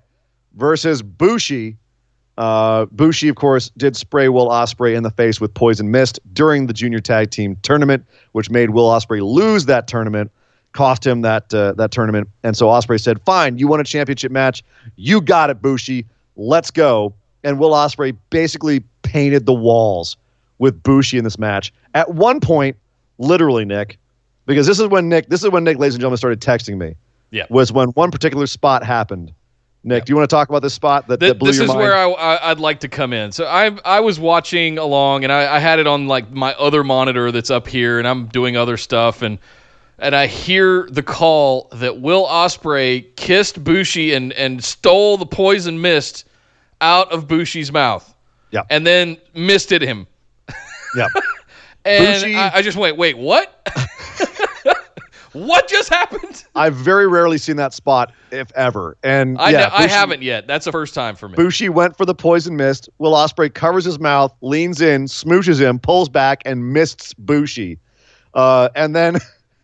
versus 0.55 1.03
Bushi. 1.03 1.77
Uh, 2.37 2.87
Bushi, 2.87 3.29
of 3.29 3.37
course, 3.37 3.71
did 3.77 3.97
spray 3.97 4.29
Will 4.29 4.49
Ospreay 4.49 4.97
in 4.97 5.03
the 5.03 5.11
face 5.11 5.41
with 5.41 5.55
poison 5.55 5.91
mist 5.91 6.19
during 6.33 6.67
the 6.67 6.73
junior 6.73 6.99
tag 6.99 7.31
team 7.31 7.57
tournament, 7.63 8.05
which 8.33 8.51
made 8.51 8.71
Will 8.71 8.89
Ospreay 8.89 9.21
lose 9.23 9.67
that 9.67 9.87
tournament, 9.87 10.31
cost 10.73 11.07
him 11.07 11.21
that 11.21 11.53
uh, 11.55 11.73
that 11.73 11.93
tournament. 11.93 12.29
And 12.43 12.57
so 12.57 12.67
Ospreay 12.67 13.01
said, 13.01 13.23
"Fine, 13.23 13.59
you 13.59 13.69
won 13.69 13.81
a 13.81 13.85
championship 13.85 14.33
match. 14.33 14.65
You 14.97 15.21
got 15.21 15.49
it, 15.51 15.63
Bushi. 15.63 16.07
Let's 16.37 16.71
go." 16.71 17.15
And 17.45 17.59
Will 17.59 17.71
Ospreay 17.71 18.17
basically 18.31 18.81
painted 19.03 19.47
the 19.47 19.55
walls 19.55 20.17
with 20.59 20.83
Bushi 20.83 21.19
in 21.19 21.25
this 21.25 21.39
match. 21.39 21.73
At 21.95 22.15
one 22.15 22.41
point, 22.41 22.77
literally, 23.19 23.65
Nick, 23.65 23.99
because 24.51 24.67
this 24.67 24.79
is 24.81 24.89
when 24.89 25.09
Nick, 25.09 25.29
this 25.29 25.43
is 25.43 25.51
when 25.51 25.65
Nick, 25.65 25.79
ladies 25.79 25.95
and 25.95 26.01
gentlemen, 26.01 26.17
started 26.19 26.41
texting 26.41 26.77
me. 26.77 26.97
Yeah. 27.31 27.47
Was 27.51 27.73
when 27.73 27.89
one 27.91 28.11
particular 28.11 28.47
spot 28.47 28.85
happened. 28.85 29.33
Nick, 29.83 30.05
do 30.05 30.11
you 30.11 30.17
want 30.17 30.29
to 30.29 30.35
talk 30.35 30.49
about 30.51 30.61
this 30.61 30.75
spot 30.75 31.09
that, 31.09 31.21
Th- 31.21 31.31
that 31.31 31.39
blew 31.39 31.49
this 31.51 31.57
your 31.57 31.65
is 31.65 31.69
mind? 31.69 31.81
where 31.81 31.95
I, 31.97 32.11
I, 32.11 32.51
I'd 32.51 32.59
like 32.61 32.81
to 32.81 32.89
come 32.89 33.13
in. 33.15 33.33
So 33.33 33.47
I 33.47 33.71
I 33.85 34.01
was 34.01 34.21
watching 34.21 34.77
along, 34.77 35.25
and 35.25 35.33
I, 35.33 35.57
I 35.57 35.59
had 35.59 35.79
it 35.79 35.87
on 35.87 36.07
like 36.07 36.31
my 36.31 36.53
other 36.55 36.85
monitor 36.85 37.33
that's 37.33 37.51
up 37.51 37.67
here, 37.67 37.99
and 37.99 38.07
I'm 38.07 38.27
doing 38.27 38.57
other 38.57 38.77
stuff, 38.77 39.23
and 39.23 39.39
and 39.99 40.15
I 40.15 40.27
hear 40.27 40.87
the 40.91 41.03
call 41.03 41.69
that 41.73 42.01
Will 42.01 42.27
Ospreay 42.27 43.15
kissed 43.17 43.63
Bushi 43.65 44.13
and 44.13 44.33
and 44.35 44.63
stole 44.63 45.17
the 45.17 45.27
poison 45.27 45.81
mist 45.81 46.27
out 46.81 47.11
of 47.13 47.27
Bushi's 47.29 47.73
mouth. 47.73 48.13
Yeah. 48.51 48.63
and 48.69 48.85
then 48.85 49.17
misted 49.33 49.81
him. 49.81 50.09
yeah. 50.97 51.07
And 51.83 52.37
I, 52.37 52.57
I 52.57 52.63
just 52.63 52.77
went, 52.77 52.99
wait, 52.99 53.17
what? 53.17 53.67
what 55.33 55.69
just 55.69 55.89
happened? 55.89 56.45
I've 56.55 56.75
very 56.75 57.07
rarely 57.07 57.39
seen 57.39 57.57
that 57.57 57.73
spot, 57.73 58.13
if 58.31 58.51
ever. 58.55 58.97
And 59.03 59.39
I, 59.39 59.51
yeah, 59.51 59.71
I 59.73 59.83
Bushi- 59.83 59.95
haven't 59.95 60.23
yet. 60.23 60.47
That's 60.47 60.65
the 60.65 60.73
first 60.73 60.95
time 60.95 61.17
for 61.17 61.29
me. 61.29 61.37
Bushi 61.37 61.69
went 61.69 61.97
for 61.97 62.05
the 62.05 62.15
poison 62.15 62.57
mist. 62.57 62.89
Will 62.99 63.13
Ospreay 63.13 63.53
covers 63.53 63.85
his 63.85 63.99
mouth, 63.99 64.35
leans 64.41 64.81
in, 64.81 65.05
smooches 65.05 65.61
him, 65.61 65.79
pulls 65.79 66.09
back, 66.09 66.43
and 66.45 66.73
mists 66.73 67.15
Bushi. 67.15 67.79
Uh, 68.35 68.69
and 68.75 68.95
then 68.95 69.19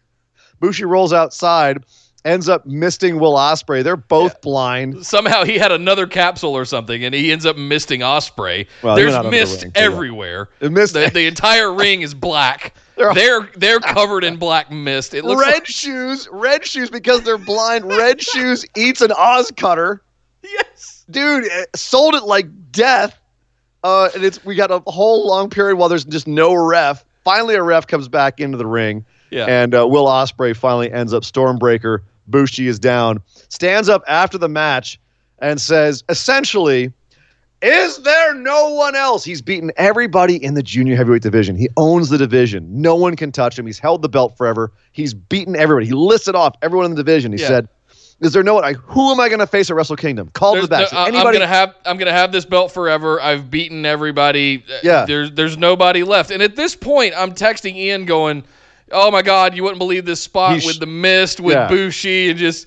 Bushi 0.61 0.85
rolls 0.85 1.12
outside, 1.12 1.85
ends 2.27 2.49
up 2.49 2.66
misting 2.66 3.18
Will 3.18 3.35
Ospreay. 3.35 3.83
They're 3.85 3.97
both 3.97 4.41
blind. 4.43 5.07
Somehow 5.07 5.45
he 5.45 5.57
had 5.59 5.72
another 5.72 6.07
capsule 6.07 6.55
or 6.55 6.64
something, 6.64 7.05
and 7.05 7.14
he 7.14 7.33
ends 7.33 7.47
up 7.47 7.57
misting 7.57 8.01
Ospreay. 8.01 8.66
Well, 8.83 8.97
There's 8.97 9.14
under 9.14 9.31
the 9.31 9.31
mist 9.31 9.62
ring, 9.62 9.72
everywhere. 9.74 10.49
The, 10.59 10.68
the 10.68 11.27
entire 11.27 11.72
ring 11.72 12.03
is 12.03 12.12
black. 12.12 12.74
They're 12.97 13.12
They're 13.14 13.49
they're, 13.57 13.81
covered 13.81 14.24
in 14.24 14.37
black 14.39 14.70
mist. 14.70 15.14
It 15.14 15.24
looks 15.24 15.41
red 15.43 15.55
like, 15.55 15.66
shoes, 15.66 16.29
red 16.33 16.64
shoes 16.66 16.91
because 16.91 17.22
they're 17.22 17.37
blind. 17.39 17.85
Red 17.87 18.22
shoes 18.22 18.64
eats 18.77 19.01
an 19.03 19.11
OsCutter. 19.11 20.01
yes. 20.43 21.05
dude 21.11 21.45
sold 21.74 22.14
it 22.14 22.24
like 22.24 22.47
death 22.72 23.18
uh 23.85 24.09
and 24.14 24.24
it's 24.24 24.45
we 24.45 24.55
got 24.55 24.70
a 24.70 24.81
whole 24.91 25.27
long 25.27 25.49
period 25.51 25.77
while 25.77 25.89
there's 25.89 26.05
just 26.05 26.27
no 26.27 26.55
ref 26.55 27.05
finally 27.24 27.55
a 27.55 27.62
ref 27.62 27.87
comes 27.87 28.09
back 28.09 28.41
into 28.41 28.57
the 28.57 28.66
ring 28.66 29.05
Yeah. 29.31 29.45
and 29.47 29.74
uh, 29.74 29.87
will 29.87 30.07
ospreay 30.07 30.57
finally 30.57 30.91
ends 30.91 31.12
up 31.12 31.22
stormbreaker 31.22 32.01
bushi 32.29 32.66
is 32.68 32.79
down 32.79 33.20
stands 33.49 33.89
up 33.89 34.03
after 34.09 34.37
the 34.39 34.49
match 34.49 34.99
and 35.39 35.61
says 35.61 36.03
essentially 36.09 36.93
is 37.62 37.99
there 38.03 38.35
no 38.35 38.74
one 38.74 38.95
else 38.95 39.24
he's 39.24 39.41
beaten 39.41 39.72
everybody 39.77 40.43
in 40.43 40.55
the 40.55 40.62
junior 40.62 40.95
heavyweight 40.97 41.22
division 41.22 41.57
he 41.57 41.68
owns 41.77 42.09
the 42.11 42.18
division 42.18 42.68
no 42.83 42.95
one 42.95 43.16
can 43.16 43.33
touch 43.33 43.59
him 43.59 43.64
he's 43.66 43.79
held 43.79 44.03
the 44.03 44.09
belt 44.09 44.37
forever 44.37 44.72
he's 44.93 45.14
beaten 45.14 45.57
everybody 45.57 45.87
he 45.87 45.93
listed 45.93 46.35
off 46.35 46.55
everyone 46.62 46.85
in 46.87 46.91
the 46.91 47.03
division 47.03 47.33
he 47.33 47.39
Yeah. 47.41 47.49
said 47.49 47.68
is 48.18 48.33
there 48.33 48.43
no 48.43 48.55
one? 48.55 48.64
I, 48.64 48.72
who 48.72 49.12
am 49.12 49.20
I 49.20 49.29
going 49.29 49.41
to 49.41 49.47
face 49.47 49.68
at 49.68 49.77
Wrestle 49.77 49.95
Kingdom? 49.95 50.31
Call 50.33 50.55
to 50.55 50.61
There's 50.66 50.70
the 50.70 50.87
back. 50.87 50.91
no- 50.91 50.99
I- 51.18 51.22
I'm 51.22 51.33
gonna 51.35 51.47
have 51.47 51.74
I'm 51.85 51.99
gonna 51.99 52.12
have 52.12 52.33
this 52.33 52.47
belt 52.47 52.72
forever. 52.72 53.20
I've 53.20 53.51
beaten 53.51 53.85
everybody. 53.85 54.64
Yeah. 54.83 55.05
There's 55.05 55.33
there's 55.33 55.59
nobody 55.59 56.03
left. 56.03 56.31
And 56.31 56.43
at 56.43 56.57
this 56.57 56.74
point, 56.74 57.12
I'm 57.14 57.33
texting 57.33 57.74
Ian 57.77 58.07
going, 58.07 58.43
"Oh 58.93 59.11
my 59.11 59.22
God, 59.22 59.55
you 59.57 59.62
wouldn't 59.62 59.78
believe 59.78 60.05
this 60.05 60.20
spot 60.22 60.53
He's- 60.53 60.66
with 60.66 60.80
the 60.80 60.87
mist 60.87 61.41
with 61.41 61.55
Yeah. 61.57 61.68
Bushi 61.68 62.30
and 62.30 62.39
just 62.39 62.66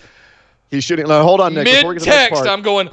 He's 0.69 0.83
shooting. 0.83 1.07
Now, 1.07 1.23
hold 1.23 1.41
on, 1.41 1.53
Nick. 1.55 1.63
mid 1.65 1.73
get 1.73 1.81
to 1.81 1.87
the 1.87 2.05
next 2.05 2.29
text. 2.29 2.47
I'm 2.47 2.61
going, 2.61 2.89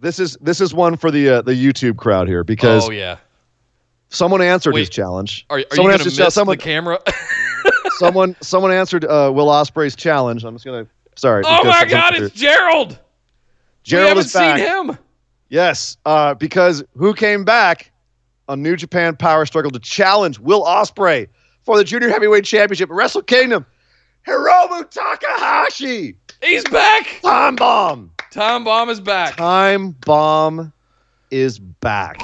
this 0.00 0.18
is 0.18 0.36
this 0.40 0.60
is 0.60 0.72
one 0.72 0.96
for 0.96 1.10
the 1.10 1.28
uh, 1.28 1.42
the 1.42 1.52
YouTube 1.52 1.96
crowd 1.96 2.26
here 2.26 2.42
because 2.44 2.88
oh 2.88 2.90
yeah. 2.90 3.18
someone 4.08 4.40
answered 4.40 4.74
Wait, 4.74 4.80
his 4.80 4.88
challenge. 4.90 5.44
Are, 5.50 5.56
are 5.56 5.60
you 5.60 5.66
someone 5.72 5.92
gonna 5.92 6.04
miss 6.04 6.34
someone, 6.34 6.56
the 6.56 6.62
camera? 6.62 6.98
someone 7.98 8.34
someone 8.40 8.72
answered 8.72 9.04
uh, 9.04 9.30
Will 9.34 9.48
Ospreay's 9.48 9.94
challenge. 9.96 10.44
I'm 10.44 10.54
just 10.54 10.64
gonna. 10.64 10.86
Sorry. 11.16 11.42
oh 11.46 11.64
my 11.64 11.84
God, 11.84 12.14
it's 12.14 12.34
Gerald. 12.34 12.98
Gerald 13.82 14.04
we 14.04 14.08
haven't 14.08 14.26
is 14.26 14.32
back. 14.32 14.58
seen 14.58 14.66
him. 14.66 14.98
Yes, 15.48 15.96
uh, 16.04 16.34
because 16.34 16.82
who 16.96 17.14
came 17.14 17.44
back 17.44 17.92
on 18.48 18.62
New 18.62 18.76
Japan 18.76 19.16
Power 19.16 19.46
Struggle 19.46 19.70
to 19.70 19.78
challenge 19.78 20.38
Will 20.38 20.64
Ospreay 20.64 21.28
for 21.66 21.76
the 21.76 21.84
Junior 21.84 22.08
Heavyweight 22.08 22.44
Championship 22.44 22.88
at 22.88 22.94
Wrestle 22.94 23.22
Kingdom? 23.22 23.66
Hiromu 24.26 24.88
Takahashi, 24.90 26.16
He's 26.42 26.64
back. 26.64 27.20
Time 27.22 27.56
Bomb. 27.56 28.10
Time 28.30 28.64
Bomb 28.64 28.88
is 28.88 29.00
back. 29.00 29.36
Time 29.36 29.90
Bomb 29.92 30.72
is 31.30 31.58
back. 31.58 32.16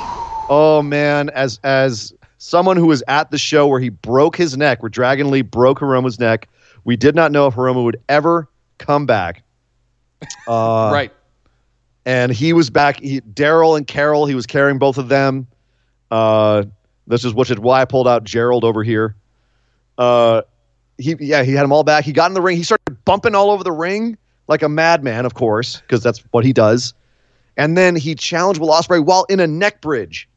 Oh 0.49 0.83
man, 0.83 1.31
as 1.31 1.61
as 1.65 2.13
someone 2.39 2.77
who 2.77 2.87
was 2.87 3.03
at 3.09 3.31
the 3.31 3.39
show 3.39 3.67
where 3.67 3.81
he 3.81 3.89
broke 3.89 4.37
his 4.37 4.57
neck, 4.57 4.83
where 4.83 4.89
Dragon 4.91 5.31
Lee 5.31 5.43
broke 5.43 5.79
Hiromu's 5.81 6.19
neck, 6.19 6.49
we 6.85 6.97
did 6.97 7.15
not 7.15 7.31
know 7.33 7.47
if 7.47 7.55
Hiromu 7.55 7.85
would 7.85 8.01
ever 8.09 8.49
come 8.79 9.07
back. 9.07 9.43
Uh, 10.47 10.91
right. 10.93 11.13
and 12.05 12.31
he 12.33 12.53
was 12.53 12.71
back. 12.71 12.99
Daryl 13.01 13.77
and 13.77 13.87
Carol, 13.87 14.27
he 14.27 14.35
was 14.35 14.47
carrying 14.47 14.79
both 14.79 14.99
of 14.99 15.09
them. 15.09 15.47
Uh, 16.11 16.65
this 17.07 17.25
is 17.25 17.33
which 17.35 17.51
is 17.51 17.59
why 17.59 17.81
I 17.81 17.85
pulled 17.85 18.07
out 18.07 18.25
Gerald 18.25 18.65
over 18.65 18.83
here. 18.85 19.17
Uh, 19.99 20.43
he 20.99 21.17
yeah, 21.21 21.43
he 21.43 21.53
had 21.53 21.65
them 21.65 21.73
all 21.73 21.85
back. 21.85 22.05
He 22.05 22.13
got 22.13 22.31
in 22.31 22.35
the 22.35 22.43
ring. 22.43 22.57
He 22.57 22.63
started 22.63 23.05
bumping 23.05 23.35
all 23.35 23.51
over 23.51 23.65
the 23.65 23.73
ring 23.73 24.17
like 24.49 24.63
a 24.63 24.69
madman, 24.69 25.25
of 25.25 25.35
course, 25.35 25.81
because 25.81 26.03
that's 26.03 26.19
what 26.31 26.45
he 26.45 26.53
does. 26.53 26.95
And 27.57 27.77
then 27.77 27.97
he 27.97 28.15
challenged 28.15 28.61
Will 28.61 28.71
Ospreay 28.71 29.05
while 29.05 29.25
in 29.25 29.41
a 29.41 29.47
neck 29.47 29.81
bridge 29.81 30.29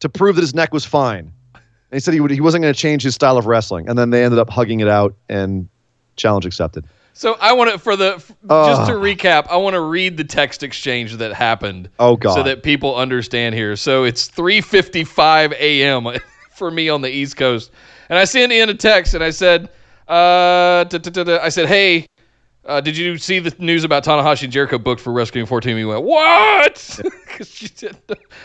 to 0.00 0.08
prove 0.08 0.36
that 0.36 0.42
his 0.42 0.54
neck 0.54 0.72
was 0.72 0.84
fine. 0.84 1.32
And 1.54 1.62
he 1.92 2.00
said 2.00 2.14
he 2.14 2.20
would 2.20 2.30
he 2.30 2.40
wasn't 2.40 2.62
going 2.62 2.74
to 2.74 2.78
change 2.78 3.02
his 3.02 3.14
style 3.14 3.38
of 3.38 3.46
wrestling. 3.46 3.88
And 3.88 3.98
then 3.98 4.10
they 4.10 4.24
ended 4.24 4.38
up 4.38 4.50
hugging 4.50 4.80
it 4.80 4.88
out 4.88 5.14
and 5.28 5.68
challenge 6.16 6.46
accepted. 6.46 6.84
So 7.14 7.36
I 7.40 7.52
want 7.52 7.70
to 7.70 7.78
for 7.78 7.94
the 7.96 8.14
f- 8.16 8.32
Uh. 8.48 8.66
just 8.66 8.90
to 8.90 8.96
recap, 8.96 9.46
I 9.50 9.56
want 9.56 9.74
to 9.74 9.80
read 9.80 10.16
the 10.16 10.24
text 10.24 10.62
exchange 10.62 11.16
that 11.16 11.34
happened. 11.34 11.90
Oh, 11.98 12.16
God. 12.16 12.34
So 12.34 12.42
that 12.42 12.62
people 12.62 12.96
understand 12.96 13.54
here. 13.54 13.76
So 13.76 14.04
it's 14.04 14.28
3:55 14.28 15.52
a.m. 15.52 16.08
for 16.54 16.70
me 16.70 16.88
on 16.88 17.02
the 17.02 17.10
East 17.10 17.36
Coast, 17.36 17.70
and 18.12 18.18
I 18.18 18.24
sent 18.24 18.52
in 18.52 18.68
a 18.68 18.74
text 18.74 19.14
and 19.14 19.24
I 19.24 19.30
said, 19.30 19.70
uh. 20.06 20.84
I 20.86 21.48
said, 21.48 21.66
hey. 21.66 22.06
Uh, 22.66 22.80
did 22.80 22.94
you 22.94 23.16
see 23.16 23.38
the 23.38 23.52
news 23.58 23.84
about 23.84 24.04
Tanahashi 24.04 24.44
and 24.44 24.52
Jericho 24.52 24.78
booked 24.78 25.00
for 25.00 25.14
Rescue 25.14 25.46
14? 25.46 25.78
He 25.78 25.84
went, 25.86 26.04
what? 26.04 27.00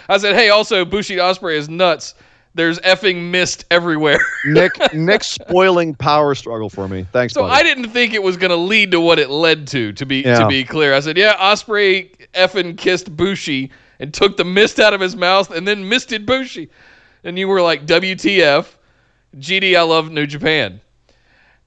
I 0.09 0.17
said, 0.17 0.35
hey, 0.35 0.49
also, 0.49 0.85
Bushi 0.85 1.17
Ospreay 1.17 1.57
is 1.57 1.67
nuts. 1.67 2.15
There's 2.55 2.79
effing 2.79 3.29
mist 3.29 3.65
everywhere. 3.69 4.19
Nick 4.45 4.71
Nick 4.93 5.25
spoiling 5.25 5.93
power 5.95 6.33
struggle 6.33 6.69
for 6.69 6.87
me. 6.87 7.05
Thanks, 7.11 7.33
So 7.33 7.41
buddy. 7.41 7.53
I 7.59 7.61
didn't 7.63 7.91
think 7.91 8.13
it 8.13 8.23
was 8.23 8.37
going 8.37 8.49
to 8.51 8.55
lead 8.55 8.89
to 8.91 9.01
what 9.01 9.19
it 9.19 9.29
led 9.29 9.67
to. 9.67 9.91
To 9.91 10.05
be 10.05 10.21
Yeah. 10.21 10.39
to 10.39 10.47
be 10.47 10.63
clear, 10.63 10.93
I 10.95 11.01
said, 11.01 11.17
"Yeah, 11.17 11.35
Ospreay 11.35 12.09
effing 12.33 12.75
kissed 12.77 13.15
Bushi 13.15 13.69
and 13.99 14.11
took 14.13 14.37
the 14.37 14.45
mist 14.45 14.79
out 14.79 14.93
of 14.93 15.01
his 15.01 15.15
mouth 15.15 15.51
and 15.51 15.67
then 15.67 15.87
misted 15.87 16.25
Bushi," 16.25 16.69
and 17.23 17.37
you 17.37 17.47
were 17.47 17.61
like, 17.61 17.85
"WTF?" 17.85 18.65
GD, 19.35 19.75
I 19.75 19.81
love 19.81 20.11
New 20.11 20.25
Japan. 20.25 20.81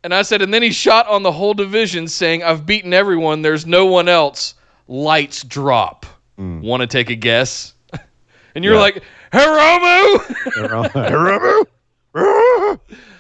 And 0.03 0.15
I 0.15 0.23
said, 0.23 0.41
and 0.43 0.53
then 0.53 0.63
he 0.63 0.73
shot 0.73 1.07
on 1.09 1.23
the 1.23 1.33
whole 1.33 1.53
division, 1.55 2.09
saying, 2.09 2.43
"I've 2.43 2.65
beaten 2.65 2.95
everyone. 2.95 3.43
There's 3.43 3.67
no 3.67 3.87
one 3.87 4.09
else." 4.09 4.55
Lights 4.89 5.45
drop. 5.45 6.07
Want 6.39 6.81
to 6.81 6.87
take 6.87 7.11
a 7.11 7.15
guess? 7.15 7.75
and 8.55 8.65
you're. 8.65 8.75
Yeah. 8.75 8.81
like, 8.81 9.03
Hiromu. 9.33 11.67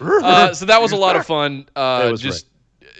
uh, 0.00 0.54
so 0.54 0.64
that 0.66 0.80
was 0.80 0.92
a 0.92 0.96
lot 0.96 1.16
of 1.16 1.26
fun. 1.26 1.66
Uh, 1.76 2.16
just 2.16 2.46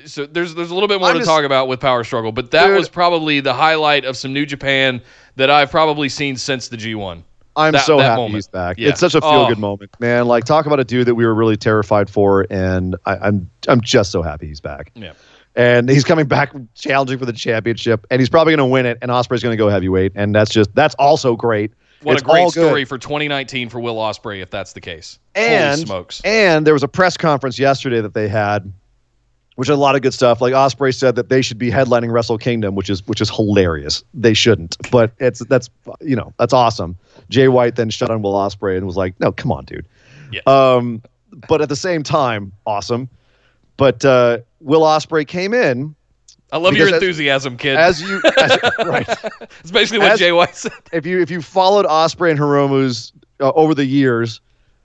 so 0.07 0.25
there's 0.27 0.55
there's 0.55 0.71
a 0.71 0.75
little 0.75 0.89
bit 0.89 1.01
more 1.01 1.09
I'm 1.09 1.15
to 1.15 1.21
just- 1.21 1.29
talk 1.29 1.45
about 1.45 1.69
with 1.69 1.81
Power 1.81 2.05
Struggle, 2.05 2.33
but 2.33 2.51
that 2.53 2.67
Dude. 2.69 2.77
was 2.77 2.89
probably 2.89 3.41
the 3.41 3.53
highlight 3.55 4.05
of 4.05 4.17
some 4.17 4.33
New 4.33 4.47
Japan 4.47 5.01
that 5.37 5.51
I've 5.51 5.71
probably 5.71 6.09
seen 6.09 6.37
since 6.37 6.69
the 6.69 6.77
G1. 6.77 7.23
I'm 7.57 7.73
that- 7.73 7.85
so 7.87 7.97
that 7.99 8.03
happy 8.05 8.17
moment. 8.17 8.35
he's 8.37 8.47
back. 8.49 8.79
Yeah. 8.79 8.91
It's 8.91 9.01
such 9.01 9.15
a 9.15 9.21
feel 9.21 9.47
good 9.49 9.59
Oh. 9.59 9.61
moment, 9.61 9.91
man. 10.01 10.27
Like 10.27 10.45
talk 10.45 10.67
about 10.67 10.81
a 10.81 10.85
dude 10.85 11.07
that 11.07 11.15
we 11.15 11.27
were 11.27 11.35
really 11.35 11.57
terrified 11.57 12.09
for, 12.09 12.47
and 12.51 12.97
I, 13.07 13.17
I'm 13.17 13.51
I'm 13.69 13.81
just 13.81 14.13
so 14.13 14.23
happy 14.23 14.47
he's 14.47 14.61
back. 14.61 14.93
Yeah. 14.95 15.13
And 15.57 15.89
he's 15.91 16.05
coming 16.05 16.27
back 16.27 16.53
challenging 16.77 17.19
for 17.19 17.27
the 17.27 17.33
championship, 17.33 18.07
and 18.11 18.21
he's 18.21 18.29
probably 18.29 18.53
going 18.53 18.59
to 18.69 18.73
win 18.73 18.87
it. 18.87 18.99
And 19.03 19.11
Ospreay's 19.11 19.43
going 19.43 19.53
to 19.53 19.57
go 19.63 19.69
heavyweight, 19.69 20.13
and 20.15 20.33
that's 20.35 20.51
just 20.53 20.73
that's 20.77 20.95
also 20.95 21.35
great. 21.35 21.73
What 22.03 22.15
It's 22.15 22.23
a 22.23 22.25
great 22.25 22.49
story 22.51 22.85
for 22.87 22.97
2019 22.97 23.69
for 23.69 23.79
Will 23.81 23.97
Ospreay, 23.97 24.41
if 24.41 24.49
that's 24.51 24.73
the 24.73 24.81
case. 24.81 25.19
And 25.35 25.75
Holy 25.75 25.87
smokes! 25.87 26.21
and 26.25 26.67
there 26.67 26.73
was 26.73 26.83
a 26.85 26.89
press 26.89 27.17
conference 27.17 27.59
yesterday 27.59 28.01
that 28.01 28.15
they 28.15 28.29
had 28.29 28.73
which 29.61 29.69
is 29.69 29.75
a 29.75 29.77
lot 29.77 29.95
of 29.95 30.01
good 30.01 30.15
stuff. 30.15 30.41
Like 30.41 30.55
Ospreay 30.55 30.95
said 30.95 31.17
that 31.17 31.29
they 31.29 31.43
should 31.43 31.59
be 31.59 31.71
headlining 31.71 32.11
Wrestle 32.11 32.39
Kingdom, 32.39 32.75
which 32.77 32.89
is 32.89 33.07
which 33.07 33.21
is 33.21 33.29
hilarious. 33.29 34.03
They 34.15 34.33
shouldn't, 34.33 34.79
but 34.91 35.13
it's 35.19 35.41
that's 35.41 35.69
you 36.01 36.17
know 36.17 36.33
that's 36.39 36.55
awesome. 36.55 36.97
Jay 37.29 37.47
White 37.49 37.77
then 37.77 37.91
shut 37.91 38.09
on 38.09 38.23
Will 38.23 38.33
Ospreay 38.33 38.79
and 38.79 38.87
was 38.87 38.97
like, 38.97 39.21
"No, 39.21 39.33
come 39.33 39.53
on, 39.53 39.67
dude." 39.67 39.87
Yeah. 40.33 40.41
Um, 40.47 41.03
but 41.47 41.61
at 41.61 41.69
the 41.69 41.77
same 41.77 42.03
time, 42.03 42.53
awesome. 42.65 43.11
But 43.77 44.03
uh, 44.03 44.39
Will 44.61 44.81
Ospreay 44.81 45.27
came 45.27 45.53
in 45.53 45.95
I 46.53 46.57
love 46.57 46.75
your 46.75 46.87
Because 46.87 46.97
as- 46.97 47.03
enthusiasm, 47.03 47.57
kid. 47.59 47.77
as 47.77 48.01
you 48.01 48.23
as, 48.39 48.59
right. 48.87 49.07
It's 49.61 49.71
basically 49.71 49.99
what 49.99 50.13
as- 50.13 50.19
Jay 50.19 50.33
White 50.33 50.57
said. 50.57 50.73
If 50.91 51.05
you 51.05 51.21
if 51.21 51.31
you 51.31 51.43
followed 51.43 51.85
Ospreay 51.85 52.31
and 52.31 52.41
Hiromu's 52.41 53.13
uh, 53.41 53.53
over 53.53 53.75
the 53.75 53.85
years, 53.85 54.41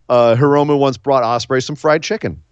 uh, 0.10 0.36
Hiromu 0.38 0.78
once 0.78 0.98
brought 0.98 1.24
Ospreay 1.24 1.64
some 1.64 1.78
fried 1.78 2.04
chicken 2.04 2.44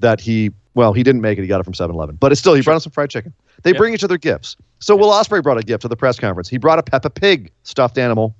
that 0.00 0.18
he 0.20 0.50
well 0.74 0.92
he 0.92 1.02
didn't 1.02 1.20
make 1.20 1.38
it 1.38 1.42
he 1.42 1.48
got 1.48 1.60
it 1.60 1.64
from 1.64 1.72
7-Eleven 1.74 2.16
but 2.16 2.32
it's 2.32 2.40
still 2.40 2.54
he 2.54 2.62
brought 2.62 2.74
him 2.74 2.80
some 2.80 2.92
fried 2.92 3.10
chicken. 3.10 3.32
They 3.62 3.72
Yeah. 3.72 3.78
bring 3.78 3.94
each 3.94 4.04
other 4.04 4.16
gifts. 4.18 4.56
So 4.78 4.96
Will 4.96 5.10
Ospreay 5.10 5.42
brought 5.42 5.58
a 5.58 5.62
gift 5.62 5.82
to 5.82 5.88
the 5.88 5.96
press 5.96 6.18
conference. 6.18 6.48
He 6.48 6.56
brought 6.58 6.78
a 6.78 6.82
Peppa 6.82 7.10
Pig 7.10 7.50
stuffed 7.64 7.98
animal, 7.98 8.34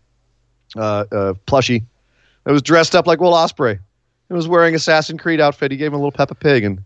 uh, 0.76 1.04
uh, 1.12 1.34
plushie. 1.46 1.82
It 2.46 2.52
was 2.52 2.62
dressed 2.62 2.94
up 2.96 3.06
like 3.06 3.20
Will 3.20 3.32
Ospreay. 3.34 3.78
It 4.30 4.32
was 4.34 4.48
wearing 4.48 4.74
Assassin 4.74 5.18
Creed 5.18 5.40
outfit. 5.40 5.70
He 5.72 5.76
gave 5.76 5.88
him 5.88 5.94
a 5.94 5.98
little 5.98 6.12
Peppa 6.12 6.34
Pig, 6.36 6.64
and 6.64 6.82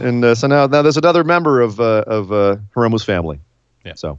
and 0.00 0.24
uh, 0.24 0.34
so 0.34 0.46
now 0.46 0.66
now 0.66 0.80
there's 0.80 0.96
another 0.96 1.24
member 1.24 1.60
of 1.60 1.80
uh, 1.80 2.04
of 2.06 2.32
uh, 2.32 2.56
Hiromu's 2.74 3.04
family. 3.04 3.38
Yeah. 3.84 3.94
So 3.96 4.18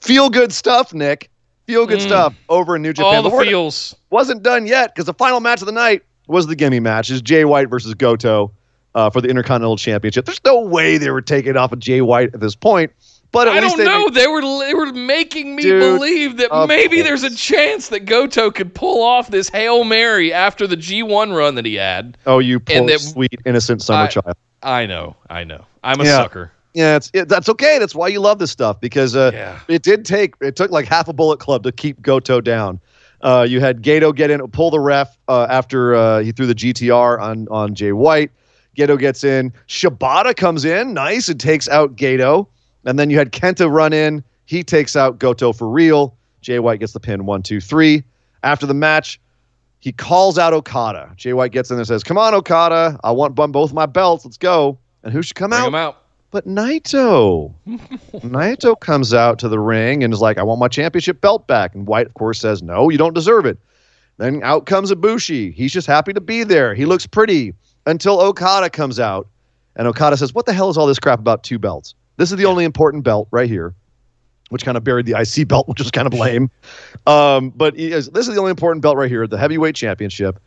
feel 0.00 0.30
good 0.30 0.52
stuff, 0.52 0.94
Nick. 0.94 1.28
Feel 1.66 1.86
good 1.86 1.98
Mm. 1.98 2.02
stuff 2.06 2.34
over 2.48 2.76
in 2.76 2.82
New 2.82 2.92
Japan. 2.92 3.16
All 3.16 3.22
the 3.22 3.30
But 3.30 3.46
feels. 3.46 3.94
wasn't 4.10 4.42
done 4.42 4.66
yet 4.66 4.94
because 4.94 5.04
the 5.06 5.14
final 5.14 5.40
match 5.40 5.60
of 5.60 5.66
the 5.66 5.72
night 5.72 6.02
was 6.28 6.46
the 6.46 6.56
gimme 6.56 6.80
match. 6.80 7.10
Is 7.10 7.20
Jay 7.22 7.44
White 7.44 7.68
versus 7.68 7.92
Goto 7.94 8.52
uh, 8.94 9.10
for 9.10 9.20
the 9.20 9.28
Intercontinental 9.28 9.76
Championship. 9.76 10.24
There's 10.26 10.40
no 10.44 10.60
way 10.60 10.98
they 10.98 11.10
were 11.10 11.22
taking 11.22 11.56
off 11.56 11.72
of 11.72 11.78
Jay 11.78 12.00
White 12.00 12.34
at 12.34 12.40
this 12.40 12.54
point. 12.54 12.92
But 13.30 13.48
at 13.48 13.54
I 13.54 13.60
don't 13.60 13.78
they 13.78 13.84
know. 13.86 14.10
They 14.10 14.26
were 14.26 14.42
they 14.42 14.74
were 14.74 14.92
making 14.92 15.56
me 15.56 15.62
Dude, 15.62 15.80
believe 15.80 16.36
that 16.36 16.50
maybe 16.68 17.00
there's 17.00 17.22
a 17.22 17.34
chance 17.34 17.88
that 17.88 18.00
Goto 18.00 18.50
could 18.50 18.74
pull 18.74 19.02
off 19.02 19.28
this 19.30 19.48
hail 19.48 19.84
mary 19.84 20.34
after 20.34 20.66
the 20.66 20.76
G1 20.76 21.34
run 21.34 21.54
that 21.54 21.64
he 21.64 21.76
had. 21.76 22.18
Oh, 22.26 22.40
you 22.40 22.60
poor 22.60 22.76
and 22.76 22.88
that- 22.90 23.00
sweet 23.00 23.40
innocent 23.46 23.80
summer 23.80 24.04
I- 24.04 24.08
child. 24.08 24.36
I 24.62 24.84
know, 24.86 25.16
I 25.30 25.44
know. 25.44 25.64
I'm 25.82 26.00
a 26.00 26.04
Yeah. 26.04 26.22
sucker. 26.22 26.52
Yeah, 26.74 26.96
it's 26.96 27.10
it, 27.14 27.28
that's 27.28 27.48
okay. 27.48 27.78
That's 27.78 27.94
why 27.94 28.08
you 28.08 28.20
love 28.20 28.38
this 28.38 28.50
stuff 28.50 28.80
because 28.80 29.16
uh, 29.16 29.30
Yeah. 29.32 29.58
it 29.66 29.82
did 29.82 30.04
take 30.04 30.34
it 30.42 30.54
took 30.54 30.70
like 30.70 30.86
half 30.86 31.08
a 31.08 31.12
Bullet 31.14 31.38
Club 31.40 31.62
to 31.64 31.72
keep 31.72 32.02
Goto 32.02 32.40
down. 32.42 32.80
Uh, 33.22 33.46
you 33.48 33.60
had 33.60 33.82
Gedo 33.82 34.14
get 34.14 34.30
in, 34.30 34.46
pull 34.48 34.70
the 34.70 34.78
ref 34.80 35.16
uh, 35.28 35.46
after 35.48 35.94
uh, 35.94 36.18
he 36.20 36.32
threw 36.32 36.46
the 36.46 36.54
GTR 36.54 37.18
on 37.20 37.48
on 37.50 37.74
Jay 37.74 37.92
White. 37.92 38.30
Gedo 38.76 38.98
gets 38.98 39.24
in. 39.24 39.52
Shibata 39.68 40.34
comes 40.34 40.64
in, 40.64 40.94
nice, 40.94 41.28
and 41.28 41.38
takes 41.38 41.68
out 41.68 41.96
Gedo. 41.96 42.46
And 42.84 42.98
then 42.98 43.10
you 43.10 43.18
had 43.18 43.32
Kenta 43.32 43.70
run 43.70 43.92
in. 43.92 44.24
He 44.46 44.62
takes 44.64 44.96
out 44.96 45.18
Goto 45.18 45.52
for 45.52 45.68
real. 45.68 46.16
Jay 46.40 46.58
White 46.58 46.80
gets 46.80 46.92
the 46.92 47.00
pin. 47.00 47.26
One, 47.26 47.42
two, 47.42 47.60
three. 47.60 48.02
After 48.42 48.66
the 48.66 48.74
match, 48.74 49.20
he 49.78 49.92
calls 49.92 50.38
out 50.38 50.52
Okada. 50.52 51.12
Jay 51.16 51.32
White 51.32 51.52
gets 51.52 51.70
in 51.70 51.76
there 51.76 51.82
and 51.82 51.88
says, 51.88 52.02
"Come 52.02 52.18
on, 52.18 52.34
Okada! 52.34 52.98
I 53.04 53.12
want 53.12 53.34
both 53.34 53.72
my 53.72 53.86
belts. 53.86 54.24
Let's 54.24 54.36
go." 54.36 54.78
And 55.04 55.12
who 55.12 55.22
should 55.22 55.36
come 55.36 55.50
Bring 55.50 55.62
out? 55.62 55.74
out. 55.74 55.98
But 56.30 56.46
Naito, 56.46 57.52
Naito 58.14 58.78
comes 58.80 59.12
out 59.12 59.38
to 59.40 59.48
the 59.48 59.58
ring 59.60 60.02
and 60.02 60.12
is 60.12 60.20
like, 60.20 60.38
"I 60.38 60.42
want 60.42 60.60
my 60.60 60.68
championship 60.68 61.20
belt 61.20 61.46
back." 61.46 61.74
And 61.74 61.86
White, 61.86 62.06
of 62.06 62.14
course, 62.14 62.40
says, 62.40 62.62
"No, 62.62 62.88
you 62.88 62.98
don't 62.98 63.14
deserve 63.14 63.46
it." 63.46 63.58
Then 64.18 64.42
out 64.42 64.66
comes 64.66 64.90
Ibushi. 64.90 65.52
He's 65.54 65.72
just 65.72 65.86
happy 65.86 66.12
to 66.12 66.20
be 66.20 66.42
there. 66.44 66.74
He 66.74 66.84
looks 66.84 67.06
pretty 67.06 67.54
until 67.86 68.20
Okada 68.20 68.70
comes 68.70 69.00
out, 69.00 69.28
and 69.76 69.86
Okada 69.86 70.16
says, 70.16 70.34
"What 70.34 70.46
the 70.46 70.52
hell 70.52 70.70
is 70.70 70.76
all 70.76 70.86
this 70.86 70.98
crap 70.98 71.18
about 71.18 71.42
two 71.42 71.58
belts? 71.58 71.94
This 72.16 72.30
is 72.30 72.38
the 72.38 72.46
only 72.46 72.64
important 72.64 73.04
belt 73.04 73.28
right 73.30 73.48
here." 73.48 73.74
Which 74.50 74.66
kind 74.66 74.76
of 74.76 74.84
buried 74.84 75.06
the 75.06 75.18
IC 75.18 75.48
belt, 75.48 75.66
which 75.68 75.78
was 75.78 75.90
kind 75.90 76.06
of 76.06 76.12
lame. 76.12 76.50
Um, 77.06 77.50
but 77.50 77.74
he 77.74 77.90
is, 77.90 78.10
this 78.10 78.28
is 78.28 78.34
the 78.34 78.40
only 78.40 78.50
important 78.50 78.82
belt 78.82 78.98
right 78.98 79.08
here, 79.08 79.26
the 79.26 79.38
heavyweight 79.38 79.74
championship. 79.74 80.38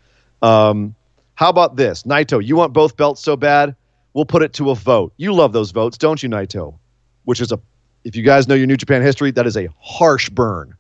Um, 0.43 0.93
how 1.33 1.49
about 1.49 1.75
this, 1.75 2.03
Naito? 2.03 2.43
You 2.43 2.55
want 2.55 2.71
both 2.71 2.97
belts 2.97 3.21
so 3.21 3.35
bad? 3.35 3.75
We'll 4.13 4.25
put 4.25 4.43
it 4.43 4.53
to 4.53 4.69
a 4.69 4.75
vote. 4.75 5.11
You 5.17 5.33
love 5.33 5.53
those 5.53 5.71
votes, 5.71 5.97
don't 5.97 6.21
you, 6.21 6.29
Naito? 6.29 6.77
Which 7.25 7.41
is 7.41 7.51
a, 7.51 7.59
if 8.03 8.15
you 8.15 8.23
guys 8.23 8.47
know 8.47 8.55
your 8.55 8.67
New 8.67 8.77
Japan 8.77 9.01
history, 9.01 9.31
that 9.31 9.47
is 9.47 9.57
a 9.57 9.67
harsh 9.79 10.29
burn, 10.29 10.75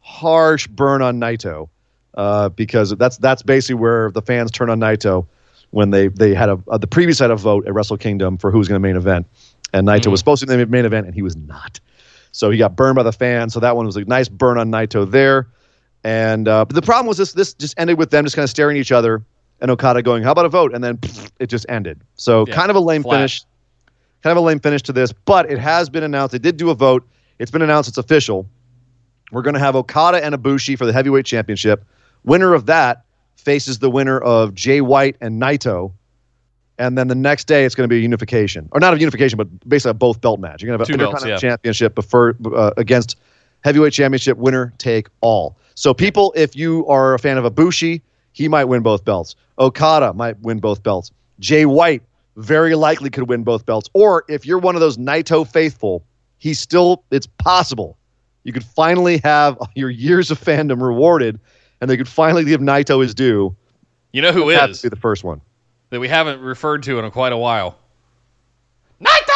harsh 0.00 0.66
burn 0.68 1.02
on 1.02 1.18
Naito, 1.18 1.68
uh, 2.14 2.50
because 2.50 2.90
that's 2.90 3.16
that's 3.16 3.42
basically 3.42 3.74
where 3.74 4.10
the 4.12 4.22
fans 4.22 4.50
turn 4.50 4.70
on 4.70 4.78
Naito 4.78 5.26
when 5.76 5.90
they 5.90 6.08
they 6.08 6.32
had 6.32 6.48
a 6.48 6.58
uh, 6.68 6.78
the 6.78 6.86
previous 6.86 7.18
had 7.18 7.30
a 7.30 7.36
vote 7.36 7.66
at 7.66 7.74
Wrestle 7.74 7.98
Kingdom 7.98 8.38
for 8.38 8.50
who 8.50 8.56
was 8.56 8.66
going 8.66 8.80
to 8.80 8.88
main 8.88 8.96
event, 8.96 9.26
and 9.74 9.86
Naito 9.86 10.06
was 10.10 10.20
supposed 10.20 10.40
to 10.40 10.46
be 10.46 10.56
the 10.56 10.64
main 10.64 10.86
event, 10.86 11.04
and 11.04 11.14
he 11.14 11.20
was 11.20 11.36
not. 11.36 11.80
So 12.32 12.50
he 12.50 12.56
got 12.56 12.74
burned 12.74 12.96
by 12.96 13.02
the 13.02 13.12
fans. 13.12 13.52
So 13.52 13.60
that 13.60 13.76
one 13.76 13.84
was 13.84 13.94
a 13.96 14.04
nice 14.06 14.26
burn 14.26 14.56
on 14.56 14.70
Naito 14.70 15.08
there. 15.08 15.48
And 16.02 16.48
uh, 16.48 16.64
but 16.64 16.74
the 16.74 16.80
problem 16.80 17.06
was 17.06 17.18
this: 17.18 17.32
this 17.32 17.52
just 17.52 17.78
ended 17.78 17.98
with 17.98 18.10
them 18.10 18.24
just 18.24 18.34
kind 18.34 18.44
of 18.44 18.48
staring 18.48 18.78
at 18.78 18.80
each 18.80 18.90
other, 18.90 19.22
and 19.60 19.70
Okada 19.70 20.02
going, 20.02 20.22
"How 20.22 20.32
about 20.32 20.46
a 20.46 20.48
vote?" 20.48 20.74
And 20.74 20.82
then 20.82 20.96
pfft, 20.96 21.32
it 21.40 21.48
just 21.48 21.66
ended. 21.68 22.00
So 22.14 22.46
Yeah, 22.48 22.54
kind 22.54 22.70
of 22.70 22.76
a 22.76 22.80
lame 22.80 23.02
flat. 23.02 23.18
finish. 23.18 23.42
Kind 24.22 24.32
of 24.32 24.38
a 24.38 24.46
lame 24.46 24.60
finish 24.60 24.82
to 24.84 24.94
this, 24.94 25.12
but 25.12 25.50
it 25.50 25.58
has 25.58 25.90
been 25.90 26.02
announced. 26.02 26.32
They 26.32 26.38
did 26.38 26.56
do 26.56 26.70
a 26.70 26.74
vote. 26.74 27.06
It's 27.38 27.50
been 27.50 27.62
announced. 27.62 27.88
It's 27.88 27.98
official. 27.98 28.48
We're 29.30 29.42
going 29.42 29.54
to 29.54 29.60
have 29.60 29.76
Okada 29.76 30.24
and 30.24 30.34
Ibushi 30.34 30.78
for 30.78 30.86
the 30.86 30.92
heavyweight 30.92 31.26
championship. 31.26 31.84
Winner 32.24 32.54
of 32.54 32.66
that 32.66 33.05
faces 33.46 33.78
the 33.78 33.88
winner 33.88 34.18
of 34.18 34.54
Jay 34.54 34.80
White 34.80 35.16
and 35.20 35.40
Naito. 35.40 35.92
And 36.78 36.98
then 36.98 37.06
the 37.06 37.14
next 37.14 37.44
day, 37.44 37.64
it's 37.64 37.76
going 37.76 37.88
to 37.88 37.88
be 37.88 37.96
a 37.96 38.02
unification, 38.02 38.68
or 38.72 38.80
not 38.80 38.92
a 38.92 38.98
unification, 38.98 39.38
but 39.38 39.46
basically 39.66 39.92
a 39.92 39.94
both 39.94 40.20
belt 40.20 40.40
match. 40.40 40.60
You're 40.60 40.76
going 40.76 40.84
to 40.84 40.92
have 40.92 41.00
an 41.00 41.12
belts, 41.12 41.24
yeah. 41.24 41.38
championship 41.38 41.94
before, 41.94 42.36
uh, 42.54 42.72
against 42.76 43.16
heavyweight 43.64 43.92
championship 43.92 44.36
winner 44.36 44.74
take 44.78 45.08
all. 45.20 45.56
So 45.76 45.94
people, 45.94 46.34
if 46.36 46.56
you 46.56 46.84
are 46.88 47.14
a 47.14 47.18
fan 47.20 47.38
of 47.38 47.44
Ibushi, 47.50 48.02
he 48.32 48.48
might 48.48 48.64
win 48.64 48.82
both 48.82 49.04
belts. 49.04 49.36
Okada 49.58 50.12
might 50.12 50.38
win 50.40 50.58
both 50.58 50.82
belts. 50.82 51.12
Jay 51.38 51.66
White 51.66 52.02
very 52.36 52.74
likely 52.74 53.10
could 53.10 53.28
win 53.28 53.44
both 53.44 53.64
belts. 53.64 53.88
Or 53.94 54.24
if 54.28 54.44
you're 54.44 54.58
one 54.58 54.74
of 54.74 54.80
those 54.80 54.98
Naito 54.98 55.46
faithful, 55.46 56.04
he's 56.38 56.58
still 56.58 57.04
it's 57.12 57.28
possible. 57.28 57.96
You 58.42 58.52
could 58.52 58.64
finally 58.64 59.18
have 59.24 59.56
your 59.74 59.88
years 59.88 60.30
of 60.30 60.40
fandom 60.40 60.82
rewarded, 60.82 61.40
and 61.80 61.88
they 61.90 61.96
could 61.96 62.08
finally 62.08 62.44
give 62.44 62.60
Naito 62.60 63.02
his 63.02 63.14
due. 63.14 63.54
You 64.12 64.22
know 64.22 64.32
who 64.32 64.50
That 64.52 64.70
is 64.70 64.82
would 64.82 64.90
be 64.90 64.94
the 64.94 65.00
first 65.00 65.24
one. 65.24 65.40
that 65.90 66.00
we 66.00 66.08
haven't 66.08 66.40
referred 66.40 66.82
to 66.84 66.98
in 66.98 67.10
quite 67.10 67.32
a 67.32 67.36
while? 67.36 67.76
Naito! 69.02 69.32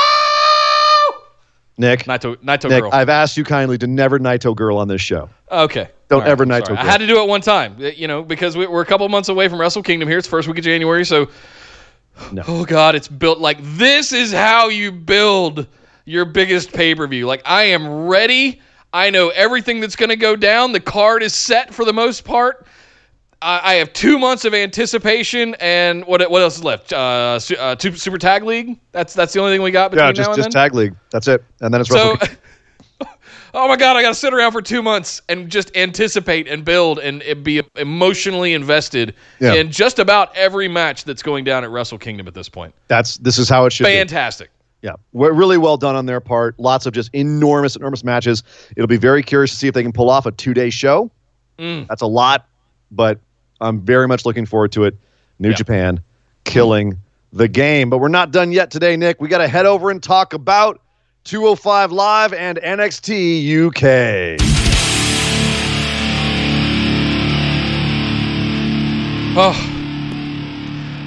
Nick, 1.79 2.01
Naito, 2.05 2.37
Naito 2.37 2.69
Nick, 2.69 2.83
girl. 2.83 2.91
I've 2.93 3.09
asked 3.09 3.37
you 3.37 3.45
kindly 3.45 3.79
to 3.79 3.87
never 3.87 4.19
Naito 4.19 4.55
girl 4.55 4.77
on 4.79 4.89
this 4.89 5.01
show. 5.01 5.31
Okay. 5.51 5.89
Don't 6.09 6.19
All 6.19 6.21
right, 6.25 6.31
ever 6.31 6.43
I'm 6.45 6.49
Naito 6.51 6.67
sorry. 6.69 6.79
I 6.79 6.85
had 6.85 6.99
to 6.99 7.07
do 7.07 7.23
it 7.23 7.29
one 7.29 7.41
time, 7.41 7.77
you 7.79 8.07
know, 8.09 8.23
because 8.23 8.57
we- 8.57 8.67
we're 8.67 8.83
a 8.83 8.87
couple 8.87 9.09
months 9.09 9.29
away 9.29 9.49
from 9.49 9.61
Wrestle 9.61 9.83
Kingdom 9.83 10.09
here. 10.09 10.19
It's 10.19 10.27
first 10.29 10.49
week 10.49 10.59
of 10.59 10.65
January, 10.65 11.05
so. 11.05 11.29
No. 12.33 12.43
Oh 12.47 12.65
God, 12.67 12.95
it's 12.95 13.09
built 13.09 13.39
like 13.39 13.59
this 13.63 14.13
is 14.13 14.31
how 14.33 14.69
you 14.69 14.93
build 14.93 15.67
your 16.05 16.27
biggest 16.27 16.71
pay 16.73 16.95
per 16.95 17.07
view. 17.07 17.27
Like 17.27 17.41
I 17.47 17.65
am 17.65 18.07
ready. 18.09 18.61
I 18.93 19.11
know 19.11 19.29
everything 19.31 19.81
that's 19.81 19.97
going 19.97 20.09
to 20.09 20.17
go 20.17 20.35
down. 20.37 20.73
The 20.73 20.81
card 20.81 21.23
is 21.23 21.35
set 21.35 21.73
for 21.73 21.85
the 21.85 21.93
most 21.93 22.25
part. 22.25 22.67
I, 23.43 23.61
I 23.63 23.75
have 23.75 23.93
two 23.93 24.19
months 24.19 24.45
of 24.45 24.53
anticipation, 24.53 25.55
and 25.61 26.05
what 26.05 26.29
what 26.31 26.43
else 26.43 26.57
is 26.59 26.65
left? 26.65 26.93
Uh, 26.93 27.39
su- 27.39 27.57
uh, 27.57 27.75
two, 27.77 27.95
Super 27.97 28.19
Tag 28.19 28.43
League. 28.45 28.79
That's 28.93 29.15
that's 29.15 29.33
the 29.33 29.41
only 29.41 29.55
thing 29.55 29.63
we 29.63 29.71
got 29.71 29.91
between 29.91 30.05
Yeah, 30.07 30.11
now 30.11 30.15
just 30.15 30.29
and 30.31 30.37
just 30.37 30.51
then. 30.53 30.63
tag 30.63 30.75
league. 30.75 30.95
That's 31.11 31.29
it, 31.29 31.43
and 31.61 31.73
then 31.73 31.81
it's 31.81 31.89
So, 31.91 32.17
oh 33.55 33.67
my 33.69 33.77
God, 33.77 33.97
I 33.97 34.03
got 34.03 34.11
to 34.11 34.15
sit 34.15 34.35
around 34.35 34.53
for 34.53 34.61
two 34.61 34.83
months 34.83 35.23
and 35.29 35.49
just 35.49 35.75
anticipate 35.77 36.49
and 36.49 36.65
build 36.65 36.99
and 36.99 37.23
it 37.23 37.43
be 37.43 37.63
emotionally 37.77 38.53
invested 38.53 39.15
Yeah. 39.39 39.55
in 39.55 39.71
just 39.71 39.99
about 39.99 40.37
every 40.37 40.69
match 40.69 41.05
that's 41.05 41.23
going 41.23 41.45
down 41.45 41.65
at 41.65 41.71
Wrestle 41.71 41.99
Kingdom 41.99 42.29
at 42.29 42.35
this 42.35 42.49
point. 42.49 42.75
That's 42.89 43.17
this 43.19 43.39
is 43.39 43.49
how 43.49 43.65
it 43.67 43.73
should 43.73 43.85
be. 43.85 43.99
Yeah, 44.83 44.93
we're 45.13 45.33
really 45.33 45.59
well 45.59 45.77
done 45.77 45.95
on 45.95 46.07
their 46.07 46.21
part. 46.21 46.59
Lots 46.59 46.87
of 46.87 46.95
just 46.95 47.11
enormous, 47.15 47.77
enormous 47.77 48.03
matches. 48.03 48.43
It'll 48.77 48.87
be 48.89 48.97
very 48.97 49.23
curious 49.23 49.51
to 49.51 49.57
see 49.57 49.69
if 49.69 49.75
they 49.75 49.83
can 49.83 49.93
pull 49.93 50.09
off 50.09 50.25
a 50.25 50.31
two-day 50.33 50.71
show. 50.71 51.11
Mm. 51.59 51.87
That's 51.87 52.01
a 52.01 52.07
lot, 52.07 52.49
but 52.91 53.19
I'm 53.61 53.83
very 53.83 54.09
much 54.09 54.25
looking 54.25 54.47
forward 54.47 54.73
to 54.73 54.85
it. 54.85 54.97
New 55.39 55.51
Yeah. 55.51 55.55
Japan 55.57 56.01
killing 56.45 56.99
the 57.33 57.47
game, 57.49 57.91
but 57.91 57.99
we're 57.99 58.09
not 58.09 58.31
done 58.31 58.53
yet 58.53 58.71
today, 58.71 58.97
Nick. 58.97 59.21
We 59.21 59.29
got 59.29 59.39
to 59.39 59.49
head 59.49 59.67
over 59.67 59.91
and 59.91 60.03
talk 60.03 60.33
about 60.33 60.81
205 61.25 61.93
Live 61.93 62.33
and 62.33 62.59
NXT 62.59 63.67
UK. 63.67 64.41
Oh, 69.33 69.53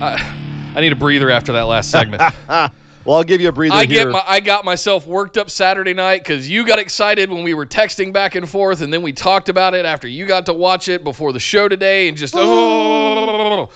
I, 0.01 0.73
I 0.75 0.81
need 0.81 0.93
a 0.93 0.95
breather 0.95 1.29
after 1.29 1.51
that 1.53 1.63
last 1.63 1.91
segment. 1.91 2.21
Well, 3.05 3.17
I'll 3.17 3.23
give 3.23 3.41
you 3.41 3.49
a 3.49 3.51
breather 3.51 3.75
I 3.75 3.85
here. 3.85 4.05
get 4.05 4.11
my, 4.11 4.23
I 4.25 4.39
got 4.39 4.63
myself 4.63 5.05
worked 5.05 5.37
up 5.37 5.49
Saturday 5.49 5.93
night 5.93 6.19
because 6.23 6.49
you 6.49 6.65
got 6.65 6.79
excited 6.79 7.29
when 7.29 7.43
we 7.43 7.53
were 7.53 7.65
texting 7.65 8.13
back 8.13 8.35
and 8.35 8.49
forth, 8.49 8.81
and 8.81 8.93
then 8.93 9.01
we 9.01 9.11
talked 9.11 9.49
about 9.49 9.73
it 9.73 9.85
after 9.85 10.07
you 10.07 10.25
got 10.25 10.45
to 10.45 10.53
watch 10.53 10.87
it 10.87 11.03
before 11.03 11.33
the 11.33 11.39
show 11.39 11.67
today, 11.67 12.07
and 12.07 12.17
just 12.17 12.33
oh, 12.37 13.69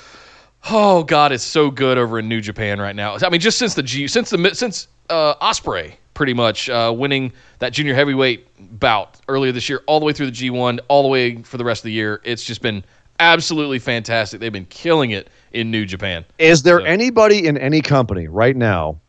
oh 0.69 1.03
God, 1.03 1.31
it's 1.31 1.43
so 1.43 1.69
good 1.69 1.97
over 1.97 2.19
in 2.19 2.29
New 2.29 2.41
Japan 2.41 2.79
right 2.79 2.95
now. 2.95 3.17
I 3.21 3.29
mean, 3.29 3.41
just 3.41 3.57
since 3.57 3.73
the 3.73 3.83
G, 3.83 4.07
since 4.07 4.29
the 4.29 4.51
since 4.53 4.87
uh, 5.09 5.35
Ospreay 5.35 5.93
pretty 6.13 6.33
much 6.33 6.67
uh, 6.69 6.91
winning 6.97 7.31
that 7.59 7.73
junior 7.73 7.93
heavyweight 7.93 8.79
bout 8.79 9.19
earlier 9.27 9.51
this 9.51 9.69
year, 9.69 9.83
all 9.87 9.99
the 9.99 10.05
way 10.05 10.13
through 10.13 10.31
the 10.31 10.49
G1, 10.49 10.79
all 10.87 11.03
the 11.03 11.09
way 11.09 11.41
for 11.43 11.57
the 11.57 11.65
rest 11.65 11.81
of 11.81 11.83
the 11.85 11.91
year. 11.91 12.21
It's 12.23 12.43
just 12.43 12.61
been 12.61 12.83
absolutely 13.19 13.77
fantastic. 13.79 14.39
They've 14.39 14.51
been 14.51 14.65
killing 14.65 15.11
it 15.11 15.29
in 15.51 15.69
New 15.69 15.85
Japan. 15.85 16.25
Is 16.39 16.63
there 16.63 16.79
So- 16.79 16.85
anybody 16.85 17.45
in 17.45 17.57
any 17.57 17.81
company 17.81 18.27
right 18.27 18.55
now 18.55 18.99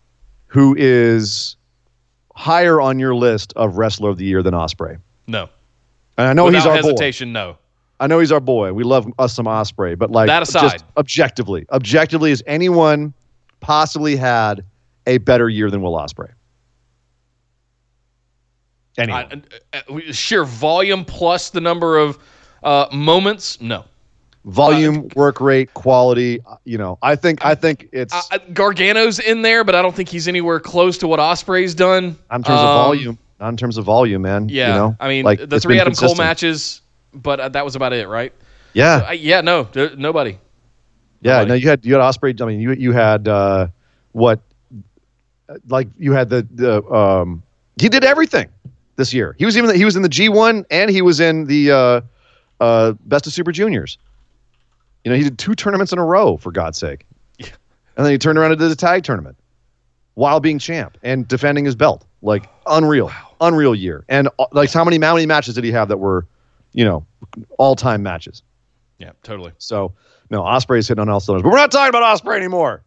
who 0.49 0.75
is 0.79 1.57
higher 2.35 2.81
on 2.81 2.99
your 2.99 3.15
list 3.15 3.53
of 3.57 3.77
wrestler 3.79 4.11
of 4.11 4.17
the 4.19 4.25
year 4.25 4.43
than 4.43 4.55
Ospreay? 4.55 4.99
No, 5.27 5.49
And 6.17 6.27
I 6.29 6.33
know 6.33 6.45
without 6.47 6.59
he's 6.77 6.85
our 6.87 6.93
boy. 6.93 7.25
no. 7.27 7.59
I 8.01 8.07
know 8.07 8.21
he's 8.21 8.31
our 8.33 8.41
boy. 8.41 8.73
We 8.73 8.85
love 8.85 9.07
us 9.19 9.35
some 9.35 9.47
Ospreay, 9.47 9.99
but 9.99 10.11
like 10.11 10.29
That 10.29 10.43
aside. 10.43 10.61
just 10.63 10.85
objectively, 10.97 11.67
objectively, 11.73 12.31
has 12.31 12.43
anyone 12.47 13.13
possibly 13.61 14.15
had 14.17 14.65
a 15.07 15.19
better 15.19 15.49
year 15.49 15.71
than 15.71 15.83
Will 15.83 15.95
Ospreay? 15.95 16.31
I, 18.99 19.23
uh, 19.23 19.37
uh, 19.73 20.13
sheer 20.13 20.45
volume 20.45 21.05
plus 21.05 21.51
the 21.51 21.61
number 21.61 21.99
of 21.99 22.19
uh, 22.65 22.87
moments, 22.93 23.61
no. 23.61 23.85
Volume, 24.49 25.09
work 25.15 25.41
rate, 25.41 25.73
quality. 25.75 26.41
uh, 26.47 26.57
You 26.65 26.79
know, 26.79 26.99
I 27.03 27.17
think 27.17 27.45
I 27.45 27.55
think 27.55 27.89
it's 27.93 28.15
Uh, 28.15 28.21
uh, 28.33 28.39
Gargano's 28.53 29.19
in 29.19 29.43
there, 29.43 29.63
but 29.65 29.75
I 29.75 29.83
don't 29.83 29.95
think 29.95 30.09
he's 30.09 30.27
anywhere 30.27 30.59
close 30.59 30.97
to 30.99 31.09
what 31.09 31.21
Ospreay's 31.21 31.75
done. 31.75 32.17
not 32.31 32.37
in 32.37 32.43
terms 32.45 32.61
of 32.61 32.69
Um, 32.69 32.75
volume. 32.85 33.19
Not 33.41 33.51
in 33.51 33.57
terms 33.57 33.77
of 33.79 33.85
volume, 33.85 34.23
man. 34.23 34.49
Yeah, 34.49 34.69
you 34.69 34.75
know? 34.75 34.97
I 34.99 35.09
mean 35.09 35.25
like, 35.25 35.49
the 35.49 35.61
three 35.61 35.79
Adam 35.79 35.95
Cole 35.95 36.15
matches, 36.17 36.81
but 37.15 37.39
uh, 37.41 37.49
that 37.51 37.65
was 37.65 37.77
about 37.77 37.93
it, 37.93 38.09
right? 38.09 38.33
Yeah, 38.73 39.07
Uh, 39.09 39.13
yeah, 39.13 39.41
no, 39.43 39.69
there- 39.73 39.95
nobody. 39.97 40.39
Yeah, 41.21 41.33
Nobody. 41.39 41.49
no, 41.49 41.55
you 41.55 41.69
had 41.69 41.85
you 41.85 41.95
had 41.95 42.03
Ospreay. 42.03 42.41
I 42.41 42.45
mean, 42.47 42.61
you 42.61 42.73
you 42.73 42.93
had 42.93 43.27
uh, 43.29 43.67
what, 44.13 44.41
like 45.69 45.89
you 45.99 46.13
had 46.13 46.29
the 46.31 46.47
the 46.55 46.83
um, 46.93 47.43
he 47.81 47.89
did 47.89 48.05
everything 48.05 48.49
this 48.97 49.13
year. 49.13 49.35
He 49.39 49.45
was 49.45 49.57
even 49.57 49.75
he 49.75 49.85
was 49.85 49.97
in 49.97 50.03
the 50.03 50.09
G 50.09 50.29
one 50.29 50.65
and 50.71 50.91
he 50.91 51.03
was 51.03 51.21
in 51.21 51.45
the 51.47 51.71
uh, 51.73 52.01
uh, 52.61 52.93
Best 53.05 53.27
of 53.27 53.33
Super 53.33 53.53
Juniors. 53.53 53.99
You 55.09 55.15
know, 55.15 55.17
he 55.17 55.25
did 55.25 55.39
two 55.39 55.55
tournaments 55.55 55.91
in 55.91 55.99
a 55.99 56.05
row 56.05 56.37
for 56.37 56.53
God's 56.53 56.77
sake, 56.77 57.07
Yeah. 57.39 57.47
and 57.97 58.05
then 58.05 58.13
he 58.13 58.19
turned 58.19 58.37
around 58.39 58.51
and 58.51 58.61
did 58.61 58.71
the 58.71 58.77
tag 58.77 59.05
tournament 59.05 59.39
while 60.13 60.39
being 60.39 60.59
champ 60.59 60.99
and 61.03 61.27
defending 61.27 61.65
his 61.65 61.75
belt. 61.75 62.05
Like 62.21 62.47
unreal, 62.67 63.11
unreal 63.41 63.75
year. 63.75 64.05
And 64.11 64.29
uh, 64.39 64.45
like 64.53 64.71
how 64.71 64.85
many 64.85 64.99
how 65.03 65.15
many 65.15 65.25
matches 65.25 65.55
did 65.55 65.65
he 65.65 65.71
have 65.73 65.89
that 65.89 65.97
were, 65.97 66.27
you 66.75 66.85
know, 66.85 67.07
all 67.57 67.75
time 67.75 68.03
matches? 68.03 68.43
Yeah, 68.99 69.13
totally. 69.23 69.53
So 69.57 69.95
no, 70.29 70.43
Ospreay's 70.43 70.87
hitting 70.89 71.01
on 71.01 71.09
all 71.09 71.21
cylinders. 71.21 71.45
But 71.45 71.53
we're 71.53 71.57
not 71.57 71.73
talking 71.73 71.89
about 71.89 72.03
Ospreay 72.03 72.37
anymore. 72.37 72.83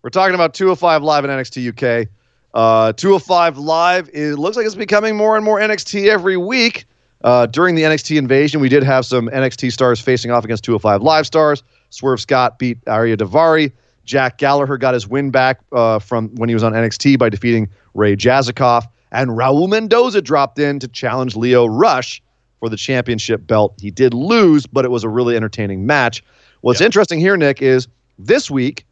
We're 0.00 0.08
talking 0.08 0.34
about 0.34 0.54
205 0.54 1.02
Live 1.02 1.24
in 1.26 1.30
NXT 1.30 1.68
UK. 2.04 2.08
Uh, 2.54 2.94
205 2.94 3.58
Live, 3.58 4.08
it 4.14 4.36
looks 4.38 4.56
like 4.56 4.64
it's 4.64 4.74
becoming 4.74 5.14
more 5.14 5.36
and 5.36 5.44
more 5.44 5.58
NXT 5.58 6.08
every 6.08 6.38
week. 6.38 6.86
Uh, 7.26 7.44
during 7.44 7.74
the 7.74 7.82
NXT 7.82 8.16
invasion, 8.18 8.60
we 8.60 8.68
did 8.68 8.84
have 8.84 9.04
some 9.04 9.28
NXT 9.28 9.72
stars 9.72 10.00
facing 10.00 10.30
off 10.30 10.44
against 10.44 10.62
205 10.62 11.02
Live 11.02 11.26
stars. 11.26 11.64
Swerve 11.90 12.20
Scott 12.20 12.56
beat 12.56 12.82
Ariya 12.84 13.16
Daivari. 13.16 13.72
Jack 14.04 14.38
Gallagher 14.38 14.78
got 14.78 14.94
his 14.94 15.08
win 15.08 15.32
back 15.32 15.58
uh, 15.72 15.98
from 15.98 16.28
when 16.36 16.48
he 16.48 16.54
was 16.54 16.62
on 16.62 16.72
NXT 16.72 17.18
by 17.18 17.28
defeating 17.28 17.68
Ray 17.94 18.14
Jazikoff. 18.14 18.84
And 19.10 19.30
Raul 19.30 19.68
Mendoza 19.68 20.22
dropped 20.22 20.60
in 20.60 20.78
to 20.78 20.86
challenge 20.86 21.34
Lio 21.34 21.66
Rush 21.66 22.22
for 22.60 22.68
the 22.68 22.76
championship 22.76 23.44
belt. 23.44 23.74
He 23.80 23.90
did 23.90 24.14
lose, 24.14 24.64
but 24.64 24.84
it 24.84 24.92
was 24.92 25.02
a 25.02 25.08
really 25.08 25.34
entertaining 25.34 25.84
match. 25.84 26.22
What's 26.60 26.78
Yeah. 26.80 26.86
interesting 26.86 27.18
here, 27.18 27.36
Nick, 27.36 27.60
is 27.60 27.88
this 28.20 28.48
week, 28.48 28.86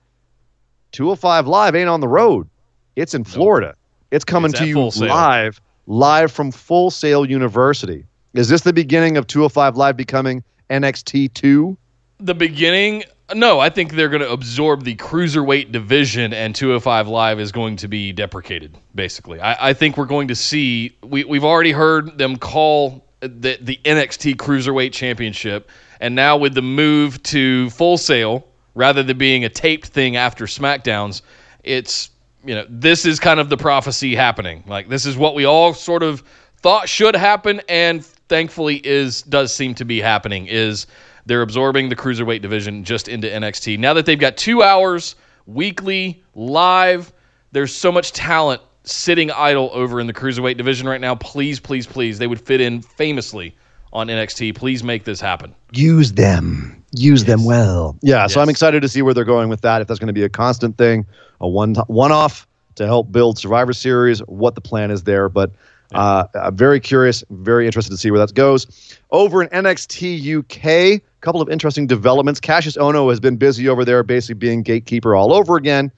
205 0.90 1.46
Live 1.46 1.76
ain't 1.76 1.88
on 1.88 2.00
the 2.00 2.08
road. 2.08 2.48
It's 2.96 3.14
in 3.14 3.22
Florida. 3.22 3.76
It's 4.10 4.24
coming 4.24 4.50
It's 4.50 4.58
to 4.58 4.66
you 4.66 4.90
live, 5.06 5.60
live 5.86 6.32
from 6.32 6.50
Full 6.50 6.90
Sail 6.90 7.24
University. 7.24 8.04
Is 8.34 8.48
this 8.48 8.62
the 8.62 8.72
beginning 8.72 9.16
of 9.16 9.28
205 9.28 9.76
Live 9.76 9.96
becoming 9.96 10.42
NXT 10.68 11.34
2? 11.34 11.76
The 12.18 12.34
beginning, 12.34 13.04
no, 13.32 13.60
I 13.60 13.70
think 13.70 13.92
they're 13.92 14.08
going 14.08 14.22
to 14.22 14.30
absorb 14.30 14.82
the 14.82 14.96
cruiserweight 14.96 15.70
division, 15.70 16.34
and 16.34 16.52
205 16.52 17.06
Live 17.06 17.38
is 17.38 17.52
going 17.52 17.76
to 17.76 17.86
be 17.86 18.12
deprecated. 18.12 18.76
Basically, 18.92 19.40
I, 19.40 19.70
I 19.70 19.72
think 19.72 19.96
we're 19.96 20.06
going 20.06 20.26
to 20.28 20.34
see. 20.34 20.96
We 21.04 21.22
we've 21.22 21.44
already 21.44 21.70
heard 21.70 22.18
them 22.18 22.36
call 22.36 23.06
the 23.20 23.56
the 23.60 23.78
NXT 23.84 24.34
Cruiserweight 24.34 24.92
Championship, 24.92 25.70
and 26.00 26.16
now 26.16 26.36
with 26.36 26.54
the 26.54 26.62
move 26.62 27.22
to 27.24 27.70
Full 27.70 27.98
Sail, 27.98 28.48
rather 28.74 29.04
than 29.04 29.16
being 29.16 29.44
a 29.44 29.48
taped 29.48 29.86
thing 29.86 30.16
after 30.16 30.46
SmackDowns, 30.46 31.22
it's 31.62 32.10
you 32.44 32.56
know 32.56 32.66
this 32.68 33.06
is 33.06 33.20
kind 33.20 33.38
of 33.38 33.48
the 33.48 33.56
prophecy 33.56 34.16
happening. 34.16 34.64
Like 34.66 34.88
this 34.88 35.06
is 35.06 35.16
what 35.16 35.36
we 35.36 35.44
all 35.44 35.72
sort 35.72 36.02
of 36.02 36.24
thought 36.56 36.88
should 36.88 37.14
happen, 37.14 37.60
and 37.68 38.04
thankfully 38.28 38.76
is 38.84 39.22
does 39.22 39.54
seem 39.54 39.74
to 39.76 39.84
be 39.84 40.00
happening. 40.00 40.46
Is 40.46 40.86
they're 41.26 41.42
absorbing 41.42 41.88
the 41.88 41.96
cruiserweight 41.96 42.42
division 42.42 42.84
just 42.84 43.08
into 43.08 43.28
NXT 43.28 43.78
now 43.78 43.94
that 43.94 44.06
they've 44.06 44.18
got 44.18 44.36
two 44.36 44.62
hours 44.62 45.16
weekly 45.46 46.22
live. 46.34 47.12
There's 47.52 47.74
so 47.74 47.92
much 47.92 48.12
talent 48.12 48.60
sitting 48.84 49.30
idle 49.30 49.70
over 49.72 50.00
in 50.00 50.06
the 50.06 50.12
cruiserweight 50.12 50.56
division 50.56 50.88
right 50.88 51.00
now. 51.00 51.14
Please, 51.14 51.58
please, 51.60 51.86
please, 51.86 52.18
they 52.18 52.26
would 52.26 52.40
fit 52.40 52.60
in 52.60 52.82
famously 52.82 53.56
on 53.92 54.08
NXT. 54.08 54.54
Please 54.54 54.82
make 54.82 55.04
this 55.04 55.20
happen. 55.20 55.54
Use 55.72 56.12
them. 56.12 56.82
Use 56.96 57.24
them 57.24 57.44
well. 57.44 57.96
Yeah, 58.02 58.26
so 58.26 58.38
Yes. 58.38 58.42
I'm 58.42 58.48
excited 58.48 58.82
to 58.82 58.88
see 58.88 59.02
where 59.02 59.14
they're 59.14 59.24
going 59.24 59.48
with 59.48 59.62
that. 59.62 59.80
If 59.80 59.88
that's 59.88 59.98
going 59.98 60.08
to 60.08 60.12
be 60.12 60.22
a 60.22 60.28
constant 60.28 60.76
thing, 60.76 61.06
a 61.40 61.48
one 61.48 61.74
one 61.86 62.12
off 62.12 62.46
to 62.76 62.86
help 62.86 63.10
build 63.10 63.38
Survivor 63.38 63.72
Series, 63.72 64.18
what 64.20 64.54
the 64.54 64.60
plan 64.60 64.90
is 64.90 65.04
there. 65.04 65.28
But 65.28 65.52
uh, 65.92 66.26
I'm 66.34 66.56
very 66.56 66.80
curious, 66.80 67.22
very 67.30 67.66
interested 67.66 67.92
to 67.92 67.98
see 67.98 68.10
where 68.10 68.20
that 68.20 68.34
goes. 68.34 68.98
Over 69.10 69.42
in 69.42 69.48
NXT 69.50 70.38
UK, 70.38 70.66
a 70.66 71.02
couple 71.20 71.40
of 71.40 71.48
interesting 71.48 71.86
developments. 71.86 72.40
Kassius 72.40 72.76
Ohno 72.76 73.08
has 73.10 73.20
been 73.20 73.36
busy 73.36 73.68
over 73.68 73.84
there, 73.84 74.02
basically 74.02 74.34
being 74.34 74.62
gatekeeper 74.62 75.14
all 75.14 75.32
over 75.32 75.56
again. 75.56 75.92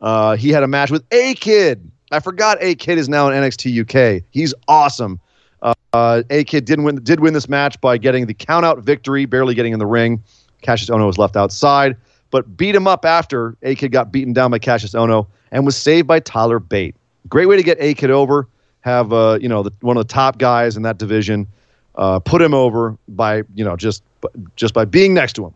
Uh, 0.00 0.36
he 0.36 0.50
had 0.50 0.62
a 0.62 0.68
match 0.68 0.90
with 0.90 1.04
A 1.12 1.34
Kid. 1.34 1.90
I 2.12 2.20
forgot 2.20 2.58
A 2.60 2.74
Kid 2.74 2.98
is 2.98 3.08
now 3.08 3.28
in 3.28 3.42
NXT 3.42 3.80
UK. 3.82 4.22
He's 4.30 4.54
awesome. 4.68 5.20
Uh, 5.92 6.22
A 6.30 6.44
Kid 6.44 6.64
did 6.64 6.80
win 6.80 6.96
did 6.96 7.20
win 7.20 7.32
this 7.32 7.48
match 7.48 7.80
by 7.80 7.96
getting 7.96 8.26
the 8.26 8.34
count 8.34 8.66
out 8.66 8.80
victory, 8.80 9.24
barely 9.24 9.54
getting 9.54 9.72
in 9.72 9.78
the 9.78 9.86
ring. 9.86 10.22
Kassius 10.62 10.90
Ohno 10.90 11.06
was 11.06 11.18
left 11.18 11.36
outside, 11.36 11.96
but 12.30 12.56
beat 12.56 12.74
him 12.74 12.86
up 12.86 13.04
after 13.04 13.56
A 13.62 13.74
Kid 13.74 13.92
got 13.92 14.12
beaten 14.12 14.32
down 14.32 14.50
by 14.50 14.58
Kassius 14.58 14.94
Ohno 14.94 15.26
and 15.52 15.64
was 15.64 15.76
saved 15.76 16.06
by 16.06 16.20
Tyler 16.20 16.58
Bate. 16.58 16.94
Great 17.28 17.46
way 17.46 17.56
to 17.56 17.62
get 17.62 17.78
A 17.80 17.94
Kid 17.94 18.10
over. 18.10 18.48
Have 18.86 19.12
uh, 19.12 19.40
you 19.42 19.48
know 19.48 19.64
the, 19.64 19.72
one 19.80 19.96
of 19.96 20.06
the 20.06 20.12
top 20.12 20.38
guys 20.38 20.76
in 20.76 20.84
that 20.84 20.96
division. 20.96 21.48
Uh, 21.96 22.20
put 22.20 22.40
him 22.40 22.54
over 22.54 22.96
by 23.08 23.42
you 23.56 23.64
know 23.64 23.76
just 23.76 24.04
just 24.54 24.74
by 24.74 24.84
being 24.84 25.12
next 25.12 25.32
to 25.32 25.44
him, 25.44 25.52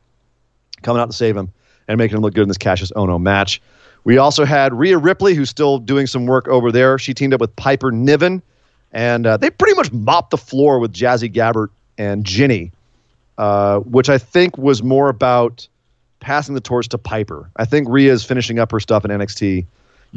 coming 0.83 1.01
out 1.01 1.09
to 1.09 1.17
save 1.17 1.37
him 1.37 1.53
and 1.87 1.97
making 1.97 2.17
him 2.17 2.23
look 2.23 2.35
good 2.35 2.43
in 2.43 2.49
this 2.49 2.59
Kassius 2.59 2.91
Ohno 2.95 3.23
match. 3.23 3.63
We 4.03 4.19
also 4.19 4.45
had 4.45 4.75
Rhea 4.75 4.99
Ripley, 4.99 5.35
who's 5.35 5.49
still 5.49 5.79
doing 5.79 6.09
some 6.09 6.27
work 6.27 6.49
over 6.49 6.73
there. 6.73 6.99
She 6.99 7.15
teamed 7.15 7.33
up 7.33 7.41
with 7.41 7.55
Piper 7.55 7.93
Niven, 7.93 8.43
and 8.91 9.25
uh, 9.29 9.37
they 9.37 9.49
pretty 9.49 9.77
much 9.77 9.93
mopped 9.93 10.31
the 10.31 10.37
floor 10.37 10.81
with 10.81 10.93
Jazzy 10.93 11.33
Gabert 11.33 11.69
and 11.99 12.27
Jinny, 12.27 12.73
uh, 13.39 13.79
which 13.79 14.09
I 14.09 14.19
think 14.19 14.59
was 14.59 14.83
more 14.83 15.09
about 15.09 15.69
passing 16.19 16.57
the 16.57 16.61
torch 16.61 16.89
to 16.89 16.99
Piper. 16.99 17.49
I 17.55 17.65
think 17.65 17.89
Rhea 17.89 18.13
is 18.13 18.25
finishing 18.25 18.59
up 18.59 18.73
her 18.73 18.81
stuff 18.81 19.05
in 19.05 19.13
NXT 19.13 19.67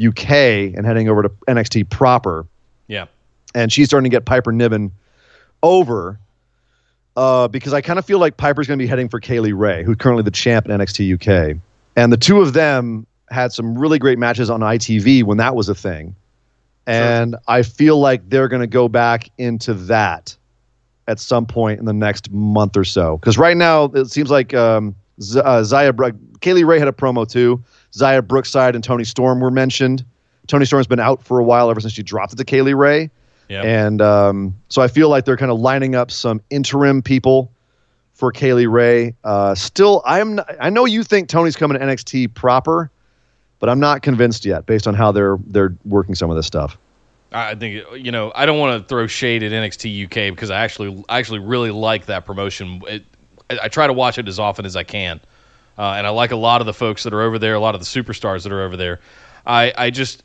UK 0.04 0.30
and 0.74 0.84
heading 0.84 1.08
over 1.08 1.22
to 1.22 1.28
NXT 1.46 1.88
proper 1.90 2.44
Yeah. 2.86 3.06
and 3.54 3.72
she's 3.72 3.86
starting 3.88 4.10
to 4.10 4.14
get 4.14 4.24
Piper 4.24 4.52
Niven 4.52 4.92
over 5.62 6.18
uh, 7.16 7.48
because 7.48 7.72
I 7.72 7.80
kind 7.80 7.98
of 7.98 8.04
feel 8.04 8.18
like 8.18 8.36
Piper's 8.36 8.66
going 8.66 8.78
to 8.78 8.82
be 8.82 8.88
heading 8.88 9.08
for 9.08 9.20
Kay 9.20 9.40
Lee 9.40 9.52
Ray, 9.52 9.84
who's 9.84 9.96
currently 9.96 10.22
the 10.24 10.30
champ 10.30 10.66
in 10.68 10.72
NXT 10.78 11.14
UK. 11.14 11.56
And 11.96 12.12
the 12.12 12.16
two 12.16 12.40
of 12.40 12.52
them 12.52 13.06
had 13.30 13.52
some 13.52 13.78
really 13.78 13.98
great 13.98 14.18
matches 14.18 14.50
on 14.50 14.60
ITV 14.60 15.22
when 15.22 15.38
that 15.38 15.54
was 15.54 15.68
a 15.68 15.74
thing. 15.74 16.14
And 16.86 17.36
I 17.48 17.62
feel 17.62 17.98
like 17.98 18.28
they're 18.28 18.48
going 18.48 18.60
to 18.60 18.66
go 18.66 18.88
back 18.88 19.30
into 19.38 19.72
that 19.74 20.36
at 21.08 21.18
some 21.20 21.46
point 21.46 21.78
in 21.78 21.86
the 21.86 21.92
next 21.92 22.30
month 22.30 22.76
or 22.76 22.84
so. 22.84 23.16
Because 23.18 23.38
right 23.38 23.56
now, 23.56 23.84
it 23.84 24.06
seems 24.06 24.30
like 24.30 24.52
um, 24.54 24.94
Z- 25.20 25.40
uh, 25.42 25.62
Zaya 25.62 25.92
Bro- 25.92 26.12
Kay 26.40 26.52
Lee 26.52 26.64
Ray 26.64 26.78
had 26.78 26.88
a 26.88 26.92
promo 26.92 27.26
too. 27.28 27.62
Xia 27.92 28.26
Brookside 28.26 28.74
and 28.74 28.82
Toni 28.84 29.04
Storm 29.04 29.40
were 29.40 29.50
mentioned. 29.50 30.04
Toni 30.46 30.64
Storm's 30.64 30.86
been 30.86 31.00
out 31.00 31.22
for 31.22 31.38
a 31.38 31.44
while 31.44 31.70
ever 31.70 31.80
since 31.80 31.92
she 31.92 32.02
dropped 32.02 32.32
it 32.32 32.36
to 32.36 32.44
Kay 32.44 32.62
Lee 32.62 32.74
Ray. 32.74 33.10
Yeah. 33.48 33.62
And 33.62 34.00
um, 34.00 34.56
so 34.68 34.82
I 34.82 34.88
feel 34.88 35.08
like 35.08 35.24
they're 35.24 35.36
kind 35.36 35.50
of 35.50 35.60
lining 35.60 35.94
up 35.94 36.10
some 36.10 36.40
interim 36.50 37.02
people 37.02 37.50
for 38.12 38.32
Kay 38.32 38.54
Lee 38.54 38.66
Ray. 38.66 39.14
Uh, 39.24 39.54
still, 39.54 40.02
I'm 40.06 40.36
not, 40.36 40.50
I 40.60 40.70
know 40.70 40.84
you 40.86 41.02
think 41.02 41.28
Toni's 41.28 41.56
coming 41.56 41.78
to 41.78 41.84
NXT 41.84 42.34
proper, 42.34 42.90
but 43.58 43.68
I'm 43.68 43.80
not 43.80 44.02
convinced 44.02 44.44
yet 44.44 44.66
based 44.66 44.86
on 44.86 44.94
how 44.94 45.12
they're 45.12 45.38
they're 45.46 45.74
working 45.84 46.14
some 46.14 46.30
of 46.30 46.36
this 46.36 46.46
stuff. 46.46 46.78
I 47.32 47.54
think 47.56 47.84
you 47.96 48.12
know 48.12 48.32
I 48.34 48.46
don't 48.46 48.58
want 48.58 48.80
to 48.80 48.88
throw 48.88 49.06
shade 49.06 49.42
at 49.42 49.52
NXT 49.52 50.04
UK 50.04 50.34
because 50.34 50.50
I 50.50 50.62
actually 50.62 51.04
I 51.08 51.18
actually 51.18 51.40
really 51.40 51.70
like 51.70 52.06
that 52.06 52.24
promotion. 52.24 52.82
It, 52.86 53.04
I 53.50 53.58
I 53.64 53.68
try 53.68 53.86
to 53.86 53.92
watch 53.92 54.18
it 54.18 54.28
as 54.28 54.38
often 54.38 54.64
as 54.64 54.76
I 54.76 54.84
can, 54.84 55.20
uh, 55.76 55.94
and 55.96 56.06
I 56.06 56.10
like 56.10 56.30
a 56.30 56.36
lot 56.36 56.60
of 56.60 56.66
the 56.66 56.74
folks 56.74 57.02
that 57.02 57.12
are 57.12 57.22
over 57.22 57.38
there, 57.38 57.54
a 57.54 57.60
lot 57.60 57.74
of 57.74 57.80
the 57.80 57.86
superstars 57.86 58.44
that 58.44 58.52
are 58.52 58.62
over 58.62 58.76
there. 58.76 59.00
I 59.44 59.72
I 59.76 59.90
just 59.90 60.22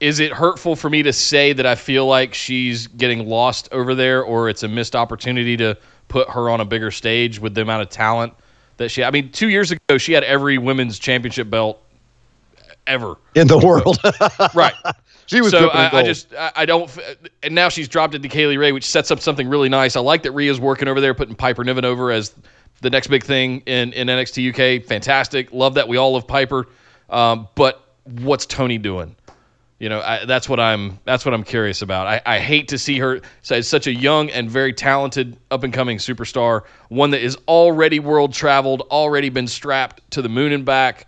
is 0.00 0.18
it 0.18 0.32
hurtful 0.32 0.74
for 0.76 0.88
me 0.88 1.02
to 1.02 1.12
say 1.12 1.52
that 1.52 1.66
I 1.66 1.74
feel 1.74 2.06
like 2.06 2.34
she's 2.34 2.86
getting 2.86 3.28
lost 3.28 3.68
over 3.70 3.94
there, 3.94 4.22
or 4.22 4.48
it's 4.48 4.62
a 4.62 4.68
missed 4.68 4.96
opportunity 4.96 5.56
to 5.58 5.76
put 6.08 6.28
her 6.30 6.50
on 6.50 6.60
a 6.60 6.64
bigger 6.64 6.90
stage 6.90 7.38
with 7.38 7.54
the 7.54 7.60
amount 7.60 7.82
of 7.82 7.90
talent 7.90 8.32
that 8.78 8.88
she? 8.88 9.04
I 9.04 9.10
mean, 9.10 9.30
two 9.30 9.48
years 9.48 9.70
ago 9.70 9.98
she 9.98 10.12
had 10.12 10.24
every 10.24 10.58
women's 10.58 10.98
championship 10.98 11.50
belt 11.50 11.82
ever 12.86 13.16
in 13.34 13.46
the 13.46 13.58
world. 13.58 13.98
right. 14.54 14.74
she 15.26 15.40
was 15.40 15.50
so 15.50 15.68
I, 15.68 15.98
I 15.98 16.02
just 16.02 16.34
I, 16.34 16.52
I 16.56 16.66
don't 16.66 16.90
and 17.42 17.54
now 17.54 17.68
she's 17.68 17.86
dropped 17.86 18.14
it 18.14 18.22
to 18.22 18.28
Kay 18.28 18.46
Lee 18.46 18.56
Ray, 18.56 18.72
which 18.72 18.86
sets 18.86 19.10
up 19.10 19.20
something 19.20 19.48
really 19.48 19.68
nice. 19.68 19.96
I 19.96 20.00
like 20.00 20.22
that 20.22 20.32
Rhea's 20.32 20.58
working 20.58 20.88
over 20.88 21.00
there, 21.00 21.14
putting 21.14 21.34
Piper 21.34 21.62
Niven 21.62 21.84
over 21.84 22.10
as 22.10 22.34
the 22.80 22.90
next 22.90 23.08
big 23.08 23.22
thing 23.22 23.62
in, 23.66 23.92
in 23.92 24.08
NXT 24.08 24.78
UK. 24.78 24.84
Fantastic. 24.84 25.52
Love 25.52 25.74
that. 25.74 25.86
We 25.86 25.98
all 25.98 26.12
love 26.14 26.26
Piper. 26.26 26.66
Um, 27.10 27.48
but 27.54 27.84
what's 28.04 28.46
Toni 28.46 28.78
doing? 28.78 29.14
You 29.80 29.88
know, 29.88 30.02
I, 30.02 30.26
that's 30.26 30.46
what 30.46 30.60
I'm. 30.60 30.98
That's 31.06 31.24
what 31.24 31.32
I'm 31.32 31.42
curious 31.42 31.80
about. 31.80 32.06
I, 32.06 32.20
I 32.26 32.38
hate 32.38 32.68
to 32.68 32.78
see 32.78 32.98
her. 32.98 33.22
So 33.40 33.58
such 33.62 33.86
a 33.86 33.92
young 33.92 34.28
and 34.28 34.48
very 34.48 34.74
talented, 34.74 35.38
up 35.50 35.64
and 35.64 35.72
coming 35.72 35.96
superstar, 35.96 36.64
one 36.90 37.10
that 37.12 37.22
is 37.22 37.36
already 37.48 37.98
world 37.98 38.34
traveled, 38.34 38.82
already 38.90 39.30
been 39.30 39.48
strapped 39.48 40.08
to 40.12 40.20
the 40.20 40.28
moon 40.28 40.52
and 40.52 40.66
back. 40.66 41.06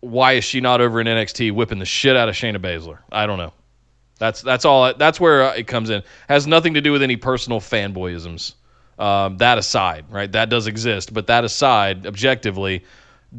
Why 0.00 0.34
is 0.34 0.44
she 0.44 0.60
not 0.60 0.82
over 0.82 1.00
in 1.00 1.06
NXT 1.06 1.52
whipping 1.52 1.78
the 1.78 1.86
shit 1.86 2.18
out 2.18 2.28
of 2.28 2.34
Shayna 2.34 2.58
Baszler? 2.58 2.98
I 3.10 3.26
don't 3.26 3.38
know. 3.38 3.54
That's 4.18 4.42
that's 4.42 4.66
all. 4.66 4.92
That's 4.92 5.18
where 5.18 5.44
uh, 5.44 5.54
it 5.54 5.66
comes 5.66 5.88
in. 5.88 6.02
Has 6.28 6.46
nothing 6.46 6.74
to 6.74 6.82
do 6.82 6.92
with 6.92 7.02
any 7.02 7.16
personal 7.16 7.60
fanboyisms. 7.60 8.52
Um, 8.98 9.38
that 9.38 9.56
aside, 9.56 10.04
right? 10.10 10.30
That 10.30 10.50
does 10.50 10.66
exist, 10.66 11.14
but 11.14 11.28
that 11.28 11.44
aside, 11.44 12.06
objectively, 12.06 12.84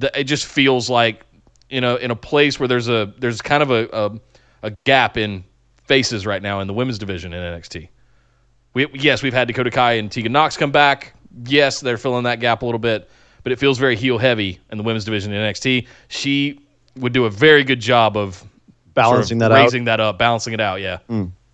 it 0.02 0.24
just 0.24 0.48
feels 0.48 0.90
like 0.90 1.26
you 1.70 1.82
know 1.82 1.96
in 1.96 2.12
a 2.12 2.16
place 2.16 2.60
where 2.60 2.68
there's 2.68 2.90
a 2.90 3.14
there's 3.18 3.42
kind 3.42 3.62
of 3.62 3.72
a, 3.72 3.88
a 3.92 4.20
a 4.64 4.72
gap 4.86 5.18
in 5.18 5.44
faces 5.86 6.26
right 6.26 6.42
now 6.42 6.60
in 6.60 6.68
the 6.68 6.74
women's 6.74 6.98
division 7.00 7.34
in 7.34 7.42
NXT. 7.42 7.88
We 8.74 8.88
yes, 8.94 9.24
we've 9.24 9.34
had 9.34 9.48
Dakota 9.48 9.72
Kai 9.72 9.94
and 9.94 10.12
Tegan 10.12 10.32
Nox 10.32 10.58
come 10.58 10.72
back. 10.72 11.14
Yes, 11.46 11.80
they're 11.80 11.98
filling 11.98 12.24
that 12.24 12.40
gap 12.40 12.62
a 12.62 12.66
little 12.66 12.80
bit, 12.80 13.10
but 13.44 13.52
it 13.52 13.60
feels 13.60 13.78
very 13.78 13.96
heel 13.96 14.18
heavy 14.18 14.60
in 14.72 14.78
the 14.78 14.84
women's 14.84 15.06
division 15.06 15.32
in 15.34 15.42
NXT. 15.42 15.88
She 16.10 16.60
would 16.98 17.14
do 17.14 17.26
a 17.26 17.30
very 17.30 17.64
good 17.64 17.80
job 17.80 18.18
of 18.18 18.44
balancing 18.94 19.40
sort 19.40 19.52
of 19.52 19.52
that 19.52 19.60
out. 19.60 19.64
raising 19.64 19.84
that 19.86 20.00
up, 20.00 20.18
balancing 20.18 20.54
it 20.54 20.60
out. 20.60 20.82
Yeah. 20.82 20.98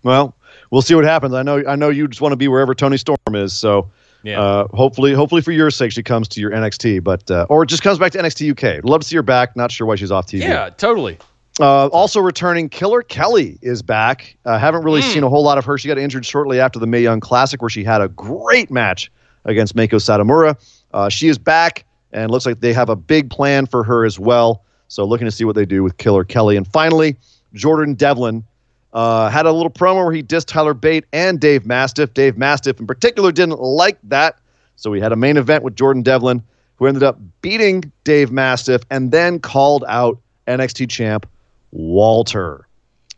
Well, 0.02 0.34
we'll 0.70 0.82
see 0.82 0.94
what 0.94 1.04
happens. 1.04 1.34
I 1.34 1.42
know 1.42 1.62
I 1.66 1.76
know 1.76 1.88
you 1.90 2.08
just 2.08 2.20
want 2.20 2.32
to 2.32 2.36
be 2.36 2.48
wherever 2.48 2.74
Toni 2.74 2.96
Storm 2.96 3.18
is, 3.34 3.52
so 3.52 3.90
Yeah. 4.22 4.40
uh, 4.40 4.68
hopefully 4.68 5.12
hopefully 5.14 5.40
for 5.42 5.52
your 5.52 5.70
sake 5.70 5.92
she 5.92 6.02
comes 6.02 6.28
to 6.28 6.40
your 6.40 6.50
NXT, 6.50 7.02
but 7.04 7.30
uh, 7.30 7.46
or 7.48 7.64
just 7.64 7.82
comes 7.82 7.98
back 7.98 8.12
to 8.12 8.18
NXT 8.18 8.50
UK. 8.52 8.84
Love 8.84 9.00
to 9.02 9.06
see 9.06 9.16
her 9.16 9.22
back. 9.22 9.54
Not 9.56 9.70
sure 9.70 9.86
why 9.86 9.96
she's 9.96 10.10
off 10.10 10.26
TV. 10.26 10.40
Yeah, 10.40 10.70
totally. 10.70 11.18
Uh, 11.60 11.86
also 11.88 12.20
returning, 12.20 12.68
Killer 12.68 13.02
Kelly 13.02 13.58
is 13.62 13.80
back. 13.80 14.36
Uh, 14.44 14.58
haven't 14.58 14.82
really 14.82 15.02
Hmm. 15.02 15.08
seen 15.08 15.22
a 15.22 15.28
whole 15.28 15.44
lot 15.44 15.56
of 15.56 15.64
her. 15.64 15.78
She 15.78 15.86
got 15.88 15.98
injured 15.98 16.26
shortly 16.26 16.58
after 16.58 16.78
the 16.80 16.86
Mae 16.86 17.00
Young 17.02 17.20
Classic, 17.20 17.62
where 17.62 17.68
she 17.68 17.84
had 17.84 18.00
a 18.00 18.08
great 18.08 18.70
match 18.72 19.10
against 19.44 19.76
Meiko 19.76 20.00
Satomura. 20.00 20.56
Uh, 20.92 21.08
she 21.08 21.28
is 21.28 21.38
back, 21.38 21.84
and 22.12 22.30
looks 22.30 22.44
like 22.46 22.60
they 22.60 22.72
have 22.72 22.88
a 22.88 22.96
big 22.96 23.30
plan 23.30 23.66
for 23.66 23.84
her 23.84 24.04
as 24.04 24.18
well. 24.18 24.62
So 24.88 25.04
looking 25.04 25.26
to 25.26 25.30
see 25.30 25.44
what 25.44 25.54
they 25.54 25.64
do 25.64 25.82
with 25.84 25.96
Killer 25.96 26.24
Kelly. 26.24 26.56
And 26.56 26.66
finally, 26.66 27.16
Jordan 27.52 27.94
Devlin 27.94 28.44
uh, 28.92 29.28
had 29.28 29.44
a 29.46 29.52
little 29.52 29.70
promo 29.70 30.04
where 30.04 30.12
he 30.12 30.22
dissed 30.22 30.46
Tyler 30.46 30.74
Bate 30.74 31.04
and 31.12 31.40
Dave 31.40 31.66
Mastiff. 31.66 32.14
Dave 32.14 32.36
Mastiff, 32.38 32.78
in 32.78 32.86
particular, 32.86 33.32
didn't 33.32 33.60
like 33.60 33.98
that. 34.04 34.38
So 34.76 34.90
we 34.90 35.00
had 35.00 35.10
a 35.12 35.16
main 35.16 35.36
event 35.36 35.62
with 35.64 35.74
Jordan 35.76 36.02
Devlin, 36.02 36.42
who 36.76 36.86
ended 36.86 37.02
up 37.02 37.18
beating 37.42 37.92
Dave 38.04 38.30
Mastiff 38.32 38.82
and 38.90 39.10
then 39.12 39.38
called 39.40 39.84
out 39.88 40.18
NXT 40.46 40.88
champ 40.90 41.26
Walter. 41.74 42.66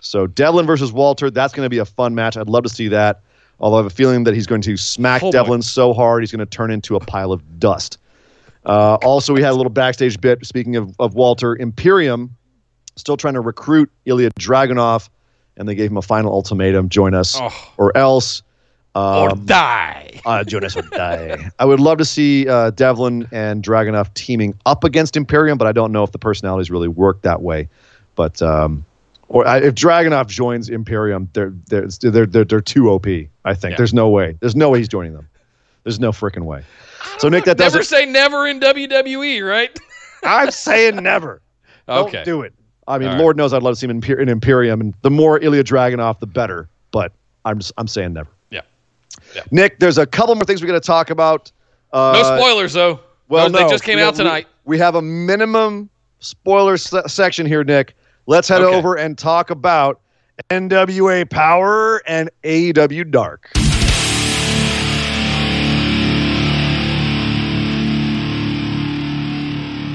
So 0.00 0.26
Devlin 0.26 0.66
versus 0.66 0.92
Walter, 0.92 1.30
that's 1.30 1.52
going 1.54 1.64
to 1.66 1.70
be 1.70 1.78
a 1.78 1.84
fun 1.84 2.14
match. 2.14 2.36
I'd 2.36 2.48
love 2.48 2.64
to 2.64 2.68
see 2.68 2.88
that. 2.88 3.20
Although 3.60 3.76
I 3.76 3.80
have 3.80 3.86
a 3.86 3.90
feeling 3.94 4.24
that 4.24 4.34
he's 4.34 4.46
going 4.46 4.60
to 4.62 4.76
smack 4.76 5.22
Oh. 5.22 5.30
Devlin 5.32 5.62
so 5.62 5.92
hard 5.94 6.22
he's 6.22 6.32
going 6.32 6.40
to 6.40 6.46
turn 6.46 6.70
into 6.70 6.96
a 6.96 7.00
pile 7.00 7.32
of 7.32 7.58
dust. 7.58 7.98
Uh, 8.64 8.96
also, 9.02 9.32
we 9.32 9.40
had 9.42 9.52
a 9.52 9.54
little 9.54 9.70
backstage 9.70 10.20
bit. 10.20 10.44
Speaking 10.44 10.74
of, 10.76 10.94
of 10.98 11.14
Walter, 11.14 11.54
Imperium 11.56 12.36
still 12.96 13.16
trying 13.16 13.34
to 13.34 13.40
recruit 13.40 13.90
Ilya 14.06 14.30
Dragunov, 14.40 15.08
and 15.56 15.68
they 15.68 15.74
gave 15.74 15.90
him 15.90 15.96
a 15.96 16.02
final 16.02 16.32
ultimatum: 16.32 16.88
join 16.88 17.14
us 17.14 17.36
Oh. 17.40 17.72
or 17.76 17.96
else. 17.96 18.42
or 18.94 19.30
Um, 19.30 19.44
die. 19.46 20.20
uh, 20.26 20.42
Jonas 20.44 20.74
would 20.74 20.90
die. 20.90 21.48
I 21.58 21.64
would 21.64 21.80
love 21.80 21.98
to 21.98 22.04
see 22.04 22.48
uh, 22.48 22.70
Devlin 22.70 23.28
and 23.30 23.62
Dragunov 23.62 24.12
teaming 24.14 24.54
up 24.66 24.82
against 24.84 25.16
Imperium, 25.16 25.58
but 25.58 25.66
I 25.68 25.72
don't 25.72 25.92
know 25.92 26.02
if 26.02 26.12
the 26.12 26.18
personalities 26.18 26.70
really 26.70 26.88
work 26.88 27.22
that 27.22 27.42
way. 27.42 27.68
But 28.16 28.42
um, 28.42 28.84
or 29.28 29.46
I, 29.46 29.58
if 29.58 29.74
Dragunov 29.74 30.26
joins 30.28 30.68
Imperium, 30.68 31.28
they're 31.32 31.52
they're 31.68 31.86
they're 32.00 32.26
they're, 32.26 32.44
they're 32.44 32.60
too 32.60 32.90
OP. 32.90 33.06
I 33.06 33.54
think 33.54 33.72
Yeah. 33.72 33.76
there's 33.76 33.94
no 33.94 34.08
way. 34.08 34.36
There's 34.40 34.56
no 34.56 34.70
way 34.70 34.78
he's 34.80 34.88
joining 34.88 35.12
them. 35.14 35.28
There's 35.84 36.00
no 36.00 36.10
freaking 36.10 36.44
way. 36.44 36.64
So 37.18 37.28
Nick, 37.28 37.44
that 37.44 37.58
never 37.58 37.82
say 37.84 38.04
never 38.06 38.46
in 38.48 38.58
WWE, 38.58 39.48
right? 39.48 39.78
I'm 40.24 40.50
saying 40.50 40.96
never. 41.02 41.40
Okay. 41.88 42.12
Don't 42.12 42.24
do 42.24 42.42
it. 42.42 42.52
I 42.88 42.98
mean, 42.98 43.08
All 43.08 43.14
right. 43.14 43.20
Lord 43.20 43.36
knows 43.36 43.52
I'd 43.52 43.62
love 43.62 43.74
to 43.74 43.80
see 43.80 43.86
him 43.86 43.90
in, 43.92 44.00
Imper- 44.00 44.20
in 44.20 44.28
Imperium, 44.28 44.80
and 44.80 44.94
the 45.02 45.10
more 45.10 45.38
Ilya 45.40 45.62
Dragunov, 45.64 46.18
the 46.18 46.26
better. 46.26 46.68
But 46.90 47.12
I'm 47.44 47.58
just, 47.58 47.72
I'm 47.78 47.86
saying 47.88 48.12
never. 48.14 48.30
Yeah. 48.50 48.62
Nick, 49.50 49.78
there's 49.80 49.98
a 49.98 50.06
couple 50.06 50.34
more 50.34 50.44
things 50.44 50.62
we're 50.62 50.68
going 50.68 50.80
to 50.80 50.86
talk 50.86 51.10
about. 51.10 51.50
Uh, 51.92 52.12
No 52.14 52.38
spoilers 52.38 52.72
though. 52.72 53.00
Well, 53.28 53.50
no. 53.50 53.58
they 53.58 53.68
just 53.68 53.84
came 53.84 53.96
We- 53.96 54.02
out 54.02 54.14
we- 54.14 54.18
tonight. 54.18 54.46
We, 54.64 54.78
have 54.78 54.94
a 54.96 55.02
minimum 55.02 55.88
spoiler 56.20 56.76
se- 56.76 57.02
section 57.06 57.46
here, 57.46 57.62
Nick. 57.64 57.94
Let's 58.26 58.48
head 58.48 58.62
Okay. 58.62 58.76
over 58.76 58.96
and 58.96 59.16
talk 59.16 59.50
about 59.50 60.00
NWA 60.50 61.28
Power 61.30 62.02
and 62.06 62.30
AEW 62.44 63.10
Dark. 63.10 63.50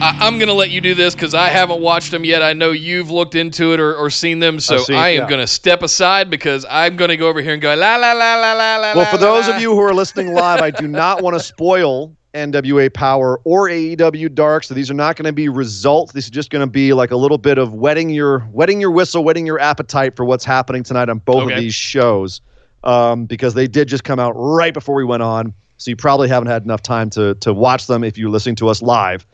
I, 0.03 0.17
I'm 0.21 0.39
going 0.39 0.47
to 0.47 0.53
let 0.55 0.71
you 0.71 0.81
do 0.81 0.95
this 0.95 1.13
because 1.13 1.35
I 1.35 1.49
haven't 1.49 1.79
watched 1.79 2.09
them 2.09 2.25
yet. 2.25 2.41
I 2.41 2.53
know 2.53 2.71
you've 2.71 3.11
looked 3.11 3.35
into 3.35 3.71
it 3.73 3.79
or, 3.79 3.93
or 3.95 4.09
seen 4.09 4.39
them, 4.39 4.59
so 4.59 4.79
seen- 4.79 4.95
I 4.95 5.09
am 5.09 5.21
yeah. 5.23 5.29
going 5.29 5.41
to 5.41 5.45
step 5.47 5.83
aside 5.83 6.29
because 6.31 6.65
I'm 6.67 6.95
going 6.95 7.09
to 7.09 7.17
go 7.17 7.27
over 7.27 7.39
here 7.39 7.53
and 7.53 7.61
go 7.61 7.69
la 7.75 7.97
la 7.97 8.11
la 8.13 8.35
la 8.35 8.53
la 8.53 8.77
la. 8.77 8.93
Well, 8.95 9.05
for 9.05 9.17
la, 9.17 9.21
those 9.21 9.47
la. 9.47 9.55
of 9.55 9.61
you 9.61 9.71
who 9.75 9.79
are 9.81 9.93
listening 9.93 10.33
live, 10.33 10.61
I 10.61 10.71
do 10.71 10.87
not 10.87 11.21
want 11.21 11.35
to 11.37 11.39
spoil 11.43 12.17
NWA 12.33 12.93
Power 12.93 13.39
or 13.43 13.67
AEW 13.67 14.33
Dark. 14.33 14.63
So 14.63 14.73
these 14.73 14.89
are 14.89 14.93
not 14.95 15.15
going 15.15 15.25
to 15.25 15.33
be 15.33 15.49
results. 15.49 16.13
This 16.13 16.25
is 16.25 16.31
just 16.31 16.49
going 16.49 16.65
to 16.65 16.71
be 16.71 16.93
like 16.93 17.11
a 17.11 17.17
little 17.17 17.37
bit 17.37 17.57
of 17.57 17.73
wetting 17.73 18.09
your 18.09 18.47
wetting 18.51 18.79
your 18.79 18.91
whistle, 18.91 19.23
wetting 19.23 19.45
your 19.45 19.59
appetite 19.59 20.15
for 20.15 20.23
what's 20.25 20.45
happening 20.45 20.83
tonight 20.83 21.09
on 21.09 21.19
both 21.19 21.43
Okay. 21.43 21.53
of 21.55 21.59
these 21.59 21.75
shows, 21.75 22.41
um, 22.83 23.25
because 23.25 23.53
they 23.53 23.67
did 23.67 23.87
just 23.87 24.03
come 24.03 24.19
out 24.19 24.31
right 24.35 24.73
before 24.73 24.95
we 24.95 25.03
went 25.03 25.23
on. 25.23 25.53
So 25.77 25.91
you 25.91 25.95
probably 25.95 26.29
haven't 26.29 26.47
had 26.47 26.63
enough 26.63 26.81
time 26.81 27.09
to 27.11 27.35
to 27.35 27.53
watch 27.53 27.87
them 27.87 28.03
if 28.03 28.17
you're 28.17 28.29
listening 28.29 28.55
to 28.57 28.69
us 28.69 28.81
live. 28.81 29.25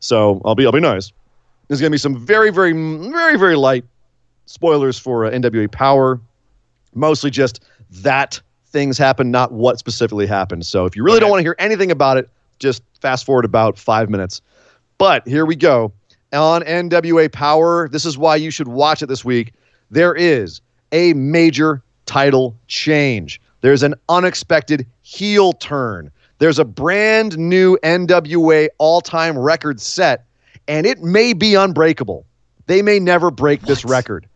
So 0.00 0.42
I'll 0.44 0.54
be 0.54 0.66
I'll 0.66 0.72
be 0.72 0.80
nice. 0.80 1.12
There's 1.68 1.80
going 1.80 1.90
to 1.90 1.94
be 1.94 1.98
some 1.98 2.16
very 2.26 2.50
very 2.50 2.72
very 2.72 3.38
very 3.38 3.56
light 3.56 3.84
spoilers 4.46 4.98
for 4.98 5.24
uh, 5.24 5.30
NWA 5.30 5.70
Power 5.70 6.20
mostly 6.94 7.30
just 7.30 7.64
that 7.90 8.38
things 8.66 8.98
happen, 8.98 9.30
not 9.30 9.52
what 9.52 9.78
specifically 9.78 10.26
happened. 10.26 10.66
So 10.66 10.84
if 10.84 10.94
you 10.96 11.02
really 11.02 11.20
don't 11.20 11.30
want 11.30 11.38
to 11.40 11.44
hear 11.44 11.56
anything 11.58 11.90
about 11.90 12.18
it, 12.18 12.28
just 12.62 12.82
fast 13.00 13.26
forward 13.26 13.44
about 13.44 13.78
five 13.78 14.08
minutes. 14.08 14.40
But 14.96 15.26
here 15.26 15.44
we 15.44 15.56
go. 15.56 15.92
On 16.32 16.62
NWA 16.62 17.30
Power, 17.30 17.88
this 17.90 18.06
is 18.06 18.16
why 18.16 18.36
you 18.36 18.50
should 18.50 18.68
watch 18.68 19.02
it 19.02 19.06
this 19.06 19.24
week. 19.24 19.52
There 19.90 20.14
is 20.14 20.62
a 20.92 21.12
major 21.12 21.82
title 22.06 22.56
change. 22.68 23.40
There's 23.60 23.82
an 23.82 23.94
unexpected 24.08 24.86
heel 25.02 25.52
turn. 25.52 26.10
There's 26.38 26.58
a 26.58 26.64
brand 26.64 27.36
new 27.36 27.76
NWA 27.82 28.68
all 28.78 29.00
time 29.00 29.38
record 29.38 29.80
set, 29.80 30.24
and 30.66 30.86
it 30.86 31.02
may 31.02 31.34
be 31.34 31.54
unbreakable. 31.54 32.24
They 32.66 32.80
may 32.80 32.98
never 32.98 33.30
break 33.30 33.62
this 33.62 33.84
record. 33.84 34.26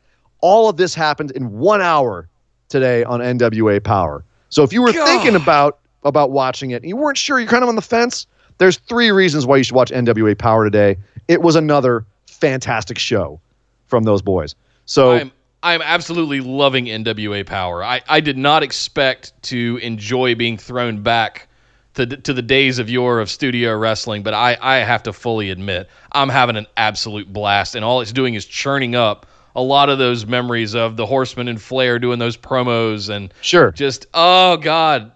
All 0.41 0.69
of 0.69 0.77
this 0.77 0.95
happened 0.95 1.31
in 1.31 1.59
one 1.59 1.81
hour 1.81 2.29
today 2.69 3.05
on 3.05 3.21
NWA 3.21 3.83
Power. 3.83 4.25
So 4.51 4.63
if 4.63 4.73
you 4.73 4.83
were 4.83 4.93
God. 4.93 5.07
thinking 5.07 5.35
about 5.35 5.79
about 6.07 6.31
watching 6.31 6.71
it 6.71 6.85
you 6.85 6.97
weren't 6.97 7.19
sure, 7.19 7.39
you're 7.39 7.49
kind 7.49 7.63
of 7.63 7.69
on 7.69 7.77
the 7.77 7.83
fence, 7.83 8.27
there's 8.59 8.79
three 8.79 9.11
reasons 9.11 9.47
why 9.47 9.57
you 9.57 9.65
should 9.65 9.75
watch 9.75 9.91
NWA 9.91 10.37
Power 10.39 10.65
today. 10.65 10.97
It 11.29 11.43
was 11.43 11.57
another 11.57 12.07
fantastic 12.27 12.99
show 12.99 13.41
from 13.87 14.05
those 14.05 14.23
boys. 14.23 14.55
So 14.87 15.13
I'm 15.13 15.33
I'm 15.63 15.83
absolutely 15.83 16.41
loving 16.41 16.87
NWA 16.87 17.45
Power. 17.45 17.83
I, 17.83 18.01
I 18.09 18.21
did 18.21 18.39
not 18.39 18.63
expect 18.63 19.33
to 19.45 19.79
enjoy 19.83 20.35
being 20.35 20.59
thrown 20.59 21.03
back 21.03 21.49
to, 21.95 22.07
to 22.07 22.33
the 22.33 22.43
days 22.43 22.79
of 22.79 22.89
yore 22.89 23.21
of 23.21 23.31
studio 23.31 23.77
wrestling, 23.77 24.23
but 24.23 24.35
I, 24.35 24.57
I 24.61 24.77
have 24.77 25.03
to 25.05 25.13
fully 25.13 25.51
admit 25.51 25.89
I'm 26.13 26.29
having 26.29 26.57
an 26.57 26.67
absolute 26.77 27.33
blast, 27.33 27.75
and 27.75 27.85
all 27.85 28.01
it's 28.01 28.13
doing 28.13 28.35
is 28.35 28.45
churning 28.45 28.95
up 28.95 29.27
a 29.57 29.63
lot 29.63 29.89
of 29.89 29.99
those 29.99 30.27
memories 30.27 30.75
of 30.75 30.97
the 30.97 31.07
Horseman 31.07 31.49
and 31.49 31.61
Flair 31.61 31.99
doing 31.99 32.19
those 32.19 32.37
promos 32.37 33.09
and 33.09 33.33
sure. 33.41 33.73
just 33.73 34.07
oh 34.15 34.59
god, 34.59 35.11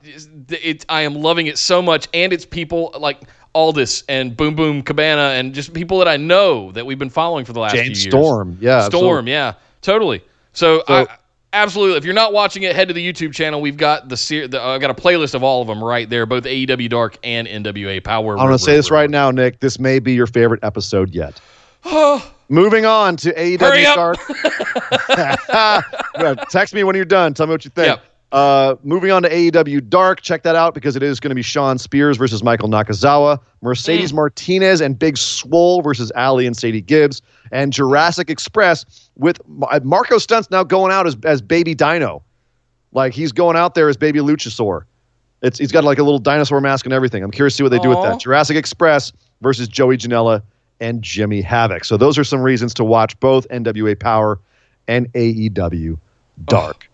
it, 0.49 0.85
I 0.89 1.03
am 1.03 1.15
loving 1.15 1.47
it 1.47 1.59
so 1.59 1.81
much, 1.81 2.09
and 2.15 2.33
it's 2.33 2.47
people 2.47 2.93
like 2.99 3.21
Aldis 3.55 4.03
and 4.09 4.37
Boom 4.37 4.57
Boom 4.57 4.83
Cabana 4.83 5.35
and 5.35 5.55
just 5.55 5.75
people 5.75 5.99
that 5.99 6.09
I 6.09 6.17
know 6.17 6.73
that 6.73 6.87
we've 6.87 6.99
been 6.99 7.11
following 7.11 7.45
for 7.45 7.53
the 7.53 7.61
last 7.61 7.75
Jane 7.75 7.85
few 7.85 7.91
years. 7.93 8.09
Storm. 8.09 8.57
Yeah. 8.61 8.89
Storm, 8.89 9.27
yeah, 9.29 9.55
totally. 9.83 10.25
So, 10.53 10.83
I, 10.89 11.07
absolutely, 11.53 11.99
if 11.99 12.05
you're 12.05 12.15
not 12.15 12.33
watching 12.33 12.63
it, 12.63 12.75
head 12.75 12.89
to 12.89 12.95
the 12.95 13.13
YouTube 13.13 13.35
channel. 13.35 13.61
We've 13.61 13.77
got 13.77 14.09
the, 14.09 14.17
ser- 14.17 14.49
the 14.49 14.61
uh, 14.61 14.69
I've 14.69 14.81
got 14.81 14.91
a 14.91 14.95
playlist 14.95 15.35
of 15.35 15.45
all 15.45 15.61
of 15.61 15.69
them 15.69 15.85
right 15.85 16.09
there, 16.09 16.25
both 16.25 16.45
AEW 16.45 16.89
Dark 16.89 17.19
and 17.23 17.47
NWA 17.47 18.03
Power. 18.03 18.39
I'm 18.39 18.47
going 18.47 18.59
to 18.59 18.65
say 18.65 18.75
this 18.75 18.91
right 18.91 19.11
now, 19.11 19.31
Nick. 19.31 19.61
This 19.61 19.79
may 19.79 19.99
be 19.99 20.15
your 20.15 20.27
favorite 20.27 20.65
episode 20.65 21.11
yet. 21.11 21.41
Moving 22.51 22.85
on 22.85 23.17
to 23.19 23.33
AEW 23.33 23.61
Hurry. 23.61 23.85
Dark. 23.85 24.19
Text 26.51 26.75
me 26.75 26.83
when 26.85 26.97
you're 26.97 27.05
done. 27.05 27.33
Tell 27.33 27.47
me 27.47 27.53
what 27.53 27.65
you 27.65 27.71
think. 27.71 27.87
Yep. 27.87 28.05
Uh, 28.33 28.75
moving 28.83 29.11
on 29.11 29.23
to 29.23 29.31
AEW 29.31 29.89
Dark. 29.89 30.21
Check 30.21 30.43
that 30.43 30.57
out 30.57 30.75
because 30.75 30.97
it 30.97 31.03
is 31.03 31.19
going 31.21 31.31
to 31.31 31.35
be 31.35 31.43
Shawn 31.43 31.79
Spears 31.79 32.17
versus 32.17 32.43
Michael 32.43 32.69
Nakazawa, 32.69 33.39
Mm. 33.39 33.43
Mercedes 33.63 34.13
Martinez 34.13 34.81
and 34.81 34.99
Big 34.99 35.17
Swole 35.17 35.83
versus 35.83 36.11
Ali 36.17 36.47
and 36.47 36.57
Sadie 36.57 36.81
Gibbs, 36.81 37.23
and 37.53 37.73
Jurassic 37.73 38.31
Express 38.31 39.11
with 39.17 39.41
uh, 39.71 39.81
Marko 39.85 40.19
Stunt's 40.19 40.51
now 40.51 40.65
going 40.65 40.93
out 40.93 41.07
as, 41.07 41.17
as 41.25 41.41
Baby 41.43 41.75
Dino. 41.75 42.23
Like 42.93 43.13
he's 43.13 43.31
going 43.33 43.57
out 43.57 43.75
there 43.75 43.89
as 43.89 43.97
Baby 43.97 44.19
Luchasaur. 44.21 44.83
It's 45.43 45.59
he's 45.59 45.71
got 45.73 45.85
like 45.85 45.99
a 45.99 46.03
little 46.03 46.19
dinosaur 46.19 46.61
mask 46.61 46.85
and 46.85 46.93
everything. 46.93 47.23
I'm 47.23 47.31
curious 47.31 47.55
to 47.55 47.57
see 47.59 47.63
what 47.63 47.71
they 47.71 47.79
do 47.79 47.91
with 47.91 48.03
that. 48.03 48.19
Jurassic 48.21 48.57
Express 48.57 49.13
versus 49.41 49.69
Joey 49.69 49.97
Janela 49.97 50.43
and 50.81 51.03
Jimmy 51.03 51.41
Havoc. 51.41 51.85
So 51.85 51.97
those 51.97 52.19
are 52.19 52.25
some 52.25 52.41
reasons 52.41 52.75
to 52.75 52.85
watch 52.85 53.19
both 53.21 53.49
NWA 53.49 53.99
Power 53.99 54.41
and 54.89 55.13
AEW 55.13 55.99
Dark. 56.45 56.91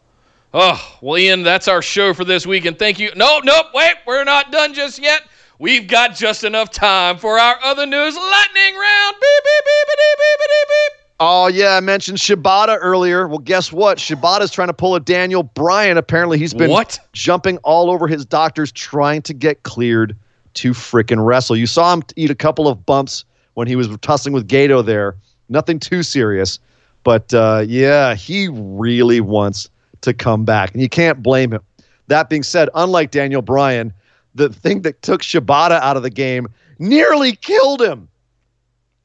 Oh, 0.52 0.72
oh, 0.74 0.98
well, 1.00 1.18
Ian, 1.18 1.42
that's 1.42 1.68
our 1.68 1.82
show 1.82 2.14
for 2.14 2.24
this 2.24 2.46
week, 2.46 2.64
and 2.64 2.78
thank 2.78 2.98
you. 2.98 3.10
No, 3.14 3.40
nope, 3.44 3.66
wait, 3.74 3.94
we're 4.06 4.24
not 4.24 4.50
done 4.52 4.74
just 4.74 4.98
yet. 4.98 5.22
We've 5.58 5.88
got 5.88 6.14
just 6.14 6.44
enough 6.44 6.70
time 6.70 7.16
for 7.16 7.38
our 7.38 7.58
other 7.64 7.86
news 7.86 8.14
lightning 8.16 8.76
round. 8.76 9.14
Beep, 9.14 9.44
beep, 9.44 9.64
beep, 9.64 9.86
beep, 9.86 10.18
beep, 10.18 10.38
beep, 10.38 10.68
beep. 10.68 11.02
Oh 11.18 11.46
yeah, 11.46 11.76
I 11.76 11.80
mentioned 11.80 12.18
Shibata 12.18 12.76
earlier. 12.78 13.26
Well, 13.26 13.38
guess 13.38 13.72
what? 13.72 13.96
Shibata's 13.96 14.50
trying 14.50 14.68
to 14.68 14.74
pull 14.74 14.94
a 14.94 15.00
Daniel 15.00 15.42
Bryan. 15.42 15.96
Apparently, 15.96 16.38
he's 16.38 16.52
been 16.52 16.70
What? 16.70 16.98
jumping 17.14 17.56
all 17.58 17.90
over 17.90 18.06
his 18.06 18.26
doctors 18.26 18.70
trying 18.70 19.22
to 19.22 19.32
get 19.32 19.62
cleared 19.62 20.14
to 20.54 20.72
frickin' 20.72 21.24
wrestle. 21.24 21.56
You 21.56 21.66
saw 21.66 21.94
him 21.94 22.02
eat 22.16 22.30
a 22.30 22.34
couple 22.34 22.68
of 22.68 22.84
bumps 22.84 23.24
when 23.56 23.66
he 23.66 23.74
was 23.74 23.88
tussling 24.02 24.34
with 24.34 24.46
Gedo 24.46 24.84
there. 24.84 25.16
Nothing 25.48 25.78
too 25.78 26.02
serious, 26.02 26.58
but 27.04 27.32
uh, 27.32 27.64
yeah, 27.66 28.14
he 28.14 28.48
really 28.52 29.20
wants 29.20 29.70
to 30.02 30.12
come 30.12 30.44
back, 30.44 30.72
and 30.72 30.82
you 30.82 30.88
can't 30.90 31.22
blame 31.22 31.52
him. 31.52 31.62
That 32.08 32.28
being 32.28 32.42
said, 32.42 32.68
unlike 32.74 33.10
Daniel 33.12 33.40
Bryan, 33.42 33.92
the 34.34 34.50
thing 34.50 34.82
that 34.82 35.00
took 35.02 35.22
Shibata 35.22 35.80
out 35.80 35.96
of 35.96 36.02
the 36.02 36.10
game 36.10 36.48
nearly 36.78 37.32
killed 37.34 37.80
him. 37.80 38.08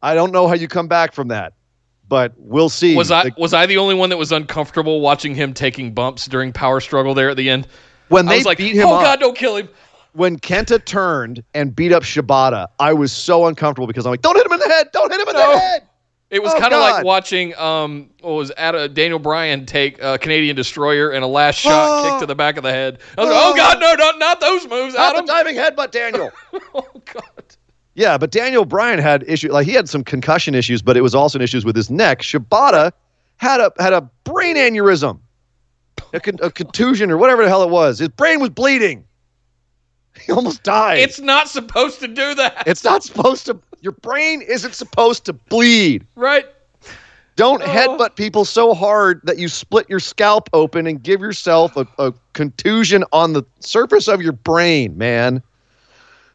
I 0.03 0.15
don't 0.15 0.32
know 0.32 0.48
how 0.48 0.56
you 0.56 0.68
come 0.68 0.88
back 0.90 1.14
from 1.14 1.30
that, 1.30 1.53
but 2.10 2.34
we'll 2.38 2.69
see. 2.69 2.95
Was 2.95 3.10
I 3.11 3.26
The- 3.26 3.34
was 3.38 3.53
I 3.53 3.65
the 3.68 3.78
only 3.78 3.95
one 3.95 4.10
that 4.10 4.18
was 4.18 4.32
uncomfortable 4.34 4.99
watching 4.99 5.34
him 5.34 5.53
taking 5.53 5.94
bumps 5.94 6.28
during 6.28 6.52
Power 6.52 6.82
Struggle 6.82 7.14
there 7.14 7.30
at 7.30 7.38
the 7.38 7.49
end? 7.49 7.68
when 8.10 8.28
I 8.28 8.32
they 8.32 8.38
was 8.40 8.45
like, 8.45 8.57
beat 8.57 8.76
him 8.76 8.88
"Oh 8.88 8.95
up, 8.95 9.03
God, 9.03 9.19
don't 9.22 9.38
kill 9.38 9.56
him!" 9.56 9.69
When 10.13 10.38
Kenta 10.39 10.83
turned 10.83 11.43
and 11.53 11.75
beat 11.75 11.91
up 11.91 12.03
Shibata, 12.03 12.67
I 12.79 12.93
was 12.93 13.11
so 13.11 13.45
uncomfortable 13.47 13.88
because 13.88 14.05
I'm 14.05 14.11
like, 14.11 14.21
don't 14.21 14.35
hit 14.35 14.45
him 14.45 14.51
in 14.53 14.59
the 14.59 14.67
head, 14.67 14.88
don't 14.93 15.11
hit 15.11 15.21
him 15.21 15.27
in 15.29 15.33
No. 15.35 15.53
the 15.53 15.59
head. 15.59 15.83
It 16.29 16.41
was 16.41 16.53
Oh, 16.53 16.59
kind 16.59 16.73
of 16.73 16.79
like 16.79 17.03
watching 17.03 17.53
um, 17.57 18.09
what 18.21 18.31
was 18.31 18.51
at 18.51 18.73
a 18.73 18.88
Daniel 18.88 19.19
Bryan 19.19 19.65
take 19.65 20.01
a 20.01 20.17
Canadian 20.17 20.55
Destroyer 20.55 21.09
and 21.11 21.25
a 21.25 21.27
last 21.27 21.57
shot 21.59 21.89
Oh. 21.89 22.09
kick 22.09 22.19
to 22.21 22.25
the 22.25 22.35
back 22.35 22.55
of 22.55 22.63
the 22.63 22.71
head. 22.71 22.99
I 23.17 23.21
was 23.21 23.29
like, 23.29 23.43
"Oh 23.43 23.53
God, 23.53 23.79
no, 23.81 23.93
not 23.95 24.17
not 24.17 24.39
those 24.39 24.65
moves, 24.65 24.93
Not 24.95 25.11
the 25.11 25.17
Adam!" 25.17 25.25
diving 25.25 25.55
headbutt, 25.57 25.91
Daniel. 25.91 26.31
oh 26.73 26.88
God. 27.13 27.23
yeah, 27.95 28.17
but 28.17 28.31
Daniel 28.31 28.63
Bryan 28.63 28.97
had 28.99 29.25
issues. 29.27 29.51
Like 29.51 29.65
he 29.67 29.73
had 29.73 29.89
some 29.89 30.05
concussion 30.05 30.55
issues, 30.55 30.81
but 30.81 30.95
it 30.95 31.01
was 31.01 31.13
also 31.13 31.38
issues 31.38 31.65
with 31.65 31.75
his 31.75 31.89
neck. 31.91 32.21
Shibata 32.21 32.93
had 33.35 33.59
a 33.59 33.73
had 33.79 33.91
a 33.91 34.09
brain 34.23 34.55
aneurysm, 34.55 35.19
a, 36.13 36.21
con- 36.21 36.39
a 36.41 36.49
contusion 36.49 37.11
or 37.11 37.17
whatever 37.17 37.43
the 37.43 37.49
hell 37.49 37.63
it 37.63 37.69
was. 37.69 37.99
His 37.99 38.07
brain 38.07 38.39
was 38.39 38.51
bleeding. 38.51 39.03
He 40.26 40.31
almost 40.31 40.64
died. 40.64 40.99
It's 40.99 41.19
not 41.19 41.48
supposed 41.49 41.99
to 41.99 42.07
do 42.07 42.35
that, 42.35 42.64
it's 42.68 42.84
not 42.84 43.03
supposed 43.03 43.45
to. 43.48 43.60
Your 43.81 43.93
brain 43.93 44.41
isn't 44.41 44.76
supposed 44.76 45.26
to 45.26 45.34
bleed. 45.34 46.06
right? 46.15 46.45
Don't 47.38 47.61
Oh. 47.64 47.65
headbutt 47.65 48.15
people 48.15 48.45
so 48.45 48.73
hard 48.76 49.22
that 49.23 49.39
you 49.39 49.48
split 49.48 49.89
your 49.89 49.99
scalp 49.99 50.49
open 50.53 50.85
and 50.85 51.02
give 51.02 51.22
yourself 51.22 51.76
a, 51.77 51.88
a 51.98 52.14
contusion 52.34 53.03
on 53.11 53.34
the 53.34 53.43
surface 53.61 54.07
of 54.07 54.22
your 54.22 54.34
brain, 54.34 54.95
man. 54.98 55.41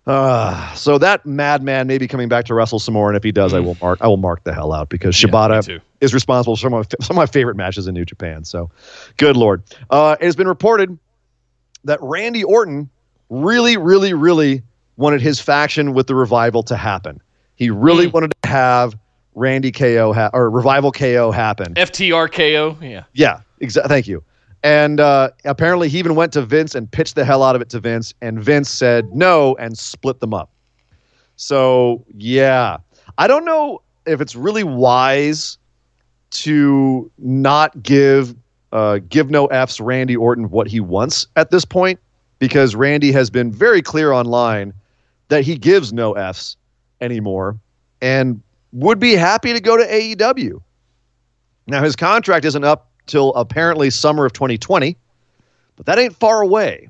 Uh, 0.06 0.72
so 0.74 0.98
that 0.98 1.26
madman 1.26 1.86
may 1.86 1.98
be 1.98 2.06
coming 2.08 2.28
back 2.28 2.44
to 2.46 2.54
wrestle 2.54 2.78
some 2.78 2.94
more, 2.94 3.08
and 3.08 3.16
if 3.16 3.22
he 3.24 3.32
does, 3.32 3.52
I 3.52 3.60
will 3.60 3.76
mark. 3.80 3.98
I 4.00 4.06
will 4.06 4.16
mark 4.16 4.42
the 4.44 4.54
hell 4.54 4.72
out 4.72 4.88
because 4.88 5.16
Mm. 5.16 5.24
Yeah, 5.24 5.30
Shibata 5.30 5.80
is 6.00 6.14
responsible 6.14 6.54
for 6.56 6.60
some 6.60 6.74
of, 6.74 6.86
my, 7.00 7.04
some 7.04 7.14
of 7.16 7.18
my 7.18 7.26
favorite 7.26 7.56
matches 7.56 7.86
in 7.88 7.94
New 7.94 8.04
Japan. 8.04 8.44
So, 8.44 8.70
good 9.16 9.36
lord! 9.36 9.62
Uh, 9.90 10.16
it 10.20 10.24
has 10.24 10.36
been 10.36 10.46
reported 10.48 10.96
that 11.84 11.98
Randy 12.00 12.42
Orton 12.44 12.88
really, 13.30 13.76
really, 13.76 14.12
really 14.14 14.62
wanted 14.96 15.20
his 15.20 15.40
faction 15.40 15.92
with 15.92 16.06
the 16.06 16.14
revival 16.14 16.62
to 16.64 16.76
happen. 16.76 17.20
He 17.56 17.70
really 17.70 18.06
Mm. 18.08 18.12
wanted 18.12 18.32
to 18.42 18.48
have 18.48 18.96
Randy 19.34 19.70
KO 19.72 20.12
ha- 20.12 20.30
or 20.32 20.48
revival 20.50 20.92
KO 20.92 21.30
happen. 21.30 21.74
FTRKO, 21.74 22.76
yeah. 22.82 23.04
Yeah, 23.12 23.40
exactly. 23.60 23.88
Thank 23.88 24.06
you. 24.08 24.22
And 24.62 24.98
uh, 25.00 25.30
apparently, 25.44 25.88
he 25.88 25.98
even 25.98 26.14
went 26.14 26.32
to 26.32 26.42
Vince 26.42 26.74
and 26.74 26.90
pitched 26.90 27.14
the 27.14 27.24
hell 27.24 27.42
out 27.42 27.54
of 27.54 27.62
it 27.62 27.68
to 27.70 27.78
Vince, 27.80 28.14
and 28.22 28.40
Vince 28.42 28.68
said 28.70 29.14
no 29.14 29.54
and 29.56 29.76
split 29.78 30.20
them 30.20 30.32
up. 30.34 30.50
So 31.36 32.04
yeah, 32.16 32.78
I 33.18 33.26
don't 33.26 33.44
know 33.44 33.82
if 34.06 34.20
it's 34.20 34.34
really 34.34 34.64
wise 34.64 35.58
to 36.30 37.10
not 37.18 37.82
give 37.82 38.34
uh, 38.72 38.98
give 39.08 39.30
no 39.30 39.46
f's 39.46 39.80
Randy 39.80 40.16
Orton 40.16 40.50
what 40.50 40.66
he 40.66 40.80
wants 40.80 41.26
at 41.36 41.50
this 41.50 41.64
point 41.64 42.00
because 42.38 42.74
Randy 42.74 43.12
has 43.12 43.30
been 43.30 43.50
very 43.52 43.82
clear 43.82 44.12
online 44.12 44.72
that 45.28 45.44
he 45.44 45.56
gives 45.56 45.92
no 45.92 46.12
f's 46.12 46.56
anymore 47.00 47.58
and 48.00 48.40
would 48.72 48.98
be 48.98 49.14
happy 49.14 49.52
to 49.52 49.60
go 49.60 49.76
to 49.76 49.84
AEW. 49.84 50.60
Now 51.66 51.82
his 51.82 51.96
contract 51.96 52.44
isn't 52.44 52.64
up 52.64 52.90
till 53.06 53.32
apparently 53.34 53.90
summer 53.90 54.26
of 54.26 54.32
2020, 54.32 54.96
but 55.76 55.86
that 55.86 55.98
ain't 55.98 56.14
far 56.16 56.42
away. 56.42 56.88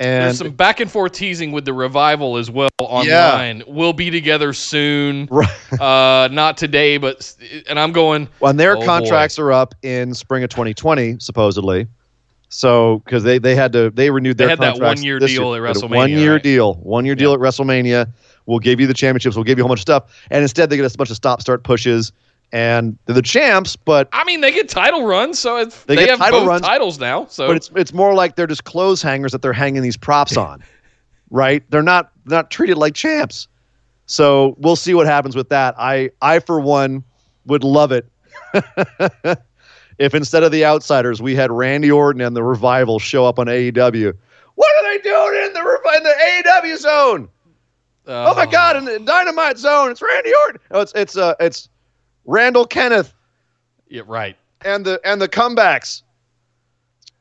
And 0.00 0.24
There's 0.24 0.38
some 0.38 0.50
back 0.50 0.80
and 0.80 0.90
forth 0.90 1.12
teasing 1.12 1.52
with 1.52 1.64
the 1.64 1.72
revival 1.72 2.36
as 2.36 2.50
well 2.50 2.68
online. 2.80 3.62
We'll 3.66 3.92
be 3.92 4.10
together 4.10 4.52
soon. 4.52 5.28
Right. 5.30 5.48
Uh, 5.80 6.28
not 6.32 6.56
today, 6.56 6.98
but 6.98 7.32
and 7.68 7.78
I'm 7.78 7.92
going. 7.92 8.28
when 8.40 8.56
their 8.56 8.76
Oh, 8.76 8.80
boy. 8.80 8.86
contracts 8.86 9.38
are 9.38 9.52
up 9.52 9.74
in 9.82 10.12
spring 10.14 10.42
of 10.42 10.50
2020, 10.50 11.16
supposedly. 11.20 11.86
So 12.56 13.00
because 13.04 13.24
they 13.24 13.38
they 13.38 13.56
had 13.56 13.72
to 13.72 13.90
they 13.90 14.10
renewed 14.10 14.38
They 14.38 14.44
their 14.44 14.50
had 14.50 14.60
that 14.60 14.78
one-year 14.78 15.18
deal 15.18 15.56
year. 15.56 15.66
at 15.66 15.74
They 15.74 15.80
WrestleMania, 15.80 15.96
One 15.96 16.10
year 16.10 16.32
right? 16.34 16.42
deal, 16.42 16.74
one 16.74 17.04
year 17.04 17.16
deal 17.16 17.32
at 17.34 17.40
WrestleMania. 17.40 18.12
We'll 18.46 18.60
give 18.60 18.78
you 18.78 18.86
the 18.86 18.94
championships. 18.94 19.34
We'll 19.34 19.42
give 19.42 19.58
you 19.58 19.64
a 19.64 19.66
whole 19.66 19.70
bunch 19.70 19.80
of 19.80 19.82
stuff, 19.82 20.26
and 20.30 20.42
instead 20.42 20.70
they 20.70 20.76
get 20.76 20.94
a 20.94 20.96
bunch 20.96 21.10
of 21.10 21.16
stop 21.16 21.40
start 21.40 21.64
pushes, 21.64 22.12
and 22.52 22.96
they're 23.06 23.14
the 23.16 23.22
champs. 23.22 23.74
But 23.74 24.08
I 24.12 24.22
mean, 24.22 24.40
they 24.40 24.52
get 24.52 24.68
title 24.68 25.04
runs, 25.04 25.40
so 25.40 25.56
it's, 25.56 25.82
They 25.82 25.96
they, 25.96 26.06
have 26.06 26.20
title 26.20 26.40
both 26.40 26.48
runs, 26.48 26.62
titles 26.62 27.00
now. 27.00 27.26
So 27.26 27.48
but 27.48 27.56
it's 27.56 27.70
it's 27.74 27.92
more 27.92 28.14
like 28.14 28.36
they're 28.36 28.46
just 28.46 28.62
clothes 28.62 29.02
hangers 29.02 29.32
that 29.32 29.42
they're 29.42 29.52
hanging 29.52 29.82
these 29.82 29.96
props 29.96 30.36
on, 30.36 30.62
right? 31.30 31.64
They're 31.70 31.82
not 31.82 32.12
not 32.24 32.52
treated 32.52 32.76
like 32.76 32.94
champs. 32.94 33.48
So 34.06 34.54
we'll 34.60 34.76
see 34.76 34.94
what 34.94 35.06
happens 35.06 35.34
with 35.34 35.48
that. 35.48 35.74
I 35.76 36.10
I 36.22 36.38
for 36.38 36.60
one 36.60 37.02
would 37.46 37.64
love 37.64 37.90
it 37.90 38.06
if 39.98 40.14
instead 40.14 40.42
of 40.42 40.52
the 40.52 40.64
outsiders 40.64 41.22
we 41.22 41.34
had 41.34 41.50
Randy 41.50 41.90
Orton 41.90 42.20
and 42.20 42.36
the 42.36 42.42
Revival 42.42 42.98
show 42.98 43.26
up 43.26 43.38
on 43.38 43.46
AEW. 43.46 44.14
What 44.54 44.84
are 44.84 44.92
they 44.92 45.02
doing 45.02 45.44
in 45.46 45.52
the 45.52 45.60
in 45.96 46.02
the 46.02 46.14
AEW 46.44 46.78
zone? 46.78 47.28
Oh 48.06 48.34
my 48.34 48.46
God! 48.46 48.76
In 48.76 48.84
the 48.84 48.98
Dynamite 48.98 49.58
zone, 49.58 49.90
it's 49.90 50.02
Randy 50.02 50.32
Orton. 50.42 50.60
Oh, 50.70 50.80
it's 50.80 50.92
it's 50.94 51.16
uh 51.16 51.34
it's 51.40 51.68
Randall 52.26 52.66
Kenneth 52.66 53.14
yeah, 53.88 54.02
right. 54.06 54.36
and 54.64 54.84
the 54.84 55.00
and 55.04 55.20
the 55.20 55.28
comebacks. 55.28 56.02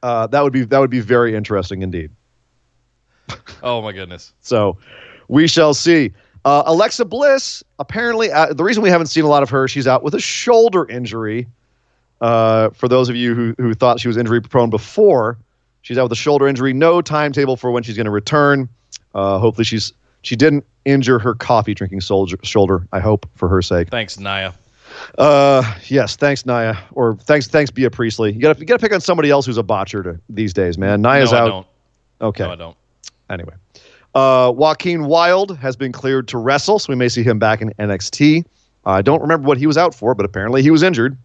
Uh, 0.02 0.28
that 0.28 0.44
would 0.44 0.54
be 0.54 0.66
that 0.66 0.80
would 0.80 0.90
be 0.90 1.00
very 1.00 1.36
interesting 1.36 1.82
indeed. 1.82 2.12
Oh 3.64 3.82
my 3.82 3.94
goodness. 3.94 4.34
So 4.42 4.78
we 5.30 5.48
shall 5.48 5.74
see. 5.74 6.12
Uh, 6.44 6.64
Alexa 6.66 7.06
Bliss 7.06 7.64
apparently 7.80 8.30
uh, 8.30 8.54
the 8.54 8.64
reason 8.64 8.84
we 8.84 8.90
haven't 8.90 9.08
seen 9.08 9.24
a 9.24 9.30
lot 9.30 9.42
of 9.42 9.50
her, 9.50 9.70
she's 9.70 9.88
out 9.88 10.04
with 10.04 10.14
a 10.14 10.20
shoulder 10.20 10.86
injury. 10.90 11.48
Uh, 12.24 12.70
for 12.70 12.88
those 12.88 13.10
of 13.10 13.18
you 13.18 13.36
who 13.36 13.54
who 13.58 13.74
thought 13.74 14.00
she 14.00 14.08
was 14.08 14.16
injury 14.16 14.42
prone 14.42 14.70
before, 14.70 15.38
she's 15.82 15.98
out 15.98 16.04
with 16.04 16.14
a 16.14 16.16
shoulder 16.16 16.48
injury. 16.48 16.72
No 16.72 17.02
timetable 17.02 17.58
for 17.58 17.70
when 17.70 17.84
she's 17.84 17.98
going 17.98 18.06
to 18.06 18.12
return. 18.12 18.70
Uh, 19.14 19.40
hopefully 19.40 19.66
she's 19.66 19.92
she 20.22 20.38
didn't 20.38 20.66
injure 20.86 21.20
her 21.20 21.36
coffee 21.36 21.74
drinking 21.74 22.00
soldier, 22.00 22.38
shoulder. 22.42 22.88
I 22.94 23.02
hope 23.02 23.30
for 23.36 23.50
her 23.50 23.62
sake. 23.62 23.90
Thanks, 23.90 24.18
Naya. 24.18 24.54
Uh, 25.18 25.76
yes, 25.88 26.16
thanks 26.16 26.46
Naya, 26.46 26.78
or 26.94 27.16
thanks 27.16 27.48
thanks 27.48 27.70
Bia 27.70 27.90
Priestley. 27.90 28.32
You 28.32 28.40
got 28.40 28.54
to 28.54 28.60
you 28.62 28.66
got 28.68 28.80
to 28.80 28.82
pick 28.82 28.94
on 28.94 29.02
somebody 29.02 29.30
else 29.30 29.46
who's 29.46 29.58
a 29.58 29.64
botcher 29.64 30.02
to, 30.04 30.18
these 30.30 30.54
days, 30.54 30.78
man. 30.78 31.02
Naya's 31.02 31.34
no, 31.34 31.38
I 31.38 31.42
out. 31.42 31.48
don't. 31.50 31.68
Okay. 32.22 32.44
No, 32.46 32.52
I 32.52 32.56
don't. 32.56 32.78
Anyway, 33.30 33.54
uh, 34.16 34.50
Joaquin 34.56 35.08
Wilde 35.08 35.58
has 35.58 35.76
been 35.76 35.92
cleared 35.92 36.30
to 36.30 36.38
wrestle, 36.38 36.80
so 36.80 36.86
we 36.88 36.96
may 36.96 37.10
see 37.10 37.24
him 37.24 37.38
back 37.38 37.62
in 37.62 37.72
NXT. 37.80 38.46
I 38.86 39.02
don't 39.02 39.22
remember 39.22 39.46
what 39.46 39.58
he 39.58 39.68
was 39.68 39.78
out 39.78 39.94
for, 39.94 40.16
but 40.16 40.26
apparently 40.26 40.62
he 40.62 40.72
was 40.72 40.84
injured. 40.84 41.18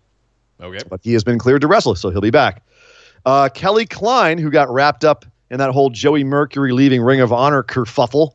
Okay. 0.60 0.80
but 0.88 1.00
he 1.02 1.12
has 1.12 1.24
been 1.24 1.38
cleared 1.38 1.60
to 1.60 1.66
wrestle, 1.66 1.94
so 1.94 2.10
he'll 2.10 2.20
be 2.20 2.30
back. 2.30 2.62
Uh, 3.24 3.48
Kelly 3.48 3.86
Klein, 3.86 4.38
who 4.38 4.50
got 4.50 4.68
wrapped 4.72 5.04
up 5.04 5.24
in 5.50 5.58
that 5.58 5.70
whole 5.70 5.90
Joey 5.90 6.24
Mercury 6.24 6.72
leaving 6.72 7.02
Ring 7.02 7.20
of 7.20 7.32
Honor 7.32 7.62
kerfuffle, 7.62 8.32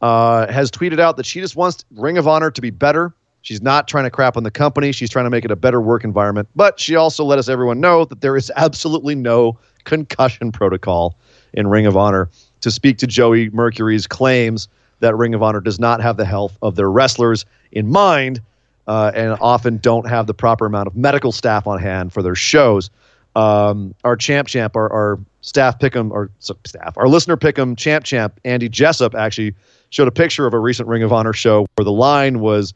uh, 0.00 0.50
has 0.52 0.70
tweeted 0.70 0.98
out 0.98 1.16
that 1.16 1.26
she 1.26 1.40
just 1.40 1.56
wants 1.56 1.84
Ring 1.94 2.18
of 2.18 2.26
Honor 2.26 2.50
to 2.50 2.60
be 2.60 2.70
better. 2.70 3.14
She's 3.42 3.62
not 3.62 3.88
trying 3.88 4.04
to 4.04 4.10
crap 4.10 4.36
on 4.36 4.44
the 4.44 4.50
company. 4.50 4.92
She's 4.92 5.10
trying 5.10 5.24
to 5.24 5.30
make 5.30 5.44
it 5.44 5.50
a 5.50 5.56
better 5.56 5.80
work 5.80 6.04
environment. 6.04 6.48
But 6.54 6.78
she 6.78 6.94
also 6.94 7.24
let 7.24 7.38
us 7.38 7.48
everyone 7.48 7.80
know 7.80 8.04
that 8.04 8.20
there 8.20 8.36
is 8.36 8.52
absolutely 8.56 9.14
no 9.14 9.58
concussion 9.84 10.52
protocol 10.52 11.16
in 11.52 11.66
Ring 11.66 11.86
of 11.86 11.96
Honor 11.96 12.28
to 12.60 12.70
speak 12.70 12.98
to 12.98 13.06
Joey 13.06 13.50
Mercury's 13.50 14.06
claims 14.06 14.68
that 15.00 15.16
Ring 15.16 15.34
of 15.34 15.42
Honor 15.42 15.60
does 15.60 15.80
not 15.80 16.00
have 16.00 16.16
the 16.16 16.24
health 16.24 16.56
of 16.62 16.76
their 16.76 16.90
wrestlers 16.90 17.44
in 17.72 17.90
mind 17.90 18.40
uh, 18.86 19.12
and 19.14 19.36
often 19.40 19.78
don't 19.78 20.08
have 20.08 20.26
the 20.26 20.34
proper 20.34 20.66
amount 20.66 20.86
of 20.86 20.96
medical 20.96 21.32
staff 21.32 21.66
on 21.66 21.78
hand 21.78 22.12
for 22.12 22.22
their 22.22 22.34
shows. 22.34 22.90
Um, 23.34 23.94
our 24.04 24.16
champ 24.16 24.48
champ, 24.48 24.76
our, 24.76 24.92
our 24.92 25.18
staff 25.40 25.78
pick'em, 25.78 26.10
or 26.10 26.30
staff, 26.38 26.96
our 26.98 27.08
listener 27.08 27.36
pick'em 27.36 27.76
champ 27.76 28.04
champ, 28.04 28.38
Andy 28.44 28.68
Jessup 28.68 29.14
actually 29.14 29.54
showed 29.90 30.08
a 30.08 30.12
picture 30.12 30.46
of 30.46 30.54
a 30.54 30.58
recent 30.58 30.88
Ring 30.88 31.02
of 31.02 31.12
Honor 31.12 31.32
show 31.32 31.66
where 31.76 31.84
the 31.84 31.92
line 31.92 32.40
was 32.40 32.74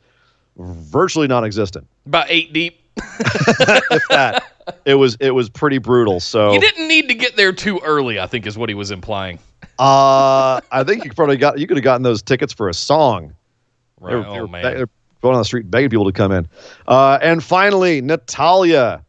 virtually 0.57 1.27
non-existent. 1.27 1.87
About 2.07 2.27
eight 2.29 2.53
deep. 2.53 2.81
if 2.99 4.03
that, 4.09 4.45
it 4.87 4.95
was 4.95 5.17
it 5.21 5.33
was 5.33 5.51
pretty 5.51 5.77
brutal. 5.79 6.21
So 6.21 6.53
You 6.53 6.61
didn't 6.61 6.89
need 6.89 7.09
to 7.09 7.15
get 7.15 7.37
there 7.37 7.53
too 7.53 7.79
early, 7.85 8.19
I 8.19 8.27
think 8.27 8.47
is 8.47 8.57
what 8.57 8.71
he 8.71 8.75
was 8.75 8.91
implying. 8.91 9.39
uh, 9.79 10.61
I 10.73 10.85
think 10.85 11.05
you 11.05 11.13
probably 11.13 11.37
got 11.37 11.59
you 11.59 11.67
could 11.67 11.77
have 11.77 11.85
gotten 11.85 12.03
those 12.03 12.23
tickets 12.23 12.55
for 12.55 12.71
a 12.71 12.75
song. 12.75 13.35
Right. 14.01 14.13
They 14.13 14.17
were- 14.17 14.23
they 14.23 14.39
oh, 14.41 14.47
man. 14.47 14.63
they're 14.63 14.89
going 15.27 15.35
on 15.35 15.41
the 15.41 15.45
street 15.45 15.71
begging 15.71 15.91
people 15.91 16.05
to 16.05 16.13
come 16.13 16.33
in. 16.33 16.47
Uh, 16.87 17.19
and 17.21 17.43
finally, 17.43 18.01
Natalya 18.01 19.03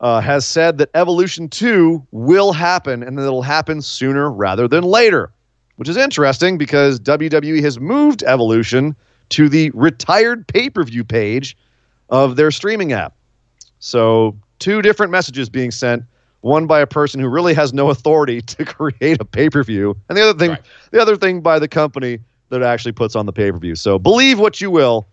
uh, 0.00 0.20
has 0.20 0.46
said 0.46 0.78
that 0.78 0.90
Evolution 0.94 1.48
2 1.48 2.06
will 2.10 2.52
happen 2.52 3.02
and 3.02 3.16
that 3.18 3.22
it'll 3.22 3.42
happen 3.42 3.80
sooner 3.80 4.30
rather 4.30 4.68
than 4.68 4.84
later, 4.84 5.32
which 5.76 5.88
is 5.88 5.96
interesting 5.96 6.58
because 6.58 7.00
WWE 7.00 7.62
has 7.62 7.80
moved 7.80 8.22
Evolution 8.24 8.94
to 9.30 9.48
the 9.48 9.70
retired 9.70 10.46
pay 10.46 10.68
per 10.68 10.84
view 10.84 11.02
page 11.04 11.56
of 12.10 12.36
their 12.36 12.50
streaming 12.50 12.92
app. 12.92 13.14
So, 13.78 14.36
two 14.58 14.82
different 14.82 15.10
messages 15.12 15.48
being 15.48 15.70
sent. 15.70 16.04
One 16.42 16.66
by 16.66 16.80
a 16.80 16.86
person 16.86 17.20
who 17.20 17.28
really 17.28 17.54
has 17.54 17.72
no 17.72 17.88
authority 17.88 18.40
to 18.54 18.64
create 18.66 19.18
a 19.20 19.24
pay 19.24 19.48
per 19.48 19.62
view, 19.64 19.96
and 20.10 20.18
the 20.18 20.22
other 20.22 20.38
thing, 20.38 20.50
Right. 20.50 20.62
the 20.90 21.00
other 21.00 21.16
thing 21.16 21.40
by 21.40 21.58
the 21.58 21.68
company 21.68 22.18
that 22.50 22.62
actually 22.62 22.92
puts 22.92 23.16
on 23.16 23.24
the 23.24 23.32
pay 23.32 23.50
per 23.50 23.56
view. 23.58 23.74
So 23.74 23.98
believe 23.98 24.38
what 24.38 24.60
you 24.60 24.70
will, 24.70 25.06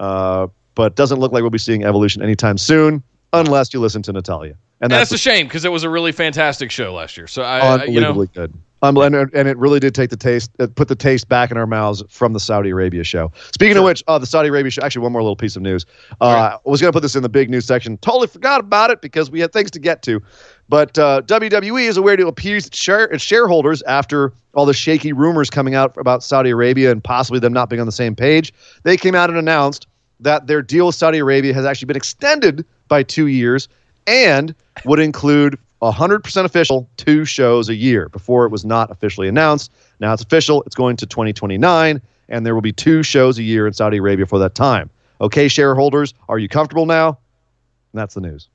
uh, 0.00 0.46
but 0.74 0.96
doesn't 0.96 1.18
look 1.20 1.32
like 1.32 1.42
we'll 1.42 1.50
be 1.50 1.58
seeing 1.58 1.84
Evolution 1.84 2.22
anytime 2.22 2.58
soon, 2.58 3.02
unless 3.32 3.72
you 3.72 3.80
listen 3.80 4.02
to 4.02 4.12
Natalya. 4.12 4.56
And 4.80 4.92
And 4.92 4.92
that's 4.92 5.12
a 5.12 5.18
shame 5.18 5.46
because 5.46 5.64
it 5.64 5.72
was 5.72 5.84
a 5.84 5.90
really 5.90 6.12
fantastic 6.12 6.70
show 6.70 6.94
last 6.94 7.16
year. 7.16 7.26
So 7.26 7.42
I, 7.42 7.58
I 7.58 7.84
you 7.84 8.00
know, 8.00 8.08
unbelievably 8.08 8.26
good. 8.34 8.52
Um, 8.82 8.96
and, 8.98 9.14
and 9.14 9.48
it 9.48 9.56
really 9.56 9.80
did 9.80 9.94
take 9.94 10.10
the 10.10 10.18
taste, 10.18 10.50
uh, 10.60 10.66
put 10.74 10.88
the 10.88 10.94
taste 10.94 11.30
back 11.30 11.50
in 11.50 11.56
our 11.56 11.66
mouths 11.66 12.02
from 12.10 12.34
the 12.34 12.40
Saudi 12.40 12.70
Arabia 12.70 13.04
show. 13.04 13.32
Speaking 13.52 13.78
of 13.78 13.84
which, 13.84 14.04
uh, 14.06 14.18
the 14.18 14.26
Saudi 14.26 14.50
Arabia 14.50 14.70
show. 14.70 14.82
Actually, 14.82 15.02
one 15.02 15.12
more 15.12 15.22
little 15.22 15.34
piece 15.34 15.56
of 15.56 15.62
news. 15.62 15.86
Uh, 16.20 16.56
I 16.56 16.58
was 16.64 16.80
going 16.82 16.92
to 16.92 16.96
put 16.96 17.00
this 17.00 17.16
in 17.16 17.22
the 17.22 17.28
big 17.30 17.48
news 17.48 17.64
section. 17.64 17.96
Totally 17.98 18.26
forgot 18.26 18.60
about 18.60 18.90
it 18.90 19.00
because 19.00 19.30
we 19.30 19.40
had 19.40 19.52
things 19.52 19.70
to 19.72 19.78
get 19.78 20.02
to. 20.02 20.22
But 20.68 20.98
uh, 20.98 21.22
WWE 21.22 21.88
is 21.88 21.96
aware 21.96 22.16
to 22.16 22.26
appease 22.26 22.66
its 22.66 23.22
shareholders 23.22 23.82
after 23.82 24.32
all 24.54 24.66
the 24.66 24.74
shaky 24.74 25.12
rumors 25.12 25.48
coming 25.48 25.74
out 25.74 25.96
about 25.96 26.24
Saudi 26.24 26.50
Arabia 26.50 26.90
and 26.90 27.02
possibly 27.02 27.38
them 27.38 27.52
not 27.52 27.70
being 27.70 27.80
on 27.80 27.86
the 27.86 27.92
same 27.92 28.16
page. 28.16 28.52
They 28.82 28.96
came 28.96 29.14
out 29.14 29.30
and 29.30 29.38
announced 29.38 29.86
that 30.18 30.46
their 30.46 30.62
deal 30.62 30.86
with 30.86 30.94
Saudi 30.94 31.18
Arabia 31.18 31.54
has 31.54 31.64
actually 31.64 31.86
been 31.86 31.96
extended 31.96 32.64
by 32.88 33.02
two 33.02 33.26
years 33.26 33.68
and 34.06 34.54
would 34.84 34.98
include 34.98 35.58
100% 35.82 36.44
official 36.44 36.88
two 36.96 37.24
shows 37.24 37.68
a 37.68 37.74
year. 37.74 38.08
Before 38.08 38.44
it 38.46 38.50
was 38.50 38.64
not 38.64 38.90
officially 38.90 39.28
announced. 39.28 39.72
Now 40.00 40.12
it's 40.12 40.22
official. 40.22 40.62
It's 40.64 40.74
going 40.74 40.96
to 40.96 41.06
2029, 41.06 42.00
and 42.28 42.46
there 42.46 42.54
will 42.54 42.62
be 42.62 42.72
two 42.72 43.02
shows 43.02 43.38
a 43.38 43.42
year 43.42 43.66
in 43.66 43.72
Saudi 43.72 43.98
Arabia 43.98 44.26
for 44.26 44.38
that 44.38 44.54
time. 44.54 44.90
Okay, 45.20 45.48
shareholders, 45.48 46.14
are 46.28 46.38
you 46.38 46.48
comfortable 46.48 46.86
now? 46.86 47.08
And 47.08 48.00
that's 48.00 48.14
the 48.14 48.20
news. 48.20 48.48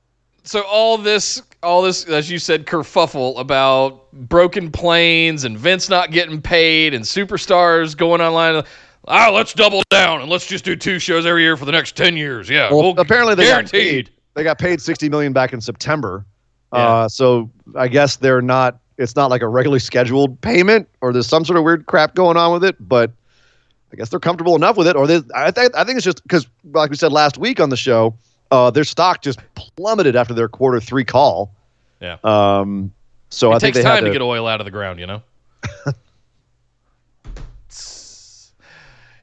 So 0.44 0.62
all 0.62 0.98
this, 0.98 1.42
all 1.62 1.82
this, 1.82 2.04
as 2.06 2.30
you 2.30 2.38
said, 2.38 2.66
kerfuffle 2.66 3.38
about 3.38 4.10
broken 4.12 4.70
planes 4.70 5.44
and 5.44 5.56
Vince 5.58 5.88
not 5.88 6.10
getting 6.10 6.40
paid 6.42 6.94
and 6.94 7.04
superstars 7.04 7.96
going 7.96 8.20
online. 8.20 8.64
Ah, 9.08 9.30
let's 9.32 9.52
double 9.52 9.82
down 9.90 10.20
and 10.20 10.30
let's 10.30 10.46
just 10.46 10.64
do 10.64 10.76
two 10.76 10.98
shows 10.98 11.26
every 11.26 11.42
year 11.42 11.56
for 11.56 11.64
the 11.64 11.72
next 11.72 11.96
ten 11.96 12.16
years. 12.16 12.48
Yeah, 12.48 12.70
Well, 12.70 12.82
we'll- 12.94 13.00
apparently 13.00 13.34
they 13.34 13.46
got 13.46 13.70
paid. 13.70 14.10
They 14.34 14.42
got 14.44 14.58
paid 14.58 14.80
60 14.80 15.08
million 15.10 15.32
back 15.32 15.52
in 15.52 15.60
September. 15.60 16.24
Uh, 16.72 17.06
so 17.06 17.50
I 17.76 17.88
guess 17.88 18.16
they're 18.16 18.40
not. 18.40 18.78
It's 18.96 19.14
not 19.16 19.28
like 19.30 19.42
a 19.42 19.48
regularly 19.48 19.78
scheduled 19.80 20.40
payment, 20.40 20.88
or 21.02 21.12
there's 21.12 21.26
some 21.26 21.44
sort 21.44 21.58
of 21.58 21.64
weird 21.64 21.84
crap 21.86 22.14
going 22.14 22.36
on 22.38 22.52
with 22.52 22.64
it. 22.64 22.76
But 22.80 23.10
I 23.92 23.96
guess 23.96 24.08
they're 24.08 24.20
comfortable 24.20 24.56
enough 24.56 24.76
with 24.78 24.86
it. 24.86 24.96
Or 24.96 25.06
they, 25.06 25.20
I, 25.34 25.50
th- 25.50 25.70
I 25.74 25.84
think 25.84 25.96
it's 25.96 26.04
just 26.04 26.22
because, 26.22 26.46
like 26.72 26.88
we 26.90 26.96
said 26.96 27.12
last 27.12 27.36
week 27.36 27.60
on 27.60 27.68
the 27.68 27.76
show, 27.76 28.14
uh, 28.52 28.70
their 28.70 28.84
stock 28.84 29.22
just 29.22 29.40
plummeted 29.54 30.14
after 30.14 30.34
their 30.34 30.48
quarter 30.48 30.78
three 30.78 31.04
call. 31.04 31.50
Yeah. 32.00 32.18
Um. 32.22 32.92
So 33.30 33.50
it 33.50 33.56
I 33.56 33.58
think 33.58 33.74
takes 33.74 33.82
they 33.82 33.88
had 33.88 33.94
time 33.96 34.04
to, 34.04 34.10
to 34.10 34.12
get 34.12 34.22
oil 34.22 34.46
out 34.46 34.60
of 34.60 34.66
the 34.66 34.70
ground, 34.70 35.00
you 35.00 35.06
know. 35.06 35.22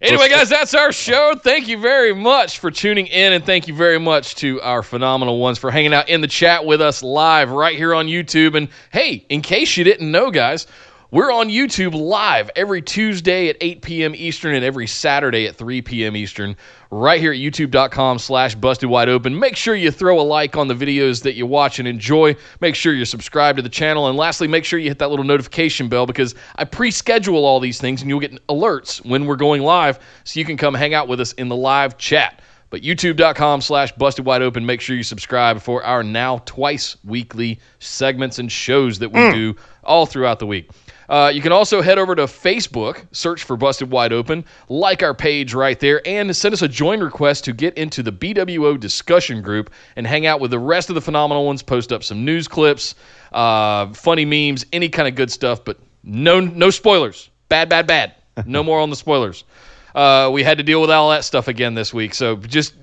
anyway, 0.02 0.30
guys, 0.30 0.50
that's 0.50 0.74
our 0.74 0.92
show. 0.92 1.36
Thank 1.36 1.68
you 1.68 1.78
very 1.78 2.16
much 2.16 2.58
for 2.58 2.72
tuning 2.72 3.06
in, 3.06 3.34
and 3.34 3.46
thank 3.46 3.68
you 3.68 3.76
very 3.76 4.00
much 4.00 4.34
to 4.36 4.60
our 4.62 4.82
phenomenal 4.82 5.38
ones 5.38 5.60
for 5.60 5.70
hanging 5.70 5.94
out 5.94 6.10
in 6.10 6.22
the 6.22 6.28
chat 6.28 6.66
with 6.66 6.82
us 6.82 7.04
live 7.04 7.52
right 7.52 7.78
here 7.78 7.94
on 7.94 8.08
YouTube. 8.08 8.56
And 8.56 8.68
hey, 8.92 9.28
in 9.30 9.44
case 9.44 9.78
you 9.78 9.84
didn't 9.84 10.10
know, 10.10 10.32
guys. 10.32 10.66
We're 11.12 11.32
on 11.34 11.50
YouTube 11.50 11.96
live 11.96 12.52
every 12.56 12.84
Tuesday 12.84 13.50
at 13.50 13.58
8 13.62 13.82
p.m. 13.82 14.14
Eastern 14.14 14.54
and 14.54 14.64
every 14.64 14.86
Saturday 14.86 15.48
at 15.48 15.56
3 15.56 15.82
p.m. 15.82 16.16
Eastern, 16.16 16.56
right 16.92 17.20
here 17.20 17.32
at 17.32 17.40
youtube.com 17.40 18.20
slash 18.20 18.54
busted 18.54 18.92
wide 18.92 19.10
open. 19.10 19.40
Make 19.40 19.56
sure 19.56 19.74
you 19.74 19.90
throw 19.90 20.20
a 20.20 20.22
like 20.22 20.56
on 20.56 20.68
the 20.68 20.76
videos 20.76 21.24
that 21.24 21.34
you 21.34 21.48
watch 21.48 21.80
and 21.80 21.88
enjoy. 21.88 22.36
Make 22.62 22.76
sure 22.76 22.94
you're 22.94 23.08
subscribed 23.08 23.56
to 23.56 23.64
the 23.64 23.70
channel. 23.70 24.08
And 24.08 24.20
lastly, 24.20 24.48
make 24.48 24.66
sure 24.66 24.78
you 24.78 24.90
hit 24.90 25.00
that 25.00 25.10
little 25.10 25.26
notification 25.26 25.90
bell 25.90 26.06
because 26.06 26.36
I 26.58 26.66
pre 26.66 26.92
schedule 26.92 27.44
all 27.44 27.60
these 27.60 27.82
things 27.82 28.02
and 28.02 28.10
you'll 28.12 28.20
get 28.20 28.46
alerts 28.46 29.04
when 29.04 29.26
we're 29.26 29.36
going 29.36 29.64
live 29.64 29.98
so 30.26 30.40
you 30.40 30.46
can 30.46 30.58
come 30.58 30.76
hang 30.76 30.94
out 30.94 31.08
with 31.08 31.20
us 31.20 31.34
in 31.34 31.50
the 31.50 31.56
live 31.56 31.98
chat. 31.98 32.40
But 32.70 32.84
youtube.com 32.84 33.62
slash 33.62 33.92
busted 33.94 34.28
wide 34.28 34.44
open. 34.44 34.64
Make 34.64 34.80
sure 34.80 34.96
you 34.96 35.02
subscribe 35.02 35.60
for 35.60 35.84
our 35.84 36.04
now 36.04 36.44
twice 36.46 36.98
weekly 37.04 37.60
segments 37.80 38.38
and 38.38 38.52
shows 38.52 39.00
that 39.00 39.10
we 39.10 39.22
mm. 39.22 39.34
do 39.34 39.56
all 39.84 40.06
throughout 40.06 40.38
the 40.38 40.46
week. 40.46 40.70
Uh, 41.10 41.32
you 41.34 41.42
can 41.42 41.52
also 41.52 41.82
head 41.82 41.98
over 41.98 42.16
to 42.16 42.24
Facebook, 42.24 43.06
search 43.12 43.44
for 43.44 43.58
Busted 43.58 43.90
Wide 43.90 44.14
Open, 44.14 44.46
like 44.70 45.02
our 45.02 45.16
page 45.16 45.56
right 45.56 45.80
there, 45.80 46.02
and 46.08 46.36
send 46.36 46.54
us 46.54 46.62
a 46.62 46.68
join 46.68 47.02
request 47.02 47.44
to 47.46 47.54
get 47.54 47.76
into 47.78 48.04
the 48.04 48.12
BWO 48.12 48.80
discussion 48.80 49.42
group 49.42 49.72
and 49.96 50.06
hang 50.06 50.28
out 50.28 50.40
with 50.40 50.52
the 50.52 50.60
rest 50.60 50.90
of 50.90 50.96
the 50.96 51.02
phenomenal 51.02 51.46
ones. 51.46 51.64
Post 51.64 51.92
up 51.92 52.04
some 52.04 52.24
news 52.24 52.48
clips, 52.48 52.94
uh, 53.34 53.92
funny 53.94 54.24
memes, 54.24 54.66
any 54.72 54.88
kind 54.88 55.08
of 55.08 55.16
good 55.16 55.32
stuff, 55.32 55.66
but 55.66 55.80
no 56.04 56.40
no 56.40 56.70
spoilers. 56.70 57.30
Bad, 57.50 57.70
bad, 57.70 57.88
bad. 57.88 58.14
No 58.46 58.64
more 58.64 58.80
on 58.80 58.90
the 58.90 58.96
spoilers. 58.96 59.44
Uh, 59.96 60.30
we 60.32 60.44
had 60.44 60.60
to 60.60 60.64
deal 60.64 60.80
with 60.80 60.92
all 60.92 61.10
that 61.10 61.26
stuff 61.26 61.48
again 61.48 61.74
this 61.74 61.92
week, 61.92 62.14
so 62.14 62.36
just 62.36 62.76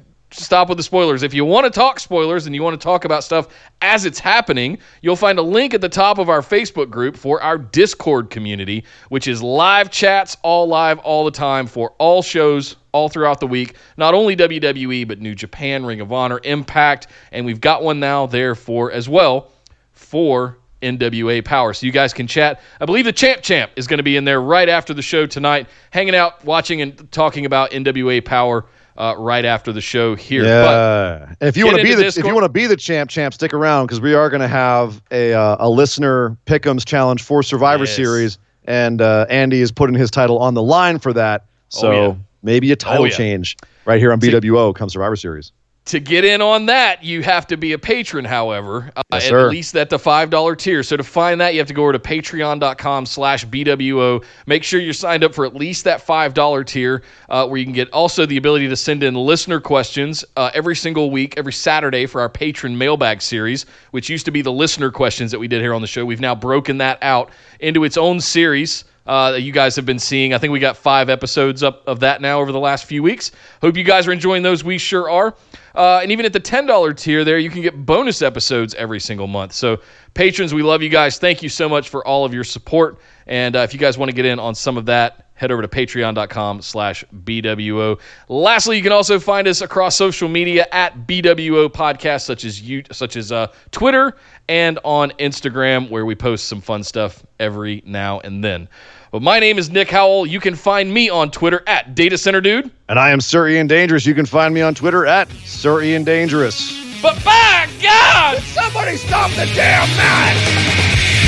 stop 0.43 0.69
with 0.69 0.79
the 0.79 0.83
spoilers. 0.85 1.23
If 1.23 1.35
you 1.35 1.45
want 1.45 1.65
to 1.65 1.71
talk 1.71 2.01
spoilers 2.01 2.47
and 2.47 2.55
you 2.55 2.63
want 2.63 2.79
to 2.79 2.85
talk 2.85 3.05
about 3.05 3.25
stuff 3.25 3.49
as 3.83 4.05
it's 4.05 4.19
happening, 4.19 4.79
you'll 5.03 5.17
find 5.17 5.39
a 5.39 5.43
link 5.43 5.75
at 5.75 5.81
the 5.81 5.89
top 5.89 6.19
of 6.19 6.29
our 6.29 6.41
Facebook 6.41 6.91
group 6.91 7.17
for 7.17 7.43
our 7.43 7.59
Discord 7.59 8.31
community, 8.31 8.85
which 9.09 9.29
is 9.29 9.43
live 9.43 9.91
chats, 9.91 10.37
all 10.43 10.67
live, 10.67 10.99
all 11.01 11.25
the 11.25 11.31
time 11.31 11.67
for 11.67 11.93
all 11.99 12.23
shows 12.23 12.77
all 12.93 13.09
throughout 13.09 13.41
the 13.41 13.47
week. 13.47 13.77
Not 13.97 14.15
only 14.15 14.37
WWE, 14.37 15.07
but 15.07 15.21
New 15.21 15.35
Japan, 15.35 15.85
Ring 15.85 16.01
of 16.01 16.13
Honor, 16.13 16.41
Impact, 16.45 17.09
and 17.33 17.45
we've 17.45 17.61
got 17.61 17.83
one 17.83 18.01
now 18.01 18.27
there 18.27 18.55
for 18.55 18.91
as 18.93 19.09
well 19.09 19.53
for 19.93 20.59
NWA 20.83 21.45
Power. 21.45 21.73
So 21.73 21.87
you 21.87 21.93
guys 21.93 22.13
can 22.13 22.27
chat. 22.27 22.61
I 22.81 22.85
believe 22.85 23.05
the 23.05 23.13
Champ 23.13 23.43
Champ 23.43 23.73
is 23.77 23.87
going 23.87 23.99
to 23.99 24.05
be 24.05 24.17
in 24.17 24.25
there 24.25 24.41
right 24.41 24.69
after 24.69 24.95
the 24.95 25.03
show 25.03 25.27
tonight, 25.27 25.69
hanging 25.91 26.15
out, 26.15 26.45
watching, 26.45 26.81
and 26.83 27.11
talking 27.13 27.47
about 27.47 27.71
NWA 27.71 28.25
Power 28.25 28.67
uh, 28.98 29.14
right 29.18 29.44
after 29.44 29.73
the 29.73 29.81
show 29.81 30.14
here. 30.14 30.44
Yeah. 30.44 31.27
And 31.40 31.48
if 31.48 31.56
you 31.56 31.66
want 31.66 31.78
to 31.78 31.82
be 31.82 31.94
the 31.94 32.06
if 32.06 32.16
you 32.16 32.35
want 32.35 32.44
to 32.44 32.48
be 32.48 32.66
the 32.66 32.77
champ, 32.77 33.10
champ, 33.10 33.35
stick 33.35 33.52
around 33.55 33.86
because 33.86 34.01
we 34.01 34.14
are 34.14 34.31
going 34.31 34.40
to 34.43 34.48
have 34.48 35.02
a 35.10 35.32
uh, 35.35 35.56
a 35.60 35.68
listener 35.70 36.36
pick'ems 36.47 36.85
challenge 36.85 37.23
for 37.23 37.43
Survivor 37.43 37.85
Yes. 37.85 37.94
Series, 37.97 38.39
and 38.64 39.01
uh, 39.02 39.27
Andy 39.28 39.60
is 39.60 39.70
putting 39.73 39.94
his 39.97 40.10
title 40.10 40.39
on 40.39 40.55
the 40.55 40.62
line 40.62 40.98
for 40.98 41.12
that. 41.12 41.44
So 41.68 41.93
Oh, 41.93 42.06
yeah. 42.09 42.14
maybe 42.43 42.73
a 42.73 42.77
title 42.77 43.02
Oh, 43.02 43.06
yeah. 43.06 43.16
change 43.16 43.56
right 43.85 43.98
here 44.01 44.12
on 44.12 44.20
See- 44.20 44.31
BWO 44.31 44.74
come 44.74 44.89
Survivor 44.89 45.16
Series. 45.16 45.52
To 45.87 46.01
get 46.01 46.25
in 46.25 46.43
on 46.43 46.67
that, 46.67 47.05
you 47.05 47.23
have 47.23 47.47
to 47.47 47.57
be 47.57 47.73
a 47.73 47.79
patron, 47.79 48.25
however, 48.25 48.91
uh, 48.97 49.03
Yes, 49.13 49.31
at 49.31 49.49
least 49.51 49.77
at 49.77 49.89
the 49.89 49.99
$5 49.99 50.59
tier. 50.59 50.83
So 50.83 50.97
to 50.97 51.05
find 51.05 51.41
that, 51.41 51.55
you 51.55 51.61
have 51.61 51.69
to 51.69 51.75
go 51.75 51.83
over 51.83 51.93
to 51.93 51.99
patreon.com 52.01 53.07
slash 53.07 53.47
BWO. 53.47 54.25
Make 54.47 54.65
sure 54.65 54.81
you're 54.81 54.93
signed 54.93 55.23
up 55.23 55.33
for 55.33 55.47
at 55.47 55.55
least 55.55 55.85
that 55.85 56.05
$5 56.05 56.67
tier, 56.67 57.03
uh, 57.29 57.47
where 57.47 57.59
you 57.59 57.65
can 57.65 57.73
get 57.73 57.89
also 57.93 58.27
the 58.27 58.37
ability 58.37 58.69
to 58.69 58.75
send 58.75 59.05
in 59.05 59.15
listener 59.15 59.61
questions 59.61 60.25
uh, 60.37 60.51
every 60.55 60.75
single 60.75 61.13
week, 61.13 61.35
every 61.37 61.53
Saturday 61.53 62.07
for 62.07 62.21
our 62.21 62.29
patron 62.29 62.77
mailbag 62.77 63.23
series, 63.23 63.65
which 63.93 64.11
used 64.11 64.25
to 64.25 64.33
be 64.33 64.43
the 64.43 64.53
listener 64.53 64.91
questions 64.91 65.31
that 65.31 65.39
we 65.39 65.47
did 65.47 65.63
here 65.63 65.73
on 65.73 65.83
the 65.83 65.87
show. 65.87 66.05
We've 66.05 66.21
now 66.21 66.35
broken 66.35 66.79
that 66.79 66.99
out 67.01 67.31
into 67.61 67.85
its 67.85 67.97
own 67.97 68.21
series 68.21 68.85
uh, 69.07 69.33
that 69.33 69.43
you 69.43 69.53
guys 69.53 69.77
have 69.77 69.87
been 69.87 69.99
seeing. 69.99 70.35
I 70.35 70.39
think 70.39 70.53
we 70.53 70.59
got 70.59 70.77
five 70.77 71.09
episodes 71.09 71.62
up 71.62 71.87
of 71.87 72.01
that 72.01 72.20
now 72.20 72.41
over 72.41 72.53
the 72.53 72.61
last 72.61 72.87
few 72.87 73.03
weeks. 73.03 73.31
Hope 73.61 73.77
you 73.77 73.85
guys 73.85 74.07
are 74.07 74.12
enjoying 74.12 74.43
those. 74.43 74.65
We 74.65 74.78
sure 74.78 75.09
are. 75.11 75.35
Uh, 75.74 76.01
and 76.03 76.11
even 76.11 76.24
at 76.24 76.33
the 76.33 76.41
$10 76.41 76.97
tier 76.97 77.24
there, 77.24 77.39
you 77.39 77.51
can 77.51 77.62
get 77.62 77.85
bonus 77.85 78.23
episodes 78.23 78.74
every 78.74 78.99
single 78.99 79.27
month. 79.27 79.53
So, 79.53 79.81
patrons, 80.15 80.55
we 80.55 80.62
love 80.62 80.83
you 80.83 80.89
guys. 80.89 81.19
Thank 81.19 81.43
you 81.43 81.49
so 81.49 81.69
much 81.69 81.91
for 81.91 82.07
all 82.07 82.24
of 82.24 82.33
your 82.33 82.45
support. 82.45 82.99
And 83.27 83.55
uh, 83.55 83.61
if 83.61 83.74
you 83.74 83.78
guys 83.78 83.99
want 83.99 84.11
to 84.11 84.15
get 84.15 84.24
in 84.24 84.39
on 84.39 84.55
some 84.55 84.78
of 84.78 84.87
that, 84.87 85.27
head 85.35 85.53
over 85.53 85.62
to 85.62 85.69
patreon.com 85.69 86.62
slash 86.62 87.05
BWO. 87.24 88.01
Lastly, 88.28 88.77
you 88.77 88.83
can 88.83 88.93
also 88.93 89.20
find 89.20 89.47
us 89.47 89.61
across 89.61 89.95
social 89.95 90.28
media 90.28 90.66
at 90.73 91.07
BWO 91.07 91.69
Podcast, 91.69 92.23
such 92.23 92.45
as 92.45 92.61
you, 92.62 92.83
such 92.91 93.16
as 93.16 93.31
uh, 93.31 93.49
Twitter 93.70 94.16
and 94.49 94.78
on 94.83 95.11
Instagram, 95.12 95.91
where 95.91 96.07
we 96.07 96.15
post 96.15 96.47
some 96.47 96.61
fun 96.61 96.83
stuff 96.83 97.24
every 97.39 97.83
now 97.85 98.20
and 98.20 98.43
then. 98.43 98.69
But 99.16 99.22
my 99.22 99.40
name 99.40 99.56
is 99.56 99.70
Nick 99.70 99.88
Howell. 99.88 100.26
You 100.26 100.40
can 100.40 100.55
find 100.55 100.93
me 100.93 101.09
on 101.09 101.30
Twitter 101.30 101.62
at 101.66 101.94
Data 101.94 102.18
Center 102.18 102.43
Dude. 102.43 102.70
And 102.90 102.98
I 102.98 103.12
am 103.12 103.22
Sir 103.22 103.48
Ian 103.48 103.66
Dangerous. 103.66 104.05
You 104.05 104.12
can 104.12 104.26
find 104.26 104.52
me 104.52 104.60
on 104.60 104.74
Twitter 104.74 105.06
at 105.06 105.30
Sir 105.47 105.80
Ian 105.80 106.05
Dangerous. 106.05 106.78
But 107.01 107.14
by 107.24 107.66
God, 107.80 108.43
somebody 108.43 108.98
stop 108.98 109.30
the 109.30 109.51
damn 109.55 109.88
match! 109.97 110.36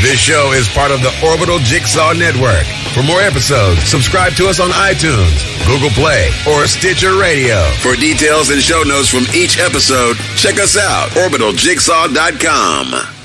This 0.03 0.21
show 0.21 0.53
is 0.53 0.69
part 0.69 0.91
of 0.91 1.01
the 1.01 1.19
Orbital 1.27 1.61
Jigsaw 1.61 2.13
Network. 2.13 2.67
For 2.93 3.03
more 3.03 3.23
episodes, 3.23 3.83
subscribe 3.85 4.35
to 4.35 4.49
us 4.49 4.61
on 4.61 4.69
iTunes, 4.69 5.67
Google 5.67 5.89
Play, 5.89 6.29
or 6.47 6.67
Stitcher 6.67 7.17
Radio. 7.17 7.65
For 7.81 7.97
details 7.97 8.51
and 8.51 8.61
show 8.61 8.83
notes 8.83 9.09
from 9.09 9.25
each 9.35 9.59
episode, 9.59 10.19
check 10.37 10.61
us 10.61 10.77
out, 10.77 11.09
orbitaljigsaw.com. 11.13 13.18